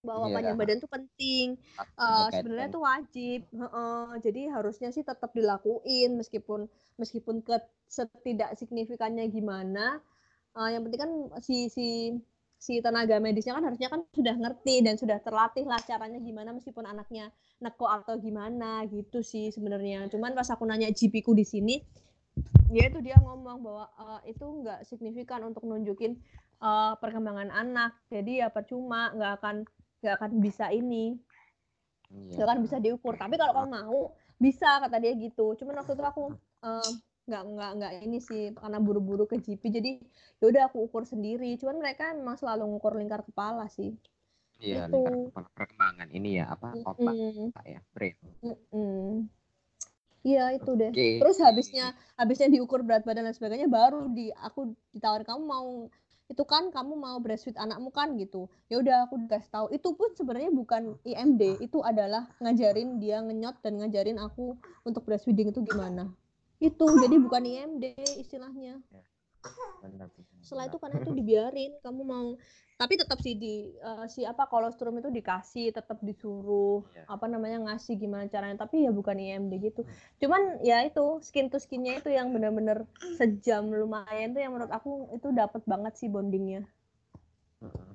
Bahwa 0.02 0.26
Iya. 0.26 0.34
panjang 0.34 0.56
badan 0.58 0.78
itu 0.82 0.90
penting. 0.90 1.46
Ada 1.78 2.42
sebenarnya 2.42 2.68
itu 2.74 2.80
wajib. 2.82 3.40
Heeh, 3.54 4.06
jadi 4.18 4.42
harusnya 4.50 4.90
sih 4.90 5.06
tetap 5.06 5.30
dilakuin 5.30 6.18
meskipun 6.18 6.66
meskipun 6.98 7.38
ke 7.40 7.54
setidak 7.86 8.58
signifikannya 8.58 9.30
gimana. 9.30 10.02
Eh, 10.58 10.68
yang 10.74 10.82
penting 10.84 11.00
kan 11.00 11.12
si 11.38 11.70
si 11.70 12.18
si 12.58 12.78
tenaga 12.78 13.18
medisnya 13.18 13.58
kan 13.58 13.66
harusnya 13.66 13.90
kan 13.90 14.06
sudah 14.14 14.38
ngerti 14.38 14.86
dan 14.86 14.94
sudah 14.94 15.18
terlatih 15.18 15.66
lah 15.66 15.82
caranya 15.82 16.22
gimana 16.22 16.54
meskipun 16.54 16.86
anaknya 16.86 17.30
neko 17.58 17.90
atau 17.90 18.18
gimana 18.18 18.86
gitu 18.86 19.22
sih 19.22 19.50
sebenarnya. 19.54 20.06
Cuman 20.10 20.34
pas 20.34 20.46
aku 20.50 20.62
nanya 20.66 20.90
GP 20.90 21.22
ku 21.22 21.34
di 21.34 21.42
sini 21.42 21.78
dia 22.72 22.84
itu 22.88 22.98
dia 23.04 23.16
ngomong 23.20 23.58
bahwa 23.60 23.84
eh, 24.00 24.32
itu 24.32 24.44
nggak 24.44 24.88
signifikan 24.88 25.40
untuk 25.44 25.62
nunjukin 25.68 26.16
eh, 26.62 26.92
perkembangan 27.02 27.50
anak. 27.52 27.92
Jadi 28.08 28.40
ya 28.40 28.48
percuma 28.48 29.12
nggak 29.12 29.32
akan 29.40 29.56
nggak 30.02 30.14
akan 30.18 30.30
bisa 30.40 30.66
ini. 30.72 31.16
Iya. 32.12 32.36
nggak 32.36 32.46
akan 32.48 32.60
bisa 32.64 32.76
diukur. 32.80 33.14
Tapi 33.16 33.34
kalau 33.40 33.52
kamu 33.56 33.68
mau 33.72 34.00
bisa 34.40 34.80
kata 34.82 34.96
dia 35.00 35.12
gitu. 35.16 35.54
Cuman 35.58 35.74
waktu 35.80 35.92
itu 35.96 36.04
aku 36.04 36.22
eh, 36.64 36.90
nggak 37.22 37.42
nggak 37.54 37.70
nggak 37.78 37.92
ini 38.02 38.18
sih 38.18 38.50
karena 38.58 38.78
buru-buru 38.82 39.24
ke 39.30 39.38
GP 39.38 39.62
jadi 39.70 39.90
yaudah 40.42 40.68
aku 40.68 40.88
ukur 40.88 41.04
sendiri. 41.04 41.54
Cuman 41.60 41.76
mereka 41.80 42.12
memang 42.16 42.36
selalu 42.40 42.66
ngukur 42.72 42.96
lingkar 42.98 43.22
kepala 43.22 43.68
sih. 43.68 43.92
Iya, 44.62 44.86
Itu. 44.88 44.96
lingkar 44.96 45.14
kepala. 45.28 45.48
Perkembangan 45.54 46.08
ini 46.14 46.28
ya 46.40 46.44
apa 46.50 46.68
otak 46.82 47.14
Mm-mm, 47.14 47.48
ya 47.66 47.80
brain. 47.94 48.16
mm-mm. 48.42 49.41
Iya 50.22 50.54
itu 50.54 50.70
deh. 50.78 50.90
Oke. 50.94 51.18
terus 51.18 51.36
habisnya 51.42 51.98
habisnya 52.14 52.46
diukur 52.46 52.86
berat 52.86 53.02
badan 53.02 53.26
dan 53.26 53.34
sebagainya 53.34 53.66
baru 53.66 54.06
di 54.14 54.30
aku 54.38 54.70
ditawarin 54.94 55.26
kamu 55.26 55.42
mau 55.42 55.90
itu 56.30 56.44
kan 56.48 56.72
kamu 56.72 56.96
mau 56.96 57.18
breastfeed 57.20 57.58
anakmu 57.60 57.92
kan? 57.92 58.16
gitu. 58.16 58.48
Ya 58.72 58.80
udah 58.80 59.04
aku 59.04 59.20
dikasih 59.20 59.50
tahu. 59.52 59.66
Itu 59.68 59.92
pun 59.92 60.16
sebenarnya 60.16 60.48
bukan 60.48 60.96
IMD 61.04 61.60
itu 61.60 61.84
adalah 61.84 62.24
ngajarin 62.40 62.96
dia 63.02 63.20
ngenyot 63.20 63.60
dan 63.60 63.82
ngajarin 63.82 64.16
aku 64.16 64.56
untuk 64.86 65.04
breastfeeding 65.04 65.52
itu 65.52 65.60
gimana. 65.60 66.08
Itu 66.56 66.88
jadi 66.96 67.20
bukan 67.20 67.42
IMD 67.44 67.84
istilahnya. 68.16 68.80
Benar, 68.88 69.11
setelah 70.42 70.66
itu 70.66 70.78
karena 70.78 70.96
itu 71.02 71.10
dibiarin 71.14 71.72
kamu 71.82 72.02
mau 72.02 72.28
tapi 72.78 72.98
tetap 72.98 73.18
sih 73.22 73.38
di 73.38 73.70
eh, 73.74 74.06
si 74.10 74.26
apa 74.26 74.46
kolostrum 74.50 74.98
itu 74.98 75.06
dikasih 75.06 75.70
tetap 75.70 76.02
disuruh 76.02 76.82
Iya. 76.94 77.04
apa 77.06 77.26
namanya 77.30 77.58
ngasih 77.70 77.94
gimana 77.94 78.26
caranya 78.26 78.58
tapi 78.66 78.82
ya 78.86 78.90
bukan 78.90 79.18
IMD 79.18 79.52
gitu 79.62 79.82
cuman 80.18 80.58
ya 80.66 80.82
itu 80.82 81.22
skin 81.22 81.46
to 81.46 81.62
skinnya 81.62 81.98
itu 81.98 82.10
yang 82.10 82.34
bener-bener 82.34 82.86
sejam 83.14 83.70
lumayan 83.70 84.34
tuh 84.34 84.42
yang 84.42 84.54
menurut 84.54 84.70
aku 84.70 85.14
itu 85.14 85.30
dapat 85.30 85.62
banget 85.62 85.94
sih 85.98 86.10
bondingnya 86.10 86.66
Heeh. 87.62 87.90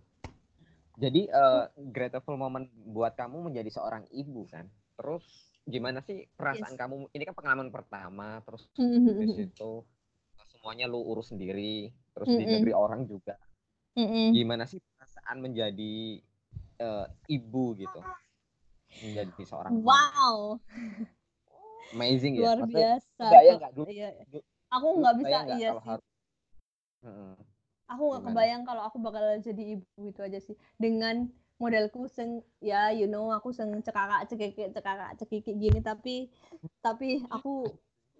Jadi 0.97 1.21
eh, 1.29 1.63
grateful 1.93 2.39
moment 2.39 2.65
buat 2.73 3.13
kamu 3.13 3.51
menjadi 3.51 3.69
seorang 3.69 4.07
ibu 4.09 4.49
kan. 4.49 4.65
Terus 4.97 5.21
gimana 5.61 6.01
sih 6.01 6.25
perasaan 6.33 6.73
Yes. 6.73 6.79
kamu? 6.79 6.95
Ini 7.13 7.23
kan 7.27 7.35
pengalaman 7.37 7.69
pertama, 7.69 8.41
terus 8.41 8.65
di 8.73 9.27
situ 9.29 9.85
semuanya 10.67 10.91
lu 10.91 10.99
urus 10.99 11.31
sendiri, 11.31 11.95
terus 12.11 12.27
di 12.27 12.43
Mm-mm. 12.43 12.59
negeri 12.59 12.73
orang 12.75 13.07
juga. 13.07 13.39
Mm-mm. 13.95 14.35
Gimana 14.35 14.67
sih 14.67 14.83
perasaan 14.83 15.39
menjadi 15.39 16.19
eh, 16.83 17.07
ibu 17.31 17.71
gitu? 17.79 17.99
Menjadi 18.99 19.47
seorang 19.47 19.79
wow 19.79 20.59
amazing 21.95 22.35
ya. 22.35 22.51
luar 22.51 22.67
Maksudnya, 22.67 22.99
biasa 22.99 23.55
nggak 23.63 23.71
dulu? 23.79 23.87
Iya. 23.95 24.09
Du- 24.27 24.43
aku 24.67 24.87
nggak 24.99 25.15
bisa 25.23 25.37
nggak 25.39 25.55
iya 25.55 25.69
sih 25.71 25.87
harus 25.87 26.07
Heeh. 27.07 27.33
aku 27.87 28.03
nggak 28.11 28.23
kebayang 28.27 28.63
kalau 28.67 28.83
aku 28.83 28.97
bakal 28.99 29.23
jadi 29.39 29.63
ibu 29.79 30.01
itu 30.03 30.19
aja 30.19 30.39
sih 30.43 30.59
dengan 30.75 31.31
modelku 31.63 32.11
seng 32.11 32.43
ya 32.59 32.91
you 32.91 33.07
know 33.07 33.31
aku 33.31 33.55
seng 33.55 33.71
cekakak 33.79 34.27
cekikik 34.27 34.75
cekakak 34.75 35.15
cekikik 35.15 35.55
gini 35.55 35.79
tapi 35.79 36.27
tapi 36.83 37.23
aku 37.31 37.71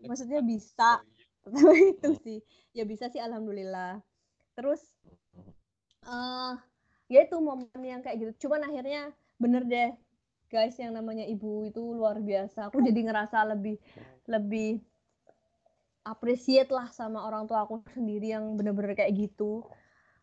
maksudnya 0.08 0.40
bisa 0.40 1.04
pertama 1.48 1.74
itu 1.96 2.10
sih. 2.22 2.40
Ya 2.76 2.84
bisa 2.84 3.08
sih 3.08 3.24
alhamdulillah. 3.24 4.04
Terus 4.54 4.84
eh 6.08 6.54
ya 7.08 7.20
itu 7.24 7.36
momen 7.40 7.82
yang 7.82 8.04
kayak 8.04 8.18
gitu. 8.20 8.48
Cuman 8.48 8.68
akhirnya 8.68 9.16
bener 9.40 9.64
deh 9.64 9.92
guys 10.48 10.76
yang 10.80 10.96
namanya 10.96 11.24
ibu 11.28 11.68
itu 11.68 11.80
luar 11.80 12.20
biasa. 12.20 12.72
Aku 12.72 12.80
jadi 12.84 13.00
ngerasa 13.08 13.44
lebih 13.56 13.80
lebih 14.28 14.80
appreciate 16.08 16.72
lah 16.72 16.88
sama 16.96 17.28
orang 17.28 17.44
tua 17.52 17.68
aku 17.68 17.84
sendiri 17.92 18.32
yang 18.32 18.56
bener-bener 18.56 18.96
kayak 18.96 19.16
gitu. 19.16 19.64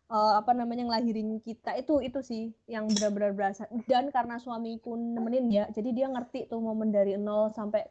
Uh, 0.05 0.37
apa 0.37 0.53
namanya 0.53 0.85
ngelahirin 0.85 1.41
kita 1.41 1.73
itu 1.81 1.97
itu 2.05 2.21
sih 2.21 2.43
yang 2.69 2.89
benar-benar 2.89 3.33
berasa. 3.33 3.69
Dan 3.89 4.09
karena 4.09 4.37
suamiku 4.41 4.97
nemenin 4.97 5.49
ya 5.49 5.65
jadi 5.73 5.89
dia 5.93 6.07
ngerti 6.09 6.49
tuh 6.49 6.61
momen 6.61 6.93
dari 6.93 7.17
nol 7.17 7.49
sampai 7.53 7.85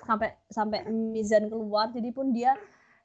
sampai 0.00 0.36
sampai 0.48 0.88
Mizan 0.88 1.48
keluar. 1.48 1.92
Jadi 1.92 2.12
pun 2.12 2.32
dia 2.32 2.56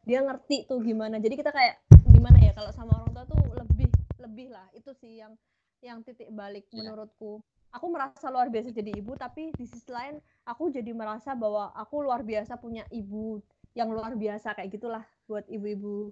dia 0.03 0.19
ngerti 0.23 0.67
tuh 0.69 0.79
gimana. 0.83 1.17
Jadi 1.17 1.35
kita 1.39 1.51
kayak 1.51 1.81
gimana 2.11 2.37
ya 2.39 2.51
kalau 2.55 2.71
sama 2.75 2.99
orang 2.99 3.11
tua 3.15 3.25
tuh 3.27 3.39
lebih 3.55 3.89
lebih 4.19 4.47
lah. 4.53 4.67
Itu 4.75 4.95
sih 4.95 5.19
yang 5.19 5.33
yang 5.79 6.03
titik 6.03 6.31
balik 6.31 6.67
yeah. 6.71 6.91
menurutku. 6.91 7.39
Aku 7.69 7.85
merasa 7.93 8.33
luar 8.33 8.49
biasa 8.49 8.73
jadi 8.73 8.97
ibu 8.97 9.13
tapi 9.13 9.53
di 9.53 9.65
sisi 9.69 9.93
lain 9.93 10.17
aku 10.47 10.73
jadi 10.73 10.89
merasa 10.89 11.37
bahwa 11.37 11.69
aku 11.77 12.01
luar 12.01 12.25
biasa 12.25 12.57
punya 12.57 12.81
ibu 12.89 13.39
yang 13.77 13.93
luar 13.93 14.17
biasa 14.17 14.57
kayak 14.57 14.73
gitulah 14.73 15.05
buat 15.29 15.45
ibu-ibu 15.45 16.09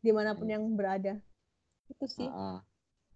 di 0.00 0.10
mana 0.10 0.32
pun 0.32 0.48
hmm. 0.48 0.54
yang 0.56 0.64
berada. 0.72 1.14
Itu 1.92 2.08
sih. 2.08 2.28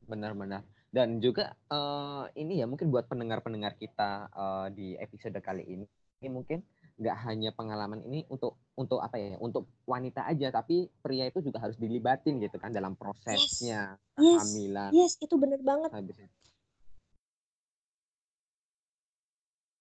Benar-benar 0.05 0.65
dan 0.89 1.21
juga 1.21 1.53
uh, 1.69 2.25
ini 2.33 2.65
ya 2.65 2.67
mungkin 2.67 2.89
buat 2.89 3.05
pendengar-pendengar 3.13 3.77
kita 3.77 4.33
uh, 4.33 4.67
di 4.73 4.97
episode 4.97 5.37
kali 5.45 5.65
ini 5.69 5.85
ini 6.25 6.29
mungkin 6.33 6.65
nggak 6.99 7.17
hanya 7.31 7.51
pengalaman 7.55 8.03
ini 8.11 8.27
untuk 8.27 8.59
untuk 8.75 8.99
apa 8.99 9.15
ya 9.23 9.39
untuk 9.39 9.71
wanita 9.87 10.27
aja 10.27 10.51
tapi 10.51 10.91
pria 10.99 11.31
itu 11.31 11.39
juga 11.39 11.63
harus 11.63 11.79
dilibatin 11.79 12.43
gitu 12.43 12.59
kan 12.59 12.75
dalam 12.75 12.99
prosesnya 12.99 13.95
yes. 14.19 14.43
kehamilan 14.43 14.91
yes 14.91 15.13
itu 15.23 15.35
benar 15.39 15.63
banget 15.63 15.95
habis 15.95 16.19
itu 16.19 16.37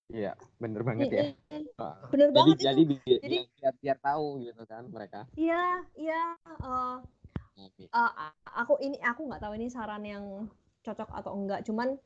Iya, 0.07 0.39
bener 0.55 0.87
banget 0.87 1.11
ya. 1.11 1.23
Bener 2.15 2.31
jadi, 2.31 2.37
banget 2.39 2.57
jadi, 2.63 2.81
itu. 2.87 2.95
Jadi, 2.95 3.19
jadi 3.19 3.37
biar, 3.59 3.73
biar 3.75 3.97
tahu 3.99 4.39
gitu 4.39 4.63
kan 4.63 4.87
mereka. 4.87 5.27
Iya, 5.35 5.83
iya. 5.99 6.23
Uh, 6.63 7.03
uh, 7.91 8.31
aku 8.55 8.79
ini 8.79 8.95
aku 9.03 9.27
nggak 9.27 9.43
tahu 9.43 9.59
ini 9.59 9.67
saran 9.67 10.07
yang 10.07 10.47
cocok 10.79 11.11
atau 11.11 11.35
enggak. 11.35 11.59
Cuman 11.67 11.99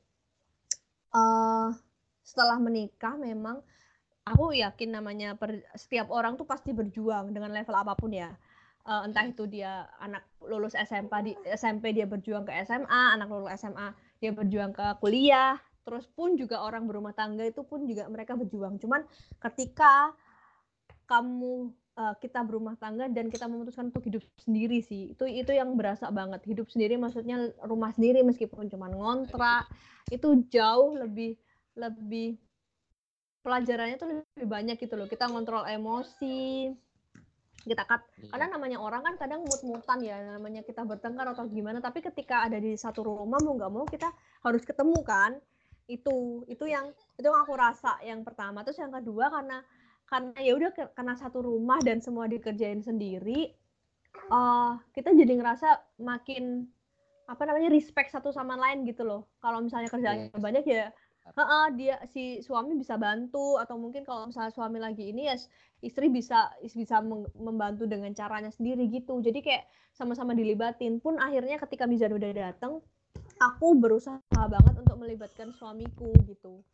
uh, 1.13 1.69
setelah 2.25 2.57
menikah 2.57 3.21
memang 3.21 3.61
aku 4.25 4.53
yakin 4.53 4.89
namanya 4.93 5.33
per, 5.33 5.65
setiap 5.73 6.13
orang 6.13 6.37
tuh 6.37 6.45
pasti 6.45 6.71
berjuang 6.71 7.33
dengan 7.33 7.53
level 7.53 7.73
apa 7.73 7.93
pun 7.97 8.13
ya. 8.13 8.31
Uh, 8.81 9.05
entah 9.05 9.29
itu 9.29 9.45
dia 9.45 9.85
anak 10.01 10.25
lulus 10.41 10.73
SMP 10.73 11.13
di 11.21 11.33
SMP 11.53 11.93
dia 11.93 12.09
berjuang 12.09 12.49
ke 12.49 12.53
SMA, 12.65 13.01
anak 13.13 13.29
lulus 13.29 13.53
SMA 13.61 13.93
dia 14.17 14.33
berjuang 14.33 14.73
ke 14.73 14.97
kuliah, 14.97 15.53
terus 15.85 16.09
pun 16.09 16.33
juga 16.33 16.65
orang 16.65 16.89
berumah 16.89 17.13
tangga 17.13 17.45
itu 17.45 17.61
pun 17.61 17.85
juga 17.85 18.09
mereka 18.09 18.33
berjuang. 18.33 18.81
Cuman 18.81 19.05
ketika 19.37 20.17
kamu 21.05 21.69
uh, 21.99 22.15
kita 22.17 22.41
berumah 22.41 22.73
tangga 22.79 23.05
dan 23.11 23.29
kita 23.29 23.45
memutuskan 23.45 23.93
untuk 23.93 24.05
hidup 24.07 24.23
sendiri 24.39 24.79
sih 24.79 25.11
itu 25.11 25.27
itu 25.27 25.51
yang 25.51 25.75
berasa 25.75 26.07
banget 26.07 26.39
hidup 26.47 26.71
sendiri 26.71 26.95
maksudnya 26.95 27.51
rumah 27.67 27.91
sendiri 27.91 28.23
meskipun 28.23 28.71
cuma 28.71 28.87
ngontrak 28.87 29.67
itu 30.07 30.39
jauh 30.47 30.95
lebih 30.95 31.35
lebih 31.75 32.39
pelajarannya 33.41 33.97
tuh 33.97 34.07
lebih 34.09 34.47
banyak 34.47 34.77
gitu 34.77 34.93
loh. 34.97 35.09
Kita 35.09 35.29
ngontrol 35.29 35.65
emosi, 35.65 36.71
kita 37.61 37.85
kat 37.85 38.01
iya. 38.17 38.33
karena 38.33 38.57
namanya 38.57 38.77
orang 38.81 39.05
kan 39.05 39.15
kadang 39.21 39.45
mut-mutan 39.45 40.01
ya 40.01 40.17
namanya 40.33 40.65
kita 40.65 40.81
bertengkar 40.81 41.29
atau 41.29 41.45
gimana 41.45 41.77
tapi 41.77 42.01
ketika 42.01 42.49
ada 42.49 42.57
di 42.57 42.73
satu 42.73 43.05
rumah 43.05 43.37
mau 43.37 43.53
nggak 43.53 43.71
mau 43.71 43.85
kita 43.85 44.09
harus 44.41 44.65
ketemu 44.65 44.97
kan 45.05 45.37
itu 45.85 46.41
itu 46.49 46.65
yang 46.65 46.89
itu 47.19 47.25
yang 47.27 47.41
aku 47.45 47.53
rasa 47.53 48.01
yang 48.01 48.25
pertama 48.25 48.65
terus 48.65 48.81
yang 48.81 48.89
kedua 48.89 49.29
karena 49.29 49.61
karena 50.09 50.37
ya 50.41 50.53
udah 50.57 50.69
karena 50.97 51.13
satu 51.13 51.45
rumah 51.45 51.77
dan 51.85 52.01
semua 52.01 52.25
dikerjain 52.25 52.81
sendiri 52.81 53.53
uh, 54.33 54.81
kita 54.97 55.13
jadi 55.13 55.37
ngerasa 55.37 56.01
makin 56.01 56.65
apa 57.29 57.43
namanya 57.45 57.69
respect 57.71 58.11
satu 58.11 58.33
sama 58.33 58.57
lain 58.57 58.83
gitu 58.89 59.05
loh 59.05 59.29
kalau 59.37 59.61
misalnya 59.61 59.87
kerjanya 59.87 60.33
yes. 60.33 60.41
banyak 60.41 60.65
ya 60.65 60.89
Heeh, 61.21 61.65
dia 61.77 61.95
si 62.09 62.41
suami 62.41 62.73
bisa 62.73 62.97
bantu 62.97 63.61
atau 63.61 63.77
mungkin 63.77 64.01
kalau 64.01 64.27
misalnya 64.27 64.51
suami 64.51 64.81
lagi 64.81 65.13
ini 65.13 65.29
ya 65.29 65.37
istri 65.85 66.09
bisa 66.09 66.49
bisa 66.61 66.99
membantu 67.37 67.85
dengan 67.85 68.09
caranya 68.11 68.49
sendiri 68.49 68.89
gitu. 68.89 69.21
Jadi 69.21 69.39
kayak 69.39 69.69
sama-sama 69.93 70.33
dilibatin. 70.33 70.97
Pun 70.97 71.21
akhirnya 71.21 71.61
ketika 71.61 71.85
Mizan 71.85 72.17
udah 72.17 72.31
datang, 72.33 72.81
aku 73.37 73.67
berusaha 73.77 74.19
banget 74.33 74.75
untuk 74.81 74.97
melibatkan 74.97 75.53
suamiku 75.53 76.09
gitu. 76.25 76.65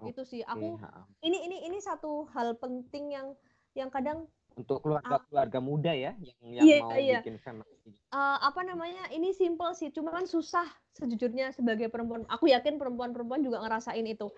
Okay. 0.00 0.14
Itu 0.14 0.22
sih 0.24 0.42
aku 0.46 0.78
ini 1.26 1.38
ini 1.50 1.56
ini 1.66 1.78
satu 1.82 2.30
hal 2.32 2.56
penting 2.56 3.12
yang 3.12 3.34
yang 3.74 3.90
kadang 3.90 4.26
untuk 4.56 4.82
keluarga-keluarga 4.82 5.58
muda 5.62 5.92
ya 5.94 6.12
yang 6.18 6.38
yang 6.42 6.64
iya, 6.64 6.76
mau 6.82 6.90
iya. 6.96 7.20
bikin 7.22 7.38
family. 7.38 7.68
Uh, 8.10 8.38
apa 8.42 8.60
namanya? 8.66 9.06
Ini 9.14 9.30
simple 9.34 9.70
sih, 9.74 9.94
cuma 9.94 10.10
kan 10.10 10.26
susah 10.26 10.66
sejujurnya 10.98 11.54
sebagai 11.54 11.86
perempuan. 11.88 12.26
Aku 12.26 12.50
yakin 12.50 12.76
perempuan-perempuan 12.76 13.42
juga 13.46 13.62
ngerasain 13.62 14.02
itu. 14.06 14.28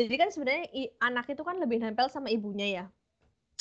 Jadi 0.00 0.14
kan 0.16 0.28
sebenarnya 0.32 0.66
anak 1.04 1.28
itu 1.28 1.42
kan 1.44 1.60
lebih 1.60 1.80
nempel 1.84 2.08
sama 2.08 2.32
ibunya 2.32 2.68
ya. 2.82 2.84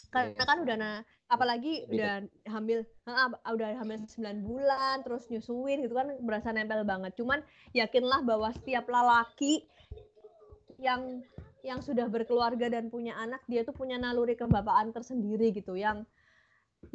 Karena 0.09 0.33
yeah. 0.33 0.47
kan 0.47 0.57
udah 0.65 0.77
nah, 0.79 0.97
apalagi 1.29 1.85
Beda. 1.85 1.93
udah 1.93 2.13
hamil, 2.49 2.79
uh, 3.05 3.29
udah 3.53 3.69
hamil 3.77 3.97
9 4.01 4.47
bulan, 4.47 4.95
terus 5.05 5.29
nyusuin 5.29 5.85
gitu 5.85 5.93
kan 5.93 6.09
berasa 6.25 6.49
nempel 6.49 6.81
banget. 6.87 7.13
Cuman 7.19 7.45
yakinlah 7.77 8.25
bahwa 8.25 8.49
setiap 8.55 8.89
lelaki 8.89 9.69
yang 10.79 11.21
yang 11.63 11.83
sudah 11.83 12.07
berkeluarga 12.07 12.71
dan 12.71 12.87
punya 12.87 13.15
anak 13.19 13.43
dia 13.45 13.67
tuh 13.67 13.75
punya 13.75 13.99
naluri 13.99 14.35
kebapaan 14.35 14.95
tersendiri 14.95 15.51
gitu. 15.51 15.75
Yang 15.75 16.07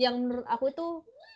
yang 0.01 0.16
menurut 0.24 0.47
aku 0.49 0.73
itu 0.73 0.86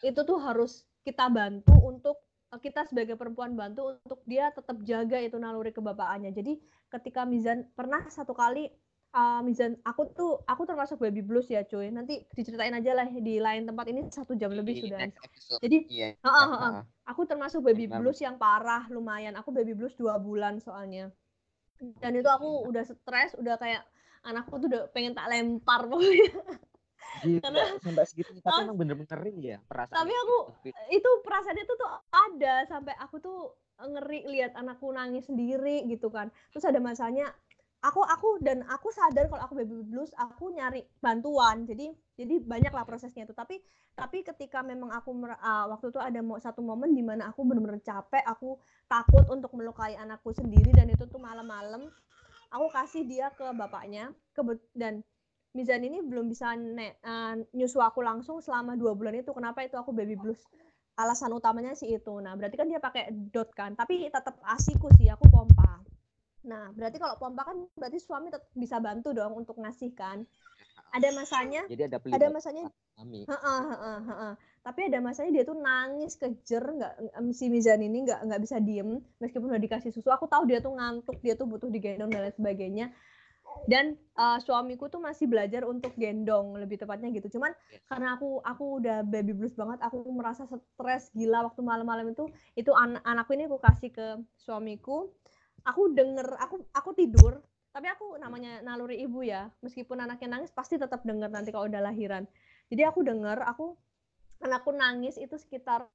itu 0.04 0.20
tuh 0.24 0.38
harus 0.40 0.88
kita 1.04 1.28
bantu 1.28 1.74
untuk 1.84 2.16
kita 2.56 2.88
sebagai 2.88 3.20
perempuan 3.20 3.52
bantu 3.52 4.00
untuk 4.00 4.24
dia 4.24 4.48
tetap 4.56 4.80
jaga 4.88 5.20
itu 5.20 5.36
naluri 5.36 5.68
kebapaannya. 5.68 6.32
Jadi 6.32 6.56
ketika 6.88 7.28
Mizan 7.28 7.68
pernah 7.76 8.08
satu 8.08 8.32
kali 8.32 8.72
uh, 9.12 9.44
Mizan 9.44 9.76
aku 9.84 10.08
tuh 10.16 10.40
aku 10.48 10.64
termasuk 10.64 10.96
baby 10.96 11.20
blues 11.20 11.52
ya 11.52 11.60
cuy. 11.68 11.92
Nanti 11.92 12.24
diceritain 12.32 12.72
aja 12.72 12.96
lah 12.96 13.04
di 13.12 13.36
lain 13.36 13.68
tempat 13.68 13.84
ini 13.92 14.08
satu 14.08 14.32
jam 14.32 14.56
lebih 14.56 14.80
sudah. 14.80 15.12
jadi 15.60 15.78
uh, 16.24 16.28
uh, 16.28 16.40
uh, 16.48 16.56
uh. 16.56 16.82
aku 17.04 17.28
termasuk 17.28 17.60
baby 17.60 17.84
blues 17.84 18.16
yang 18.24 18.40
parah 18.40 18.88
lumayan. 18.88 19.36
Aku 19.36 19.52
baby 19.52 19.76
blues 19.76 19.92
dua 20.00 20.16
bulan 20.16 20.56
soalnya 20.64 21.12
dan 22.02 22.12
itu 22.14 22.28
aku 22.28 22.66
udah 22.68 22.82
stres 22.82 23.34
udah 23.38 23.54
kayak 23.58 23.82
anakku 24.26 24.58
tuh 24.58 24.68
udah 24.70 24.82
pengen 24.90 25.14
tak 25.14 25.30
lempar 25.30 25.86
pokoknya. 25.90 26.30
Gila, 27.24 27.40
karena 27.40 27.62
sampai 27.80 28.04
segitu 28.04 28.30
tapi 28.44 28.52
oh, 28.52 28.64
emang 28.68 28.78
bener-bener 28.78 29.08
ngeri 29.10 29.34
ya 29.40 29.58
perasaan 29.64 29.96
tapi 29.96 30.12
aku 30.12 30.36
itu 30.92 31.10
perasaannya 31.24 31.64
tuh 31.64 31.76
tuh 31.80 31.90
ada 32.12 32.54
sampai 32.68 32.94
aku 33.00 33.16
tuh 33.18 33.38
ngeri 33.78 34.26
lihat 34.28 34.52
anakku 34.58 34.90
nangis 34.90 35.26
sendiri 35.30 35.86
gitu 35.86 36.10
kan. 36.10 36.34
Terus 36.50 36.66
ada 36.66 36.82
masanya 36.82 37.30
aku 37.78 38.02
aku 38.02 38.28
dan 38.42 38.66
aku 38.66 38.90
sadar 38.90 39.30
kalau 39.30 39.42
aku 39.42 39.54
baby 39.62 39.82
blues 39.86 40.10
aku 40.18 40.50
nyari 40.50 40.82
bantuan. 40.98 41.62
Jadi 41.68 41.94
jadi 42.18 42.42
banyak 42.42 42.72
lah 42.74 42.82
prosesnya 42.82 43.26
itu. 43.26 43.34
Tapi 43.34 43.60
tapi 43.98 44.22
ketika 44.22 44.62
memang 44.62 44.94
aku 44.94 45.10
uh, 45.26 45.66
waktu 45.74 45.90
itu 45.90 45.98
ada 45.98 46.22
satu 46.38 46.62
momen 46.62 46.94
di 46.94 47.02
mana 47.02 47.30
aku 47.34 47.42
benar-benar 47.42 47.82
capek 47.82 48.22
aku 48.26 48.58
takut 48.86 49.26
untuk 49.26 49.50
melukai 49.58 49.98
anakku 49.98 50.30
sendiri 50.30 50.70
dan 50.70 50.86
itu 50.86 51.02
tuh 51.10 51.18
malam-malam 51.18 51.90
aku 52.54 52.66
kasih 52.70 53.02
dia 53.02 53.26
ke 53.34 53.42
bapaknya 53.58 54.14
ke 54.32 54.40
dan 54.78 55.02
Mizan 55.56 55.80
ini 55.80 56.04
belum 56.04 56.28
bisa 56.28 56.52
ne, 56.54 57.00
uh, 57.02 57.34
nyusu 57.56 57.80
aku 57.80 58.04
langsung 58.04 58.38
selama 58.44 58.76
dua 58.76 58.92
bulan 58.92 59.16
itu. 59.16 59.32
Kenapa 59.32 59.64
itu 59.64 59.74
aku 59.80 59.96
baby 59.96 60.14
blues? 60.14 60.38
Alasan 60.94 61.32
utamanya 61.32 61.72
sih 61.72 61.88
itu. 61.88 62.14
Nah 62.20 62.36
berarti 62.36 62.54
kan 62.54 62.68
dia 62.68 62.78
pakai 62.78 63.10
dot 63.32 63.50
kan. 63.56 63.72
Tapi 63.72 64.06
tetap 64.12 64.38
asiku 64.44 64.92
sih 65.00 65.08
aku 65.08 65.24
pompa 65.32 65.57
Nah, 66.48 66.72
berarti 66.72 66.96
kalau 66.96 67.20
pompa 67.20 67.44
kan 67.44 67.68
berarti 67.76 68.00
suami 68.00 68.32
tetap 68.32 68.48
bisa 68.56 68.80
bantu 68.80 69.12
dong 69.12 69.36
untuk 69.36 69.60
ngasih 69.60 69.92
kan. 69.92 70.24
Ada 70.96 71.12
masanya. 71.12 71.62
Jadi 71.68 71.82
ada 71.84 72.00
Ada 72.00 72.26
masanya. 72.32 72.64
Suami. 72.96 73.28
Tapi 74.64 74.80
ada 74.88 74.98
masanya 75.04 75.30
dia 75.32 75.44
tuh 75.44 75.56
nangis 75.60 76.16
kejer 76.16 76.60
nggak 76.60 76.92
si 77.36 77.48
Mizan 77.52 77.80
ini 77.84 78.04
nggak 78.04 78.20
nggak 78.24 78.40
bisa 78.40 78.56
diem 78.60 79.00
meskipun 79.20 79.52
udah 79.52 79.60
dikasih 79.60 79.92
susu. 79.92 80.08
Aku 80.08 80.24
tahu 80.28 80.48
dia 80.48 80.64
tuh 80.64 80.72
ngantuk, 80.72 81.20
dia 81.20 81.36
tuh 81.36 81.44
butuh 81.44 81.68
digendong 81.68 82.08
dan 82.08 82.24
lain 82.24 82.34
sebagainya. 82.36 82.88
Dan 83.64 83.96
uh, 84.14 84.38
suamiku 84.38 84.86
tuh 84.86 85.02
masih 85.02 85.26
belajar 85.26 85.64
untuk 85.64 85.96
gendong 85.98 86.56
lebih 86.56 86.78
tepatnya 86.78 87.10
gitu. 87.10 87.36
Cuman 87.36 87.50
yes. 87.72 87.80
karena 87.90 88.14
aku 88.14 88.38
aku 88.44 88.64
udah 88.80 89.02
baby 89.02 89.34
blues 89.34 89.56
banget, 89.56 89.82
aku 89.82 90.04
merasa 90.14 90.46
stres 90.46 91.10
gila 91.16 91.48
waktu 91.48 91.60
malam-malam 91.64 92.12
itu. 92.12 92.28
Itu 92.54 92.76
an 92.76 93.00
anakku 93.02 93.34
ini 93.34 93.48
aku 93.48 93.58
kasih 93.58 93.90
ke 93.92 94.06
suamiku 94.36 95.10
aku 95.66 95.94
denger 95.94 96.38
aku 96.38 96.62
aku 96.74 96.90
tidur 96.94 97.42
tapi 97.78 97.86
aku 97.94 98.18
namanya 98.18 98.58
naluri 98.64 98.98
ibu 99.04 99.22
ya. 99.22 99.46
Meskipun 99.62 100.02
anaknya 100.02 100.34
nangis 100.34 100.50
pasti 100.50 100.80
tetap 100.80 101.06
denger 101.06 101.30
nanti 101.30 101.54
kalau 101.54 101.70
udah 101.70 101.78
lahiran. 101.78 102.26
Jadi 102.74 102.82
aku 102.82 103.06
denger 103.06 103.38
aku 103.44 103.76
anakku 104.42 104.74
nangis 104.74 105.14
itu 105.14 105.38
sekitar 105.38 105.86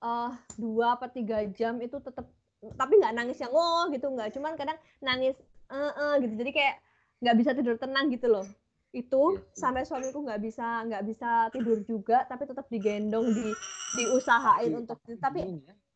uh, 0.00 0.32
dua 0.56 0.96
apa 0.96 1.12
tiga 1.12 1.44
jam 1.52 1.84
itu 1.84 2.00
tetap 2.00 2.28
tapi 2.74 2.98
nggak 2.98 3.14
nangis 3.14 3.38
yang 3.44 3.52
oh 3.52 3.92
gitu 3.92 4.08
nggak. 4.08 4.32
Cuman 4.32 4.56
kadang 4.56 4.80
nangis 5.04 5.36
uh, 5.68 5.92
uh, 5.92 6.14
gitu. 6.22 6.32
Jadi 6.32 6.50
kayak 6.54 6.80
nggak 7.20 7.36
bisa 7.36 7.50
tidur 7.52 7.76
tenang 7.76 8.08
gitu 8.08 8.30
loh. 8.30 8.46
Itu 8.94 9.36
ya, 9.36 9.68
sampai 9.68 9.84
suamiku 9.84 10.24
nggak 10.24 10.40
bisa 10.40 10.86
nggak 10.88 11.04
bisa 11.04 11.52
tidur 11.52 11.84
juga 11.84 12.24
tapi 12.24 12.48
tetap 12.48 12.64
digendong 12.72 13.36
di 13.36 13.52
diusahain 14.00 14.72
untuk 14.72 14.96
tapi 15.20 15.44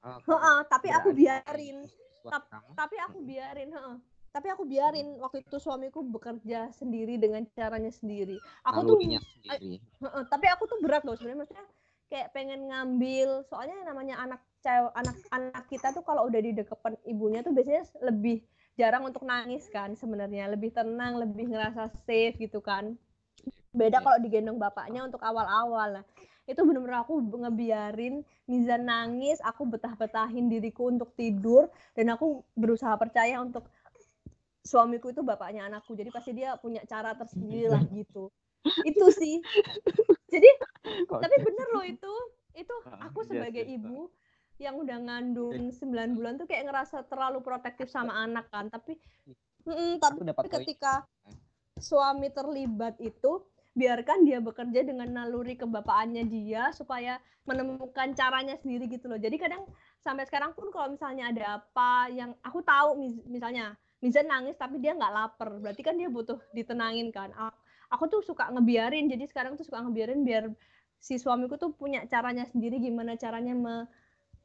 uh, 0.05 0.21
Heeh, 0.21 0.59
tapi 0.69 0.89
aku 0.93 1.17
biarin. 1.17 1.89
Kamu. 2.31 2.71
Tapi 2.79 2.97
aku 3.03 3.19
biarin, 3.25 3.71
heeh. 3.75 3.97
Tapi 4.33 4.49
aku 4.49 4.65
biarin 4.65 5.21
waktu 5.21 5.45
itu 5.45 5.57
suamiku 5.61 6.01
bekerja 6.01 6.73
sendiri 6.73 7.21
dengan 7.21 7.45
caranya 7.53 7.93
sendiri. 7.93 8.41
Aku 8.65 8.81
tuh 8.81 8.97
nalurinya 8.97 9.21
sendiri. 9.21 9.77
Heeh, 9.77 10.23
tapi 10.31 10.47
aku 10.49 10.65
tuh 10.65 10.79
berat 10.81 11.05
loh 11.05 11.13
sebenarnya 11.19 11.45
maksudnya 11.45 11.67
kayak 12.09 12.29
pengen 12.37 12.69
ngambil 12.69 13.41
soalnya 13.49 13.77
namanya 13.89 14.21
anak 14.21 14.41
cewek 14.61 14.93
anak 14.93 15.17
anak 15.33 15.65
kita 15.65 15.97
tuh 15.97 16.05
kalau 16.05 16.29
udah 16.29 16.41
di 16.45 16.53
depan 16.53 16.93
ibunya 17.09 17.41
tuh 17.41 17.57
biasanya 17.57 17.89
lebih 18.05 18.45
jarang 18.77 19.09
untuk 19.09 19.25
nangis 19.25 19.65
kan 19.73 19.97
sebenarnya 19.97 20.45
lebih 20.53 20.77
tenang 20.77 21.17
lebih 21.17 21.49
ngerasa 21.49 21.89
safe 22.05 22.37
gitu 22.37 22.61
kan 22.61 23.01
beda 23.73 23.99
Iya. 24.01 24.05
kalau 24.05 24.19
digendong 24.21 24.61
bapaknya 24.61 25.09
untuk 25.09 25.25
awal-awal 25.25 26.01
nah 26.01 26.05
itu 26.43 26.59
bener-bener 26.67 27.07
aku 27.07 27.23
ngebiarin 27.23 28.27
Mizan 28.51 28.91
nangis 28.91 29.39
aku 29.47 29.63
betah-betahin 29.63 30.51
diriku 30.51 30.91
untuk 30.91 31.15
tidur 31.15 31.71
dan 31.95 32.11
aku 32.11 32.43
berusaha 32.59 32.99
percaya 32.99 33.39
untuk 33.39 33.71
suamiku 34.63 35.11
itu 35.11 35.23
bapaknya 35.23 35.67
anakku. 35.67 35.95
Jadi 35.95 36.11
pasti 36.11 36.31
dia 36.35 36.55
punya 36.59 36.83
cara 36.87 37.15
tersendiri 37.15 37.71
lah 37.71 37.83
gitu. 37.99 38.31
Itu 38.87 39.11
sih. 39.15 39.43
Jadi 40.33 40.51
tapi 41.11 41.37
bener 41.43 41.69
loh 41.75 41.85
itu. 41.87 42.15
Itu 42.53 42.75
Ah, 42.85 43.09
aku 43.09 43.25
iya 43.25 43.29
sebagai 43.33 43.65
ibu 43.65 44.13
yang 44.61 44.79
udah 44.79 44.99
ngandung 45.03 45.73
9 45.73 46.15
bulan 46.15 46.39
tuh 46.39 46.47
kayak 46.47 46.69
ngerasa 46.69 47.09
terlalu 47.11 47.43
protektif 47.43 47.91
sama 47.91 48.15
anak 48.23 48.47
kan. 48.53 48.71
Tapi 48.71 48.99
mm, 49.67 49.99
tapi 49.99 50.49
ketika 50.51 51.03
suami 51.81 52.31
terlibat 52.31 52.95
itu 53.03 53.43
biarkan 53.73 54.29
dia 54.29 54.39
bekerja 54.39 54.85
dengan 54.85 55.09
naluri 55.09 55.57
kebapaannya 55.57 56.29
dia 56.29 56.69
supaya 56.77 57.17
menemukan 57.49 58.13
caranya 58.13 58.55
sendiri 58.61 58.85
gitu 58.87 59.09
loh. 59.09 59.17
Jadi 59.17 59.37
kadang 59.41 59.65
sampai 60.05 60.29
sekarang 60.29 60.53
pun 60.53 60.69
kalau 60.69 60.93
misalnya 60.93 61.33
ada 61.33 61.45
apa 61.63 62.13
yang 62.13 62.37
aku 62.45 62.61
tahu 62.63 62.89
mis- 63.01 63.25
misalnya 63.29 63.75
Mizan 64.03 64.27
nangis 64.27 64.59
tapi 64.59 64.83
dia 64.83 64.99
nggak 64.99 65.15
lapar 65.15 65.63
berarti 65.63 65.79
kan 65.87 65.95
dia 65.95 66.11
butuh 66.11 66.37
ditenangin 66.51 67.15
kan. 67.15 67.31
Aku 67.93 68.11
tuh 68.11 68.21
suka 68.25 68.51
ngebiarin 68.51 69.07
jadi 69.07 69.25
sekarang 69.31 69.55
tuh 69.55 69.63
suka 69.63 69.79
ngebiarin 69.85 70.27
biar 70.27 70.51
si 70.99 71.19
suamiku 71.23 71.55
tuh 71.55 71.71
punya 71.75 72.03
caranya 72.11 72.43
sendiri 72.51 72.83
gimana 72.83 73.15
caranya 73.15 73.55
me, 73.55 73.75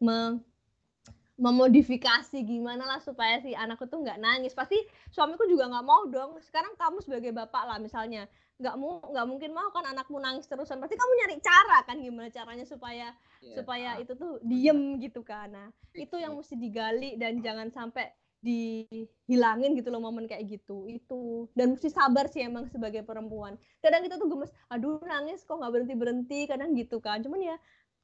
me- 0.02 0.40
memodifikasi 1.38 2.34
gimana 2.42 2.82
lah 2.90 2.98
supaya 2.98 3.38
si 3.46 3.54
anakku 3.54 3.86
tuh 3.86 4.02
nggak 4.02 4.18
nangis. 4.18 4.58
Pasti 4.58 4.78
suamiku 5.14 5.46
juga 5.46 5.70
nggak 5.70 5.86
mau 5.86 6.10
dong. 6.10 6.42
Sekarang 6.42 6.74
kamu 6.74 6.98
sebagai 7.06 7.30
bapak 7.30 7.64
lah 7.70 7.78
misalnya 7.78 8.26
nggak 8.58 8.76
mau 8.82 8.98
nggak 9.14 9.28
mungkin 9.30 9.52
mau 9.54 9.70
kan 9.70 9.86
anakmu 9.94 10.18
nangis 10.18 10.50
terusan. 10.50 10.82
Pasti 10.82 10.98
kamu 10.98 11.14
nyari 11.14 11.38
cara 11.42 11.78
kan 11.86 11.98
gimana 12.02 12.30
caranya 12.34 12.66
supaya 12.66 13.14
Iya. 13.38 13.54
supaya 13.62 13.90
itu 14.02 14.14
tuh 14.18 14.42
diem 14.42 14.98
gitu 14.98 15.22
kan. 15.22 15.54
Nah 15.54 15.70
itu 15.94 16.18
yang 16.18 16.34
mesti 16.34 16.58
digali 16.58 17.16
dan 17.22 17.38
jangan 17.46 17.70
sampai 17.70 18.10
dihilangin 18.42 19.74
gitu 19.78 19.90
loh 19.94 20.02
momen 20.02 20.26
kayak 20.26 20.46
gitu 20.50 20.90
itu. 20.90 21.50
Dan 21.54 21.78
mesti 21.78 21.90
sabar 21.94 22.26
sih 22.30 22.42
emang 22.46 22.66
sebagai 22.70 23.06
perempuan. 23.06 23.58
Kadang 23.82 24.06
kita 24.06 24.18
tuh 24.18 24.30
gemes 24.30 24.50
aduh 24.74 25.02
nangis 25.06 25.46
kok 25.46 25.58
nggak 25.58 25.74
berhenti 25.74 25.96
berhenti 25.98 26.40
kadang 26.50 26.74
gitu 26.74 26.98
kan. 26.98 27.22
Cuman 27.22 27.42
ya 27.42 27.56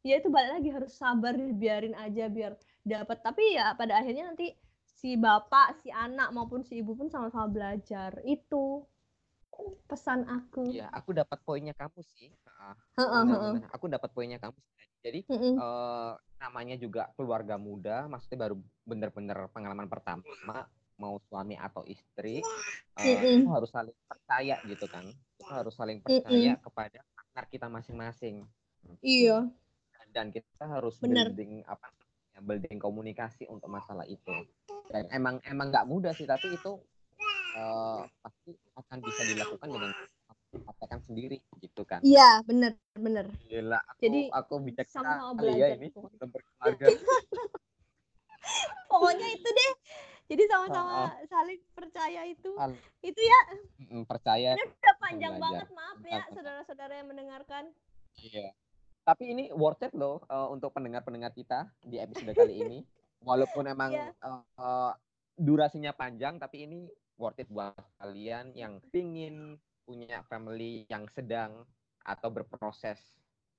ya 0.03 0.19
itu 0.19 0.27
balik 0.29 0.59
lagi 0.59 0.69
harus 0.69 0.91
sabar 0.93 1.33
biarin 1.33 1.95
aja 1.95 2.27
biar 2.27 2.59
dapat 2.83 3.23
tapi 3.23 3.55
ya 3.55 3.71
pada 3.79 4.03
akhirnya 4.03 4.27
nanti 4.27 4.51
si 4.83 5.15
bapak 5.15 5.79
si 5.79 5.87
anak 5.89 6.35
maupun 6.35 6.59
si 6.67 6.83
ibu 6.83 6.91
pun 6.91 7.07
sama-sama 7.07 7.47
belajar 7.47 8.19
itu 8.27 8.83
pesan 9.87 10.25
aku 10.25 10.65
Iya, 10.73 10.89
aku 10.89 11.13
dapat 11.13 11.39
poinnya 11.45 11.75
kamu 11.75 11.99
sih. 12.01 12.29
Aku 13.75 13.85
dapat 13.91 14.09
poinnya 14.15 14.39
kamu. 14.41 14.57
sih. 14.57 14.87
Jadi 15.03 15.19
eh, 15.31 16.13
namanya 16.39 16.75
juga 16.79 17.11
keluarga 17.19 17.59
muda, 17.59 18.07
maksudnya 18.07 18.47
baru 18.47 18.55
bener-bener 18.87 19.37
pengalaman 19.51 19.87
pertama 19.91 20.23
mau 20.95 21.17
suami 21.27 21.57
atau 21.57 21.83
istri, 21.89 22.39
itu 22.95 23.47
harus 23.49 23.69
saling 23.73 23.97
percaya 24.07 24.55
gitu 24.63 24.85
kan. 24.87 25.03
Itu 25.35 25.51
harus 25.51 25.73
saling 25.75 25.99
percaya 25.99 26.55
kepada 26.61 26.99
partner 27.11 27.45
kita 27.49 27.67
masing-masing. 27.67 28.45
iya 29.03 29.49
Dan 30.13 30.29
kita 30.29 30.69
harus 30.69 31.01
Bener. 31.01 31.33
building 31.33 31.65
apa 31.65 31.89
building 32.43 32.77
komunikasi 32.81 33.45
untuk 33.49 33.69
masalah 33.69 34.05
itu. 34.05 34.31
Dan 34.89 35.09
emang 35.09 35.41
emang 35.47 35.73
nggak 35.73 35.87
mudah 35.89 36.13
sih, 36.13 36.29
tapi 36.29 36.53
itu 36.53 36.77
eh, 37.53 38.01
pasti 38.19 38.51
akan 38.73 38.97
bisa 38.99 39.21
dilakukan 39.25 39.67
dengan 39.69 39.91
praktekkan 40.53 41.01
sendiri 41.01 41.37
gitu 41.59 41.81
kan. 41.81 41.97
iya 42.01 42.37
bener 42.43 42.77
bener 42.93 43.25
Gila, 43.49 43.79
aku, 43.79 43.99
Jadi, 43.99 44.19
aku 44.29 44.53
sama-sama 44.85 45.33
kali 45.33 45.53
ya 45.55 45.67
ini 45.73 45.87
berkeluarga. 46.19 46.85
pokoknya 48.91 49.27
itu 49.33 49.49
deh 49.49 49.71
jadi 50.23 50.43
sama-sama 50.47 51.17
saling 51.25 51.59
percaya 51.73 52.21
itu 52.25 52.51
Sal- 52.53 52.79
itu 53.01 53.17
ya 53.17 53.39
percaya. 54.05 54.53
ini 54.53 54.63
udah 54.63 54.95
panjang 54.99 55.33
belajar. 55.35 55.43
banget 55.43 55.69
maaf 55.73 55.97
ya 56.03 56.23
saudara-saudara 56.31 56.93
yang 57.01 57.07
mendengarkan 57.09 57.65
Iya. 58.13 58.53
Tapi 59.03 59.23
ini 59.25 59.43
worth 59.51 59.81
it 59.81 59.91
loh 59.91 60.21
eh, 60.23 60.47
untuk 60.47 60.71
pendengar-pendengar 60.71 61.33
kita 61.33 61.65
di 61.81 61.97
episode 61.97 62.29
kali 62.31 62.61
ini. 62.61 62.79
Walaupun 63.27 63.65
emang 63.65 63.91
Iya. 63.91 64.13
eh, 64.13 64.41
eh, 64.55 64.91
durasinya 65.33 65.91
panjang, 65.91 66.37
tapi 66.37 66.63
ini 66.63 66.85
worth 67.23 67.39
it 67.39 67.47
buat 67.47 67.71
kalian 67.97 68.51
yang 68.51 68.83
pingin 68.91 69.55
punya 69.87 70.19
family 70.27 70.83
yang 70.91 71.07
sedang 71.07 71.63
atau 72.03 72.27
berproses 72.27 72.99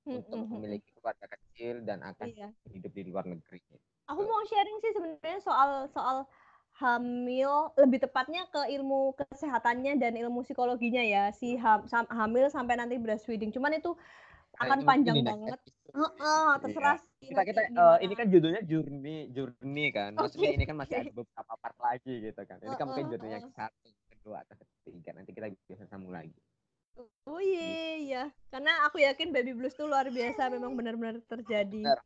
untuk 0.05 0.45
Mm-mm. 0.45 0.61
memiliki 0.61 0.93
keluarga 0.93 1.25
kecil 1.33 1.81
dan 1.81 2.05
akan 2.05 2.29
Iya. 2.29 2.49
hidup 2.69 2.93
di 2.93 3.09
luar 3.09 3.25
negeri. 3.25 3.65
aku 4.05 4.21
mau 4.21 4.45
sharing 4.45 4.79
sih 4.85 4.93
sebenarnya 4.93 5.41
soal 5.41 5.89
soal 5.89 6.29
hamil 6.77 7.73
lebih 7.81 8.05
tepatnya 8.05 8.45
ke 8.53 8.69
ilmu 8.77 9.17
kesehatannya 9.17 9.97
dan 9.97 10.13
ilmu 10.13 10.45
psikologinya 10.45 11.01
ya 11.01 11.33
si 11.33 11.57
ham- 11.57 11.89
sam- 11.89 12.11
hamil 12.13 12.53
sampai 12.53 12.77
nanti 12.77 13.01
breastfeeding 13.01 13.49
cuman 13.49 13.81
itu 13.81 13.97
akan 14.57 14.79
Ini- 14.79 14.87
panjang 14.87 15.17
ini 15.17 15.27
banget. 15.27 15.59
Heeh, 15.95 16.49
terserah 16.59 16.99
sih 16.99 17.31
kita 17.31 17.39
nanti 17.39 17.51
kita 17.55 17.61
eh, 17.61 17.69
gimana. 17.71 17.97
ini 18.03 18.15
kan 18.15 18.27
judulnya 18.27 18.63
journey 18.65 19.19
journey 19.31 19.87
kan 19.89 20.11
maksudnya 20.13 20.51
ini 20.51 20.65
kan 20.65 20.75
masih 20.75 20.95
ada 20.99 21.13
beberapa 21.19 21.53
part 21.55 21.77
lagi 21.79 22.15
gitu 22.21 22.41
kan 22.43 22.59
ini 22.59 22.75
kan 22.75 22.87
mungkin 22.87 23.07
journey 23.09 23.31
yang 23.31 23.47
heeh. 23.47 23.55
satu 23.55 23.89
kedua 24.11 24.43
atau 24.43 24.55
ketiga 24.83 25.11
nanti 25.15 25.31
kita 25.31 25.47
bisa 25.65 25.87
sambung 25.87 26.11
lagi 26.11 26.35
Oh 27.27 27.43
iya, 27.43 27.99
iya. 27.99 28.23
Karena 28.47 28.87
aku 28.87 29.03
yakin 29.03 29.35
baby 29.35 29.51
blues 29.51 29.75
tuh 29.75 29.91
luar 29.91 30.07
biasa, 30.07 30.47
memang 30.47 30.79
benar-benar 30.79 31.19
terjadi. 31.27 31.83
Benar. 31.83 31.99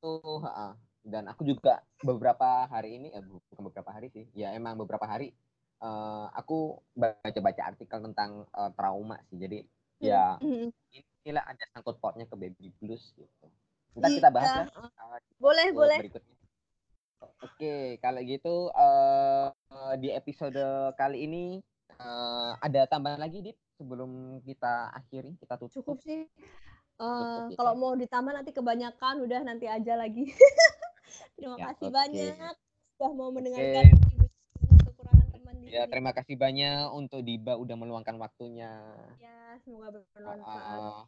tuh 0.00 0.40
ha-ha. 0.42 0.74
dan 1.00 1.28
aku 1.28 1.44
juga 1.44 1.78
beberapa 2.00 2.66
hari 2.66 2.96
ini 2.96 3.08
eh, 3.10 3.20
bukan 3.20 3.68
beberapa 3.68 3.92
hari 3.92 4.08
sih 4.08 4.24
ya 4.32 4.50
emang 4.50 4.74
beberapa 4.74 5.04
hari 5.04 5.28
eh, 5.78 6.26
aku 6.32 6.74
baca-baca 6.90 7.62
artikel 7.68 8.00
tentang 8.02 8.42
eh, 8.50 8.70
trauma 8.74 9.20
sih 9.28 9.36
jadi 9.36 9.60
ya 10.00 10.40
Mm, 10.40 10.72
inilah 11.30 11.46
ada 11.46 11.64
sangkut 11.70 11.96
pautnya 11.96 12.26
ke 12.26 12.34
baby 12.34 12.74
blues 12.76 13.14
gitu 13.14 13.46
Ntar 13.94 14.06
Iya. 14.06 14.16
kita 14.18 14.30
bahas 14.30 14.50
ya 14.50 14.62
eh, 14.66 15.20
Boleh, 15.36 15.66
boleh. 15.70 15.98
berikutnya. 15.98 16.36
Oke, 17.40 17.74
kalau 17.98 18.20
gitu 18.20 18.54
eh, 18.70 19.46
di 19.96 20.08
episode 20.10 20.60
kali 20.94 21.24
ini 21.24 21.44
eh, 21.92 22.50
ada 22.56 22.86
tambahan 22.86 23.18
lagi, 23.18 23.42
Dit, 23.42 23.58
sebelum 23.74 24.10
kita 24.42 24.88
akhiri, 24.90 25.36
kita 25.36 25.56
tutup. 25.56 25.80
Cukup 25.80 25.98
sih. 26.00 26.24
Eh, 26.24 26.28
Cukup 27.00 27.50
ya. 27.50 27.56
kalau 27.56 27.74
mau 27.74 27.92
ditambah 27.92 28.30
nanti 28.30 28.52
kebanyakan, 28.52 29.20
udah 29.20 29.40
nanti 29.42 29.66
aja 29.66 29.96
lagi. 29.96 30.28
Terima 31.34 31.56
Ya, 31.56 31.64
kasih 31.68 31.88
oke. 31.88 31.96
banyak 31.96 32.54
sudah 32.94 33.10
mau 33.10 33.28
mendengarkan 33.32 33.84
Oke. 33.90 34.12
ibu 34.14 34.26
dengan 34.54 34.78
kekurangan 34.86 35.26
teman 35.30 35.54
di 35.56 35.66
Ya, 35.66 35.82
terima 35.86 36.12
kasih 36.12 36.36
banyak 36.36 36.92
untuk 36.92 37.20
Diba 37.20 37.56
udah 37.56 37.74
meluangkan 37.74 38.16
waktunya. 38.16 38.70
Ya, 39.16 39.56
semoga 39.60 39.88
bermanfaat. 40.14 40.78
Ah, 40.78 41.04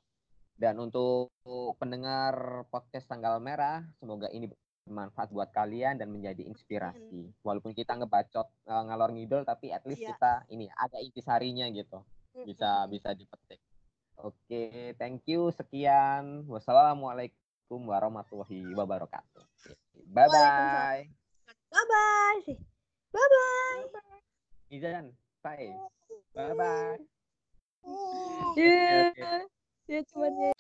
dan 0.63 0.79
untuk 0.79 1.35
pendengar 1.83 2.63
podcast 2.71 3.11
tanggal 3.11 3.43
merah, 3.43 3.83
semoga 3.99 4.31
ini 4.31 4.47
bermanfaat 4.87 5.35
buat 5.35 5.51
kalian 5.51 5.99
dan 5.99 6.07
menjadi 6.15 6.47
inspirasi. 6.47 7.35
Walaupun 7.43 7.75
kita 7.75 7.99
ngebacot 7.99 8.47
eh, 8.71 8.83
ngalor 8.87 9.11
ngidol, 9.11 9.43
tapi 9.43 9.75
at 9.75 9.83
least 9.91 10.07
Iya. 10.07 10.15
kita 10.15 10.33
ini 10.55 10.71
ada 10.71 11.03
intisarinya 11.03 11.67
gitu. 11.75 12.07
Mm, 12.39 12.47
bisa 12.47 12.71
bisa 12.87 13.11
dipetik. 13.11 13.59
Oke, 14.23 14.95
thank 15.03 15.27
you. 15.27 15.51
Sekian. 15.51 16.47
Wassalamualaikum 16.47 17.83
warahmatullahi 17.83 18.71
wabarakatuh. 18.79 19.43
Bye 20.15 20.31
bye. 20.31 21.11
Bye 21.75 21.87
bye. 21.91 22.55
Bye 23.11 23.29
bye. 23.35 23.83
Izan, 24.71 25.11
bye. 25.43 25.75
Bye 26.39 26.55
bye. 26.55 27.03
Ya, 28.55 29.51
ya 29.89 30.01
cuman 30.05 30.35
ya. 30.39 30.53